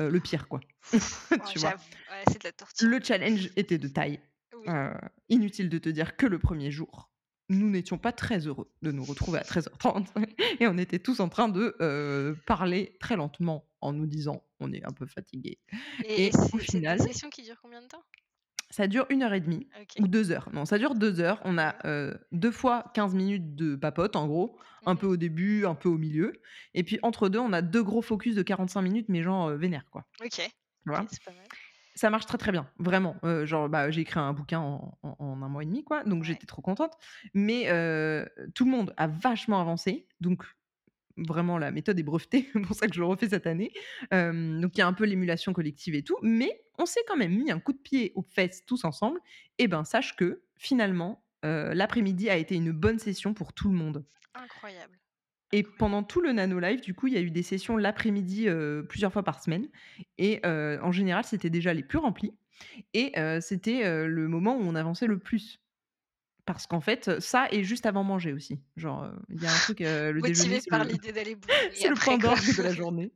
heu, 0.00 0.10
le 0.10 0.20
pire 0.20 0.48
quoi». 0.48 0.60
Vois? 1.56 1.74
ouais, 2.10 2.24
c'est 2.28 2.38
de 2.40 2.44
la 2.48 2.52
torture 2.52 2.88
Le 2.88 3.00
challenge 3.02 3.50
était 3.56 3.78
de 3.78 3.88
taille. 3.88 4.20
Oui. 4.54 4.66
Heu, 4.68 4.92
inutile 5.28 5.68
de 5.68 5.78
te 5.78 5.88
dire 5.88 6.16
que 6.16 6.26
le 6.26 6.38
premier 6.38 6.70
jour, 6.70 7.10
nous 7.48 7.70
n'étions 7.70 7.98
pas 7.98 8.12
très 8.12 8.46
heureux 8.46 8.72
de 8.82 8.90
nous 8.92 9.04
retrouver 9.04 9.38
à 9.38 9.44
13:30 9.44 10.12
et 10.60 10.66
on 10.66 10.78
était 10.78 10.98
tous 10.98 11.20
en 11.20 11.28
train 11.28 11.48
de, 11.48 12.36
parler 12.46 12.96
très 13.00 13.16
lentement 13.16 13.68
en 13.80 13.92
nous 13.92 14.06
disant: 14.06 14.44
«On 14.60 14.72
est 14.72 14.84
un 14.84 14.92
peu 14.92 15.06
fatigués» 15.06 15.60
Et 16.02 16.26
et 16.26 16.30
au 16.52 16.58
c'est 16.58 16.64
c'est 16.66 16.80
des 16.80 16.82
final, 16.82 16.98
sessions 16.98 17.30
qui 17.30 17.42
durent 17.42 17.60
combien 17.60 17.82
de 17.82 17.88
temps? 17.88 18.02
Ça 18.70 18.86
dure 18.88 19.06
une 19.10 19.22
heure 19.22 19.32
et 19.34 19.40
demie 19.40 19.68
ou 19.98 20.08
2 20.08 20.30
heures. 20.32 20.50
Non, 20.52 20.64
ça 20.66 20.78
dure 20.78 20.94
2 20.94 21.20
heures. 21.20 21.40
On 21.44 21.58
a, 21.58 21.76
heu, 21.86 22.18
2 22.32 22.50
fois 22.50 22.84
15 22.94 23.14
minutes 23.14 23.54
de 23.54 23.76
papote 23.76 24.16
en 24.16 24.26
gros, 24.26 24.58
un 24.86 24.96
peu 24.96 25.06
Mmh 25.06 25.08
au 25.08 25.16
début, 25.16 25.64
un 25.66 25.74
peu 25.74 25.88
au 25.88 25.98
milieu 25.98 26.32
et 26.74 26.82
puis 26.84 26.98
entre 27.02 27.28
2, 27.28 27.38
on 27.38 27.52
a 27.52 27.62
2 27.62 27.82
gros 27.82 28.02
focus 28.02 28.34
de 28.34 28.42
45 28.42 28.82
minutes 28.82 29.08
mais 29.08 29.22
genre, 29.22 29.48
heu, 29.50 29.56
vénère 29.56 29.86
quoi, 29.90 30.06
OK, 30.22 30.40
pas 31.24 31.32
mal. 31.32 31.50
Ça 31.94 32.10
marche 32.10 32.26
très, 32.26 32.36
très 32.36 32.52
bien, 32.52 32.68
vraiment. 32.78 33.16
Heu, 33.24 33.46
genre, 33.46 33.70
bah, 33.70 33.90
j'ai 33.90 34.02
écrit 34.02 34.20
un 34.20 34.34
bouquin 34.34 34.60
en 34.60 34.98
en 35.02 35.16
en 35.18 35.42
1 35.42 35.48
mois 35.48 35.62
et 35.62 35.66
demi, 35.66 35.82
quoi, 35.82 36.04
donc 36.04 36.24
Ouais. 36.24 36.24
j'étais 36.24 36.44
trop 36.46 36.60
contente. 36.60 36.92
Mais 37.32 37.64
tout 38.54 38.64
le 38.66 38.70
monde 38.70 38.92
a 38.98 39.06
vachement 39.06 39.60
avancé, 39.60 40.06
donc 40.20 40.44
vraiment 41.16 41.58
la 41.58 41.70
méthode 41.70 41.98
est 41.98 42.02
brevetée, 42.02 42.48
c'est 42.52 42.60
pour 42.60 42.76
ça 42.76 42.86
que 42.86 42.94
je 42.94 43.00
le 43.00 43.06
refais 43.06 43.28
cette 43.28 43.46
année. 43.46 43.72
Donc 44.10 44.76
il 44.76 44.78
y 44.78 44.82
a 44.82 44.86
un 44.86 44.92
peu 44.92 45.04
l'émulation 45.04 45.52
collective 45.52 45.94
et 45.94 46.02
tout, 46.02 46.16
mais 46.22 46.62
on 46.78 46.86
s'est 46.86 47.04
quand 47.06 47.16
même 47.16 47.34
mis 47.36 47.50
un 47.50 47.60
coup 47.60 47.72
de 47.72 47.78
pied 47.78 48.12
aux 48.14 48.22
fesses 48.22 48.64
tous 48.66 48.84
ensemble. 48.84 49.20
Et 49.58 49.68
ben, 49.68 49.84
sache 49.84 50.16
que 50.16 50.42
finalement, 50.56 51.24
l'après-midi 51.42 52.28
a 52.28 52.36
été 52.36 52.54
une 52.54 52.72
bonne 52.72 52.98
session 52.98 53.34
pour 53.34 53.52
tout 53.52 53.68
le 53.68 53.74
monde. 53.74 54.04
Incroyable, 54.34 54.98
Et 55.52 55.62
pendant 55.62 56.02
tout 56.02 56.20
le 56.20 56.32
Nano 56.32 56.58
Live, 56.58 56.80
du 56.80 56.94
coup, 56.94 57.06
il 57.06 57.14
y 57.14 57.16
a 57.16 57.20
eu 57.20 57.30
des 57.30 57.42
sessions 57.42 57.76
l'après-midi, 57.76 58.48
plusieurs 58.88 59.12
fois 59.12 59.22
par 59.22 59.42
semaine 59.42 59.68
et 60.18 60.40
en 60.44 60.92
général, 60.92 61.24
c'était 61.24 61.50
déjà 61.50 61.72
les 61.72 61.82
plus 61.82 61.98
remplis 61.98 62.34
et 62.94 63.12
c'était, 63.40 64.06
le 64.06 64.28
moment 64.28 64.56
où 64.56 64.60
on 64.60 64.74
avançait 64.74 65.06
le 65.06 65.18
plus. 65.18 65.60
Parce 66.46 66.66
qu'en 66.66 66.80
fait, 66.80 67.20
ça 67.20 67.48
et 67.50 67.64
juste 67.64 67.86
avant 67.86 68.04
manger 68.04 68.32
aussi. 68.32 68.60
Genre, 68.76 69.10
il 69.28 69.42
y 69.42 69.46
a 69.46 69.50
un 69.50 69.58
truc, 69.58 69.80
le 69.80 70.20
déjeuner, 70.20 70.60
c'est 70.60 70.70
par 70.70 70.84
l'idée 70.84 71.12
d'aller 71.12 71.34
bouffer 71.34 71.70
c'est 71.74 71.88
le 71.88 71.96
point 71.96 72.18
d'orgue 72.18 72.56
de 72.56 72.62
la 72.62 72.72
journée. 72.72 73.12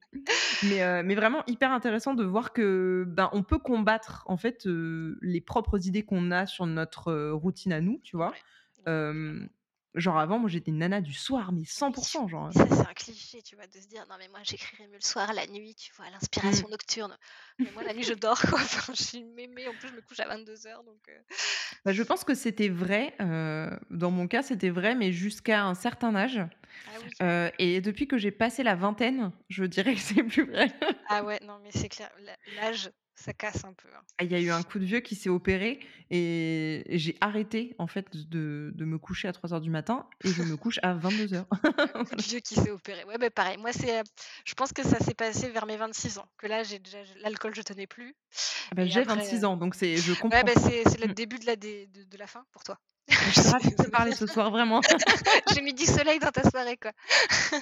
Mais 0.64 1.14
vraiment 1.14 1.42
hyper 1.46 1.72
intéressant 1.72 2.14
de 2.14 2.24
voir 2.24 2.52
que, 2.52 3.04
ben, 3.06 3.30
on 3.32 3.42
peut 3.42 3.58
combattre 3.58 4.24
en 4.26 4.36
fait, 4.36 4.66
les 4.66 5.40
propres 5.40 5.86
idées 5.86 6.02
qu'on 6.02 6.30
a 6.30 6.46
sur 6.46 6.66
notre, 6.66 7.30
routine 7.30 7.72
à 7.72 7.80
nous, 7.80 8.00
tu 8.02 8.16
vois? 8.16 8.32
Ouais. 8.86 9.48
Genre 9.94 10.18
avant, 10.18 10.38
moi, 10.38 10.48
j'étais 10.50 10.70
une 10.70 10.78
nana 10.78 11.00
du 11.00 11.12
soir, 11.14 11.52
mais 11.52 11.64
Oui, 11.76 11.92
100 11.92 12.28
genre, 12.28 12.48
mais 12.48 12.50
heu 12.50 12.52
ça, 12.52 12.66
c'est 12.68 12.86
un 12.86 12.94
cliché, 12.94 13.42
tu 13.42 13.56
vois? 13.56 13.66
De 13.66 13.80
se 13.80 13.86
dire: 13.88 14.06
«Non, 14.08 14.16
mais 14.18 14.28
moi, 14.28 14.40
j'écrirai 14.42 14.86
mieux 14.88 14.98
le 14.98 15.00
soir, 15.06 15.32
la 15.32 15.46
nuit», 15.46 15.74
tu 15.74 15.92
vois? 15.94 16.10
Mmh. 16.42 16.62
L'inspiration 16.62 16.68
nocturne. 16.68 17.16
Mais 17.64 17.70
moi, 17.70 17.82
la 17.84 17.94
nuit, 17.94 18.04
je 18.04 18.14
dors, 18.14 18.40
quoi. 18.40 18.60
Enfin, 18.60 18.92
je 18.94 19.02
suis 19.02 19.18
une 19.18 19.34
mémé. 19.34 19.68
En 19.68 19.76
plus, 19.76 19.88
je 19.88 19.94
me 19.94 20.02
couche 20.02 20.20
à 20.20 20.26
22:00 20.28 20.84
donc 20.84 21.08
heu 21.08 21.24
Bah, 21.84 21.92
je 21.92 22.02
pense 22.02 22.24
que 22.24 22.34
c'était 22.34 22.68
vrai, 22.68 23.14
heu, 23.20 23.70
dans 23.90 24.10
mon 24.10 24.26
cas, 24.28 24.42
c'était 24.42 24.68
vrai, 24.70 24.94
mais 24.94 25.12
jusqu'à 25.12 25.64
un 25.64 25.74
certain 25.74 26.14
âge, 26.14 26.40
Ah 26.86 26.98
oui. 27.00 27.22
heu 27.22 27.50
et 27.58 27.80
depuis 27.82 28.08
que 28.08 28.18
j'ai 28.18 28.30
passé 28.32 28.62
la 28.64 28.76
vingtaine, 28.76 29.32
je 29.50 29.64
dirais 29.64 29.94
que 29.94 30.00
c'est 30.00 30.24
plus 30.24 30.44
vrai. 30.46 30.68
Ah 31.08 31.24
ouais, 31.24 31.38
non, 31.42 31.58
mais 31.58 31.72
c'est 31.72 31.88
clair, 31.88 32.10
l'a 32.18 32.36
l'âge, 32.46 32.90
ça 33.20 33.32
casse 33.34 33.64
un 33.64 33.74
peu, 33.74 33.88
hein. 33.94 34.04
Ah, 34.18 34.24
il 34.24 34.30
y 34.32 34.34
a 34.34 34.40
eu 34.40 34.50
un 34.50 34.62
coup 34.62 34.78
de 34.78 34.84
vieux 34.84 35.00
qui 35.00 35.14
s'est 35.14 35.30
opéré 35.30 35.80
et 36.10 36.84
j'ai 36.90 37.16
arrêté 37.22 37.74
en 37.78 37.86
fait 37.86 38.14
de 38.28 38.70
de 38.74 38.84
me 38.84 38.98
coucher 38.98 39.28
à 39.28 39.32
3:00 39.32 39.62
du 39.62 39.70
matin 39.70 40.08
et 40.22 40.32
je 40.32 40.42
me 40.42 40.56
couche 40.58 40.78
à 40.82 40.92
22:00. 40.94 41.48
Un 41.94 41.98
coup 41.98 42.14
de 42.14 42.22
vieux 42.22 42.40
qui 42.40 42.54
s'est 42.54 42.70
opéré. 42.70 43.04
Ouais, 43.04 43.18
bah, 43.18 43.30
pareil. 43.30 43.56
Moi, 43.56 43.72
c'est, 43.72 44.00
heu, 44.00 44.04
je 44.44 44.54
pense 44.54 44.72
que 44.72 44.82
ça 44.82 44.98
s'est 45.00 45.14
passé 45.14 45.48
vers 45.50 45.66
mes 45.66 45.76
26 45.76 46.18
ans, 46.18 46.28
que 46.38 46.46
là, 46.46 46.62
j'ai 46.62 46.78
déjà 46.78 46.98
l'alcool, 47.16 47.54
je 47.54 47.62
tenais 47.62 47.86
plus 47.86 48.14
Ah 48.70 48.74
bah, 48.74 48.86
j'ai 48.86 49.02
après, 49.02 49.04
26 49.04 49.44
heu 49.44 49.44
ans, 49.44 49.56
donc 49.56 49.74
c'est 49.74 50.00
je 50.02 50.12
ouais, 50.32 50.44
bah, 50.44 50.52
comprends. 50.52 50.56
c'est 50.56 50.84
c'est 50.88 50.98
le 51.00 51.08
Mmh. 51.08 51.14
début 51.14 51.38
de 51.38 51.46
la 51.46 51.56
dé 51.56 51.86
de 51.88 52.04
de 52.04 52.18
la 52.18 52.26
fin 52.28 52.44
pour 52.52 52.64
toi. 52.64 52.78
Je 53.28 53.30
suis 53.40 53.48
ravie 53.48 53.70
de 53.70 53.76
te 53.86 53.88
parler 53.90 54.12
ce 54.12 54.26
soir, 54.26 54.50
vraiment. 54.50 54.84
j'ai 55.46 55.62
mis 55.62 55.74
du 55.74 55.84
soleil 55.86 56.18
dans 56.18 56.30
ta 56.30 56.48
soirée, 56.48 56.76
quoi. 56.76 56.92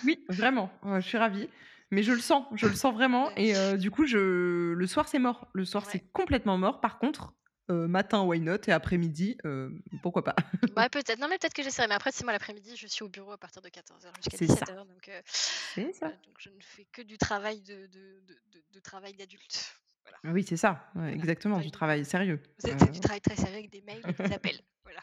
Oui, 0.03 0.25
vraiment, 0.29 0.71
je 0.85 1.01
suis 1.01 1.19
ravie, 1.19 1.49
mais 1.91 2.03
je 2.03 2.13
le 2.13 2.19
sens, 2.21 2.45
je 2.55 2.67
le 2.67 2.75
sens 2.75 2.95
vraiment 2.95 3.31
et 3.37 3.55
heu, 3.55 3.79
du 3.79 3.91
coup, 3.91 4.07
je 4.07 4.73
le 4.73 4.87
soir, 4.87 5.09
c'est 5.09 5.19
mort. 5.19 5.49
Le 5.55 5.65
soir, 5.65 5.87
c'est 5.87 6.01
complètement 6.13 6.59
mort. 6.59 6.81
Par 6.81 6.99
contre, 6.99 7.35
heu, 7.71 7.87
matin, 7.89 8.23
why 8.25 8.41
not? 8.41 8.59
Et 8.69 8.73
après-midi, 8.73 9.39
heu, 9.45 9.79
pourquoi 10.03 10.25
pas? 10.25 10.37
Ouais, 10.77 10.89
peut-être. 10.89 11.19
Non, 11.19 11.29
mais 11.29 11.39
peut-être 11.39 11.55
que 11.55 11.63
j'essaierai, 11.63 11.89
mais 11.89 11.95
après, 11.95 12.13
sais, 12.13 12.25
moi, 12.25 12.33
l'après-midi, 12.33 12.77
je 12.77 12.87
suis 12.87 13.03
au 13.03 13.09
bureau 13.09 13.33
à 13.33 13.39
partir 13.39 13.63
de 13.63 13.69
14:00 13.69 14.15
jusqu'à 14.15 14.37
C'est 14.37 14.47
ça. 14.47 14.67
17:00 14.67 14.87
donc 14.87 15.11
C'est 15.25 15.93
ça. 15.93 16.13
donc 16.25 16.37
je 16.41 16.51
ne 16.51 16.61
fais 16.61 16.85
que 16.87 17.03
du 17.03 17.19
travail 17.19 17.63
de 17.63 17.87
de 17.87 18.21
de 18.21 18.35
de 18.53 18.65
de 18.71 18.81
travail 18.81 19.15
d'adulte. 19.15 19.75
Voilà. 20.05 20.19
Oui, 20.25 20.43
c'est 20.43 20.57
ça, 20.57 20.91
ouais, 20.97 21.13
Voilà, 21.15 21.15
exactement, 21.15 21.61
du 21.61 21.71
travail 21.71 22.05
sérieux, 22.05 22.41
c'est 22.59 22.79
c'est 22.81 22.91
du 22.91 23.01
travail 23.01 23.21
très 23.21 23.37
sérieux 23.37 23.57
avec 23.59 23.71
des 23.71 23.83
mails 23.83 24.09
et 24.09 24.15
des 24.15 24.33
appels, 24.33 24.61
voilà. 24.85 25.03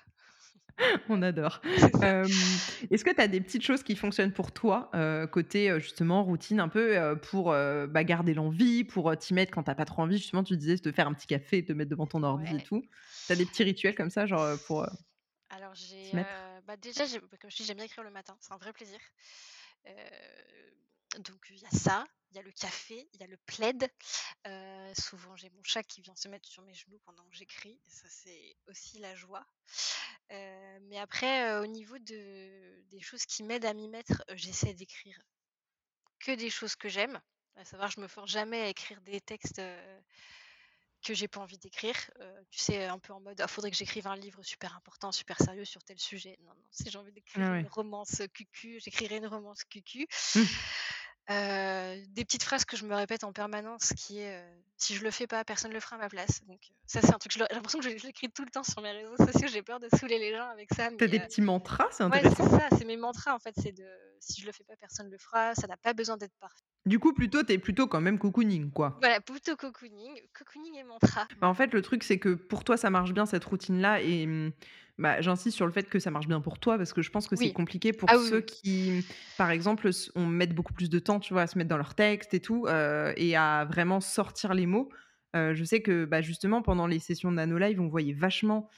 On 1.09 1.21
adore. 1.21 1.61
Est-ce 2.01 3.03
que 3.03 3.13
tu 3.13 3.21
as 3.21 3.27
des 3.27 3.41
petites 3.41 3.63
choses 3.63 3.83
qui 3.83 3.95
fonctionnent 3.95 4.31
pour 4.33 4.51
toi, 4.51 4.89
heu, 4.95 5.27
côté, 5.27 5.69
heu, 5.71 5.79
justement 5.79 6.23
routine 6.23 6.59
un 6.59 6.67
peu, 6.67 6.97
heu, 6.97 7.15
pour, 7.19 7.51
bah, 7.51 8.03
garder 8.03 8.33
l'envie, 8.33 8.83
pour, 8.83 9.15
t'y 9.17 9.33
mettre 9.33 9.51
quand 9.51 9.63
tu 9.63 9.71
as 9.71 9.75
pas 9.75 9.85
trop 9.85 10.01
envie? 10.01 10.17
Justement, 10.17 10.43
tu 10.43 10.57
disais 10.57 10.77
te 10.77 10.91
faire 10.91 11.07
un 11.07 11.13
petit 11.13 11.27
café, 11.27 11.63
te 11.63 11.73
mettre 11.73 11.89
devant 11.91 12.07
ton 12.07 12.23
ordi 12.23 12.55
et 12.57 12.61
tout. 12.61 12.81
Tu 13.27 13.33
as 13.33 13.35
des 13.35 13.45
petits 13.45 13.63
rituels 13.63 13.95
comme 13.95 14.09
ça, 14.09 14.25
genre, 14.25 14.59
pour, 14.63 14.85
Alors 15.49 15.73
j'ai, 15.75 16.23
bah, 16.65 16.77
déjà, 16.77 17.05
comme 17.39 17.49
je 17.49 17.55
dis, 17.57 17.63
j'aime 17.65 17.77
bien 17.77 17.85
écrire 17.85 18.03
le 18.03 18.11
matin, 18.11 18.37
c'est 18.41 18.53
un 18.53 18.57
vrai 18.57 18.73
plaisir. 18.73 18.99
Donc 21.19 21.45
il 21.49 21.59
y 21.59 21.65
a 21.65 21.71
ça, 21.71 22.05
il 22.31 22.35
y 22.37 22.39
a 22.39 22.41
le 22.41 22.51
café, 22.51 23.07
il 23.13 23.19
y 23.19 23.23
a 23.23 23.27
le 23.27 23.37
plaid. 23.45 23.89
Souvent, 24.99 25.35
j'ai 25.35 25.49
mon 25.49 25.63
chat 25.63 25.83
qui 25.83 26.01
vient 26.01 26.15
se 26.15 26.27
mettre 26.27 26.47
sur 26.47 26.63
mes 26.63 26.73
genoux 26.73 26.99
pendant 27.05 27.23
que 27.25 27.35
j'écris 27.35 27.79
ça, 27.87 28.07
c'est 28.09 28.55
aussi 28.67 28.99
la 28.99 29.15
joie. 29.15 29.45
Mais 30.29 30.97
après, 30.99 31.57
au 31.59 31.67
niveau 31.67 31.97
de 31.99 32.81
des 32.89 33.01
choses 33.01 33.25
qui 33.25 33.43
m'aident 33.43 33.65
à 33.65 33.73
m'y 33.73 33.87
mettre, 33.87 34.23
j'essaie 34.33 34.73
d'écrire 34.73 35.19
que 36.19 36.31
des 36.31 36.49
choses 36.49 36.75
que 36.75 36.89
j'aime. 36.89 37.21
À 37.55 37.65
savoir, 37.65 37.89
je 37.89 38.01
me 38.01 38.07
force 38.07 38.31
jamais 38.31 38.61
à 38.61 38.67
écrire 38.69 38.99
des 39.01 39.21
textes, 39.21 39.61
que 41.03 41.13
j'ai 41.13 41.27
pas 41.27 41.39
envie 41.39 41.57
d'écrire. 41.59 41.95
Tu 42.49 42.59
sais, 42.59 42.85
un 42.85 42.99
peu 42.99 43.13
en 43.13 43.19
mode: 43.19 43.39
«Ah, 43.39 43.47
faudrait 43.47 43.69
que 43.71 43.77
j'écrive 43.77 44.07
un 44.07 44.15
livre 44.15 44.41
super 44.43 44.75
important, 44.75 45.11
super 45.11 45.37
sérieux 45.37 45.63
sur 45.65 45.83
tel 45.83 45.99
sujet». 45.99 46.37
Non, 46.41 46.53
non, 46.55 46.65
si 46.71 46.89
j'ai 46.89 46.97
envie 46.97 47.11
d'écrire 47.11 47.43
Ah 47.45 47.59
une 47.59 47.67
romance, 47.67 48.21
cucu, 48.33 48.79
j'écrirai 48.79 49.17
une 49.17 49.27
romance 49.27 49.63
cucu. 49.65 50.07
Des 51.27 52.23
petites 52.23 52.43
phrases 52.43 52.65
que 52.65 52.77
je 52.77 52.85
me 52.85 52.95
répète 52.95 53.23
en 53.23 53.33
permanence 53.33 53.93
qui 53.97 54.19
est, 54.19 54.43
«Si 54.77 54.95
je 54.95 55.03
le 55.03 55.11
fais 55.11 55.27
pas, 55.27 55.43
personne 55.43 55.71
le 55.71 55.79
fera 55.79 55.95
à 55.95 55.99
ma 55.99 56.09
place». 56.09 56.43
Donc 56.47 56.59
ça, 56.85 57.01
c'est 57.01 57.13
un 57.13 57.17
truc, 57.17 57.31
j'ai 57.31 57.39
l'impression 57.51 57.79
que 57.79 57.89
je 57.89 57.97
je 57.97 58.05
l'écris 58.05 58.29
tout 58.31 58.43
le 58.45 58.51
temps 58.51 58.63
sur 58.63 58.81
mes 58.81 58.91
réseaux 58.91 59.17
sociaux, 59.17 59.47
j'ai 59.47 59.63
peur 59.63 59.79
de 59.79 59.87
saouler 59.97 60.19
les 60.19 60.35
gens 60.35 60.47
avec 60.49 60.73
ça, 60.73 60.89
Tu 60.97 61.03
as 61.05 61.07
mais 61.07 61.07
des 61.07 61.19
petits 61.21 61.41
mantras, 61.41 61.87
c'est 61.91 62.03
ouais, 62.11 62.21
c'est 62.35 62.43
intéressant. 62.43 62.49
ça, 62.49 62.69
c'est 62.77 62.85
mes 62.85 62.97
mantras, 62.97 63.33
en 63.33 63.39
fait, 63.39 63.53
c'est 63.57 63.71
de: 63.73 63.85
«Si 64.19 64.41
je 64.41 64.45
le 64.45 64.51
fais 64.51 64.63
pas, 64.63 64.75
personne 64.77 65.09
le 65.09 65.17
fera», 65.17 65.55
ça 65.55 65.67
n'a 65.67 65.77
pas 65.77 65.93
besoin 65.93 66.17
d'être 66.17 66.35
parfait. 66.39 66.65
Du 66.87 66.97
coup, 66.97 67.13
plutôt, 67.13 67.43
tu 67.43 67.53
es 67.53 67.59
plutôt 67.59 67.85
quand 67.87 68.01
même 68.01 68.17
cocooning, 68.17 68.71
quoi? 68.71 68.99
Voilà, 68.99 69.21
plutôt 69.21 69.55
cocooning, 69.55 70.27
cocooning 70.33 70.75
et 70.75 70.83
mantra. 70.83 71.29
Bah, 71.41 71.47
en 71.47 71.53
fait, 71.53 71.73
le 71.73 71.81
truc, 71.81 72.03
c'est 72.03 72.19
que 72.19 72.29
pour 72.35 72.63
toi, 72.63 72.77
ça 72.77 72.89
marche 72.89 73.13
bien 73.13 73.25
cette 73.25 73.43
routine-là 73.45 74.01
et 74.01 74.25
mmh, 74.25 74.51
bah, 74.97 75.21
j'insiste 75.21 75.55
sur 75.55 75.65
le 75.65 75.71
fait 75.71 75.89
que 75.89 75.99
ça 75.99 76.11
marche 76.11 76.27
bien 76.27 76.41
pour 76.41 76.59
toi 76.59 76.77
parce 76.77 76.93
que 76.93 77.01
je 77.01 77.09
pense 77.11 77.27
que 77.27 77.35
c'est 77.35 77.49
Oui. 77.49 77.51
compliqué 77.51 77.93
pour 77.93 78.11
Ah 78.11 78.17
oui, 78.19 78.29
ceux 78.29 78.41
oui. 78.41 78.41
qui, 78.41 78.91
mmh, 78.91 79.03
par 79.37 79.51
exemple, 79.51 79.87
s 79.89 80.11
on 80.15 80.25
mettent 80.25 80.55
beaucoup 80.55 80.73
plus 80.73 80.89
de 80.89 80.99
temps, 80.99 81.19
tu 81.19 81.33
vois, 81.33 81.43
à 81.43 81.47
se 81.47 81.57
mettre 81.57 81.69
dans 81.69 81.77
leur 81.77 81.95
texte 81.95 82.33
et 82.33 82.39
tout, 82.41 82.67
et 82.67 83.35
à 83.35 83.65
vraiment 83.65 83.99
sortir 84.01 84.53
les 84.53 84.65
mots. 84.65 84.89
Je 85.33 85.63
sais 85.65 85.81
que, 85.81 86.05
bah, 86.05 86.21
justement, 86.21 86.61
pendant 86.61 86.87
les 86.87 86.99
sessions 86.99 87.31
de 87.31 87.35
Nano 87.37 87.57
Live, 87.57 87.81
on 87.81 87.87
voyait 87.87 88.13
vachement, 88.13 88.69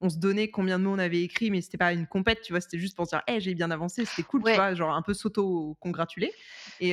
on 0.00 0.08
se 0.10 0.18
donnait 0.18 0.50
combien 0.50 0.78
de 0.78 0.84
mots 0.84 0.92
on 0.94 0.98
avait 0.98 1.22
écrit, 1.22 1.50
mais 1.50 1.60
c'était 1.60 1.78
pas 1.78 1.92
une 1.92 2.06
compète, 2.06 2.40
tu 2.42 2.52
vois? 2.52 2.60
C'était 2.60 2.78
juste 2.78 2.96
pour 2.96 3.06
dire: 3.06 3.22
«Hey, 3.26 3.40
j'ai 3.40 3.54
bien 3.54 3.70
avancé, 3.70 4.04
c'était 4.06 4.24
cool», 4.24 4.42
tu 4.44 4.52
vois? 4.54 4.74
Genre 4.74 4.94
un 4.94 5.02
peu 5.02 5.14
s'auto-congratuler 5.14 6.36
et 6.80 6.92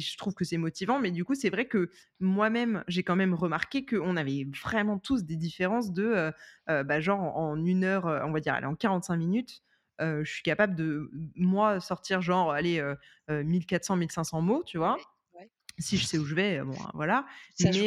je 0.00 0.16
trouve 0.18 0.34
que 0.34 0.44
c'est 0.44 0.56
motivant. 0.58 0.98
Mais 1.00 1.10
du 1.12 1.24
coup, 1.24 1.34
c'est 1.34 1.50
vrai 1.50 1.66
que 1.66 1.90
moi-même, 2.20 2.84
j'ai 2.88 3.02
quand 3.04 3.16
même 3.16 3.34
remarqué 3.34 3.84
qu'on 3.86 4.16
avait 4.16 4.46
vraiment 4.62 4.98
tous 4.98 5.24
des 5.24 5.36
différences 5.36 5.92
de, 5.92 6.32
bah, 6.66 7.00
genre 7.00 7.20
en 7.36 7.56
1 7.64 7.84
heure, 7.84 8.06
heu, 8.08 8.20
on 8.24 8.32
va 8.32 8.40
dire, 8.40 8.54
allez, 8.54 8.66
en 8.66 8.74
45 8.74 9.16
minutes, 9.16 9.62
je 10.00 10.22
suis 10.24 10.42
capable 10.42 10.74
de, 10.76 11.10
moi, 11.36 11.80
sortir 11.80 12.22
genre, 12.22 12.52
allez, 12.52 12.80
heu 12.80 12.96
heu, 13.30 13.42
1400-1500 13.44 14.42
mots, 14.42 14.62
tu 14.64 14.78
vois? 14.78 15.06
Si 15.80 15.96
je 15.96 16.04
sais 16.04 16.18
où 16.18 16.24
je 16.24 16.34
vais, 16.34 16.58
heu, 16.60 16.64
bon, 16.64 16.76
voilà. 16.94 17.26
Ça 17.54 17.72
joue 17.72 17.86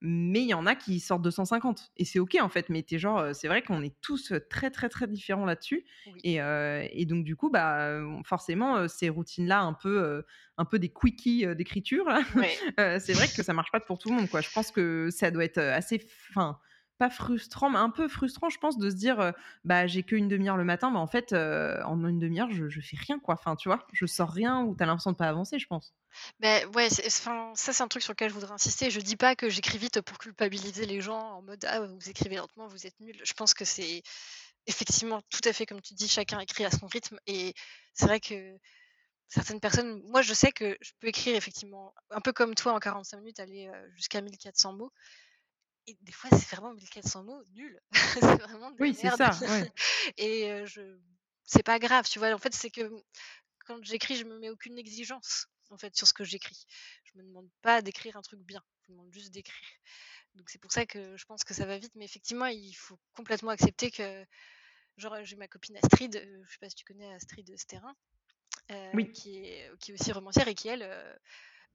Mais 0.00 0.42
il 0.42 0.48
y 0.48 0.54
en 0.54 0.66
a 0.66 0.74
qui 0.74 1.00
sortent 1.00 1.22
250 1.22 1.90
et 1.96 2.04
c'est 2.04 2.18
OK, 2.18 2.36
en 2.40 2.48
fait. 2.48 2.68
Mais 2.68 2.82
tu 2.82 2.96
es 2.96 2.98
genre, 2.98 3.20
heu, 3.20 3.32
c'est 3.34 3.48
vrai 3.48 3.62
qu'on 3.62 3.82
est 3.82 3.94
tous, 4.02 4.32
très, 4.50 4.70
très, 4.70 4.88
très 4.88 5.06
différents 5.06 5.46
là-dessus 5.46 5.86
Oui. 6.06 6.24
et 6.24 6.36
et 6.38 7.06
donc 7.06 7.24
du 7.24 7.36
coup, 7.36 7.50
bah, 7.50 8.00
forcément, 8.24 8.88
ces 8.88 9.08
routines-là 9.08 9.60
un 9.62 9.72
peu, 9.74 10.24
un 10.58 10.64
peu 10.64 10.78
des 10.78 10.92
quickies, 10.92 11.46
d'écriture 11.56 12.04
là, 12.08 12.20
c'est 13.00 13.14
vrai 13.14 13.28
que 13.28 13.42
ça 13.42 13.52
marche 13.54 13.70
pas 13.72 13.80
pour 13.80 13.98
tout 13.98 14.10
le 14.10 14.16
monde, 14.16 14.28
quoi. 14.30 14.40
Je 14.40 14.50
pense 14.50 14.70
que 14.70 15.08
ça 15.10 15.30
doit 15.30 15.44
être, 15.44 15.58
assez 15.58 15.98
f 15.98 16.28
enfin, 16.30 16.58
pas 16.98 17.10
frustrant, 17.10 17.70
mais 17.70 17.78
un 17.78 17.90
peu 17.90 18.08
frustrant, 18.08 18.50
je 18.50 18.58
pense, 18.58 18.78
de 18.78 18.90
se 18.90 18.94
dire, 18.96 19.32
«Bah, 19.64 19.86
j'ai 19.86 20.02
qu'1/2 20.04 20.48
heure 20.48 20.56
le 20.56 20.64
matin, 20.64 20.90
mais 20.90 20.98
en 20.98 21.06
fait, 21.06 21.32
en 21.34 22.04
1/2 22.04 22.40
heure, 22.40 22.50
je 22.50 22.80
fais 22.80 22.96
rien, 22.96 23.18
quoi». 23.20 23.34
Enfin, 23.34 23.56
tu 23.56 23.68
vois? 23.68 23.86
Je 23.92 24.06
sors 24.06 24.30
rien 24.30 24.62
ou 24.62 24.74
tu 24.76 24.82
as 24.82 24.86
l'impression 24.86 25.12
de 25.12 25.16
pas 25.16 25.28
avancer, 25.28 25.58
je 25.58 25.66
pense. 25.66 25.92
Beh, 26.40 26.64
ouais, 26.74 26.90
c'est 26.90 27.06
enfin, 27.06 27.52
ça, 27.54 27.72
c'est 27.72 27.82
un 27.82 27.88
truc 27.88 28.02
sur 28.02 28.12
lequel 28.12 28.28
je 28.28 28.34
voudrais 28.34 28.52
insister. 28.52 28.90
Je 28.90 29.00
dis 29.00 29.16
pas 29.16 29.36
que 29.36 29.48
j'écris 29.48 29.78
vite 29.78 30.00
pour 30.00 30.18
culpabiliser 30.18 30.84
les 30.84 31.00
gens 31.00 31.20
en 31.20 31.42
mode: 31.42 31.64
«Ah, 31.64 31.80
vous 31.86 32.08
écrivez 32.10 32.36
lentement, 32.36 32.66
vous 32.66 32.86
êtes 32.86 32.98
nuls». 32.98 33.20
Je 33.24 33.32
pense 33.34 33.54
que 33.54 33.64
c'est 33.64 34.02
effectivement 34.66 35.20
tout 35.30 35.40
à 35.44 35.52
fait 35.52 35.66
comme 35.66 35.80
tu 35.82 35.94
dis, 35.94 36.08
chacun 36.08 36.40
écrit 36.40 36.64
à 36.64 36.70
son 36.70 36.86
rythme 36.86 37.18
et 37.26 37.54
c'est 37.94 38.06
vrai 38.06 38.20
que 38.20 38.56
certaines 39.28 39.60
personnes 39.60 40.02
moi, 40.06 40.22
je 40.22 40.34
sais 40.34 40.52
que 40.52 40.76
je 40.82 40.92
peux 41.00 41.08
écrire 41.08 41.36
effectivement 41.36 41.94
un 42.10 42.20
peu 42.22 42.32
comme 42.32 42.54
toi 42.56 42.74
en 42.74 42.80
45 42.80 43.18
minutes, 43.20 43.40
aller, 43.40 43.70
jusqu'à 43.96 44.20
1400 44.22 44.74
mots 44.74 44.92
et 45.86 45.96
des 46.02 46.12
fois, 46.12 46.30
c'est 46.30 46.56
vraiment 46.56 46.74
1400 46.74 47.24
mots 47.24 47.44
nuls. 47.54 47.80
C'est 48.20 48.40
vraiment 48.42 48.70
de 48.70 48.78
Oui, 48.80 48.94
c'est 48.94 49.10
ça, 49.10 49.42
ouais. 49.46 49.68
et 50.16 50.50
heu, 50.50 50.66
je 50.66 50.98
c'est 51.44 51.62
pas 51.62 51.78
grave, 51.78 52.08
tu 52.08 52.18
vois? 52.18 52.32
En 52.32 52.38
fait, 52.38 52.54
c'est 52.54 52.70
que, 52.70 52.82
mmh, 52.82 53.02
quand 53.66 53.84
j'écris, 53.84 54.16
je 54.16 54.24
me 54.24 54.38
mets 54.38 54.50
aucune 54.50 54.78
exigence. 54.78 55.46
en 55.70 55.78
fait, 55.78 55.96
sur 55.96 56.06
ce 56.06 56.12
que 56.14 56.24
j'écris. 56.24 56.66
Je 57.04 57.18
me 57.18 57.24
demande 57.24 57.48
pas 57.62 57.82
d'écrire 57.82 58.16
un 58.16 58.22
truc 58.22 58.40
bien, 58.40 58.62
je 58.86 58.92
me 58.92 58.96
demande 58.98 59.12
juste 59.12 59.32
d'écrire. 59.32 59.68
Donc 60.36 60.50
c'est 60.50 60.60
pour 60.60 60.72
ça 60.72 60.86
que 60.86 61.16
je 61.16 61.24
pense 61.26 61.44
que 61.44 61.54
ça 61.54 61.66
va 61.66 61.78
vite, 61.78 61.92
mais 61.96 62.04
effectivement, 62.06 62.46
il 62.46 62.74
faut 62.74 62.98
complètement 63.14 63.50
accepter 63.50 63.90
que 63.90 64.24
genre, 64.98 65.16
j'ai 65.24 65.36
ma 65.36 65.48
copine 65.48 65.76
Astrid, 65.82 66.14
je 66.46 66.52
sais 66.52 66.58
pas 66.60 66.68
si 66.70 66.76
tu 66.76 66.84
connais 66.84 67.12
Astrid 67.14 67.52
Sterrin, 67.58 67.96
Oui. 68.92 69.10
qui 69.12 69.38
est 69.38 69.70
qui 69.80 69.90
est 69.92 69.94
aussi 69.94 70.12
romancière 70.12 70.48
et 70.48 70.54
qui 70.54 70.68
elle, 70.68 70.82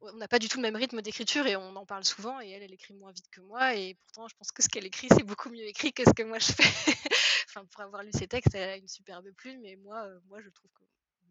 on 0.01 0.13
n'a 0.13 0.27
pas 0.27 0.39
du 0.39 0.47
tout 0.47 0.57
le 0.57 0.63
même 0.63 0.75
rythme 0.75 1.01
d'écriture 1.01 1.45
et 1.47 1.55
on 1.55 1.75
en 1.75 1.85
parle 1.85 2.03
souvent 2.05 2.39
et 2.41 2.49
elle, 2.49 2.63
elle 2.63 2.73
écrit 2.73 2.93
moins 2.93 3.11
vite 3.11 3.29
que 3.31 3.41
moi 3.41 3.75
et 3.75 3.95
pourtant 3.95 4.27
je 4.27 4.35
pense 4.35 4.51
que 4.51 4.63
ce 4.63 4.69
qu'elle 4.69 4.85
écrit, 4.85 5.07
c'est 5.11 5.23
beaucoup 5.23 5.49
mieux 5.49 5.65
écrit 5.65 5.93
que 5.93 6.03
ce 6.03 6.11
que 6.11 6.23
moi 6.23 6.39
je 6.39 6.51
fais. 6.51 6.63
Enfin, 7.49 7.65
pour 7.65 7.81
avoir 7.81 8.03
lu 8.03 8.11
ses 8.13 8.27
textes, 8.27 8.53
elle 8.53 8.69
a 8.69 8.77
une 8.77 8.87
superbe 8.87 9.31
plume 9.31 9.65
et 9.65 9.75
moi, 9.75 10.05
heu, 10.05 10.21
moi 10.27 10.39
je 10.39 10.49
trouve 10.49 10.69
que 10.71 10.83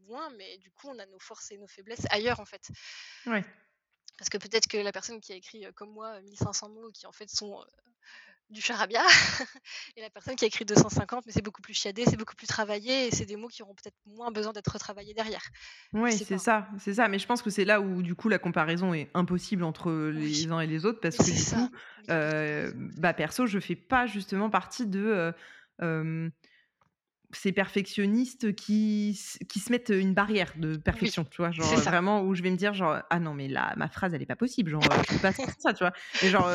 moins, 0.09 0.31
mais 0.31 0.59
du 0.59 0.71
coup, 0.73 0.89
on 0.89 0.99
a 0.99 1.07
nos 1.07 1.19
forces 1.19 1.51
et 1.53 1.59
nos 1.59 1.69
faiblesses 1.69 2.07
ailleurs, 2.11 2.41
en 2.41 2.45
fait. 2.45 2.69
Ouais. 3.27 3.45
Parce 4.19 4.29
que 4.29 4.39
peut-être 4.39 4.67
que 4.67 4.79
la 4.79 4.91
personne 4.91 5.21
qui 5.21 5.33
a 5.33 5.37
écrit, 5.37 5.65
heu, 5.65 5.73
comme 5.73 5.93
moi, 5.93 6.21
1500 6.23 6.71
mots 6.71 6.91
qui 6.91 7.07
en 7.07 7.13
fait 7.13 7.31
sont, 7.31 7.65
du 8.51 8.61
charabia 8.61 9.03
et 9.97 10.01
la 10.01 10.11
personne 10.11 10.37
qui 10.37 10.45
a 10.45 10.49
écrit 10.49 10.65
250 10.65 11.27
mais 11.27 11.33
c'est 11.33 11.43
beaucoup 11.43 11.63
plus 11.63 11.75
chiadé, 11.75 12.05
c'est 12.07 12.17
beaucoup 12.17 12.35
plus 12.37 12.47
travaillé 12.47 13.07
et 13.09 13.11
c'est 13.11 13.27
des 13.27 13.37
mots 13.37 13.49
qui 13.49 13.63
auront 13.63 13.75
peut-être 13.75 13.97
moins 14.07 14.31
besoin 14.31 14.53
d'être 14.53 14.69
retravaillés 14.73 15.15
derrière. 15.15 15.43
Sais 16.07 16.25
c'est 16.25 16.37
pas. 16.37 16.39
ça, 16.39 16.69
c'est 16.79 16.95
ça, 16.95 17.09
mais 17.09 17.19
je 17.19 17.27
pense 17.27 17.41
que 17.41 17.49
c'est 17.49 17.65
là 17.65 17.81
où 17.81 18.03
du 18.03 18.15
coup 18.15 18.29
la 18.29 18.39
comparaison 18.39 18.93
est 18.93 19.11
impossible 19.15 19.65
entre 19.65 19.91
Oui, 20.15 20.47
les 20.47 20.51
uns 20.53 20.61
et 20.61 20.67
les 20.67 20.85
autres 20.85 21.01
parce 21.01 21.17
oui, 21.19 21.25
que 21.25 21.31
du 21.31 21.45
ça. 21.45 21.57
coup, 21.57 21.71
fait. 22.07 22.73
bah, 22.99 23.15
perso, 23.15 23.47
je 23.47 23.59
fais 23.59 23.77
pas 23.77 24.07
justement 24.07 24.51
partie 24.51 24.87
de, 24.87 25.01
heu, 25.01 25.35
hem, 25.81 26.31
ces 27.33 27.53
perfectionnistes 27.53 28.55
qui 28.55 29.19
qui 29.49 29.61
se 29.61 29.71
mettent 29.71 29.91
une 29.91 30.15
barrière 30.15 30.55
de 30.57 30.77
Oui, 31.01 31.11
perfection, 31.11 31.25
tu 31.25 31.43
vois? 31.43 31.51
Genre, 31.53 31.79
ça. 31.79 31.93
vraiment 31.93 32.23
où 32.23 32.35
je 32.35 32.43
vais 32.43 32.51
me 32.51 32.57
dire 32.57 32.73
genre: 32.75 33.03
«Ah 33.11 33.21
non 33.21 33.35
mais 33.35 33.49
là, 33.49 33.75
ma 33.77 33.89
phrase 33.89 34.15
elle 34.15 34.23
est 34.23 34.27
pas 34.27 34.37
possible, 34.37 34.71
genre, 34.71 35.01
je 35.03 35.11
peux 35.13 35.19
pas 35.21 35.33
ça», 35.33 35.75
tu 35.75 35.85
vois? 35.85 35.93
Mais 36.23 36.31
genre, 36.31 36.51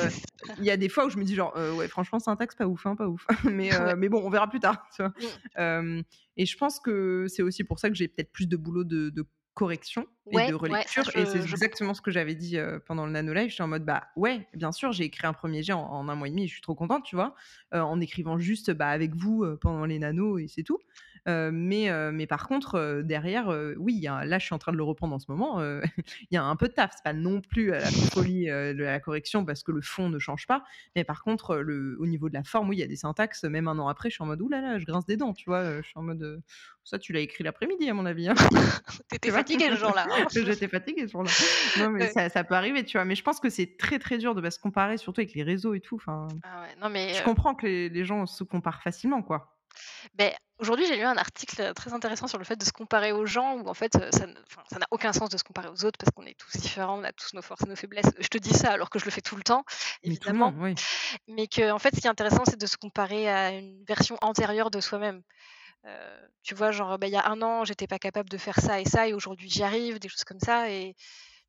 il 0.57 0.65
y 0.65 0.71
a 0.71 0.77
des 0.77 0.89
fois 0.89 1.05
où 1.05 1.09
je 1.09 1.17
me 1.17 1.23
dis 1.23 1.35
genre: 1.35 1.53
«Heu, 1.57 1.71
ouais 1.73 1.87
franchement 1.87 2.19
syntaxe 2.19 2.55
pas 2.55 2.65
ouf, 2.67 2.85
hein, 2.87 2.95
pas 2.95 3.07
ouf». 3.07 3.25
Mais, 3.45 3.71
mais 3.97 4.09
bon 4.09 4.21
on 4.25 4.29
verra 4.29 4.49
plus 4.49 4.59
tard, 4.59 4.87
tu 4.95 5.03
vois? 5.03 5.13
Mmh. 5.57 6.01
Et 6.37 6.45
je 6.45 6.57
pense 6.57 6.79
que 6.79 7.25
c'est 7.27 7.43
aussi 7.43 7.63
pour 7.63 7.79
ça 7.79 7.89
que 7.89 7.95
j'ai 7.95 8.07
peut-être 8.07 8.31
plus 8.31 8.47
de 8.47 8.57
boulot 8.57 8.83
de 8.83 9.09
de 9.09 9.27
correction 9.53 10.07
et 10.31 10.41
de 10.41 10.53
ouais, 10.69 10.85
ça 10.87 11.01
relecture 11.01 11.11
et 11.15 11.25
c'est 11.25 11.41
je 11.45 11.55
exactement 11.55 11.93
ce 11.93 12.01
que 12.01 12.11
j'avais 12.11 12.35
dit, 12.35 12.57
pendant 12.87 13.05
le 13.05 13.11
nano 13.11 13.33
live. 13.33 13.49
Je 13.49 13.53
suis 13.55 13.63
en 13.63 13.67
mode: 13.67 13.85
«Bah, 13.85 14.05
ouais, 14.15 14.47
bien 14.55 14.71
sûr, 14.71 14.91
j'ai 14.91 15.03
écrit 15.05 15.27
un 15.27 15.33
1er 15.33 15.63
jet 15.63 15.73
en 15.73 15.81
en 15.83 16.09
1 16.09 16.15
mois 16.15 16.27
et 16.27 16.31
demi 16.31 16.47
je 16.47 16.53
suis 16.53 16.61
trop 16.61 16.75
contente», 16.75 17.03
tu 17.05 17.15
vois? 17.15 17.35
En 17.71 18.01
écrivant 18.01 18.39
juste, 18.39 18.71
bah, 18.71 18.89
avec 18.89 19.15
vous, 19.15 19.45
pendant 19.61 19.85
les 19.85 19.99
nanos 19.99 20.39
et 20.41 20.47
c'est 20.47 20.63
tout. 20.63 20.79
Mais, 21.27 21.89
mais 22.11 22.27
par 22.27 22.47
contre, 22.47 23.01
derrière, 23.03 23.47
oui, 23.77 23.93
il 23.95 24.01
y 24.01 24.07
a 24.07 24.25
là, 24.25 24.39
je 24.39 24.45
suis 24.45 24.53
en 24.55 24.59
train 24.59 24.71
de 24.71 24.77
le 24.77 24.83
reprendre 24.83 25.13
en 25.15 25.19
ce 25.19 25.25
moment, 25.29 25.61
il 26.21 26.27
y 26.31 26.37
a 26.37 26.43
un 26.43 26.55
peu 26.55 26.67
de 26.67 26.73
taf. 26.73 26.91
C'est 26.95 27.03
pas 27.03 27.13
non 27.13 27.41
plus, 27.41 27.67
la 27.71 27.91
folie, 27.93 28.45
de 28.47 28.83
la 28.83 28.99
correction 28.99 29.45
parce 29.45 29.63
que 29.63 29.71
le 29.71 29.81
fond 29.81 30.09
ne 30.09 30.19
change 30.19 30.47
pas. 30.47 30.63
Mais 30.95 31.03
par 31.03 31.23
contre, 31.23 31.57
le 31.57 31.95
au 31.99 32.07
niveau 32.07 32.29
de 32.29 32.33
la 32.33 32.43
forme, 32.43 32.69
oui, 32.69 32.77
il 32.77 32.79
y 32.79 32.83
a 32.83 32.87
des 32.87 32.95
syntaxes, 32.97 33.43
même 33.43 33.67
1 33.67 33.79
an 33.79 33.87
après, 33.87 34.09
je 34.09 34.15
suis 34.15 34.23
en 34.23 34.27
mode: 34.27 34.41
«Ouh 34.41 34.49
là 34.49 34.61
là, 34.61 34.79
je 34.79 34.85
grince 34.85 35.05
des 35.05 35.17
dents», 35.17 35.33
tu 35.33 35.49
vois? 35.49 35.81
Je 35.81 35.87
suis 35.87 35.97
en 35.99 36.03
mode, 36.03 36.41
«Ça, 36.83 36.99
tu 36.99 37.13
l'as 37.13 37.21
écrit 37.21 37.43
l'après-midi 37.43 37.89
à 37.89 37.93
mon 37.93 38.05
avis, 38.05 38.27
hein?» 38.29 38.35
Tu 39.09 39.15
Tu 39.21 39.29
étais 39.29 39.31
vois? 39.31 39.31
fatiguée 39.31 39.69
ce 39.71 39.75
jour-là, 39.77 40.07
hein? 40.11 40.27
J'étais 40.35 40.67
fatiguée 40.67 41.07
ce 41.07 41.11
jour-là. 41.11 41.35
Non, 41.75 41.89
mais 41.89 42.05
Ouais. 42.05 42.13
ça 42.13 42.29
ça 42.29 42.43
peut 42.43 42.55
arriver, 42.55 42.83
tu 42.83 42.97
vois? 42.97 43.05
Mais 43.05 43.15
je 43.15 43.23
pense 43.23 43.39
que 43.39 43.49
c'est 43.49 43.77
très, 43.77 43.99
très 43.99 44.17
dur 44.17 44.35
de 44.35 44.41
pas 44.41 44.51
se 44.51 44.59
comparer, 44.59 44.97
surtout 44.97 45.21
avec 45.21 45.33
les 45.33 45.43
réseaux 45.43 45.73
et 45.73 45.81
tout, 45.81 45.95
enfin, 45.95 46.39
Ah 46.41 46.61
ouais, 46.61 46.75
non 46.75 46.89
mais, 46.89 47.13
je 47.13 47.21
comprends 47.21 47.55
que 47.55 47.65
les 47.67 47.89
les 47.89 48.05
gens 48.05 48.25
se 48.27 48.43
comparent 48.45 48.83
facilement, 48.83 49.23
quoi. 49.23 49.52
Aujourd'hui, 50.59 50.85
j'ai 50.85 50.95
lu 50.95 51.03
un 51.03 51.17
article, 51.17 51.73
très 51.73 51.93
intéressant 51.93 52.27
sur 52.27 52.37
le 52.37 52.45
fait 52.45 52.55
de 52.55 52.63
se 52.63 52.71
comparer 52.71 53.11
aux 53.11 53.25
gens 53.25 53.57
où 53.57 53.67
en 53.67 53.73
fait, 53.73 53.93
ça 54.13 54.27
ne 54.27 54.33
enfin, 54.47 54.63
ça 54.71 54.79
n'a 54.79 54.85
aucun 54.91 55.11
sens 55.11 55.29
de 55.29 55.37
se 55.37 55.43
comparer 55.43 55.67
aux 55.67 55.83
autres 55.83 55.97
parce 55.97 56.11
qu'on 56.15 56.25
est 56.25 56.37
tous 56.37 56.55
différents, 56.57 56.99
on 56.99 57.03
a 57.03 57.11
tous 57.11 57.33
nos 57.33 57.41
forces 57.41 57.63
et 57.63 57.69
nos 57.69 57.75
faiblesses. 57.75 58.05
Je 58.19 58.27
te 58.27 58.37
dis 58.37 58.53
ça 58.53 58.71
alors 58.71 58.89
que 58.89 58.99
je 58.99 59.05
le 59.05 59.11
fais 59.11 59.21
tout 59.21 59.35
le 59.35 59.43
temps, 59.43 59.63
Mais 60.05 60.17
tout 60.17 60.31
le 60.31 60.37
évidemment, 60.37 60.39
monde, 60.39 60.55
oui. 60.57 60.79
mais 61.27 61.47
qu'en 61.47 61.79
fait, 61.79 61.95
ce 61.95 62.01
qui 62.01 62.07
est 62.07 62.09
intéressant, 62.11 62.43
c'est 62.45 62.59
de 62.59 62.67
se 62.67 62.77
comparer 62.77 63.29
à 63.29 63.51
une 63.51 63.83
version 63.85 64.17
antérieure 64.21 64.71
de 64.71 64.81
soi-même. 64.81 65.23
Heu, 65.87 65.91
tu 66.43 66.55
vois, 66.55 66.71
genre, 66.71 66.99
bah, 66.99 67.07
il 67.07 67.13
y 67.13 67.17
a 67.17 67.27
1 67.29 67.41
an, 67.43 67.65
j'étais 67.65 67.87
pas 67.87 67.99
capable 67.99 68.29
de 68.29 68.37
faire 68.37 68.59
ça 68.59 68.81
et 68.81 68.85
ça 68.85 69.07
et 69.07 69.13
aujourd'hui 69.13 69.49
j'y 69.49 69.63
arrive, 69.63 69.99
des 69.99 70.09
choses 70.09 70.25
comme 70.25 70.39
ça 70.41 70.69
et 70.71 70.95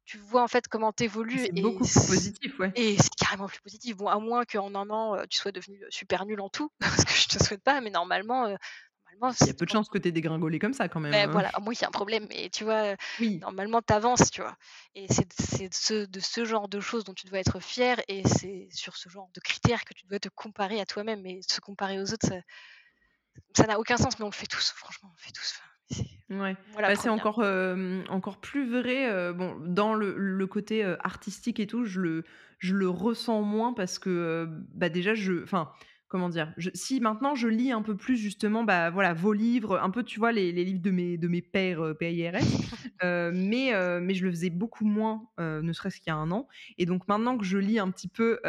tu 0.05 0.19
vois, 0.19 0.43
en 0.43 0.49
fait, 0.49 0.69
comment 0.69 0.93
tu 0.93 1.05
évolues 1.05 1.49
C'est 1.49 1.53
et 1.57 1.61
beaucoup 1.61 1.87
plus 1.87 2.03
positif, 2.03 2.59
ouais. 2.59 2.75
et 2.77 2.97
c'est 2.99 3.15
carrément 3.17 3.47
plus 3.49 3.61
positif. 3.63 3.97
Bon, 3.97 4.09
à 4.09 4.19
moins 4.21 4.45
qu'en 4.45 4.75
1 4.75 4.91
an, 4.91 5.25
tu 5.31 5.39
sois 5.39 5.53
devenu, 5.53 5.83
super 5.91 6.27
nul 6.27 6.41
en 6.41 6.49
tout, 6.51 6.71
ce 6.99 7.05
que 7.05 7.13
je 7.13 7.29
te 7.29 7.45
souhaite 7.45 7.63
pas, 7.63 7.81
mais 7.81 7.91
normalement, 7.91 8.57
Il 9.41 9.47
y 9.47 9.51
a 9.51 9.55
peu 9.55 9.65
de 9.65 9.71
chances 9.71 9.89
que 9.89 9.99
tu 9.99 10.09
aies 10.09 10.13
dégringolé 10.13 10.59
comme 10.59 10.73
ça 10.73 10.89
quand 10.89 10.99
même, 11.01 11.23
Beh, 11.23 11.27
heu. 11.27 11.31
voilà, 11.31 11.49
à 11.53 11.61
moins 11.61 11.73
qu'il 11.75 11.83
y 11.83 11.85
ait 11.85 11.89
un 11.89 11.91
problème, 11.91 12.27
mais 12.31 12.49
tu 12.51 12.65
vois, 12.65 12.97
Oui. 13.19 13.43
normalement 13.43 13.83
tu 13.83 13.93
avances, 13.93 14.31
tu 14.31 14.41
vois? 14.41 14.57
Et 14.95 15.07
c'est 15.13 15.29
de 15.29 15.75
ce 15.75 16.07
de 16.07 16.21
ce 16.21 16.45
genre 16.45 16.69
de 16.69 16.81
choses 16.81 17.05
dont 17.05 17.13
tu 17.15 17.27
dois 17.27 17.39
être 17.41 17.61
fier 17.61 18.01
et 18.09 18.23
c'est 18.27 18.69
sur 18.73 18.97
ce 18.97 19.09
genre 19.11 19.29
de 19.35 19.41
critères 19.41 19.85
que 19.85 19.93
tu 19.95 20.07
dois 20.07 20.19
te 20.19 20.29
comparer 20.31 20.81
à 20.81 20.87
toi-même 20.87 21.25
et 21.27 21.41
se 21.43 21.61
comparer 21.61 22.01
aux 22.01 22.13
autres, 22.13 22.33
ça 23.57 23.67
n'a 23.67 23.79
aucun 23.81 23.97
sens, 23.97 24.19
mais 24.19 24.25
on 24.25 24.29
le 24.29 24.35
fait 24.35 24.47
tous, 24.47 24.73
franchement, 24.77 25.09
on 25.11 25.17
le 25.17 25.23
fait 25.23 25.33
tous, 25.33 25.55
enfin, 25.57 25.69
Ouais, 26.31 26.57
bah, 26.87 26.97
c'est 26.97 27.09
1re. 27.09 27.11
encore, 27.11 27.45
hem, 27.45 28.05
encore 28.09 28.41
plus 28.41 28.67
vrai, 28.69 29.11
heu, 29.13 29.33
bon, 29.35 29.57
dans 29.61 29.95
le 29.95 30.15
le 30.17 30.47
côté, 30.47 30.83
heu, 30.85 30.97
artistique 31.07 31.61
et 31.61 31.67
tout, 31.67 31.85
je 31.85 32.01
le 32.01 32.25
je 32.59 32.75
le 32.75 32.89
ressens 32.89 33.43
moins 33.43 33.75
parce 33.75 33.99
que, 33.99 34.47
bah, 34.75 34.89
déjà 34.89 35.15
je 35.15 35.43
enfin, 35.43 35.71
comment 36.09 36.31
dire? 36.31 36.55
Je 36.57 36.71
si 36.73 37.01
maintenant 37.01 37.35
je 37.35 37.47
lis 37.49 37.73
un 37.73 37.83
peu 37.83 37.95
plus 37.97 38.17
justement, 38.17 38.65
bah, 38.65 38.89
voilà, 38.91 39.13
vos 39.13 39.35
livres, 39.35 39.79
un 39.83 39.91
peu, 39.91 40.03
tu 40.03 40.19
vois, 40.19 40.33
les 40.33 40.51
les 40.51 40.65
livres 40.65 40.81
de 40.81 40.91
mes 40.91 41.19
de 41.19 41.29
mes 41.29 41.43
P-A-I-R-S, 41.43 42.59
heu, 43.05 43.31
mais, 43.35 43.73
mais 44.01 44.15
je 44.15 44.25
le 44.25 44.31
faisais 44.31 44.51
beaucoup 44.51 44.87
moins, 44.87 45.29
ne 45.39 45.73
serait-ce 45.75 45.99
qu'il 46.01 46.11
y 46.11 46.15
a 46.15 46.17
1 46.17 46.31
an 46.31 46.49
et 46.79 46.87
donc 46.87 47.07
maintenant 47.07 47.37
que 47.37 47.45
je 47.45 47.59
lis 47.59 47.79
un 47.79 47.91
petit 47.91 48.09
peu, 48.09 48.41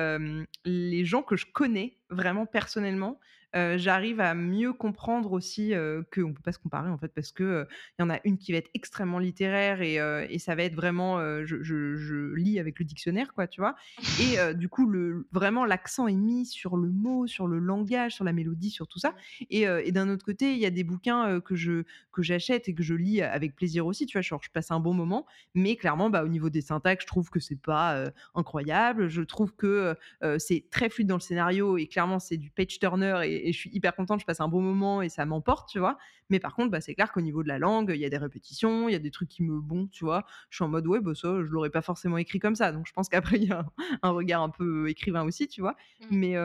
les 0.64 1.04
gens 1.06 1.24
que 1.24 1.36
je 1.36 1.46
connais 1.54 2.00
vraiment 2.10 2.46
personnellement, 2.46 3.20
heu, 3.56 3.78
j'arrive 3.78 4.20
à 4.20 4.34
mieux 4.36 4.74
comprendre 4.74 5.32
aussi, 5.34 5.74
heu, 5.74 6.06
qu'on 6.14 6.34
peut 6.34 6.42
pas 6.44 6.52
se 6.52 6.60
comparer 6.60 6.90
en 6.90 6.98
fait 6.98 7.10
parce 7.14 7.32
que, 7.32 7.44
heu, 7.44 7.68
il 7.98 8.02
y 8.04 8.06
en 8.06 8.10
a 8.10 8.20
une 8.24 8.38
qui 8.38 8.52
va 8.52 8.58
être 8.60 8.70
extrêmement 8.74 9.20
littéraire 9.20 9.82
et 9.82 10.00
heu, 10.00 10.26
et 10.30 10.40
ça 10.40 10.56
va 10.56 10.64
être 10.64 10.76
vraiment, 10.76 11.20
je 11.46 11.62
je 11.64 12.34
lis 12.36 12.60
avec 12.60 12.80
le 12.80 12.86
dictionnaire 12.86 13.34
quoi, 13.34 13.48
tu 13.48 13.62
vois? 13.62 13.76
Et 14.18 14.38
du 14.56 14.70
coup 14.70 14.88
le 14.90 15.28
vraiment 15.32 15.66
l'accent 15.66 16.08
est 16.08 16.16
mis 16.16 16.46
sur 16.46 16.78
le 16.78 16.90
mot, 16.92 17.28
sur 17.28 17.48
le 17.48 17.60
langage, 17.60 18.14
sur 18.16 18.24
la 18.26 18.34
mélodie, 18.34 18.70
sur 18.70 18.88
tout 18.88 19.00
ça 19.00 19.16
et 19.50 19.64
et 19.64 19.92
d'un 19.92 20.10
autre 20.10 20.26
côté, 20.26 20.54
il 20.54 20.60
y 20.60 20.66
a 20.66 20.70
des 20.70 20.84
bouquins, 20.84 21.40
que 21.42 21.56
je 21.56 21.84
que 22.12 22.22
j'achète 22.24 22.68
et 22.70 22.76
que 22.76 22.84
je 22.84 22.94
lis 22.94 23.22
avec 23.22 23.56
plaisir 23.56 23.86
aussi, 23.86 24.06
tu 24.06 24.18
vois? 24.18 24.22
Genre 24.22 24.42
je 24.44 24.50
passe 24.50 24.72
un 24.72 24.80
bon 24.80 24.94
moment, 24.94 25.26
mais 25.54 25.76
clairement, 25.76 26.10
bah, 26.10 26.24
au 26.24 26.28
niveau 26.28 26.50
des 26.50 26.62
syntaxes, 26.62 27.04
je 27.04 27.08
trouve 27.08 27.30
que 27.30 27.40
c'est 27.40 27.56
pas, 27.62 28.06
incroyable. 28.36 29.08
Je 29.10 29.22
trouve 29.22 29.56
que, 29.56 29.96
c'est 30.40 30.68
très 30.72 30.90
fluide 30.90 31.08
dans 31.08 31.16
le 31.16 31.22
scénario 31.22 31.78
et 31.78 31.88
clairement 31.88 32.20
c'est 32.20 32.38
du 32.38 32.50
page 32.52 32.80
turner 32.80 33.45
et 33.48 33.54
je 33.54 33.58
suis 33.58 33.70
hyper 33.74 33.96
contente, 33.96 34.20
je 34.22 34.26
passe 34.26 34.42
un 34.42 34.48
bon 34.48 34.62
moment 34.62 35.02
et 35.02 35.10
ça 35.10 35.26
m'emporte, 35.26 35.70
tu 35.70 35.80
vois? 35.80 35.98
Mais 36.30 36.40
par 36.40 36.56
contre, 36.56 36.72
bah, 36.72 36.82
c'est 36.82 36.96
clair 36.96 37.12
qu'au 37.12 37.22
niveau 37.22 37.44
de 37.44 37.48
la 37.48 37.60
langue, 37.60 37.92
il 37.94 38.00
y 38.02 38.06
a 38.06 38.10
des 38.10 38.18
répétitions, 38.18 38.90
il 38.90 38.94
y 38.94 38.96
a 38.96 39.00
des 39.00 39.12
trucs 39.12 39.30
qui 39.30 39.44
me 39.44 39.60
bon, 39.62 39.88
tu 39.88 40.06
vois? 40.06 40.26
Je 40.50 40.58
suis 40.58 40.64
en 40.66 40.70
mode: 40.70 40.88
«Ouais, 40.88 41.00
bah, 41.02 41.14
ça, 41.16 41.28
je 41.44 41.50
l'aurais 41.52 41.70
pas 41.70 41.82
forcément 41.82 42.18
écrit 42.18 42.40
comme 42.40 42.56
ça», 42.56 42.72
donc 42.72 42.88
je 42.88 42.94
pense 42.94 43.10
qu'après 43.10 43.38
il 43.42 43.48
y 43.50 43.52
a 43.52 43.66
un 44.02 44.10
regard 44.12 44.42
un 44.44 44.50
peu 44.50 44.90
écrivain 44.90 45.24
aussi, 45.26 45.48
tu 45.48 45.62
vois? 45.62 45.76
Mmh. 46.00 46.12
Mais, 46.12 46.36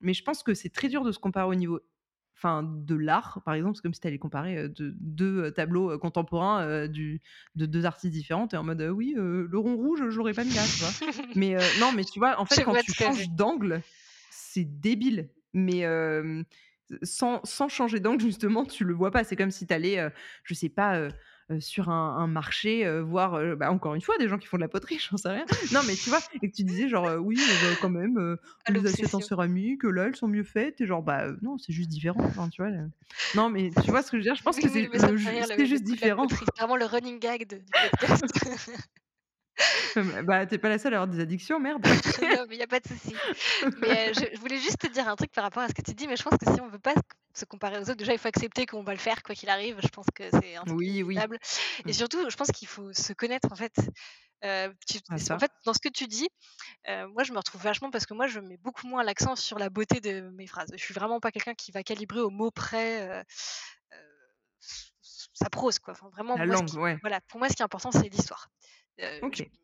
mais 0.00 0.14
je 0.14 0.22
pense 0.22 0.42
que 0.42 0.54
c'est 0.54 0.70
très 0.70 0.88
dur 0.88 1.04
de 1.04 1.12
se 1.12 1.18
comparer 1.18 1.46
au 1.46 1.54
niveau 1.54 1.80
enfin, 2.36 2.62
de 2.62 2.94
l'art, 2.94 3.42
par 3.44 3.52
exemple. 3.54 3.76
C'est 3.76 3.82
comme 3.82 3.92
si 3.94 4.00
tu 4.00 4.06
allais 4.08 4.18
comparer, 4.18 4.56
heu, 4.58 4.68
de 4.70 4.94
2, 4.98 5.44
heu, 5.46 5.52
tableaux, 5.52 5.98
contemporains, 5.98 6.88
du 6.88 7.20
de 7.54 7.66
2 7.66 7.84
artistes 7.86 8.12
différents. 8.14 8.48
Es 8.48 8.56
en 8.56 8.64
mode: 8.64 8.80
«Heu, 8.82 8.90
oui, 8.90 9.14
le 9.16 9.58
rond 9.58 9.76
rouge, 9.76 10.00
je 10.08 10.16
l'aurais 10.16 10.34
pas 10.34 10.44
mis 10.44 10.54
là», 10.54 10.68
tu 10.68 10.78
vois? 10.78 10.96
Mais, 11.34 11.54
non, 11.74 11.92
mais 11.92 12.04
tu 12.06 12.18
vois, 12.18 12.40
en 12.40 12.46
fait, 12.46 12.58
Je 12.58 12.62
quand 12.62 12.76
tu 12.76 12.92
changes 12.92 13.28
d'angle, 13.28 13.84
c'est 14.30 14.64
débile, 14.64 15.30
mais, 15.52 15.84
sans 17.02 17.40
sans 17.44 17.68
changer 17.68 18.00
d'angle 18.00 18.20
justement, 18.22 18.64
tu 18.64 18.84
le 18.84 18.94
vois 18.94 19.10
pas. 19.10 19.22
C'est 19.24 19.36
comme 19.36 19.50
si 19.52 19.66
tu 19.66 19.72
allais, 19.74 20.00
heu, 20.00 20.10
je 20.44 20.54
sais 20.54 20.68
pas, 20.68 21.08
sur 21.60 21.88
un 21.88 22.16
un 22.16 22.26
marché, 22.26 23.00
voir, 23.02 23.56
bah, 23.56 23.70
encore 23.70 23.94
une 23.94 24.00
fois, 24.00 24.18
des 24.18 24.28
gens 24.28 24.38
qui 24.38 24.46
font 24.48 24.56
de 24.56 24.62
la 24.62 24.68
poterie, 24.68 24.98
j'en 25.10 25.16
sais 25.16 25.28
rien. 25.28 25.44
Non, 25.72 25.80
mais 25.86 25.94
tu 25.94 26.08
vois? 26.10 26.18
Et 26.42 26.48
que 26.50 26.54
tu 26.56 26.64
disais 26.64 26.88
genre, 26.88 27.16
«Oui, 27.20 27.36
bah, 27.36 27.76
quand 27.80 27.90
même, 27.90 28.36
les 28.68 28.86
assiettes 28.86 29.14
en 29.14 29.20
céramique, 29.20 29.84
là, 29.84 30.06
elles 30.06 30.16
sont 30.16 30.28
mieux 30.28 30.44
faites» 30.44 30.80
et 30.80 30.86
genre, 30.86 31.02
bah, 31.02 31.26
non, 31.42 31.58
c'est 31.58 31.72
juste 31.72 31.90
différent, 31.90 32.48
tu 32.50 32.62
vois? 32.62 32.70
Non, 33.34 33.50
mais 33.50 33.70
tu 33.84 33.90
vois 33.90 34.02
ce 34.02 34.10
que 34.10 34.16
je 34.16 34.22
veux 34.22 34.24
dire? 34.24 34.34
Je 34.34 34.42
pense 34.42 34.56
Oui, 34.56 34.62
que 34.62 34.68
oui, 34.68 34.88
c'est 35.56 35.66
juste 35.66 35.84
différent. 35.84 36.26
C'est 36.28 36.44
vraiment 36.58 36.76
le 36.76 36.86
running 36.86 37.18
gag 37.20 37.46
de 37.46 37.58
du 37.58 37.72
podcast. 37.72 38.24
Hem, 39.96 40.22
bah, 40.26 40.46
tu 40.46 40.54
es 40.54 40.58
pas 40.58 40.68
la 40.68 40.78
seule 40.78 40.94
à 40.94 40.98
avoir 41.02 41.08
des 41.14 41.20
addictions, 41.20 41.60
merde. 41.60 41.84
Non, 42.30 42.46
mais 42.48 42.56
il 42.56 42.58
y 42.58 42.62
a 42.62 42.66
pas 42.66 42.80
de 42.80 42.88
souci. 42.88 43.20
Mais, 43.76 44.10
heu, 44.10 44.12
je 44.14 44.34
je 44.34 44.40
voulais 44.40 44.58
juste 44.58 44.78
te 44.78 44.86
dire 44.86 45.08
un 45.08 45.16
truc 45.16 45.32
par 45.32 45.44
rapport 45.44 45.62
à 45.62 45.68
ce 45.68 45.74
que 45.74 45.82
tu 45.82 45.94
dis, 45.94 46.06
mais 46.08 46.16
je 46.16 46.22
pense 46.22 46.38
que 46.38 46.52
si 46.52 46.60
on 46.60 46.68
veut 46.68 46.78
pas 46.78 46.94
se 47.34 47.44
comparer 47.44 47.78
aux 47.78 47.82
autres, 47.82 47.94
déjà 47.96 48.12
il 48.12 48.18
faut 48.18 48.28
accepter 48.28 48.66
qu'on 48.66 48.82
va 48.82 48.92
le 48.94 48.98
faire 49.00 49.22
quoi 49.22 49.34
qu'il 49.34 49.48
arrive. 49.48 49.78
Je 49.82 49.88
pense 49.88 50.06
que 50.14 50.30
c'est 50.30 50.56
un 50.56 50.64
truc 50.64 50.80
Oui, 50.80 51.02
oui. 51.02 51.26
et 51.86 51.92
Mmh. 51.92 51.92
surtout, 51.92 52.28
je 52.30 52.36
pense 52.36 52.48
qu'il 52.52 52.68
faut 52.68 52.92
se 52.92 53.12
connaître 53.12 53.48
en 53.52 53.56
fait. 53.56 53.74
Heu, 54.44 54.74
tu 54.88 54.98
Ah 55.08 55.18
en 55.34 55.38
fait, 55.38 55.52
dans 55.66 55.74
ce 55.74 55.80
que 55.80 55.88
tu 55.90 56.06
dis, 56.08 56.28
heu, 56.88 57.08
moi 57.08 57.24
je 57.24 57.32
me 57.32 57.38
retrouve 57.38 57.62
vachement 57.62 57.90
parce 57.90 58.06
que 58.06 58.14
moi 58.14 58.28
je 58.28 58.40
mets 58.40 58.58
beaucoup 58.58 58.86
moins 58.88 59.04
l'accent 59.04 59.36
sur 59.36 59.58
la 59.58 59.70
beauté 59.70 60.00
de 60.00 60.22
mes 60.22 60.46
phrases. 60.48 60.70
Je 60.72 60.84
suis 60.84 60.94
vraiment 60.94 61.20
pas 61.20 61.32
quelqu'un 61.32 61.54
qui 61.54 61.72
va 61.72 61.82
calibrer 61.84 62.20
au 62.20 62.30
mot 62.30 62.50
près, 62.52 63.24
sa 65.32 65.50
prose 65.50 65.78
quoi. 65.78 65.92
Enfin 65.92 66.08
vraiment 66.10 66.38
La 66.38 66.44
moi 66.46 66.54
langue, 66.54 66.66
qui 66.66 66.78
ouais. 66.78 66.98
voilà, 67.02 67.20
pour 67.28 67.38
moi 67.38 67.48
ce 67.48 67.54
qui 67.56 67.62
est 67.62 67.64
important 67.64 67.90
c'est 67.92 68.08
l'histoire. 68.08 68.48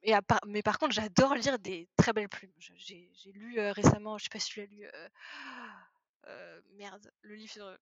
Et 0.03 0.15
à 0.15 0.23
part 0.23 0.41
mais 0.47 0.63
par 0.63 0.79
contre, 0.79 0.93
j'adore 0.95 1.35
lire 1.35 1.59
des 1.59 1.89
très 1.97 2.13
belles 2.13 2.29
plumes. 2.29 2.53
J'ai 2.59 3.11
lu, 3.33 3.59
heu, 3.59 3.71
récemment, 3.71 4.19
je 4.19 4.25
sais 4.25 4.31
pas 4.31 4.39
si 4.39 4.51
tu 4.51 4.61
l'as 4.61 4.67
lu, 4.67 4.85
heu, 6.29 6.63
merde, 6.77 7.11
le 7.23 7.35
livre 7.35 7.79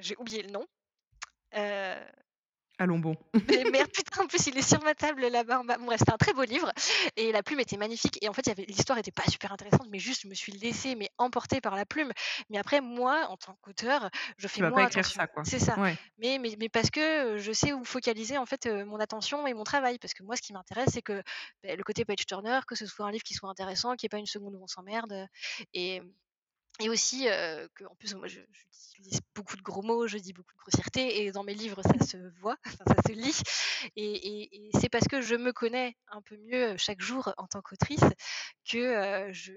j'ai 0.00 0.16
oublié 0.18 0.42
le 0.42 0.50
nom. 0.50 0.66
Allons 2.78 2.98
bon. 2.98 3.16
mais 3.48 3.64
merde, 3.64 3.90
putain, 3.92 4.22
en 4.24 4.26
plus, 4.26 4.46
il 4.48 4.56
est 4.58 4.62
sur 4.62 4.82
ma 4.82 4.94
table 4.94 5.26
là-bas. 5.26 5.62
Bon 5.78 5.84
bref, 5.86 5.98
c'était 6.00 6.12
un 6.12 6.16
très 6.16 6.32
beau 6.32 6.42
livre 6.44 6.70
et 7.16 7.32
la 7.32 7.42
plume 7.42 7.60
était 7.60 7.76
magnifique 7.76 8.18
et 8.22 8.28
en 8.28 8.32
fait, 8.32 8.46
l'histoire 8.68 8.98
était 8.98 9.10
pas 9.12 9.24
super 9.30 9.52
intéressante, 9.52 9.86
mais 9.90 9.98
juste 9.98 10.22
je 10.22 10.28
me 10.28 10.34
suis 10.34 10.52
laissée 10.52 10.94
mais 10.94 11.10
emporter 11.18 11.60
par 11.60 11.74
la 11.76 11.86
plume. 11.86 12.12
Mais 12.50 12.58
après 12.58 12.80
moi, 12.80 13.26
en 13.30 13.36
tant 13.36 13.56
qu'auteur, 13.62 14.10
je 14.38 14.48
Tu 14.52 14.58
fais 14.58 14.62
pas 14.62 14.70
moins 14.70 14.82
écrire 14.82 15.08
attention. 15.08 15.12
ça, 15.12 15.26
quoi. 15.26 15.44
C'est 15.44 15.58
ça. 15.58 15.78
Ouais. 15.78 15.98
Mais 16.18 16.38
mais 16.38 16.56
mais 16.58 16.68
parce 16.68 16.90
que, 16.90 17.36
je 17.38 17.52
sais 17.52 17.72
où 17.72 17.84
focaliser 17.84 18.36
en 18.38 18.46
fait, 18.46 18.66
heu, 18.66 18.84
mon 18.84 18.98
attention 19.00 19.46
et 19.46 19.54
mon 19.54 19.64
travail. 19.64 19.98
Parce 19.98 20.14
que 20.14 20.22
moi, 20.22 20.36
ce 20.36 20.42
qui 20.42 20.52
m'intéresse, 20.52 20.90
c'est 20.92 21.02
que, 21.02 21.22
beh, 21.62 21.76
le 21.76 21.84
côté 21.84 22.04
page 22.04 22.26
turner, 22.26 22.60
que 22.66 22.74
ce 22.74 22.86
soit 22.86 23.06
un 23.06 23.10
livre 23.10 23.22
qui 23.24 23.34
soit 23.34 23.48
intéressant, 23.50 23.94
qu'il 23.96 24.04
y 24.04 24.08
ait 24.08 24.10
pas 24.10 24.18
une 24.18 24.26
seconde 24.26 24.54
où 24.56 24.62
on 24.62 24.66
s'emmerde, 24.66 25.28
et 25.74 26.02
et 26.80 26.88
aussi, 26.88 27.28
heu, 27.28 27.68
qu'en 27.76 27.94
plus 27.96 28.14
moi 28.14 28.28
je 28.28 28.40
j'utilise 28.94 29.20
beaucoup 29.34 29.56
de 29.56 29.62
gros 29.62 29.82
mots, 29.82 30.06
je 30.06 30.18
dis 30.18 30.32
beaucoup 30.32 30.52
de 30.54 30.58
grossièreté 30.58 31.22
et 31.24 31.32
dans 31.32 31.44
mes 31.44 31.54
livres 31.54 31.82
ça 31.82 32.04
se 32.04 32.16
voit, 32.40 32.56
ça 32.88 32.94
se 33.06 33.12
lit 33.12 33.40
et 33.96 34.42
et 34.42 34.68
et 34.68 34.70
c'est 34.80 34.88
parce 34.88 35.06
que 35.08 35.20
je 35.22 35.34
me 35.36 35.52
connais 35.52 35.96
un 36.08 36.22
peu 36.22 36.36
mieux, 36.38 36.72
heu, 36.74 36.76
chaque 36.78 37.00
jour 37.00 37.32
en 37.38 37.46
tant 37.46 37.62
qu'autrice 37.62 38.00
que, 38.70 39.28
heu, 39.28 39.32
je 39.32 39.52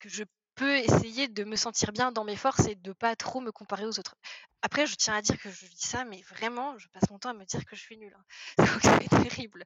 que 0.00 0.08
je 0.08 0.24
peux 0.54 0.76
essayer 0.76 1.28
de 1.28 1.44
me 1.44 1.56
sentir 1.56 1.92
bien 1.92 2.12
dans 2.12 2.24
mes 2.24 2.36
forces 2.36 2.66
et 2.66 2.74
de 2.74 2.92
pas 2.92 3.16
trop 3.16 3.40
me 3.40 3.52
comparer 3.52 3.86
aux 3.86 3.98
autres. 3.98 4.16
Après 4.60 4.86
je 4.86 4.94
tiens 4.96 5.14
à 5.14 5.22
dire 5.22 5.38
que 5.38 5.50
je 5.50 5.66
dis 5.66 5.86
ça, 5.86 6.04
mais 6.04 6.22
vraiment 6.22 6.76
je 6.78 6.88
passe 6.88 7.08
mon 7.10 7.18
temps 7.18 7.30
à 7.30 7.34
me 7.34 7.44
dire 7.44 7.64
que 7.64 7.74
je 7.76 7.80
suis 7.80 7.96
nulle, 7.96 8.14
hein. 8.16 8.24
Donc 8.58 8.82
c'est 8.82 9.08
terrible. 9.08 9.64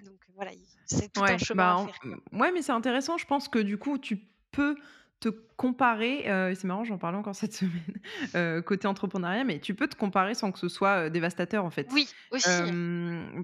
Donc 0.00 0.20
voilà, 0.34 0.52
il 0.52 0.66
c'est 0.86 1.10
tout 1.10 1.24
un 1.28 1.38
Ouais, 1.38 1.38
chemin 1.38 1.70
bah, 1.70 1.72
à 1.72 1.76
en 1.76 1.88
faire, 1.90 1.98
ouais, 2.32 2.52
mais 2.52 2.60
c'est 2.62 2.72
intéressant. 2.72 3.16
Je 3.16 3.24
pense 3.26 3.48
que 3.48 3.58
du 3.58 3.78
coup, 3.78 3.98
tu 3.98 4.18
peux 4.50 4.76
te 5.20 5.28
comparer, 5.56 6.26
et 6.50 6.54
c'est 6.54 6.66
marrant, 6.66 6.84
j'en 6.84 6.98
parlais 6.98 7.16
encore 7.18 7.34
cette 7.34 7.52
semaine, 7.54 8.00
heu, 8.34 8.62
côté 8.62 8.86
entrepreneuriat, 8.86 9.44
mais 9.44 9.60
tu 9.60 9.74
peux 9.74 9.88
te 9.88 9.96
comparer 9.96 10.34
sans 10.34 10.52
que 10.52 10.58
ce 10.58 10.68
soit, 10.68 11.06
heu, 11.06 11.10
dévastateur, 11.10 11.64
en 11.64 11.70
fait. 11.70 11.88
Oui, 11.90 12.14
aussi. 12.30 12.70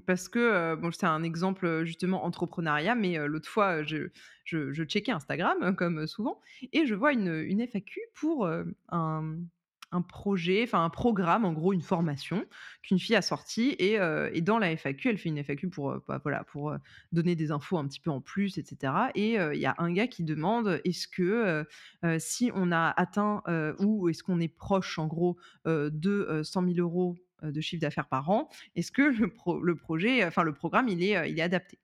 Parce 0.06 0.28
que, 0.28 0.74
bon, 0.74 0.90
c'est 0.92 1.06
un 1.06 1.22
exemple, 1.22 1.84
justement 1.84 2.24
entrepreneuriat, 2.24 2.94
mais 2.94 3.16
l'autre 3.26 3.48
fois, 3.48 3.82
je 3.82 4.08
je 4.44 4.72
je 4.72 4.84
checkais 4.84 5.12
Instagram, 5.12 5.56
euh, 5.62 5.72
comme 5.72 6.06
souvent, 6.06 6.40
et 6.72 6.86
je 6.86 6.94
vois 6.94 7.12
une, 7.12 7.28
une 7.46 7.60
FAQ 7.60 8.00
pour, 8.14 8.48
un 8.88 9.36
un 9.92 10.02
projet, 10.02 10.62
enfin 10.64 10.84
un 10.84 10.90
programme, 10.90 11.44
en 11.44 11.52
gros 11.52 11.72
une 11.72 11.82
formation 11.82 12.44
qu'une 12.82 12.98
fille 12.98 13.16
a 13.16 13.22
sorti 13.22 13.70
et 13.78 13.94
et 14.32 14.40
dans 14.40 14.58
la 14.58 14.70
FAQ, 14.72 15.10
elle 15.10 15.18
fait 15.18 15.28
une 15.30 15.38
FAQ 15.38 15.68
pour, 15.70 15.92
heu, 15.92 16.02
bah, 16.08 16.20
voilà, 16.22 16.44
pour, 16.44 16.70
heu, 16.72 16.78
donner 17.12 17.36
des 17.36 17.50
infos 17.52 17.78
un 17.78 17.86
petit 17.86 18.00
peu 18.00 18.10
en 18.10 18.20
plus 18.20 18.58
et 18.58 18.64
cetera 18.64 19.10
et 19.14 19.34
il 19.34 19.58
y 19.60 19.66
a 19.66 19.74
un 19.78 19.92
gars 19.92 20.06
qui 20.08 20.24
demande: 20.24 20.80
«Est-ce 20.84 21.06
que, 21.08 21.64
si 22.18 22.50
on 22.54 22.72
a 22.72 22.88
atteint, 22.96 23.42
ou 23.80 24.08
est-ce 24.08 24.22
qu'on 24.22 24.40
est 24.40 24.48
proche 24.48 24.98
en 24.98 25.06
gros, 25.06 25.36
de, 25.66 26.26
heu, 26.30 26.44
100 26.44 26.62
000 26.62 26.80
€ 26.80 27.16
heu, 27.44 27.52
de 27.52 27.60
chiffre 27.60 27.80
d'affaires 27.80 28.08
par 28.08 28.30
an, 28.30 28.48
est-ce 28.76 28.92
que 28.92 29.02
le 29.02 29.28
pro 29.28 29.60
le 29.62 29.74
projet, 29.76 30.24
enfin 30.24 30.42
le 30.44 30.52
programme, 30.54 30.88
il 30.88 31.02
est, 31.02 31.30
il 31.30 31.38
est 31.38 31.42
adapté?» 31.42 31.78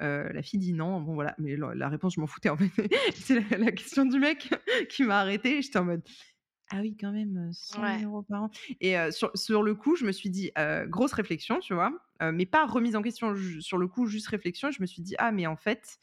La 0.00 0.42
fille 0.42 0.60
dit: 0.60 0.72
«Non». 0.74 1.00
Bon 1.00 1.14
voilà, 1.14 1.34
mais 1.38 1.56
la 1.56 1.88
réponse, 1.88 2.14
je 2.16 2.20
m'en 2.20 2.26
foutais 2.26 2.48
en 2.50 2.56
fait. 2.56 2.70
C'est 3.14 3.40
la 3.50 3.58
la 3.58 3.72
question 3.72 4.04
du 4.04 4.18
mec 4.18 4.50
qui 4.90 5.04
m'a 5.04 5.20
arrêtée. 5.20 5.62
J'étais 5.62 5.78
en 5.78 5.84
mode: 5.84 6.02
«Ah 6.70 6.80
oui 6.80 6.96
quand 6.98 7.12
même, 7.12 7.36
heu, 7.38 7.52
100 7.52 7.84
Ouais. 7.84 8.06
000 8.08 8.22
€ 8.22 8.24
par 8.28 8.44
an» 8.44 8.50
et 8.80 8.96
sur 9.12 9.30
sur 9.36 9.62
le 9.62 9.74
coup, 9.74 9.96
je 9.96 10.04
me 10.06 10.12
suis 10.12 10.30
dit, 10.30 10.52
grosse 10.88 11.12
réflexion, 11.14 11.60
tu 11.60 11.74
vois? 11.74 11.92
Mais 12.32 12.46
pas 12.46 12.66
remise 12.66 12.96
en 12.96 13.02
question, 13.02 13.34
sur 13.60 13.78
le 13.78 13.88
coup, 13.88 14.06
juste 14.06 14.28
réflexion. 14.28 14.70
Je 14.70 14.80
me 14.82 14.86
suis 14.86 15.02
dit: 15.02 15.14
«Ah 15.18 15.32
mais 15.32 15.46
en 15.46 15.56
fait, 15.56 15.98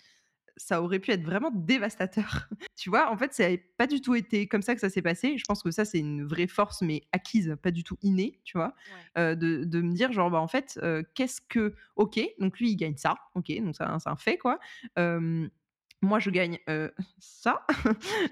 ça 0.57 0.81
aurait 0.83 0.99
pu 0.99 1.11
être 1.11 1.23
vraiment 1.23 1.51
dévastateur». 1.53 2.49
Tu 2.77 2.89
vois? 2.91 3.11
En 3.11 3.17
fait, 3.17 3.33
ça 3.33 3.45
avait 3.45 3.57
pas 3.77 3.87
du 3.87 4.01
tout 4.01 4.15
été 4.15 4.47
comme 4.47 4.61
ça 4.63 4.75
que 4.75 4.81
ça 4.81 4.89
s'est 4.89 5.01
passé. 5.03 5.37
Je 5.37 5.45
pense 5.47 5.63
que 5.63 5.71
ça, 5.71 5.85
c'est 5.85 5.99
une 5.99 6.25
vraie 6.25 6.47
force, 6.47 6.81
mais 6.83 7.03
acquise, 7.13 7.55
pas 7.63 7.71
du 7.71 7.83
tout 7.83 7.97
innée, 8.03 8.41
tu 8.45 8.57
vois? 8.57 8.75
Ouais. 8.85 9.13
De 9.17 9.35
de 9.65 9.81
me 9.81 9.93
dire 9.93 10.11
genre, 10.13 10.31
bah, 10.31 10.39
en 10.41 10.47
fait, 10.49 10.79
qu'est-ce 11.15 11.41
que 11.41 11.75
OK, 11.97 12.19
donc 12.39 12.59
lui, 12.59 12.71
il 12.71 12.77
gagne 12.77 12.97
ça. 12.97 13.15
OK, 13.35 13.51
donc 13.63 13.75
c'est 13.77 13.83
un 13.85 13.99
c'est 13.99 14.09
un 14.09 14.17
fait, 14.17 14.37
quoi. 14.39 14.59
Moi, 16.03 16.19
je 16.19 16.29
gagne, 16.29 16.59
heu, 16.69 16.91
ça. 17.19 17.65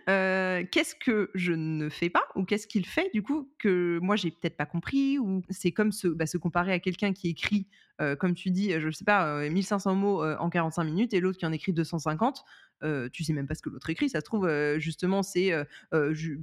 Heu, 0.09 0.63
qu'est-ce 0.71 0.95
que 0.95 1.31
je 1.33 1.53
ne 1.53 1.89
fais 1.89 2.09
pas 2.09 2.23
ou 2.35 2.43
qu'est-ce 2.43 2.67
qu'il 2.67 2.85
fait, 2.85 3.09
du 3.13 3.23
coup, 3.23 3.49
que 3.59 3.99
moi, 4.01 4.15
j'ai 4.15 4.31
peut-être 4.31 4.57
pas 4.57 4.65
compris 4.65 5.17
ou 5.19 5.41
c'est 5.49 5.71
comme 5.71 5.91
se 5.91 6.07
bah, 6.07 6.25
se 6.25 6.37
comparer 6.37 6.73
à 6.73 6.79
quelqu'un 6.79 7.13
qui 7.13 7.29
écrit, 7.29 7.67
heu, 8.01 8.15
comme 8.15 8.33
tu 8.35 8.49
dis, 8.51 8.71
je 8.79 8.89
sais 8.91 9.05
pas, 9.05 9.41
heu, 9.43 9.45
1 9.45 9.61
500 9.63 9.95
mots, 9.95 10.23
heu, 10.23 10.35
en 10.39 10.49
45 10.49 10.83
minutes 10.85 11.13
et 11.13 11.19
l'autre 11.19 11.37
qui 11.37 11.45
en 11.45 11.51
écrit 11.51 11.73
250 11.73 12.43
heu, 12.83 13.09
tu 13.11 13.23
sais 13.23 13.33
même 13.33 13.47
pas 13.47 13.53
ce 13.55 13.61
que 13.61 13.69
l'autre 13.69 13.89
écrit. 13.91 14.09
Ça 14.09 14.19
se 14.21 14.25
trouve, 14.25 14.49
justement, 14.79 15.21
c'est, 15.23 15.51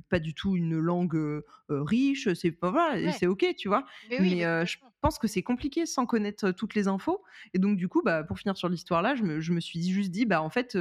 pas 0.09 0.19
du 0.21 0.35
tout 0.35 0.57
une 0.57 0.79
langue, 0.79 1.43
riche, 1.69 2.33
c'est 2.35 2.53
pas 2.53 2.71
voilà 2.71 3.01
Ouais. 3.03 3.13
c'est 3.13 3.27
OK, 3.27 3.45
tu 3.57 3.69
vois? 3.69 3.85
Mais 4.03 4.21
oui, 4.21 4.35
Mais 4.35 4.37
mais 4.37 4.47
heu, 4.47 4.65
je 4.67 4.77
pense 5.01 5.19
que 5.19 5.29
c'est 5.29 5.43
compliqué 5.43 5.87
sans 5.87 6.07
connaître, 6.07 6.51
toutes 6.53 6.75
les 6.75 6.89
infos 6.89 7.23
et 7.55 7.59
donc 7.59 7.77
du 7.77 7.89
coup, 7.89 8.03
bah, 8.03 8.25
pour 8.25 8.39
finir 8.39 8.57
sur 8.57 8.69
l'histoire 8.69 9.03
là, 9.03 9.15
je 9.15 9.23
me 9.23 9.41
je 9.41 9.53
me 9.53 9.61
suis 9.61 9.83
juste 9.91 10.11
dit: 10.11 10.27
«Bah, 10.27 10.43
en 10.43 10.51
fait, 10.51 10.77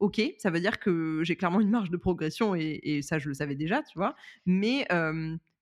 OK, 0.00 0.20
ça 0.38 0.50
veut 0.50 0.60
dire 0.60 0.78
que 0.80 1.20
j'ai 1.24 1.36
clairement 1.36 1.60
une 1.60 1.70
marge 1.70 1.90
de 1.90 1.96
progression» 1.96 2.54
et 2.54 2.80
et 2.82 3.02
ça, 3.02 3.18
je 3.18 3.28
le 3.28 3.34
savais 3.34 3.54
déjà, 3.56 3.82
tu 3.82 3.98
vois? 3.98 4.14
Mais 4.46 4.86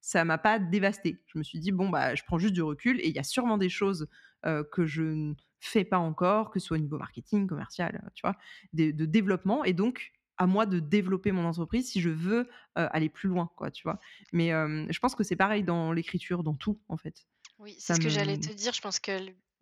ça 0.00 0.24
m'a 0.24 0.38
pas 0.38 0.58
dévastée. 0.58 1.22
Je 1.26 1.38
me 1.38 1.44
suis 1.44 1.58
dit: 1.60 1.70
«Bon, 1.72 1.88
bah, 1.88 2.14
je 2.14 2.22
prends 2.26 2.38
juste 2.38 2.54
du 2.54 2.62
recul 2.62 2.98
et 3.00 3.08
il 3.08 3.14
y 3.14 3.18
a 3.20 3.22
sûrement 3.22 3.56
des 3.58 3.68
choses, 3.68 4.08
que 4.42 4.86
je 4.86 5.02
ne 5.02 5.34
fais 5.60 5.84
pas 5.84 5.98
encore, 5.98 6.50
que 6.50 6.58
ce 6.60 6.66
soit 6.66 6.76
au 6.76 6.80
niveau 6.80 6.98
marketing, 6.98 7.46
commercial, 7.46 8.10
tu 8.14 8.22
vois? 8.22 8.36
De 8.72 9.04
développement 9.04 9.64
et 9.64 9.72
donc 9.72 10.12
à 10.38 10.46
moi 10.46 10.66
de 10.66 10.80
développer 10.80 11.30
mon 11.30 11.44
entreprise 11.44 11.90
si 11.90 12.00
je 12.00 12.10
veux, 12.10 12.48
aller 12.74 13.08
plus 13.08 13.28
loin, 13.28 13.50
quoi, 13.56 13.70
tu 13.70 13.82
vois? 13.84 14.00
Mais 14.32 14.48
je 14.48 14.98
pense 14.98 15.14
que 15.14 15.22
c'est 15.22 15.36
pareil 15.36 15.62
dans 15.62 15.92
l'écriture, 15.92 16.42
dans 16.42 16.54
tout, 16.54 16.80
en 16.88 16.96
fait. 16.96 17.26
Oui, 17.58 17.76
c'est 17.78 17.94
ce 17.94 18.00
que 18.00 18.08
j'allais 18.08 18.38
te 18.38 18.52
dire. 18.52 18.72
Je 18.72 18.80
pense 18.80 18.98
que 18.98 19.12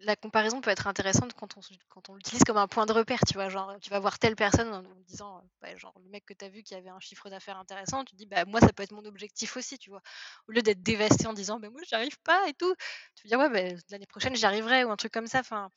la 0.01 0.17
comparaison 0.17 0.61
peut 0.61 0.71
être 0.71 0.87
intéressante 0.87 1.35
quand 1.35 1.57
on 1.57 1.61
quand 1.89 2.09
on 2.11 2.15
l'utilise 2.15 2.45
comme 2.45 2.57
un 2.57 2.67
point 2.69 2.87
de 2.87 2.93
repère, 2.93 3.21
tu 3.27 3.35
vois? 3.35 3.49
Genre, 3.49 3.77
tu 3.81 3.91
vas 3.91 3.99
voir 4.01 4.19
telle 4.19 4.37
personne 4.37 4.69
en 4.73 4.79
en 4.85 5.01
disant, 5.07 5.39
heu, 5.41 5.49
bah, 5.61 5.77
genre 5.77 5.95
le 6.03 6.09
mec 6.11 6.25
que 6.27 6.35
tu 6.35 6.45
as 6.45 6.49
vu 6.49 6.63
qui 6.63 6.75
avait 6.75 6.89
un 6.91 7.01
chiffre 7.01 7.31
d'affaires 7.31 7.59
intéressant, 7.59 8.05
tu 8.05 8.13
te 8.13 8.17
dis: 8.17 8.27
«Bah, 8.27 8.45
moi, 8.47 8.61
ça 8.61 8.73
peut 8.73 8.83
être 8.83 8.93
mon 8.93 9.05
objectif 9.05 9.57
aussi», 9.57 9.79
tu 9.79 9.91
vois? 9.91 10.03
Au 10.49 10.53
lieu 10.53 10.63
d'être 10.63 10.83
dévasté 10.83 11.27
en 11.27 11.33
disant: 11.35 11.61
«Bah, 11.61 11.71
moi, 11.71 11.81
j'y 11.87 11.95
arrive 11.95 12.19
pas 12.23 12.49
et 12.49 12.55
tout», 12.55 12.75
tu 13.15 13.27
veux 13.27 13.29
dire: 13.29 13.39
«Ouais, 13.39 13.51
beh, 13.51 13.77
l'année 13.91 14.07
prochaine, 14.07 14.35
j'y 14.37 14.47
arriverai» 14.47 14.85
ou 14.85 14.91
un 14.91 14.97
truc 14.97 15.13
comme 15.13 15.27
ça. 15.27 15.41
Enfin, 15.41 15.71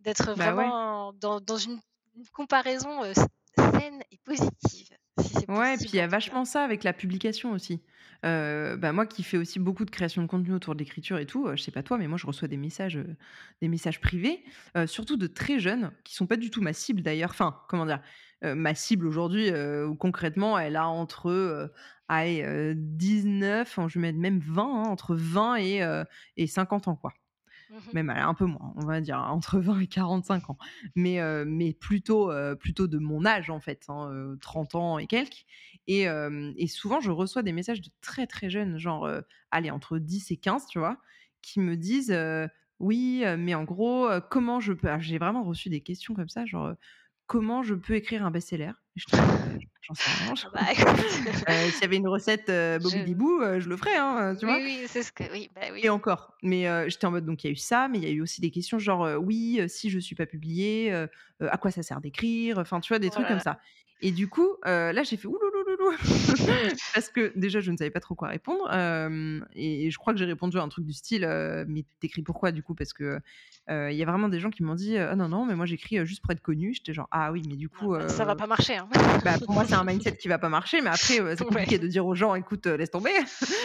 d'être 0.00 0.32
bah, 0.34 0.52
ouais. 0.54 0.74
vraiment 0.74 1.12
dans 1.14 1.40
dans 1.40 1.56
une 1.56 1.80
une 2.16 2.28
comparaison, 2.28 3.04
heu, 3.04 3.10
s 3.12 3.26
saine 3.78 4.02
et 4.12 4.18
positive, 4.24 4.96
si 5.18 5.34
c'est 5.34 5.50
Ouais 5.50 5.74
et 5.74 5.78
puis 5.78 5.90
il 5.92 5.96
y 5.96 6.00
a 6.00 6.06
vachement 6.08 6.44
ça 6.44 6.62
avec 6.64 6.82
la 6.84 6.92
publication 6.92 7.52
aussi. 7.52 7.82
Heu, 8.24 8.76
bah, 8.76 8.92
moi 8.92 9.06
qui 9.06 9.22
fais 9.22 9.36
aussi 9.36 9.58
beaucoup 9.58 9.84
de 9.84 9.90
création 9.90 10.22
de 10.22 10.26
contenu 10.26 10.52
autour 10.54 10.74
de 10.74 10.78
l'écriture 10.80 11.18
et 11.18 11.26
tout, 11.26 11.46
heu, 11.46 11.56
je 11.56 11.62
sais 11.62 11.70
pas 11.70 11.82
toi, 11.82 11.98
mais 11.98 12.08
moi 12.08 12.16
je 12.18 12.26
reçois 12.26 12.48
des 12.48 12.56
messages, 12.56 12.96
heu, 12.96 13.16
des 13.60 13.68
messages 13.68 14.00
privés, 14.00 14.42
surtout 14.86 15.16
de 15.16 15.26
très 15.26 15.58
jeunes, 15.60 15.92
qui 16.04 16.14
sont 16.14 16.26
pas 16.26 16.36
du 16.36 16.50
tout 16.50 16.62
ma 16.62 16.72
cible 16.72 17.02
d'ailleurs. 17.02 17.30
Enfin, 17.30 17.60
comment 17.68 17.86
dire? 17.86 18.00
Ma 18.42 18.74
cible 18.74 19.06
aujourd'hui, 19.06 19.50
concrètement, 19.98 20.58
elle 20.58 20.76
a 20.76 20.86
entre, 20.88 21.72
allez, 22.08 22.42
heu, 22.44 22.74
19, 22.76 23.68
enfin 23.68 23.88
je 23.88 23.98
vais 23.98 24.02
mettre 24.12 24.18
même 24.18 24.40
20, 24.40 24.64
hein, 24.84 24.88
entre 24.88 25.14
20 25.16 25.56
et 25.56 25.82
et 26.36 26.46
50 26.46 26.88
ans, 26.88 26.96
quoi. 26.96 27.14
Mmh 27.74 27.86
mh. 27.90 27.94
Même 27.94 28.10
un 28.10 28.34
peu 28.34 28.44
moins, 28.46 28.72
on 28.76 28.86
va 28.86 29.00
dire 29.00 29.18
entre 29.18 29.58
20 29.60 29.80
et 29.80 29.86
45 29.86 30.50
ans. 30.50 30.58
Mais, 30.96 31.20
heu, 31.20 31.44
mais 31.46 31.72
plutôt, 31.72 32.30
heu, 32.32 32.56
plutôt 32.56 32.86
de 32.88 32.98
mon 32.98 33.24
âge 33.24 33.50
en 33.50 33.60
fait, 33.60 33.84
hein, 33.88 34.10
heu, 34.12 34.38
30 34.40 34.74
ans 34.74 34.98
et 34.98 35.06
quelques 35.06 35.44
et 35.86 36.06
et 36.56 36.66
souvent 36.68 37.00
je 37.00 37.10
reçois 37.10 37.42
des 37.42 37.52
messages 37.52 37.80
de 37.82 37.90
très, 38.00 38.26
très 38.26 38.50
jeunes, 38.50 38.78
genre, 38.78 39.08
allez 39.50 39.70
entre 39.70 39.98
10 39.98 40.30
et 40.30 40.36
15, 40.36 40.66
tu 40.66 40.78
vois? 40.78 40.98
Qui 41.42 41.60
me 41.60 41.76
disent, 41.76 42.16
«Oui, 42.80 43.24
mais 43.38 43.54
en 43.54 43.64
gros, 43.64 44.08
comment 44.30 44.60
je 44.60 44.72
peux» 44.72 44.88
alors 44.88 45.00
j'ai 45.00 45.18
vraiment 45.18 45.44
reçu 45.44 45.68
des 45.68 45.80
questions 45.82 46.14
comme 46.14 46.28
ça, 46.28 46.44
genre, 46.46 46.74
«Comment 47.26 47.62
je 47.62 47.74
peux 47.74 47.94
écrire 47.96 48.24
un 48.24 48.30
best-seller?» 48.30 48.72
«Beh, 49.12 49.58
j'en 49.82 49.94
sais 49.94 50.10
rien, 50.10 50.34
Ah 50.42 50.50
bah, 50.52 50.60
heu, 51.48 51.70
s'il 51.72 51.82
y 51.82 51.84
avait 51.84 51.96
une 51.96 52.08
recette, 52.08 52.48
je 52.78 52.78
Bobidibou, 52.82 53.40
heu, 53.42 53.60
je 53.60 53.68
le 53.68 53.76
ferais, 53.76 53.96
hein, 53.96 54.34
tu 54.38 54.46
oui, 54.46 54.46
vois? 54.46 54.62
oui, 54.62 54.84
c'est 54.88 55.02
ce 55.02 55.12
que 55.12 55.24
oui, 55.32 55.48
bah, 55.54 55.68
oui. 55.72 55.86
Et 55.86 55.90
encore, 55.90 56.34
mais 56.42 56.64
j'étais 56.88 57.06
en 57.06 57.10
mode 57.10 57.26
donc 57.26 57.44
il 57.44 57.48
y 57.48 57.50
a 57.50 57.52
eu 57.52 57.56
ça, 57.56 57.88
mais 57.88 57.98
il 57.98 58.04
y 58.04 58.06
a 58.06 58.10
eu 58.10 58.22
aussi 58.22 58.40
des 58.40 58.50
questions 58.50 58.78
genre, 58.78 59.06
«Oui, 59.20 59.60
si 59.68 59.90
je 59.90 59.98
suis 59.98 60.14
pas 60.16 60.24
publiée, 60.26 60.90
à 61.40 61.58
quoi 61.58 61.70
ça 61.70 61.82
sert 61.82 62.00
d'écrire?» 62.00 62.58
enfin, 62.58 62.80
tu 62.80 62.88
vois, 62.88 62.98
des 62.98 63.10
Oh 63.10 63.10
trucs 63.10 63.28
comme 63.28 63.40
ça 63.40 63.58
et 64.00 64.12
du 64.12 64.28
coup, 64.28 64.56
là, 64.64 65.02
j'ai 65.02 65.16
fait: 65.16 65.26
«Ouh 65.28 65.38
Parce 66.94 67.08
que 67.08 67.32
déjà, 67.36 67.60
je 67.60 67.70
ne 67.70 67.76
savais 67.76 67.90
pas 67.90 68.00
trop 68.00 68.14
quoi 68.14 68.28
répondre. 68.28 68.68
et, 69.54 69.90
je 69.90 69.98
crois 69.98 70.12
que 70.12 70.18
j'ai 70.18 70.24
répondu 70.24 70.58
à 70.58 70.62
un 70.62 70.68
truc 70.68 70.84
du 70.84 70.92
style 70.92 71.26
Mais 71.68 71.84
t'écris 72.00 72.22
pourquoi 72.22 72.52
du 72.52 72.62
coup? 72.62 72.74
Parce 72.74 72.92
que 72.92 73.18
il 73.68 73.94
y 73.94 74.02
a 74.02 74.06
vraiment 74.06 74.28
des 74.28 74.40
gens 74.40 74.50
qui 74.50 74.62
m'ont 74.62 74.74
dit 74.74 74.96
Ah 74.98 75.16
non, 75.16 75.28
non, 75.28 75.44
mais 75.46 75.54
moi 75.54 75.66
j'écris 75.66 76.04
juste 76.06 76.22
pour 76.22 76.32
être 76.32 76.42
connu. 76.42 76.74
J'étais 76.74 76.92
genre 76.92 77.08
Ah 77.10 77.32
oui, 77.32 77.42
mais 77.48 77.56
du 77.56 77.68
coup. 77.68 77.92
Bah, 77.92 78.08
ça 78.08 78.24
va 78.24 78.34
pas 78.34 78.46
marcher. 78.46 78.76
Hein. 78.76 78.88
Bah, 79.24 79.38
pour 79.38 79.54
moi, 79.54 79.64
c'est 79.64 79.74
un 79.74 79.84
mindset 79.84 80.16
qui 80.16 80.28
va 80.28 80.38
pas 80.38 80.50
marcher. 80.50 80.82
Mais 80.82 80.90
après, 80.90 81.36
c'est 81.36 81.44
compliqué 81.44 81.78
de 81.78 81.86
dire 81.86 82.04
aux 82.04 82.14
gens 82.14 82.34
Écoute, 82.34 82.66
laisse 82.66 82.90
tomber. 82.90 83.12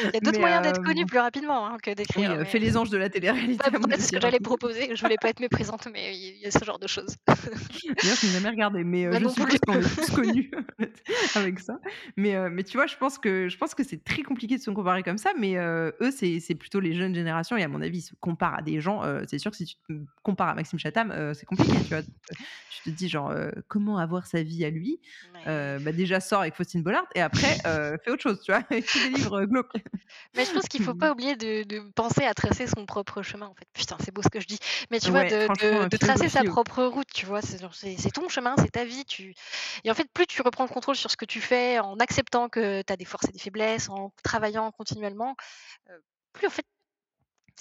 Il 0.04 0.12
y 0.14 0.18
a 0.18 0.20
d'autres 0.20 0.40
moyens 0.40 0.62
d'être 0.62 0.82
connu 0.82 1.06
plus 1.06 1.20
rapidement 1.20 1.68
hein, 1.68 1.78
que 1.82 1.92
d'écrire. 1.92 2.38
Oui, 2.40 2.46
fais 2.46 2.60
les 2.60 2.78
anges 2.78 2.90
de 2.90 2.98
la 2.98 3.10
télé-réalité. 3.10 3.70
c'est 3.92 4.02
ce 4.02 4.12
que 4.12 4.22
j'allais 4.22 4.40
proposer. 4.40 4.96
Je 4.96 5.02
voulais 5.02 5.18
pas 5.22 5.30
être 5.30 5.40
méprisante, 5.40 5.88
mais 5.92 6.16
il 6.16 6.38
y 6.38 6.46
a 6.46 6.52
ce 6.52 6.64
genre 6.64 6.80
de 6.80 6.88
choses. 6.88 7.16
D'ailleurs, 7.28 8.18
je 8.22 8.28
n'ai 8.28 8.34
jamais 8.34 8.50
regardé, 8.50 8.84
mais 8.84 9.08
bah, 9.08 9.20
je 9.20 9.28
suppose 9.28 9.60
qu'on 9.66 9.74
est 9.74 9.96
tous 9.96 10.12
connus 10.12 10.52
avec 11.36 11.60
ça. 11.60 11.80
Mais, 12.18 12.50
mais 12.50 12.64
tu 12.64 12.78
vois, 12.78 12.88
je 12.88 12.96
pense 12.96 13.18
que, 13.18 13.50
je 13.50 13.58
pense 13.58 13.76
que 13.76 13.84
c'est 13.84 14.04
très 14.04 14.24
compliqué 14.24 14.58
de 14.58 14.62
se 14.62 14.72
comparer 14.72 15.04
comme 15.04 15.18
ça, 15.18 15.32
mais 15.38 15.56
eux, 15.58 16.12
c'est 16.12 16.56
plutôt 16.56 16.80
les 16.80 16.94
jeunes 16.94 17.16
générations, 17.16 17.58
et 17.58 17.64
à 17.64 17.68
mon 17.68 17.82
avis, 17.82 18.00
ils 18.00 18.02
se 18.02 18.14
comparent 18.20 18.60
à 18.60 18.62
des 18.62 18.82
gens. 18.82 19.04
c'est 19.28 19.40
sûr 19.40 19.52
que 19.52 19.58
si 19.58 19.66
tu 19.66 19.76
te 19.88 19.94
compares 20.24 20.50
à 20.50 20.56
Maxime 20.56 20.80
Chatham, 20.80 21.14
c'est 21.34 21.46
compliqué, 21.46 21.78
tu 21.82 21.90
vois. 21.90 22.02
Tu 22.84 22.92
te 22.92 22.96
dis, 22.96 23.10
genre, 23.10 23.34
comment 23.68 23.98
avoir 23.98 24.26
sa 24.26 24.44
vie 24.44 24.64
à 24.66 24.70
lui 24.70 25.00
bah, 25.46 25.92
Déjà, 25.92 26.20
sors 26.20 26.42
avec 26.42 26.56
Faustine 26.56 26.84
Bollard, 26.84 27.06
et 27.16 27.22
après, 27.22 27.58
fais 28.04 28.12
autre 28.12 28.24
chose, 28.24 28.42
tu 28.42 28.52
vois. 28.52 28.64
Écris 28.72 29.10
des 29.10 29.18
livres 29.18 29.46
glauques. 29.46 29.74
Mais 30.36 30.46
je 30.46 30.52
pense 30.52 30.68
qu'il 30.68 30.84
faut 30.84 30.94
pas 30.96 31.12
oublier 31.12 31.36
de, 31.36 31.92
penser 31.92 32.24
à 32.24 32.34
tracer 32.34 32.68
son 32.68 32.86
propre 32.86 33.22
chemin, 33.22 33.48
en 33.48 33.54
fait. 33.54 33.68
Putain, 33.74 33.98
c'est 34.04 34.14
beau 34.14 34.22
ce 34.22 34.30
que 34.30 34.40
je 34.40 34.48
dis. 34.48 34.60
Mais 34.92 35.00
tu 35.00 35.12
vois, 35.12 35.24
de, 35.24 35.98
tracer 35.98 36.30
sa 36.30 36.44
propre 36.44 36.84
route, 36.84 37.08
tu 37.14 37.26
vois. 37.26 37.42
C'est 37.42 38.12
ton 38.12 38.30
chemin, 38.30 38.56
c'est 38.58 38.72
ta 38.72 38.86
vie. 38.86 39.06
Tu... 39.06 39.34
Et 39.84 39.92
en 39.92 39.94
fait, 39.94 40.08
plus 40.14 40.28
tu 40.28 40.42
reprends 40.42 40.64
le 40.64 40.70
contrôle 40.70 40.96
sur 40.96 41.12
ce 41.12 41.18
que 41.18 41.26
tu 41.26 41.42
fais 41.42 41.80
en 41.80 41.99
acceptant 42.00 42.50
que 42.50 42.82
tu 42.82 42.94
as 42.94 42.98
des 42.98 43.06
forces 43.06 43.30
et 43.30 43.32
des 43.32 43.40
faiblesses, 43.40 43.90
en 43.90 44.12
travaillant 44.24 44.72
continuellement, 44.72 45.36
plus 46.34 46.48
en 46.48 46.52
fait 46.52 46.66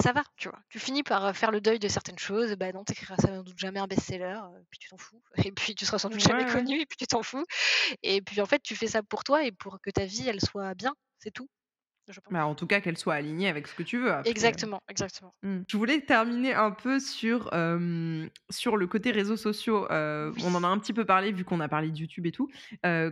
ça 0.01 0.13
va, 0.13 0.23
tu 0.37 0.49
vois. 0.49 0.59
Tu 0.69 0.79
finis 0.79 1.03
par 1.03 1.37
faire 1.37 1.51
le 1.51 1.61
deuil 1.61 1.79
de 1.79 1.89
certaines 1.89 2.19
choses. 2.19 2.55
Bah 2.55 2.71
non, 2.73 2.85
t'écriras 2.85 3.17
sans 3.17 3.43
doute 3.43 3.59
jamais 3.59 3.81
un 3.81 3.89
best-seller, 3.89 4.41
puis 4.71 4.79
tu 4.79 4.89
t'en 4.89 4.97
fous. 4.97 5.21
Et 5.51 5.53
puis 5.53 5.75
tu 5.75 5.85
seras 5.85 5.99
sans 5.99 6.09
doute 6.09 6.21
jamais 6.21 6.47
connu, 6.47 6.81
et 6.81 6.87
puis 6.87 6.97
tu 6.97 7.07
t'en 7.07 7.23
fous. 7.23 7.45
Et 8.03 8.23
puis 8.23 8.41
en 8.41 8.47
fait, 8.47 8.63
tu 8.63 8.77
fais 8.77 8.87
ça 8.87 9.03
pour 9.03 9.25
toi 9.25 9.45
et 9.45 9.53
pour 9.53 9.81
que 9.81 9.91
ta 9.91 10.05
vie, 10.05 10.29
elle 10.29 10.41
soit 10.41 10.75
bien, 10.75 10.95
c'est 11.19 11.33
tout. 11.33 11.49
Bah, 12.31 12.47
en 12.47 12.55
tout 12.55 12.67
cas, 12.67 12.81
qu'elle 12.81 12.99
soit 12.99 13.15
alignée 13.15 13.49
avec 13.49 13.67
ce 13.67 13.75
que 13.75 13.83
tu 13.83 13.99
veux. 13.99 14.13
Exactement, 14.25 14.81
exactement. 14.89 15.35
Mmh. 15.43 15.59
Je 15.67 15.77
voulais 15.77 16.01
terminer 16.01 16.55
un 16.55 16.71
peu 16.71 17.01
sur, 17.01 17.51
sur 18.51 18.77
le 18.77 18.87
côté 18.87 19.11
réseaux 19.11 19.37
sociaux. 19.37 19.87
On 19.91 20.55
en 20.55 20.65
a 20.65 20.67
un 20.67 20.79
petit 20.79 20.93
peu 20.93 21.05
parlé 21.05 21.33
vu 21.33 21.45
qu'on 21.45 21.61
a 21.61 21.69
parlé 21.69 21.91
de 21.91 21.97
YouTube 21.97 22.27
et 22.27 22.33
tout. 22.33 22.51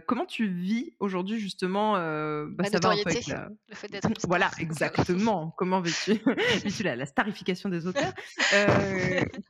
comment 0.06 0.26
tu 0.26 0.48
vis 0.48 0.94
aujourd'hui 1.00 1.38
justement 1.38 1.92
bah, 1.92 2.64
La 2.64 2.70
notoriété, 2.70 3.20
le 3.68 3.74
fait 3.74 3.88
d'être 3.88 4.08
Voilà, 4.26 4.50
exactement. 4.58 5.54
comment 5.56 5.80
vis-tu? 5.82 6.20
La, 6.82 6.96
la 6.96 7.06
starification 7.06 7.68
des 7.68 7.86
auteurs? 7.86 8.12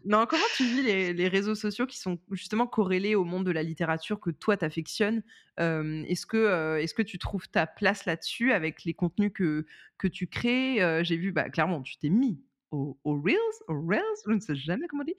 Non, 0.05 0.26
comment 0.26 0.44
tu 0.57 0.64
vis 0.64 0.82
les, 0.82 1.12
les, 1.12 1.28
réseaux 1.28 1.55
sociaux 1.55 1.86
qui 1.86 1.99
sont 1.99 2.18
justement 2.30 2.66
corrélés 2.66 3.14
au 3.14 3.24
monde 3.24 3.44
de 3.44 3.51
la 3.51 3.62
littérature 3.62 4.20
que 4.20 4.30
toi 4.30 4.57
t'affectionnes? 4.57 5.22
Est-ce 5.59 6.26
que, 6.26 6.78
est-ce 6.78 6.94
que 6.94 7.03
tu 7.03 7.18
trouves 7.18 7.49
ta 7.49 7.66
place 7.66 8.05
là-dessus 8.07 8.53
avec 8.53 8.84
les 8.84 8.94
contenus 8.94 9.32
que, 9.37 9.66
que 9.99 10.09
tu 10.09 10.26
crées. 10.26 11.05
J'ai 11.05 11.16
vu, 11.16 11.32
bah, 11.32 11.49
clairement, 11.51 11.82
tu 11.82 11.97
t'es 11.99 12.09
mis 12.09 12.41
au, 12.70 12.99
Reels, 13.05 13.37
au 13.68 13.80
Reels, 13.80 14.03
je 14.26 14.32
ne 14.32 14.41
sais 14.41 14.57
jamais 14.57 14.87
comment 14.89 15.05
dire. 15.05 15.14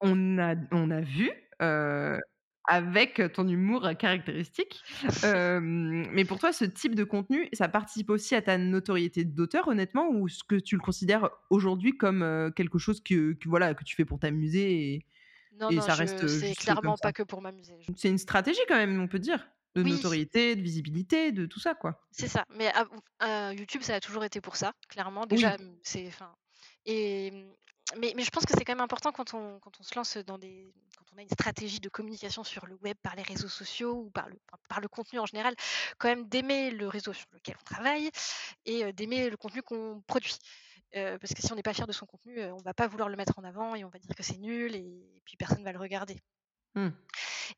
On 0.00 0.38
a, 0.38 0.54
on 0.70 0.90
a 0.90 1.00
vu 1.00 1.30
avec 2.68 3.20
ton 3.34 3.48
humour 3.48 3.90
caractéristique. 3.98 4.82
mais 5.22 6.24
pour 6.24 6.38
toi, 6.38 6.52
ce 6.52 6.64
type 6.64 6.94
de 6.94 7.04
contenu, 7.04 7.48
ça 7.52 7.68
participe 7.68 8.10
aussi 8.10 8.34
à 8.34 8.42
ta 8.42 8.58
notoriété 8.58 9.24
d'auteur, 9.24 9.68
honnêtement, 9.68 10.08
ou 10.10 10.28
ce 10.28 10.44
que 10.44 10.56
tu 10.56 10.76
le 10.76 10.80
considères 10.80 11.30
aujourd'hui 11.50 11.96
comme 11.96 12.52
quelque 12.56 12.78
chose 12.78 13.02
que, 13.02 13.36
voilà, 13.46 13.74
que 13.74 13.84
tu 13.84 13.96
fais 13.96 14.04
pour 14.04 14.18
t'amuser 14.18 14.94
et, 14.94 15.06
non, 15.60 15.70
non, 15.70 15.82
ça 15.82 15.94
reste. 15.94 16.26
C'est 16.28 16.54
clairement 16.54 16.96
pas 16.96 17.12
que 17.12 17.22
pour 17.22 17.42
m'amuser. 17.42 17.74
C'est 17.96 18.08
une 18.08 18.18
stratégie 18.18 18.60
quand 18.68 18.76
même, 18.76 19.00
on 19.00 19.08
peut 19.08 19.18
dire 19.18 19.46
de 19.74 19.82
notoriété, 19.82 20.56
de 20.56 20.60
visibilité, 20.62 21.32
de 21.32 21.46
tout 21.46 21.60
ça, 21.60 21.74
quoi. 21.74 22.00
C'est 22.10 22.28
ça. 22.28 22.44
Mais 22.56 22.72
YouTube, 23.54 23.82
ça 23.82 23.94
a 23.94 24.00
toujours 24.00 24.24
été 24.24 24.40
pour 24.40 24.56
ça, 24.56 24.72
clairement. 24.88 25.26
Déjà, 25.26 25.56
c'est, 25.82 26.10
et 26.86 27.32
mais, 27.98 28.12
mais, 28.16 28.22
je 28.22 28.30
pense 28.30 28.46
que 28.46 28.54
c'est 28.56 28.64
quand 28.64 28.74
même 28.74 28.80
important 28.80 29.12
quand 29.12 29.34
on, 29.34 29.58
quand 29.60 29.72
on 29.78 29.82
se 29.82 29.94
lance 29.94 30.16
dans 30.18 30.38
des, 30.38 30.72
quand 30.96 31.04
on 31.14 31.18
a 31.18 31.22
une 31.22 31.28
stratégie 31.28 31.80
de 31.80 31.88
communication 31.88 32.44
sur 32.44 32.66
le 32.66 32.76
web, 32.76 32.96
par 33.02 33.16
les 33.16 33.22
réseaux 33.22 33.48
sociaux 33.48 34.04
ou 34.06 34.10
par 34.10 34.28
le, 34.28 34.36
par 34.68 34.80
le 34.80 34.88
contenu 34.88 35.18
en 35.18 35.26
général, 35.26 35.54
quand 35.98 36.08
même 36.08 36.28
d'aimer 36.28 36.70
le 36.70 36.88
réseau 36.88 37.12
sur 37.12 37.26
lequel 37.32 37.56
on 37.60 37.64
travaille 37.64 38.10
et 38.64 38.92
d'aimer 38.92 39.28
le 39.28 39.36
contenu 39.36 39.62
qu'on 39.62 40.02
produit. 40.06 40.36
parce 40.92 41.34
que 41.34 41.42
si 41.42 41.52
on 41.52 41.56
n'est 41.56 41.62
pas 41.62 41.74
fier 41.74 41.86
de 41.86 41.92
son 41.92 42.06
contenu, 42.06 42.42
on 42.44 42.58
va 42.58 42.72
pas 42.72 42.86
vouloir 42.86 43.08
le 43.08 43.16
mettre 43.16 43.38
en 43.38 43.44
avant 43.44 43.74
et 43.74 43.84
on 43.84 43.90
va 43.90 43.98
dire 43.98 44.14
que 44.16 44.22
c'est 44.22 44.38
nul 44.38 44.74
et, 44.74 45.20
puis 45.24 45.36
personne 45.36 45.62
va 45.62 45.72
le 45.72 45.78
regarder. 45.78 46.18
Mmh. 46.74 46.88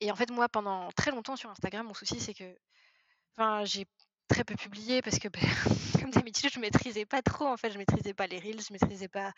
Et 0.01 0.11
en 0.11 0.17
fait, 0.17 0.31
moi, 0.31 0.49
pendant 0.49 0.91
très 0.93 1.11
longtemps 1.11 1.37
sur 1.37 1.51
Instagram, 1.51 1.87
mon 1.87 1.95
souci, 1.95 2.21
c'est 2.21 2.35
que 2.35 2.57
enfin, 3.37 3.65
j'ai 3.65 3.87
très 4.29 4.45
peu 4.45 4.55
publié 4.55 5.03
parce 5.03 5.19
que, 5.19 5.29
ben, 5.29 5.41
comme 6.01 6.11
d'habitude, 6.11 6.51
je 6.53 6.61
maîtrisais 6.61 7.05
pas 7.05 7.23
trop. 7.23 7.47
En 7.47 7.57
fait, 7.57 7.71
je 7.71 7.79
maîtrisais 7.79 8.15
pas 8.15 8.27
les 8.27 8.39
reels, 8.39 8.61
je 8.61 8.73
maîtrisais 8.73 9.09
pas 9.09 9.33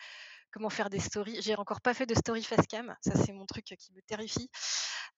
comment 0.51 0.69
faire 0.69 0.89
des 0.89 0.99
stories. 0.99 1.41
J'ai 1.41 1.55
encore 1.55 1.81
pas 1.81 1.93
fait 1.93 2.05
de 2.05 2.15
story 2.15 2.43
facecam. 2.43 2.95
Ça, 3.01 3.15
c'est 3.15 3.33
mon 3.33 3.45
truc 3.45 3.65
qui 3.65 3.93
me 3.93 4.01
terrifie. 4.01 4.49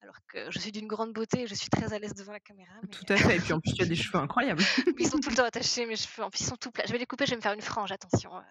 Alors 0.02 0.16
que 0.32 0.50
je 0.50 0.60
suis 0.60 0.72
d'une 0.72 0.88
grande 0.88 1.12
beauté, 1.12 1.46
je 1.46 1.54
suis 1.54 1.70
très 1.70 1.94
à 1.94 2.00
l'aise 2.00 2.14
devant 2.14 2.32
la 2.32 2.40
caméra. 2.40 2.72
Tout 2.90 3.06
à 3.10 3.18
fait. 3.18 3.36
Et 3.36 3.40
puis 3.40 3.52
en 3.52 3.60
plus, 3.60 3.74
tu 3.74 3.82
as 3.82 3.86
des 3.86 3.96
cheveux 3.96 4.18
incroyables. 4.18 4.64
ils 5.00 5.10
sont 5.10 5.20
tout 5.20 5.30
le 5.30 5.36
temps 5.36 5.44
attachés, 5.46 5.86
mes 5.86 5.98
cheveux. 5.98 6.24
En 6.24 6.30
plus, 6.30 6.42
ils 6.42 6.48
sont 6.48 6.56
tout 6.56 6.72
plats. 6.72 6.86
Je 6.88 6.94
vais 6.94 6.98
les 6.98 7.06
couper, 7.06 7.26
je 7.26 7.32
vais 7.32 7.38
me 7.38 7.42
faire 7.42 7.54
une 7.54 7.62
frange. 7.62 7.92
Attention. 7.92 8.36
Euh, 8.36 8.42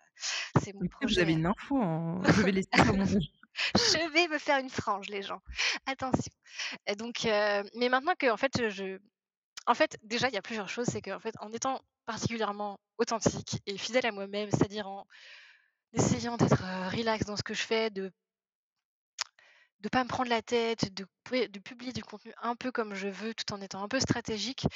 c'est 0.62 0.74
mon 0.74 0.86
projet. 0.88 1.14
Vous 1.14 1.18
avez 1.20 1.32
une 1.32 1.46
info. 1.46 1.80
En... 1.80 2.22
Je 2.22 2.42
vais 2.42 2.52
laisser 2.52 2.68
je 3.76 4.12
vais 4.12 4.28
me 4.28 4.38
faire 4.38 4.59
une 4.59 4.70
frange, 4.70 5.09
les 5.09 5.22
gens. 5.22 5.40
Attention. 5.86 6.32
Donc, 6.96 7.24
euh, 7.24 7.62
mais 7.74 7.88
maintenant 7.88 8.14
que, 8.18 8.30
en 8.30 8.36
fait, 8.36 8.68
je, 8.70 8.98
en 9.66 9.74
fait, 9.74 9.98
déjà, 10.02 10.28
il 10.28 10.34
y 10.34 10.38
a 10.38 10.42
plusieurs 10.42 10.68
choses. 10.68 10.86
C'est 10.90 11.02
qu'en 11.02 11.20
fait, 11.20 11.34
en 11.40 11.52
étant 11.52 11.80
particulièrement 12.06 12.80
authentique 12.98 13.61
et 13.66 13.76
fidèle 13.78 14.06
à 14.06 14.12
moi-même, 14.12 14.50
c'est-à-dire 14.50 14.88
en 14.88 15.06
essayant 15.92 16.36
d'être 16.36 16.64
euh, 16.64 16.88
relax 16.88 17.24
dans 17.26 17.36
ce 17.36 17.42
que 17.42 17.54
je 17.54 17.62
fais, 17.62 17.90
de 17.90 18.11
de 19.80 19.88
pas 19.88 20.02
me 20.02 20.09
prendre 20.09 20.28
la 20.28 20.42
tête, 20.42 20.92
de 20.92 21.06
publier 21.61 21.92
du 21.92 22.02
contenu 22.02 22.32
un 22.42 22.56
peu 22.56 22.72
comme 22.72 22.94
je 22.94 23.06
veux, 23.06 23.32
tout 23.34 23.52
en 23.52 23.61
étant 23.61 23.80
un 23.82 23.88
peu 23.88 24.00
stratégique, 24.00 24.66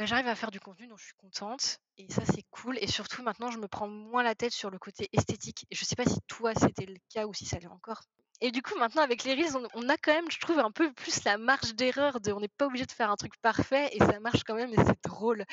bah, 0.00 0.06
j'arrive 0.06 0.28
à 0.28 0.34
faire 0.34 0.50
du 0.50 0.60
contenu 0.60 0.86
dont 0.86 0.96
je 0.96 1.04
suis 1.04 1.14
contente. 1.18 1.78
Et 1.98 2.10
ça, 2.10 2.22
c'est 2.24 2.42
cool. 2.50 2.78
Et 2.80 2.86
surtout, 2.86 3.22
maintenant, 3.22 3.50
je 3.50 3.58
me 3.58 3.68
prends 3.68 3.86
moins 3.86 4.22
la 4.22 4.34
tête 4.34 4.54
sur 4.54 4.70
le 4.70 4.78
côté 4.78 5.10
esthétique. 5.12 5.66
Je 5.70 5.84
sais 5.84 5.94
pas 5.94 6.06
si 6.06 6.22
toi, 6.26 6.54
c'était 6.54 6.86
le 6.86 6.96
cas 7.12 7.26
ou 7.26 7.34
si 7.34 7.44
ça 7.44 7.58
l'est 7.58 7.66
encore. 7.66 8.00
Et 8.40 8.50
du 8.50 8.62
coup, 8.62 8.78
maintenant, 8.78 9.02
avec 9.02 9.24
les 9.24 9.34
Reels, 9.34 9.58
on, 9.74 9.88
a 9.90 9.98
quand 9.98 10.14
même, 10.14 10.30
je 10.30 10.38
trouve, 10.38 10.58
un 10.58 10.70
peu 10.70 10.90
plus 10.94 11.22
la 11.24 11.36
marge 11.36 11.74
d'erreur 11.74 12.18
de 12.18 12.32
on 12.32 12.40
n'est 12.40 12.48
pas 12.48 12.64
obligé 12.64 12.86
de 12.86 12.92
faire 12.92 13.10
un 13.10 13.16
truc 13.16 13.36
parfait 13.42 13.90
et 13.92 13.98
ça 13.98 14.18
marche 14.20 14.42
quand 14.44 14.54
même 14.54 14.72
et 14.72 14.78
c'est 14.78 15.04
drôle. 15.04 15.44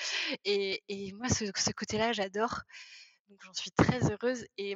Et, 0.46 0.82
et 0.88 1.12
moi, 1.12 1.28
ce, 1.28 1.72
côté-là, 1.72 2.14
j'adore. 2.14 2.62
Donc, 3.28 3.40
j'en 3.44 3.54
suis 3.54 3.72
très 3.72 4.10
heureuse. 4.10 4.46
Et 4.58 4.76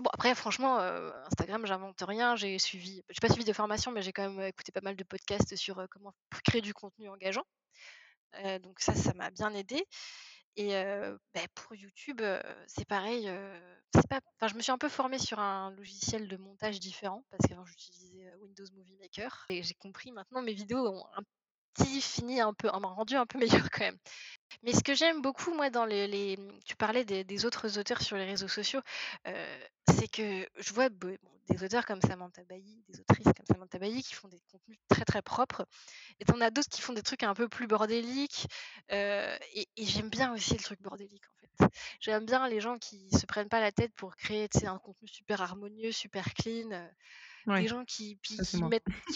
bon, 0.00 0.10
après, 0.14 0.34
franchement, 0.34 0.80
euh, 0.80 1.10
Instagram, 1.26 1.66
j'invente 1.66 2.02
rien. 2.08 2.36
J'ai 2.36 2.58
suivi, 2.58 3.02
j'ai 3.10 3.20
pas 3.20 3.28
suivi 3.28 3.44
de 3.44 3.52
formation, 3.52 3.92
mais 3.92 4.00
j'ai 4.00 4.14
quand 4.14 4.30
même 4.30 4.46
écouté 4.46 4.72
pas 4.72 4.80
mal 4.80 4.96
de 4.96 5.04
podcasts 5.04 5.56
sur 5.56 5.78
euh, 5.78 5.84
comment 5.90 6.14
créer 6.42 6.62
du 6.62 6.72
contenu 6.72 7.10
engageant 7.10 7.44
donc 8.62 8.80
ça, 8.80 8.94
ça 8.94 9.14
m'a 9.14 9.30
bien 9.30 9.52
aidé. 9.54 9.84
Et 10.56 10.72
bah, 11.34 11.40
pour 11.54 11.74
YouTube, 11.74 12.22
c'est 12.66 12.86
pareil. 12.86 13.30
je 14.46 14.54
me 14.54 14.60
suis 14.60 14.72
un 14.72 14.78
peu 14.78 14.88
formée 14.88 15.18
sur 15.18 15.38
un 15.38 15.70
logiciel 15.72 16.28
de 16.28 16.36
montage 16.36 16.80
différent 16.80 17.24
parce 17.30 17.46
qu'avant 17.48 17.66
j'utilisais 17.66 18.32
Windows 18.40 18.64
Movie 18.74 18.96
Maker 18.96 19.44
et 19.50 19.62
j'ai 19.62 19.74
compris 19.74 20.12
maintenant 20.12 20.42
mes 20.42 20.54
vidéos 20.54 20.86
ont 20.88 21.04
un 21.14 21.22
petit 21.76 22.00
fini 22.00 22.40
un 22.40 22.52
peu, 22.52 22.68
un 22.68 22.78
rendu 22.78 23.16
un 23.16 23.26
peu 23.26 23.38
meilleur 23.64 23.70
quand 23.70 23.84
même. 23.84 23.98
Mais 24.62 24.72
ce 24.72 24.82
que 24.82 24.94
j'aime 24.94 25.22
beaucoup, 25.22 25.54
moi, 25.54 25.70
dans 25.70 25.84
les, 25.84 26.38
tu 26.64 26.76
parlais 26.76 27.04
des, 27.04 27.46
autres 27.46 27.78
auteurs 27.78 28.00
sur 28.00 28.16
les 28.16 28.24
réseaux 28.24 28.48
sociaux, 28.48 28.80
c'est 29.24 30.08
que 30.08 30.48
je 30.56 30.72
vois 30.72 30.88
des 30.88 31.64
auteurs 31.64 31.84
comme 31.84 32.00
Samantha 32.00 32.42
Bailly, 32.44 32.84
des 32.88 33.00
autrices 33.00 33.24
comme 33.24 33.46
Samantha 33.46 33.78
Bailly 33.78 34.02
qui 34.02 34.14
font 34.14 34.28
des 34.28 34.40
contenus 34.50 34.78
très 34.88 35.04
très 35.04 35.22
propres, 35.22 35.66
et 36.20 36.24
t'en 36.24 36.40
as 36.40 36.50
d'autres 36.50 36.68
qui 36.68 36.80
font 36.80 36.92
des 36.92 37.02
trucs 37.02 37.22
un 37.22 37.34
peu 37.34 37.48
plus 37.48 37.66
bordéliques, 37.66 38.46
et, 38.90 39.66
j'aime 39.76 40.10
bien 40.10 40.32
aussi 40.32 40.54
le 40.54 40.62
truc 40.62 40.80
bordélique 40.80 41.24
en 41.28 41.40
fait. 41.40 41.70
J'aime 42.00 42.26
bien 42.26 42.48
les 42.48 42.60
gens 42.60 42.78
qui 42.78 43.10
se 43.10 43.26
prennent 43.26 43.48
pas 43.48 43.60
la 43.60 43.72
tête 43.72 43.92
pour 43.94 44.16
créer 44.16 44.48
un 44.64 44.78
contenu 44.78 45.08
super 45.08 45.42
harmonieux, 45.42 45.92
super 45.92 46.34
clean. 46.34 46.70
Les 47.46 47.68
gens 47.68 47.84
qui, 47.84 48.18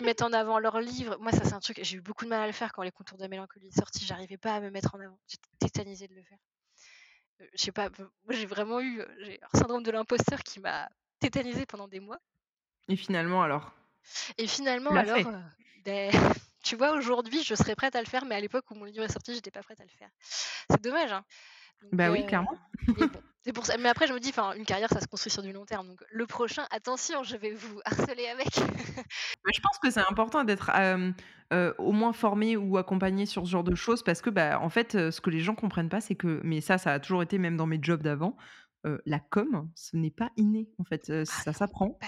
mettent, 0.03 0.23
en 0.23 0.33
avant 0.33 0.59
leurs 0.59 0.81
livres. 0.81 1.17
Moi, 1.21 1.33
ça, 1.33 1.45
c'est 1.45 1.55
un 1.55 1.61
truc, 1.61 1.81
j'ai 1.83 1.97
eu 1.97 2.01
beaucoup 2.01 2.25
de 2.25 2.31
mal 2.31 2.43
à 2.43 2.47
le 2.47 2.53
faire 2.53 2.73
quand 2.73 2.83
Les 2.83 2.93
Contours 2.93 3.19
de 3.19 3.23
la 3.23 3.29
Mélancolie 3.29 3.69
est 3.69 3.77
sorti. 3.77 4.05
J'arrivais 4.05 4.37
pas 4.37 4.55
à 4.55 4.61
me 4.61 4.71
mettre 4.71 4.95
en 4.95 5.01
avant. 5.01 5.19
J'étais 5.27 5.49
tétanisée 5.59 6.07
de 6.07 6.15
le 6.15 6.23
faire. 6.23 6.39
Euh, 7.41 7.47
je 7.55 7.63
sais 7.63 7.73
pas, 7.73 7.89
moi, 7.99 8.09
j'ai 8.31 8.47
vraiment 8.47 8.81
eu 8.81 9.03
j'ai 9.21 9.41
un 9.53 9.59
syndrome 9.59 9.83
de 9.83 9.91
l'imposteur 9.91 10.43
qui 10.43 10.61
m'a 10.61 10.89
tétanisée 11.19 11.67
pendant 11.67 11.89
des 11.89 12.01
mois. 12.01 12.21
Et 12.89 12.97
finalement, 12.97 13.43
alors? 13.43 13.73
Et 14.39 14.47
finalement, 14.47 14.91
alors, 14.91 15.27
euh, 15.27 15.41
ben, 15.85 16.11
tu 16.63 16.77
vois, 16.77 16.93
aujourd'hui, 16.93 17.43
je 17.43 17.55
serais 17.55 17.75
prête 17.75 17.97
à 17.97 18.01
le 18.01 18.07
faire, 18.07 18.25
mais 18.25 18.35
à 18.35 18.41
l'époque 18.41 18.71
où 18.71 18.75
mon 18.75 18.85
livre 18.85 19.05
est 19.05 19.13
sorti, 19.13 19.35
j'étais 19.35 19.51
pas 19.51 19.63
prête 19.63 19.81
à 19.81 19.85
le 19.85 19.91
faire. 19.91 20.11
C'est 20.21 20.83
dommage, 20.83 21.13
hein. 21.13 21.25
bah 21.93 22.11
oui, 22.11 22.25
clairement. 22.27 22.57
C'est 23.43 23.53
pour 23.53 23.67
ça. 23.67 23.77
Mais 23.79 23.89
après, 23.89 24.07
je 24.07 24.13
me 24.13 24.21
dis, 24.21 24.31
enfin, 24.31 24.53
une 24.55 24.65
carrière, 24.65 24.89
ça 24.91 25.01
se 25.01 25.07
construit 25.07 25.31
sur 25.31 25.43
du 25.43 25.53
long 25.53 25.65
terme. 25.65 25.87
Donc, 25.87 26.01
le 26.11 26.27
prochain, 26.27 26.67
attention, 26.71 27.23
je 27.23 27.37
vais 27.37 27.53
vous 27.53 27.81
harceler 27.85 28.27
avec. 28.27 28.49
je 29.55 29.61
pense 29.61 29.79
que 29.83 29.91
c'est 29.91 30.05
important 30.09 30.45
d'être 30.45 30.71
au 31.79 31.93
moins 31.93 32.13
formé 32.13 32.57
ou 32.57 32.77
accompagné 32.77 33.27
sur 33.27 33.47
ce 33.47 33.51
genre 33.51 33.65
de 33.65 33.75
choses 33.75 34.03
parce 34.03 34.21
que, 34.21 34.31
bah, 34.31 34.61
en 34.61 34.69
fait, 34.69 35.11
ce 35.11 35.21
que 35.21 35.31
les 35.31 35.41
gens 35.41 35.55
comprennent 35.55 35.89
pas, 35.89 36.01
c'est 36.01 36.17
que, 36.17 36.41
mais 36.45 36.61
ça, 36.61 36.79
ça 36.79 36.93
a 36.93 37.01
toujours 37.01 37.23
été 37.23 37.39
même 37.39 37.57
dans 37.57 37.67
mes 37.67 37.79
jobs 37.81 38.03
d'avant, 38.03 38.37
la 39.07 39.21
com, 39.21 39.71
ce 39.75 39.97
n'est 39.97 40.11
pas 40.11 40.31
inné, 40.37 40.69
en 40.79 40.85
fait, 40.85 41.11
ah 41.11 41.25
ça 41.25 41.53
s'apprend. 41.53 41.99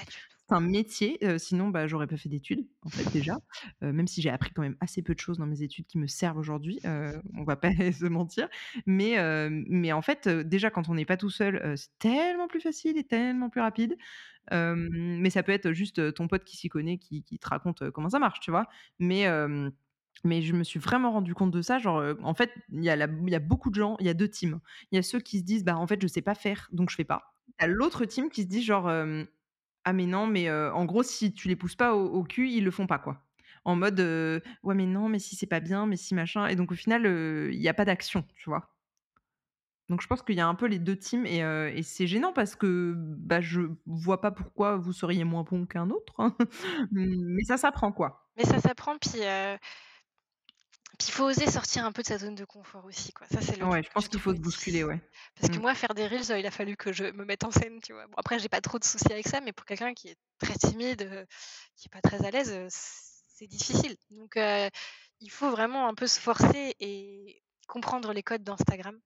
Un 0.53 0.61
métier, 0.61 1.19
sinon 1.39 1.69
bah, 1.69 1.87
j'aurais 1.87 2.07
pas 2.07 2.17
fait 2.17 2.29
d'études, 2.29 2.67
en 2.83 2.91
fait, 2.91 3.11
déjà. 3.13 3.39
même 3.81 4.07
si 4.07 4.21
j'ai 4.21 4.31
appris 4.31 4.53
quand 4.53 4.63
même 4.63 4.77
assez 4.81 5.03
peu 5.03 5.15
de 5.15 5.19
choses 5.19 5.39
dans 5.39 5.47
mes 5.47 5.63
études 5.63 5.87
qui 5.87 5.99
me 5.99 6.07
servent 6.07 6.39
aujourd'hui, 6.39 6.81
on 6.85 7.45
va 7.45 7.57
pas 7.57 7.71
se 7.93 8.07
mentir. 8.07 8.49
Mais, 8.87 9.17
mais 9.51 9.93
en 9.93 10.03
fait, 10.03 10.29
déjà, 10.29 10.71
quand 10.71 10.89
on 10.89 10.95
n'est 10.95 11.05
pas 11.05 11.17
tout 11.17 11.31
seul, 11.31 11.75
c'est 11.77 11.99
tellement 11.99 12.49
plus 12.49 12.61
facile 12.61 12.99
et 12.99 13.05
tellement 13.05 13.49
plus 13.49 13.61
rapide. 13.61 13.97
mais 14.51 15.31
ça 15.31 15.43
peut 15.43 15.53
être 15.53 15.73
juste 15.73 16.15
ton 16.15 16.29
pote 16.29 16.45
qui 16.45 16.57
s'y 16.57 16.69
connaît, 16.69 16.99
qui, 16.99 17.23
te 17.23 17.49
raconte 17.49 17.91
comment 17.91 18.11
ça 18.11 18.19
marche, 18.19 18.41
tu 18.41 18.51
vois? 18.51 18.67
Mais 18.99 19.27
mais 20.25 20.43
je 20.43 20.53
me 20.53 20.63
suis 20.63 20.79
vraiment 20.79 21.11
rendu 21.11 21.35
compte 21.35 21.51
de 21.51 21.63
ça. 21.63 21.79
Genre, 21.79 22.15
en 22.23 22.35
fait, 22.35 22.51
il 22.71 22.85
y, 22.85 22.91
a 22.91 22.97
y 22.97 23.35
a 23.35 23.39
beaucoup 23.39 23.71
de 23.71 23.75
gens, 23.75 23.97
il 23.99 24.07
y 24.07 24.11
a 24.11 24.15
deux 24.15 24.29
teams. 24.29 24.61
Il 24.91 24.97
y 24.97 24.99
a 24.99 25.03
ceux 25.03 25.21
qui 25.21 25.39
se 25.39 25.45
disent, 25.45 25.65
bah, 25.65 25.77
en 25.77 25.87
fait, 25.87 26.01
je 26.01 26.07
sais 26.07 26.23
pas 26.23 26.35
faire, 26.35 26.69
donc 26.73 26.91
je 26.91 26.97
fais 26.97 27.05
pas. 27.05 27.35
Il 27.61 27.69
l'autre 27.69 28.05
team 28.05 28.31
qui 28.31 28.43
se 28.43 28.49
dit, 28.49 28.63
genre, 28.63 28.89
ah, 29.85 29.93
mais 29.93 30.07
non, 30.07 30.27
mais 30.27 30.51
en 30.51 30.85
gros, 30.85 31.03
si 31.03 31.33
tu 31.33 31.49
les 31.49 31.57
pousses 31.57 31.77
pas 31.77 31.95
au, 31.95 32.23
cul, 32.25 32.51
ils 32.51 32.65
le 32.65 32.71
font 32.71 32.87
pas, 32.87 32.99
quoi. 32.99 33.23
En 33.65 33.77
mode, 33.77 34.01
ouais, 34.01 34.75
mais 34.75 34.87
non, 34.87 35.09
mais 35.09 35.19
si 35.19 35.37
c'est 35.37 35.47
pas 35.47 35.61
bien, 35.61 35.87
mais 35.87 35.97
si 35.97 36.15
machin. 36.15 36.47
Et 36.47 36.57
donc, 36.57 36.73
au 36.73 36.75
final, 36.75 37.05
il 37.53 37.59
n'y 37.59 37.69
a 37.69 37.75
pas 37.75 37.85
d'action, 37.85 38.25
tu 38.37 38.51
vois. 38.51 38.69
Donc, 39.89 40.01
je 40.01 40.07
pense 40.07 40.23
qu'il 40.23 40.37
y 40.37 40.41
a 40.41 40.47
un 40.47 40.55
peu 40.55 40.67
les 40.67 40.79
deux 40.79 40.97
teams 40.97 41.27
et, 41.27 41.39
et 41.41 41.83
c'est 41.83 42.07
gênant 42.07 42.33
parce 42.33 42.57
que 42.57 42.95
bah, 42.97 43.41
je 43.41 43.63
vois 43.87 44.21
pas 44.21 44.31
pourquoi 44.31 44.77
vous 44.77 44.93
seriez 44.93 45.25
moins 45.25 45.43
bon 45.43 45.67
qu'un 45.67 45.91
autre. 45.91 46.15
Hein. 46.19 46.35
mais 46.93 47.45
ça 47.45 47.57
s'apprend, 47.57 47.93
quoi. 47.93 48.29
Mais 48.37 48.45
ça 48.45 48.61
s'apprend, 48.61 48.97
puis 48.99 49.21
il 51.09 51.13
faut 51.13 51.25
oser 51.25 51.51
sortir 51.51 51.85
un 51.85 51.93
peu 51.93 52.03
de 52.03 52.07
sa 52.07 52.19
zone 52.19 52.35
de 52.35 52.45
confort 52.45 52.85
aussi, 52.85 53.13
quoi. 53.13 53.27
Ça, 53.31 53.41
c'est 53.41 53.57
le 53.57 53.65
Ouais, 53.67 53.83
je 53.83 53.91
pense 53.91 54.09
qu'il 54.09 54.21
faut 54.21 54.35
se 54.35 54.41
bousculer, 54.41 54.85
ouais. 54.85 55.01
Parce 55.37 55.53
que 55.53 55.59
mmh. 55.59 55.63
moi, 55.63 55.75
faire 55.75 55.95
des 55.95 56.07
reels, 56.07 56.39
il 56.39 56.47
a 56.47 56.51
fallu 56.51 56.77
que 56.77 56.93
je 56.93 57.05
me 57.05 57.25
mette 57.25 57.45
en 57.45 57.51
scène, 57.51 57.81
tu 57.81 57.93
vois. 57.93 58.07
Bon, 58.07 58.15
après, 58.17 58.39
j'ai 58.39 58.49
pas 58.49 58.61
trop 58.61 58.79
de 58.79 58.85
soucis 58.85 59.13
avec 59.13 59.27
ça, 59.27 59.41
mais 59.41 59.53
pour 59.53 59.67
quelqu'un 59.67 59.95
qui 59.95 60.09
est 60.09 60.17
très 60.39 60.55
timide, 60.55 61.27
qui 61.77 61.89
est 61.89 61.93
pas 61.93 62.01
très 62.01 62.25
à 62.25 62.31
l'aise, 62.31 62.67
c'est 62.71 63.47
difficile. 63.47 63.97
Donc, 64.11 64.37
il 64.37 65.31
faut 65.31 65.51
vraiment 65.51 65.89
un 65.89 65.95
peu 65.95 66.07
se 66.07 66.21
forcer 66.21 66.75
et 66.81 67.43
comprendre 67.69 68.13
les 68.13 68.23
codes 68.23 68.45
d'Instagram 68.45 68.99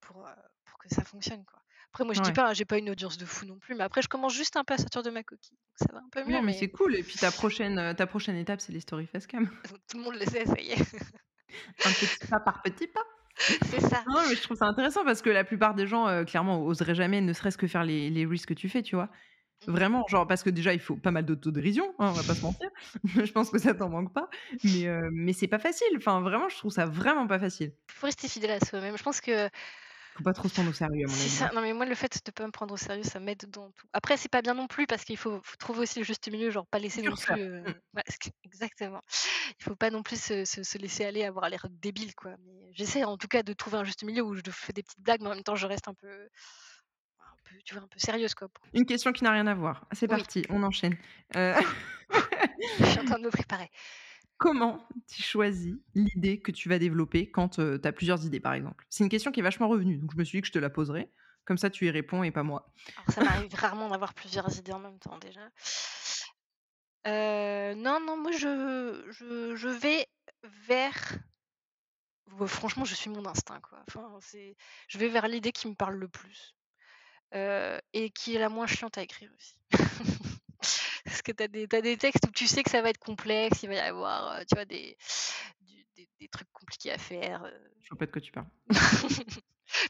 pour, 0.00 0.28
pour 0.64 0.78
que 0.78 0.88
ça 0.88 1.04
fonctionne, 1.04 1.44
quoi. 1.44 1.60
Après, 1.92 2.04
moi, 2.04 2.14
je 2.14 2.20
dis 2.20 2.32
pas, 2.32 2.54
j'ai 2.54 2.64
pas 2.64 2.78
une 2.78 2.88
audience 2.90 3.18
de 3.18 3.24
fou 3.24 3.46
non 3.46 3.58
plus, 3.58 3.74
mais 3.74 3.82
après, 3.82 4.00
je 4.00 4.06
commence 4.06 4.32
juste 4.32 4.56
un 4.56 4.62
peu 4.62 4.74
à 4.74 4.78
sortir 4.78 5.02
de 5.02 5.10
ma 5.10 5.24
coquille. 5.24 5.58
Donc, 5.66 5.88
ça 5.88 5.92
va 5.92 5.98
un 5.98 6.08
peu 6.08 6.24
mieux. 6.24 6.40
mais, 6.40 6.52
c'est 6.52 6.68
cool. 6.68 6.94
Et 6.94 7.02
puis, 7.02 7.16
ta 7.16 7.32
prochaine, 7.32 7.94
ta 7.96 8.06
prochaine 8.06 8.36
étape, 8.36 8.60
c'est 8.60 8.72
les 8.72 8.80
stories 8.80 9.08
facecam. 9.08 9.50
Tout 9.88 9.96
le 9.98 10.04
monde 10.04 10.14
le 10.14 10.24
sait, 10.24 10.46
ça 10.46 10.60
y 10.60 10.70
est. 10.70 10.76
un 11.84 11.90
petit 11.90 12.26
pas 12.28 12.40
par 12.40 12.62
petit 12.62 12.86
pas. 12.86 13.04
C'est 13.38 13.80
ça. 13.80 14.02
Non, 14.08 14.20
mais 14.28 14.34
je 14.34 14.42
trouve 14.42 14.56
ça 14.56 14.66
intéressant 14.66 15.04
parce 15.04 15.22
que 15.22 15.30
la 15.30 15.44
plupart 15.44 15.74
des 15.74 15.86
gens, 15.86 16.06
euh, 16.08 16.24
clairement, 16.24 16.62
oseraient 16.62 16.94
jamais, 16.94 17.20
ne 17.20 17.32
serait-ce 17.32 17.56
que 17.56 17.66
faire 17.66 17.84
les, 17.84 18.10
les 18.10 18.26
risques 18.26 18.50
que 18.50 18.54
tu 18.54 18.68
fais, 18.68 18.82
tu 18.82 18.96
vois. 18.96 19.08
Mmh. 19.66 19.72
Vraiment, 19.72 20.06
genre, 20.08 20.26
parce 20.26 20.42
que 20.42 20.50
déjà, 20.50 20.72
il 20.74 20.80
faut 20.80 20.96
pas 20.96 21.10
mal 21.10 21.24
d'autodérision, 21.24 21.84
hein, 21.98 22.08
on 22.08 22.12
va 22.12 22.22
pas 22.22 22.34
se 22.34 22.42
mentir. 22.42 22.68
je 23.04 23.32
pense 23.32 23.50
que 23.50 23.58
ça 23.58 23.74
t'en 23.74 23.88
manque 23.88 24.12
pas. 24.12 24.28
Mais, 24.64 24.86
euh, 24.86 25.08
mais 25.12 25.32
c'est 25.32 25.48
pas 25.48 25.58
facile. 25.58 25.88
Enfin, 25.96 26.20
vraiment, 26.20 26.48
je 26.48 26.56
trouve 26.56 26.72
ça 26.72 26.86
vraiment 26.86 27.26
pas 27.26 27.38
facile. 27.38 27.72
Il 27.88 27.92
faut 27.94 28.06
rester 28.06 28.28
fidèle 28.28 28.50
à 28.50 28.60
soi-même. 28.60 28.96
Je 28.96 29.02
pense 29.02 29.20
que 29.20 29.48
faut 30.20 30.24
pas 30.24 30.32
trop 30.34 30.48
se 30.48 30.54
prendre 30.54 30.70
au 30.70 30.72
sérieux, 30.72 31.06
à 31.06 31.08
mon 31.08 31.14
avis. 31.14 31.54
Non, 31.54 31.62
mais 31.62 31.72
moi, 31.72 31.86
le 31.86 31.94
fait 31.94 32.20
de 32.24 32.30
pas 32.30 32.46
me 32.46 32.52
prendre 32.52 32.74
au 32.74 32.76
sérieux, 32.76 33.02
ça 33.02 33.20
m'aide 33.20 33.46
dans 33.48 33.70
tout. 33.70 33.86
Après, 33.92 34.16
c'est 34.16 34.28
pas 34.28 34.42
bien 34.42 34.54
non 34.54 34.66
plus 34.66 34.86
parce 34.86 35.04
qu'il 35.04 35.16
faut, 35.16 35.40
trouver 35.58 35.80
aussi 35.80 35.98
le 35.98 36.04
juste 36.04 36.30
milieu, 36.30 36.50
genre 36.50 36.66
pas 36.66 36.78
laisser 36.78 37.02
non 37.02 37.14
plus. 37.14 37.40
Euh, 37.40 37.62
mmh. 37.94 38.00
exactement. 38.44 39.02
Il 39.58 39.64
faut 39.64 39.76
pas 39.76 39.90
non 39.90 40.02
plus 40.02 40.20
se, 40.20 40.78
laisser 40.78 41.04
aller, 41.04 41.24
avoir 41.24 41.48
l'air 41.48 41.66
débile, 41.70 42.14
quoi. 42.14 42.32
Mais 42.44 42.70
j'essaie 42.72 43.04
en 43.04 43.16
tout 43.16 43.28
cas 43.28 43.42
de 43.42 43.52
trouver 43.54 43.78
un 43.78 43.84
juste 43.84 44.02
milieu 44.04 44.22
où 44.22 44.34
je 44.34 44.42
fais 44.50 44.72
des 44.72 44.82
petites 44.82 45.00
blagues, 45.00 45.22
mais 45.22 45.28
en 45.28 45.34
même 45.34 45.42
temps, 45.42 45.56
je 45.56 45.66
reste 45.66 45.88
un 45.88 45.94
peu. 45.94 46.28
Un 47.20 47.36
peu, 47.44 47.56
tu 47.64 47.74
vois, 47.74 47.84
un 47.84 47.88
peu 47.88 47.98
sérieuse 47.98 48.34
quoi. 48.34 48.48
Une 48.74 48.84
question 48.84 49.12
qui 49.12 49.24
n'a 49.24 49.32
rien 49.32 49.46
à 49.46 49.54
voir. 49.54 49.86
C'est 49.92 50.08
parti, 50.08 50.44
on 50.50 50.62
enchaîne. 50.62 50.96
Euh... 51.36 51.54
je 52.80 52.84
suis 52.84 53.00
en 53.00 53.04
train 53.04 53.18
de 53.18 53.24
me 53.24 53.30
préparer. 53.30 53.70
Comment 54.40 54.88
tu 55.06 55.22
choisis 55.22 55.74
l'idée 55.94 56.40
que 56.40 56.50
tu 56.50 56.70
vas 56.70 56.78
développer 56.78 57.30
quand 57.30 57.50
tu 57.50 57.60
as 57.60 57.92
plusieurs 57.92 58.24
idées, 58.24 58.40
par 58.40 58.54
exemple? 58.54 58.86
C'est 58.88 59.04
une 59.04 59.10
question 59.10 59.32
qui 59.32 59.40
est 59.40 59.42
vachement 59.42 59.68
revenue, 59.68 59.98
donc 59.98 60.12
je 60.12 60.16
me 60.16 60.24
suis 60.24 60.38
dit 60.38 60.40
que 60.40 60.48
je 60.48 60.52
te 60.52 60.58
la 60.58 60.70
poserais. 60.70 61.10
Comme 61.44 61.58
ça, 61.58 61.68
tu 61.68 61.86
y 61.86 61.90
réponds 61.90 62.22
et 62.22 62.30
pas 62.30 62.42
moi. 62.42 62.72
Ça 63.08 63.22
m'arrive 63.22 63.54
rarement 63.54 63.90
d'avoir 63.90 64.14
plusieurs 64.14 64.56
idées 64.56 64.72
en 64.72 64.78
même 64.78 64.98
temps, 64.98 65.18
déjà. 65.18 65.46
Euh, 67.06 67.74
non, 67.74 68.00
non, 68.00 68.16
moi, 68.16 68.32
je, 68.32 69.68
vais 69.78 70.06
vers... 70.66 71.18
Franchement, 72.46 72.86
je 72.86 72.94
suis 72.94 73.10
mon 73.10 73.26
instinct, 73.26 73.60
quoi. 73.60 73.84
Je 74.88 74.98
vais 74.98 75.08
vers 75.08 75.28
l'idée 75.28 75.52
qui 75.52 75.68
me 75.68 75.74
parle 75.74 75.96
le 75.96 76.08
plus. 76.08 76.54
Euh, 77.34 77.78
et 77.92 78.08
qui 78.08 78.36
est 78.36 78.38
la 78.38 78.48
moins 78.48 78.66
chiante 78.66 78.96
à 78.96 79.02
écrire 79.02 79.30
aussi. 79.36 79.56
Parce 81.04 81.22
que 81.22 81.32
tu 81.32 81.42
as 81.42 81.48
des, 81.48 81.66
des 81.66 81.96
textes 81.96 82.26
où 82.26 82.30
tu 82.30 82.46
sais 82.46 82.62
que 82.62 82.70
ça 82.70 82.82
va 82.82 82.90
être 82.90 82.98
complexe, 82.98 83.62
il 83.62 83.68
va 83.68 83.74
y 83.74 83.78
avoir 83.78 84.32
euh, 84.32 84.40
tu 84.48 84.54
vois, 84.54 84.64
des, 84.64 84.96
des, 86.18 86.28
trucs 86.28 86.50
compliqués 86.52 86.92
à 86.92 86.98
faire. 86.98 87.44
Euh. 87.44 87.50
Je 87.82 87.88
vois 87.88 87.98
pas 87.98 88.06
de 88.06 88.12
quoi 88.12 88.20
tu 88.20 88.32
parles. 88.32 88.46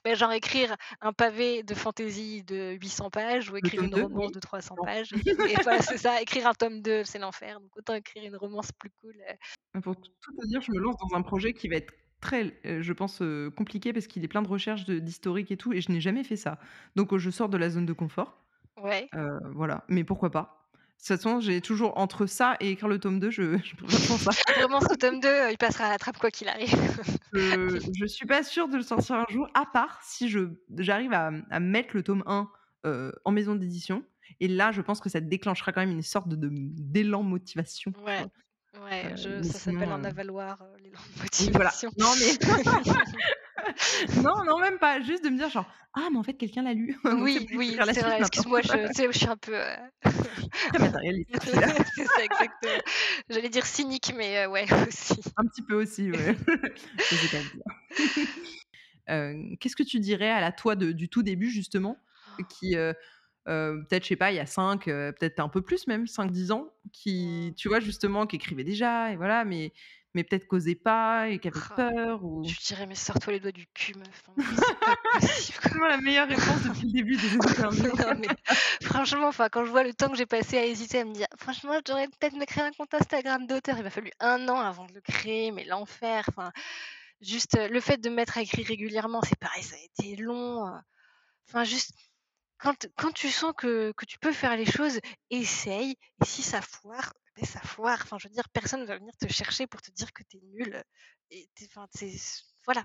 ben, 0.05 0.17
genre 0.17 0.33
écrire 0.33 0.77
un 1.01 1.13
pavé 1.13 1.63
de 1.63 1.75
fantaisie 1.75 2.43
de 2.45 2.73
800 2.81 3.11
pages 3.11 3.51
ou 3.51 3.57
écrire 3.57 3.83
une 3.83 3.95
romance 3.95 4.33
de 4.33 4.41
300 4.41 4.77
pages. 4.85 5.13
Et 5.53 5.63
voilà, 5.63 5.83
c'est 5.83 5.99
ça, 5.99 6.21
écrire 6.21 6.47
un 6.47 6.55
tome 6.55 6.83
2, 6.83 7.05
c'est 7.05 7.19
l'enfer. 7.19 7.61
Donc 7.61 7.77
autant 7.77 7.95
écrire 7.95 8.25
une 8.25 8.37
romance 8.37 8.73
plus 8.73 8.91
cool. 9.01 9.17
Euh. 9.29 9.81
Pour 9.81 9.97
tout 9.97 10.33
te 10.33 10.47
dire, 10.49 10.61
je 10.63 10.73
me 10.73 10.79
lance 10.79 10.97
dans 10.97 11.17
un 11.17 11.23
projet 11.23 11.53
qui 11.53 11.69
va 11.69 11.77
être 11.77 11.93
très, 12.21 12.61
je 12.65 12.93
pense, 12.93 13.23
compliqué 13.57 13.95
parce 13.95 14.07
qu'il 14.07 14.23
est 14.25 14.29
plein 14.29 14.43
de 14.43 14.49
recherches 14.49 14.85
d'historique 14.85 15.51
et 15.51 15.57
tout, 15.57 15.73
et 15.73 15.81
je 15.81 15.91
n'ai 15.91 16.01
jamais 16.01 16.23
fait 16.23 16.37
ça. 16.37 16.59
Donc 16.95 17.17
je 17.17 17.31
sors 17.31 17.49
de 17.49 17.57
la 17.57 17.71
zone 17.71 17.87
de 17.87 17.95
confort. 17.95 18.45
Ouais. 18.77 19.09
voilà, 19.55 19.85
mais 19.89 20.05
pourquoi 20.05 20.31
pas? 20.31 20.60
Toute 21.01 21.17
façon, 21.17 21.41
j'ai 21.41 21.61
toujours 21.61 21.97
entre 21.99 22.27
ça 22.27 22.57
et 22.61 22.71
écrire 22.71 22.89
le 22.89 22.99
tome 22.99 23.21
2, 23.21 23.31
je, 23.31 23.59
je 23.65 23.77
préfère 23.77 24.33
ça. 24.33 24.53
Vraiment, 24.55 24.81
ce 24.81 24.95
tome 24.95 25.21
2, 25.21 25.51
il 25.51 25.59
passera 25.59 25.87
à 25.87 25.91
la 25.91 25.99
trappe 25.99 26.19
quoi 26.19 26.31
qu'il 26.31 26.49
arrive. 26.49 26.75
je, 27.33 27.81
je 27.99 28.07
suis 28.07 28.27
pas 28.27 28.43
sûre 28.43 28.69
de 28.69 28.77
le 28.77 28.83
sortir 28.83 29.17
un 29.17 29.27
jour, 29.29 29.49
à 29.55 29.67
part 29.67 30.01
si 30.03 30.29
je 30.29 30.51
j'arrive 30.79 31.13
à, 31.13 31.31
à 31.51 31.61
mettre 31.61 31.91
le 31.95 32.03
tome 32.03 32.23
1 32.27 32.49
euh, 32.87 33.13
en 33.25 33.33
maison 33.33 33.55
d'édition. 33.55 34.03
Et 34.41 34.49
là, 34.49 34.73
je 34.73 34.81
pense 34.81 35.01
que 35.01 35.09
ça 35.09 35.21
déclenchera 35.21 35.73
quand 35.73 35.81
même 35.81 35.91
une 35.91 36.03
sorte 36.03 36.29
de, 36.29 36.49
d'élan 36.51 37.23
motivation. 37.23 37.93
Ouais. 38.07 38.25
Ouais, 38.85 39.13
euh, 39.27 39.43
ça 39.43 39.59
s'appelle 39.59 39.93
en 39.93 40.05
euh, 40.05 40.09
avaloir, 40.09 40.63
euh, 40.63 40.77
l'élan 40.83 41.01
motivation. 41.21 41.91
Voilà. 41.97 42.11
Non, 42.11 42.15
mais. 42.21 42.93
non, 44.23 44.45
non, 44.45 44.59
même 44.59 44.79
pas. 44.79 45.01
Juste 45.01 45.25
de 45.25 45.31
me 45.31 45.37
dire, 45.37 45.51
genre, 45.51 45.67
ah, 45.95 46.09
mais 46.13 46.19
en 46.19 46.23
fait, 46.23 46.35
quelqu'un 46.35 46.63
l'a 46.63 46.73
lu. 46.73 46.97
oui, 47.05 47.49
oui, 47.55 47.77
c'est 47.93 48.01
vrai. 48.01 48.19
Excuse-moi, 48.21 48.61
je, 48.63 48.71
je 48.97 49.19
suis 49.19 49.27
un 49.27 49.37
peu. 49.37 49.55
Euh... 49.55 49.77
matérialiste. 50.79 51.31
c'est 51.43 52.05
ça, 52.05 52.25
exactement. 52.25 52.83
J'allais 53.29 53.49
dire 53.49 53.67
cynique, 53.67 54.13
mais 54.17 54.39
euh, 54.39 54.49
ouais, 54.49 54.67
aussi. 54.87 55.21
Un 55.37 55.47
petit 55.47 55.63
peu 55.63 55.75
aussi, 55.75 56.13
ouais. 56.13 56.37
euh, 59.11 59.57
Qu'est-ce 59.59 59.77
que 59.77 59.83
tu 59.83 59.99
dirais 59.99 60.31
à 60.31 60.41
la 60.41 60.53
toi 60.53 60.77
de, 60.77 60.93
du 60.93 61.09
tout 61.09 61.23
début, 61.23 61.51
justement, 61.51 61.97
qui. 62.49 62.77
Euh, 62.77 62.93
euh, 63.49 63.83
peut-être, 63.89 64.05
je 64.05 64.09
sais 64.09 64.17
pas, 64.17 64.31
il 64.31 64.37
y 64.37 64.41
a 64.41 64.47
5, 64.47 64.85
peut-être 64.85 65.41
un 65.41 65.49
peu 65.49 65.63
plus 65.63 65.87
même, 65.87 66.05
5-10 66.05 66.53
ans, 66.53 66.73
qui, 66.93 67.55
tu 67.57 67.69
vois, 67.69 67.81
justement, 67.81 68.27
qui 68.27 68.37
écrivait 68.37 68.65
déjà, 68.65 69.11
et 69.11 69.17
voilà, 69.17 69.45
mais 69.45 69.73
mais 70.15 70.25
peut-être 70.25 70.47
causait 70.47 70.75
pas 70.75 71.29
et 71.29 71.39
qui 71.39 71.49
avait 71.49 71.61
ah, 71.71 71.75
peur 71.77 72.25
ou... 72.25 72.43
Je 72.45 72.67
dirais 72.67 72.87
mais 72.87 72.95
sors-toi 72.95 73.35
les 73.35 73.41
doigts 73.41 73.53
du 73.53 73.67
cul 73.69 73.95
meuf. 73.95 74.23
Hein, 74.29 74.43
c'est 75.21 75.55
vraiment 75.63 75.87
la 75.87 75.99
meilleure 75.99 76.29
réponse 76.29 76.63
depuis 76.65 76.87
le 76.87 76.93
début 76.93 77.17
des 77.17 77.35
interviews. 77.41 77.93
franchement, 78.83 79.29
enfin 79.29 79.49
quand 79.49 79.65
je 79.65 79.71
vois 79.71 79.85
le 79.85 79.95
temps 79.95 80.09
que 80.09 80.17
j'ai 80.17 80.27
passé 80.27 80.59
à 80.59 80.67
hésiter 80.67 81.01
à 81.01 81.05
me 81.05 81.13
dire 81.13 81.29
franchement 81.37 81.75
je 81.75 81.85
devrais 81.85 82.09
peut-être 82.09 82.37
me 82.37 82.45
créer 82.45 82.65
un 82.65 82.73
compte 82.73 82.93
Instagram 82.95 83.47
d'auteur, 83.47 83.77
il 83.79 83.85
m'a 83.85 83.91
fallu 83.91 84.11
un 84.21 84.49
an 84.49 84.59
avant 84.59 84.87
de 84.87 84.95
le 84.95 85.01
créer, 85.01 85.53
mais 85.53 85.65
l'enfer. 85.65 86.25
Enfin 86.29 86.53
juste 87.21 87.57
euh, 87.57 87.69
le 87.69 87.81
fait 87.81 87.99
de 87.99 88.09
me 88.11 88.17
mettre 88.17 88.39
à 88.39 88.43
écrire 88.43 88.67
régulièrement, 88.67 89.23
c'est 89.23 89.39
pareil, 89.39 89.63
ça 89.63 89.77
a 89.77 89.79
été 89.79 90.17
long. 90.17 90.67
Euh. 90.67 90.79
Enfin 91.49 91.65
juste 91.65 91.93
quand, 92.59 92.89
quand 92.97 93.13
tu 93.13 93.29
sens 93.29 93.53
que, 93.57 93.93
que 93.97 94.05
tu 94.05 94.19
peux 94.19 94.33
faire 94.33 94.57
les 94.57 94.67
choses, 94.67 95.01
essaye. 95.31 95.97
Et 96.23 96.25
si 96.25 96.43
ça 96.43 96.61
foire, 96.61 97.13
ça 97.47 97.61
foire. 97.61 97.99
Enfin, 98.03 98.19
je 98.19 98.29
veux 98.29 98.35
dire, 98.35 98.49
personne 98.51 98.81
ne 98.81 98.87
va 98.87 98.99
venir 98.99 99.15
te 99.17 99.29
chercher 99.29 99.67
pour 99.67 99.83
te 99.83 99.91
dire 99.91 100.13
que 100.13 100.23
tu 100.25 100.39
es 100.39 100.41
nul. 100.41 100.83
Et 101.31 101.49
enfin, 101.67 101.87
voilà. 102.67 102.85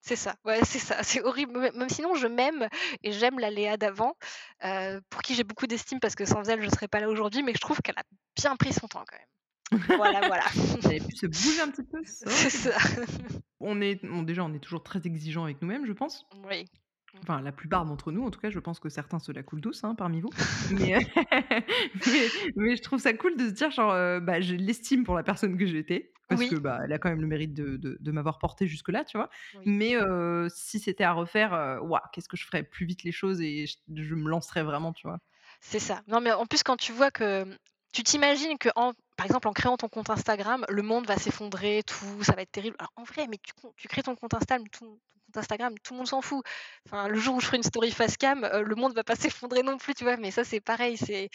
C'est 0.00 0.16
ça, 0.16 0.36
ouais, 0.44 0.64
c'est 0.64 0.78
ça, 0.78 1.02
c'est 1.02 1.20
horrible. 1.22 1.58
Même 1.74 1.88
sinon, 1.88 2.14
je 2.14 2.26
m'aime 2.26 2.68
et 3.02 3.12
j'aime 3.12 3.38
la 3.38 3.50
Léa 3.50 3.76
d'avant, 3.76 4.14
euh, 4.64 5.00
pour 5.10 5.22
qui 5.22 5.34
j'ai 5.34 5.44
beaucoup 5.44 5.66
d'estime 5.66 6.00
parce 6.00 6.14
que 6.14 6.24
sans 6.24 6.48
elle, 6.48 6.62
je 6.62 6.70
serais 6.70 6.88
pas 6.88 7.00
là 7.00 7.08
aujourd'hui, 7.08 7.42
mais 7.42 7.52
je 7.52 7.60
trouve 7.60 7.80
qu'elle 7.82 7.98
a 7.98 8.04
bien 8.36 8.56
pris 8.56 8.72
son 8.72 8.86
temps 8.86 9.04
quand 9.06 9.18
même. 9.18 9.26
Voilà, 9.96 10.26
voilà. 10.26 10.44
Elle 10.90 11.04
pu 11.04 11.16
se 11.16 11.26
bouger 11.26 11.60
un 11.60 11.70
petit 11.70 11.82
peu, 11.82 12.02
ça 12.04 12.30
C'est 12.30 12.50
ça. 12.50 12.78
On 13.60 13.80
est 13.80 14.02
bon, 14.04 14.22
déjà, 14.22 14.44
on 14.44 14.54
est 14.54 14.60
toujours 14.60 14.82
très 14.82 15.00
exigeants 15.04 15.44
avec 15.44 15.60
nous-mêmes, 15.60 15.84
je 15.84 15.92
pense. 15.92 16.24
Oui. 16.48 16.64
Enfin, 17.22 17.40
la 17.40 17.52
plupart 17.52 17.84
d'entre 17.84 18.12
nous, 18.12 18.24
en 18.24 18.30
tout 18.30 18.40
cas, 18.40 18.50
je 18.50 18.58
pense 18.58 18.80
que 18.80 18.88
certains 18.88 19.18
se 19.18 19.32
la 19.32 19.42
coulent 19.42 19.60
douce, 19.60 19.82
hein, 19.84 19.94
parmi 19.94 20.20
vous. 20.20 20.30
Mais, 20.70 20.94
mais, 22.06 22.28
mais 22.56 22.76
je 22.76 22.82
trouve 22.82 23.00
ça 23.00 23.12
cool 23.14 23.36
de 23.36 23.48
se 23.48 23.52
dire, 23.52 23.70
genre, 23.70 23.92
euh, 23.92 24.20
bah, 24.20 24.40
j'ai 24.40 24.56
l'estime 24.56 25.04
pour 25.04 25.14
la 25.14 25.22
personne 25.22 25.56
que 25.56 25.66
j'étais, 25.66 26.12
parce 26.28 26.40
Oui. 26.40 26.48
que 26.50 26.56
bah, 26.56 26.80
elle 26.84 26.92
a 26.92 26.98
quand 26.98 27.08
même 27.08 27.20
le 27.20 27.26
mérite 27.26 27.54
de, 27.54 27.76
de, 27.76 27.96
de 27.98 28.12
m'avoir 28.12 28.38
porté 28.38 28.66
jusque-là, 28.66 29.04
tu 29.04 29.16
vois. 29.16 29.30
Oui. 29.56 29.62
Mais 29.66 29.96
euh, 29.96 30.48
si 30.50 30.78
c'était 30.78 31.04
à 31.04 31.12
refaire, 31.12 31.54
euh, 31.54 31.78
qu'est-ce 32.12 32.28
que 32.28 32.36
je 32.36 32.44
ferais 32.44 32.62
plus 32.62 32.86
vite 32.86 33.02
les 33.04 33.12
choses 33.12 33.40
et 33.40 33.66
je, 33.66 33.76
je 34.02 34.14
me 34.14 34.28
lancerais 34.28 34.62
vraiment, 34.62 34.92
tu 34.92 35.06
vois. 35.06 35.18
C'est 35.60 35.80
ça. 35.80 36.02
Non, 36.06 36.20
mais 36.20 36.32
en 36.32 36.46
plus, 36.46 36.62
quand 36.62 36.76
tu 36.76 36.92
vois 36.92 37.10
que 37.10 37.44
tu 37.92 38.02
t'imagines 38.02 38.58
que, 38.58 38.68
en, 38.76 38.92
par 39.18 39.26
exemple, 39.26 39.48
en 39.48 39.52
créant 39.52 39.76
ton 39.76 39.88
compte 39.88 40.10
Instagram, 40.10 40.64
le 40.68 40.80
monde 40.82 41.04
va 41.04 41.16
s'effondrer, 41.16 41.82
tout, 41.84 42.22
ça 42.22 42.36
va 42.36 42.42
être 42.42 42.52
terrible. 42.52 42.76
Alors, 42.78 42.92
en 42.94 43.02
vrai, 43.02 43.26
mais 43.28 43.38
tu, 43.76 43.88
crées 43.88 44.04
ton 44.04 44.14
compte 44.14 44.32
Instagram, 44.32 44.68
tout, 44.68 44.84
ton 44.84 44.90
compte 45.26 45.36
Instagram, 45.36 45.74
tout 45.82 45.92
le 45.92 45.98
monde 45.98 46.06
s'en 46.06 46.22
fout. 46.22 46.46
Enfin, 46.86 47.08
le 47.08 47.18
jour 47.18 47.34
où 47.34 47.40
je 47.40 47.46
ferai 47.46 47.56
une 47.56 47.64
story 47.64 47.90
face 47.90 48.16
cam, 48.16 48.44
euh, 48.44 48.62
le 48.62 48.76
monde 48.76 48.94
va 48.94 49.02
pas 49.02 49.16
s'effondrer 49.16 49.64
non 49.64 49.76
plus, 49.76 49.94
tu 49.94 50.04
vois. 50.04 50.16
Mais 50.18 50.30
ça, 50.30 50.44
c'est 50.44 50.60
pareil. 50.60 50.96
C'est 50.96 51.30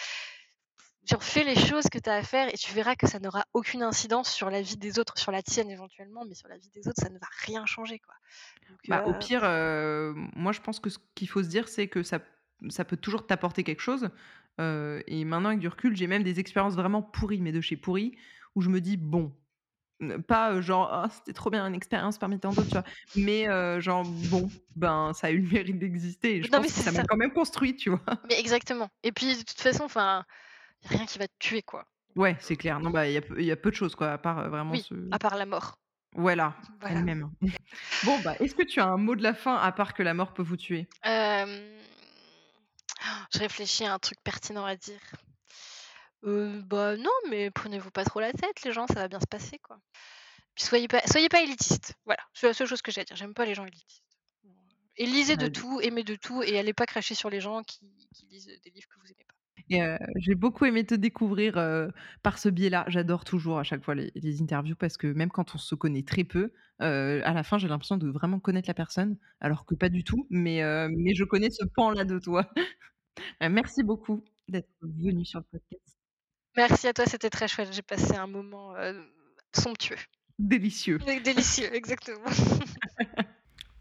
genre 1.06 1.22
fais 1.22 1.44
les 1.44 1.58
choses 1.58 1.90
que 1.90 1.98
tu 2.00 2.10
as 2.10 2.16
à 2.16 2.24
faire 2.24 2.48
et 2.48 2.58
tu 2.58 2.72
verras 2.74 2.96
que 2.96 3.08
ça 3.08 3.20
n'aura 3.20 3.44
aucune 3.54 3.84
incidence 3.84 4.32
sur 4.32 4.50
la 4.50 4.62
vie 4.62 4.78
des 4.78 5.00
autres, 5.00 5.18
sur 5.18 5.34
la 5.34 5.44
tienne 5.44 5.70
éventuellement, 5.70 6.24
mais 6.26 6.36
sur 6.36 6.48
la 6.48 6.58
vie 6.58 6.70
des 6.70 6.88
autres, 6.88 7.02
ça 7.02 7.10
ne 7.10 7.20
va 7.20 7.28
rien 7.46 7.66
changer, 7.66 8.00
quoi. 8.00 8.16
Donc, 8.70 8.80
Bah, 8.88 9.04
au 9.06 9.10
euh, 9.10 9.20
pire, 9.20 9.42
euh, 9.44 10.14
moi, 10.38 10.54
je 10.54 10.62
pense 10.62 10.80
que 10.80 10.90
ce 10.90 11.00
qu'il 11.16 11.28
faut 11.28 11.44
se 11.44 11.50
dire, 11.50 11.68
c'est 11.68 11.90
que 11.90 12.02
ça, 12.02 12.20
ça 12.70 12.86
peut 12.86 12.98
toujours 12.98 13.28
t'apporter 13.28 13.64
quelque 13.64 13.82
chose. 13.82 14.10
Euh, 14.60 15.02
et 15.08 15.26
maintenant, 15.26 15.50
avec 15.50 15.60
du 15.60 15.68
recul, 15.68 15.96
j'ai 15.96 16.08
même 16.08 16.24
des 16.24 16.40
expériences 16.40 16.76
vraiment 16.76 17.02
pourries, 17.02 17.42
mais 17.42 17.52
de 17.52 17.62
chez 17.62 17.78
pourries, 17.78 18.18
où 18.56 18.62
je 18.62 18.70
me 18.70 18.82
dis, 18.82 18.98
bon, 18.98 19.36
pas, 20.28 20.60
genre: 20.62 20.90
«Ah 20.92 21.10
c'était 21.10 21.34
trop 21.34 21.50
bien 21.50 21.66
une 21.68 21.76
expérience 21.76 22.18
parmi 22.20 22.40
tant 22.40 22.54
d'autres», 22.54 22.70
tu 22.70 22.78
vois? 22.78 22.86
Mais 23.16 23.46
genre 23.82 24.06
bon, 24.06 24.54
ben, 24.76 25.14
ça 25.14 25.28
a 25.28 25.32
eu 25.32 25.40
le 25.42 25.50
mérite 25.52 25.80
d'exister 25.80 26.44
je 26.44 26.52
non, 26.52 26.60
mais 26.62 26.70
que 26.74 26.82
ça 26.82 26.92
m'a 26.92 27.04
quand 27.06 27.18
même 27.18 27.34
construit, 27.34 27.76
tu 27.78 27.90
vois? 27.92 28.04
Mais 28.24 28.38
exactement. 28.40 28.90
Et 29.04 29.12
puis, 29.14 29.38
de 29.38 29.44
toute 29.44 29.62
façon, 29.62 29.84
enfin, 29.86 30.26
rien 30.84 31.06
qui 31.08 31.20
va 31.20 31.28
te 31.28 31.34
tuer, 31.40 31.64
quoi. 31.64 31.88
Ouais, 32.16 32.38
c'est 32.40 32.56
clair. 32.58 32.80
Non, 32.80 32.92
bah, 32.92 33.08
il 33.08 33.14
y 33.14 33.18
a 33.18 33.22
peu 33.22 33.40
il 33.40 33.46
y 33.46 33.52
a 33.52 33.56
peu 33.56 33.70
de 33.72 33.76
choses, 33.76 33.96
quoi, 33.96 34.12
à 34.12 34.18
part, 34.18 34.50
vraiment 34.50 34.78
Oui, 34.78 34.78
ce 34.78 34.94
à 35.12 35.20
part 35.20 35.38
la 35.38 35.46
mort. 35.46 35.80
voilà, 36.16 36.56
Voilà. 36.82 37.08
elle-même. 37.08 37.32
Bon, 38.04 38.20
bah, 38.20 38.36
est-ce 38.40 38.56
que 38.56 38.64
tu 38.66 38.80
as 38.82 38.88
un 38.88 38.98
mot 38.98 39.16
de 39.16 39.24
la 39.24 39.34
fin 39.36 39.56
à 39.58 39.72
part 39.74 39.94
que 39.94 40.04
la 40.04 40.14
mort 40.16 40.34
peut 40.34 40.44
vous 40.44 40.58
tuer? 40.58 40.90
Hem, 41.02 41.83
je 43.34 43.40
réfléchis 43.40 43.86
à 43.86 43.94
un 43.94 44.00
truc 44.00 44.20
pertinent 44.24 44.66
à 44.66 44.76
dire. 44.76 45.02
Heu, 46.24 46.62
bah, 46.66 46.96
non, 46.98 47.12
mais 47.30 47.52
prenez-vous 47.52 47.92
pas 47.92 48.06
trop 48.06 48.20
la 48.20 48.32
tête, 48.32 48.64
les 48.64 48.72
gens, 48.72 48.88
ça 48.88 48.96
va 48.96 49.08
bien 49.08 49.20
se 49.20 49.28
passer, 49.28 49.60
quoi. 49.60 49.78
Puis 50.56 50.66
soyez 50.66 50.88
pas 50.88 51.02
soyez 51.08 51.30
pas 51.30 51.42
élitistes. 51.42 51.96
Voilà, 52.06 52.22
c'est 52.34 52.48
la 52.48 52.54
seule 52.54 52.68
chose 52.68 52.82
que 52.82 52.92
j'ai 52.92 53.02
à 53.02 53.06
dire. 53.06 53.16
J'aime 53.16 53.34
pas 53.34 53.46
les 53.46 53.56
gens 53.56 53.66
élitistes. 53.66 54.04
Et 54.98 55.06
lisez 55.08 55.38
de 55.38 55.48
tout, 55.48 55.80
aimez 55.82 56.04
de 56.04 56.16
tout 56.16 56.44
et 56.44 56.60
allez 56.60 56.74
pas 56.74 56.86
cracher 56.86 57.16
sur 57.16 57.30
les 57.30 57.42
gens 57.42 57.64
qui 57.64 58.08
qui 58.14 58.28
lisent 58.28 58.46
des 58.64 58.70
livres 58.70 58.88
que 58.90 59.00
vous 59.00 59.08
aimez 59.08 59.26
pas. 59.28 59.36
et 59.70 59.82
j'ai 60.18 60.36
beaucoup 60.36 60.66
aimé 60.66 60.86
te 60.86 60.94
découvrir, 60.96 61.54
par 62.22 62.38
ce 62.38 62.50
biais-là. 62.50 62.86
J'adore 62.88 63.26
toujours 63.26 63.58
à 63.60 63.64
chaque 63.64 63.84
fois 63.84 63.96
les 63.96 64.12
les 64.16 64.42
interviews 64.42 64.76
parce 64.76 64.98
que 64.98 65.08
même 65.08 65.30
quand 65.30 65.56
on 65.56 65.58
se 65.58 65.76
connaît 65.76 66.04
très 66.04 66.24
peu, 66.24 66.54
à 66.80 67.34
la 67.34 67.44
fin, 67.44 67.58
j'ai 67.58 67.68
l'impression 67.68 67.98
de 67.98 68.10
vraiment 68.10 68.40
connaître 68.40 68.70
la 68.70 68.74
personne, 68.76 69.18
alors 69.40 69.66
que 69.66 69.74
pas 69.76 69.90
du 69.90 70.04
tout, 70.04 70.28
mais 70.30 70.62
mais 70.90 71.16
je 71.16 71.24
connais 71.24 71.50
ce 71.50 71.66
pan-là 71.76 72.06
de 72.06 72.20
toi. 72.20 72.52
Heu, 73.42 73.50
merci 73.50 73.84
beaucoup 73.84 74.24
d'être 74.48 74.70
venu 74.82 75.26
sur 75.26 75.40
le 75.40 75.46
podcast. 75.46 75.98
Merci 76.56 76.88
à 76.88 76.94
toi, 76.94 77.06
c'était 77.06 77.30
très 77.30 77.48
chouette. 77.48 77.74
J'ai 77.74 77.82
passé 77.82 78.16
un 78.16 78.28
moment, 78.28 78.76
heu, 78.78 79.04
somptueux. 79.56 79.98
Délicieux. 80.40 81.00
Délicieux, 81.24 81.74
exactement. 81.74 82.26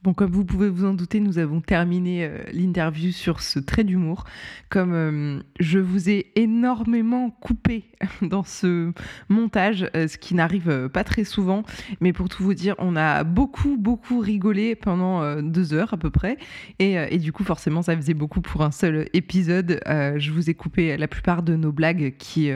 Bon, 0.02 0.14
comme 0.14 0.32
vous 0.32 0.44
pouvez 0.44 0.68
vous 0.68 0.84
en 0.84 0.94
douter, 0.94 1.20
nous 1.20 1.38
avons 1.38 1.60
terminé 1.60 2.24
euh, 2.24 2.38
l'interview 2.52 3.12
sur 3.12 3.40
ce 3.40 3.60
trait 3.60 3.84
d'humour. 3.84 4.24
Comme 4.68 4.94
euh, 4.94 5.40
je 5.60 5.78
vous 5.78 6.10
ai 6.10 6.32
énormément 6.34 7.30
coupé 7.30 7.84
dans 8.22 8.42
ce 8.42 8.92
montage, 9.28 9.88
euh, 9.94 10.08
ce 10.08 10.18
qui 10.18 10.34
n'arrive 10.34 10.88
pas 10.88 11.04
très 11.04 11.22
souvent, 11.22 11.62
mais 12.00 12.12
pour 12.12 12.28
tout 12.28 12.42
vous 12.42 12.54
dire, 12.54 12.74
on 12.78 12.96
a 12.96 13.22
beaucoup, 13.22 13.76
beaucoup 13.76 14.18
rigolé 14.18 14.74
pendant 14.74 15.40
deux 15.40 15.72
heures 15.72 15.94
à 15.94 15.96
peu 15.96 16.10
près. 16.10 16.36
Et, 16.80 16.94
et 16.94 17.18
du 17.18 17.32
coup, 17.32 17.44
forcément, 17.44 17.82
ça 17.82 17.94
faisait 17.94 18.14
beaucoup 18.14 18.40
pour 18.40 18.62
un 18.62 18.72
seul 18.72 19.08
épisode. 19.12 19.80
Je 19.86 20.32
vous 20.32 20.50
ai 20.50 20.54
coupé 20.54 20.96
la 20.96 21.06
plupart 21.06 21.44
de 21.44 21.54
nos 21.54 21.70
blagues 21.70 22.14
qui 22.18 22.50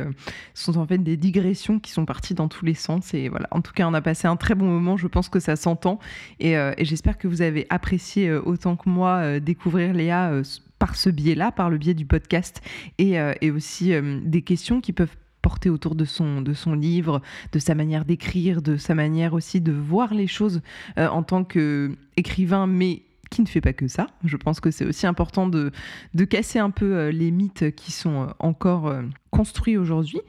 sont 0.54 0.78
en 0.78 0.86
fait 0.86 0.98
des 0.98 1.16
digressions 1.16 1.78
qui 1.78 1.92
sont 1.92 2.06
parties 2.06 2.34
dans 2.34 2.48
tous 2.48 2.64
les 2.64 2.74
sens. 2.74 3.14
Et 3.14 3.28
voilà, 3.28 3.46
en 3.52 3.60
tout 3.60 3.72
cas, 3.72 3.86
on 3.86 3.94
a 3.94 4.00
passé 4.00 4.26
un 4.26 4.36
très 4.36 4.54
bon 4.54 4.66
moment. 4.66 4.96
Je 4.96 5.06
pense 5.06 5.28
que 5.28 5.38
ça 5.38 5.54
s'entend. 5.54 6.00
Et, 6.40 6.52
et 6.52 6.84
j'espère 6.84 7.18
que 7.18 7.28
vous 7.28 7.35
avez 7.42 7.66
apprécié 7.70 8.28
euh, 8.28 8.42
autant 8.44 8.76
que 8.76 8.88
moi 8.88 9.16
euh, 9.16 9.40
découvrir 9.40 9.92
Léa 9.92 10.30
euh, 10.30 10.42
par 10.78 10.96
ce 10.96 11.10
biais-là, 11.10 11.52
par 11.52 11.70
le 11.70 11.78
biais 11.78 11.94
du 11.94 12.06
podcast, 12.06 12.60
et, 12.98 13.14
et 13.40 13.50
aussi 13.50 13.94
des 14.26 14.42
questions 14.42 14.82
qui 14.82 14.92
peuvent 14.92 15.16
porter 15.40 15.70
autour 15.70 15.94
de 15.94 16.04
son, 16.04 16.42
de 16.42 16.52
son 16.52 16.74
livre, 16.74 17.22
de 17.52 17.58
sa 17.58 17.74
manière 17.74 18.04
d'écrire, 18.04 18.60
de 18.60 18.76
sa 18.76 18.94
manière 18.94 19.32
aussi 19.32 19.62
de 19.62 19.72
voir 19.72 20.12
les 20.12 20.26
choses 20.26 20.60
en 20.98 21.22
tant 21.22 21.44
qu'écrivain, 21.44 22.66
mais 22.66 23.04
qui 23.30 23.40
ne 23.40 23.46
fait 23.46 23.62
pas 23.62 23.72
que 23.72 23.88
ça. 23.88 24.08
Je 24.22 24.36
pense 24.36 24.60
que 24.60 24.70
c'est 24.70 24.84
aussi 24.84 25.06
important 25.06 25.46
de, 25.46 25.72
de 26.12 26.24
casser 26.26 26.58
un 26.58 26.68
peu 26.68 27.08
les 27.08 27.30
mythes 27.30 27.74
qui 27.74 27.90
sont 27.90 28.28
encore 28.38 28.92
construits 29.30 29.78
aujourd'hui. 29.78 30.20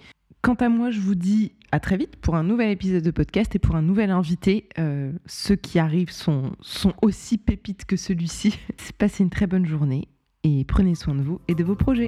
Quant 0.42 0.54
à 0.56 0.70
moi, 0.70 0.92
je 0.92 1.00
vous 1.00 1.16
dis 1.16 1.54
à 1.72 1.80
très 1.80 1.98
vite 1.98 2.16
pour 2.16 2.36
un 2.36 2.44
nouvel 2.44 2.70
épisode 2.70 3.04
de 3.04 3.12
podcast 3.12 3.56
et 3.56 3.60
pour 3.60 3.76
un 3.76 3.82
nouvel 3.82 4.12
invité. 4.12 4.70
Euh, 4.78 5.12
ceux 5.26 5.56
qui 5.56 5.80
arrivent 5.80 6.12
sont, 6.12 6.52
sont 6.62 6.94
aussi 7.02 7.38
pépites 7.38 7.86
que 7.86 7.98
celui-ci. 7.98 8.58
Passez 8.98 9.24
une 9.24 9.30
très 9.30 9.48
bonne 9.48 9.66
journée 9.66 10.08
et 10.44 10.64
prenez 10.66 10.96
soin 10.96 11.16
de 11.16 11.22
vous 11.22 11.42
et 11.48 11.56
de 11.56 11.64
vos 11.64 11.76
projets. 11.76 12.08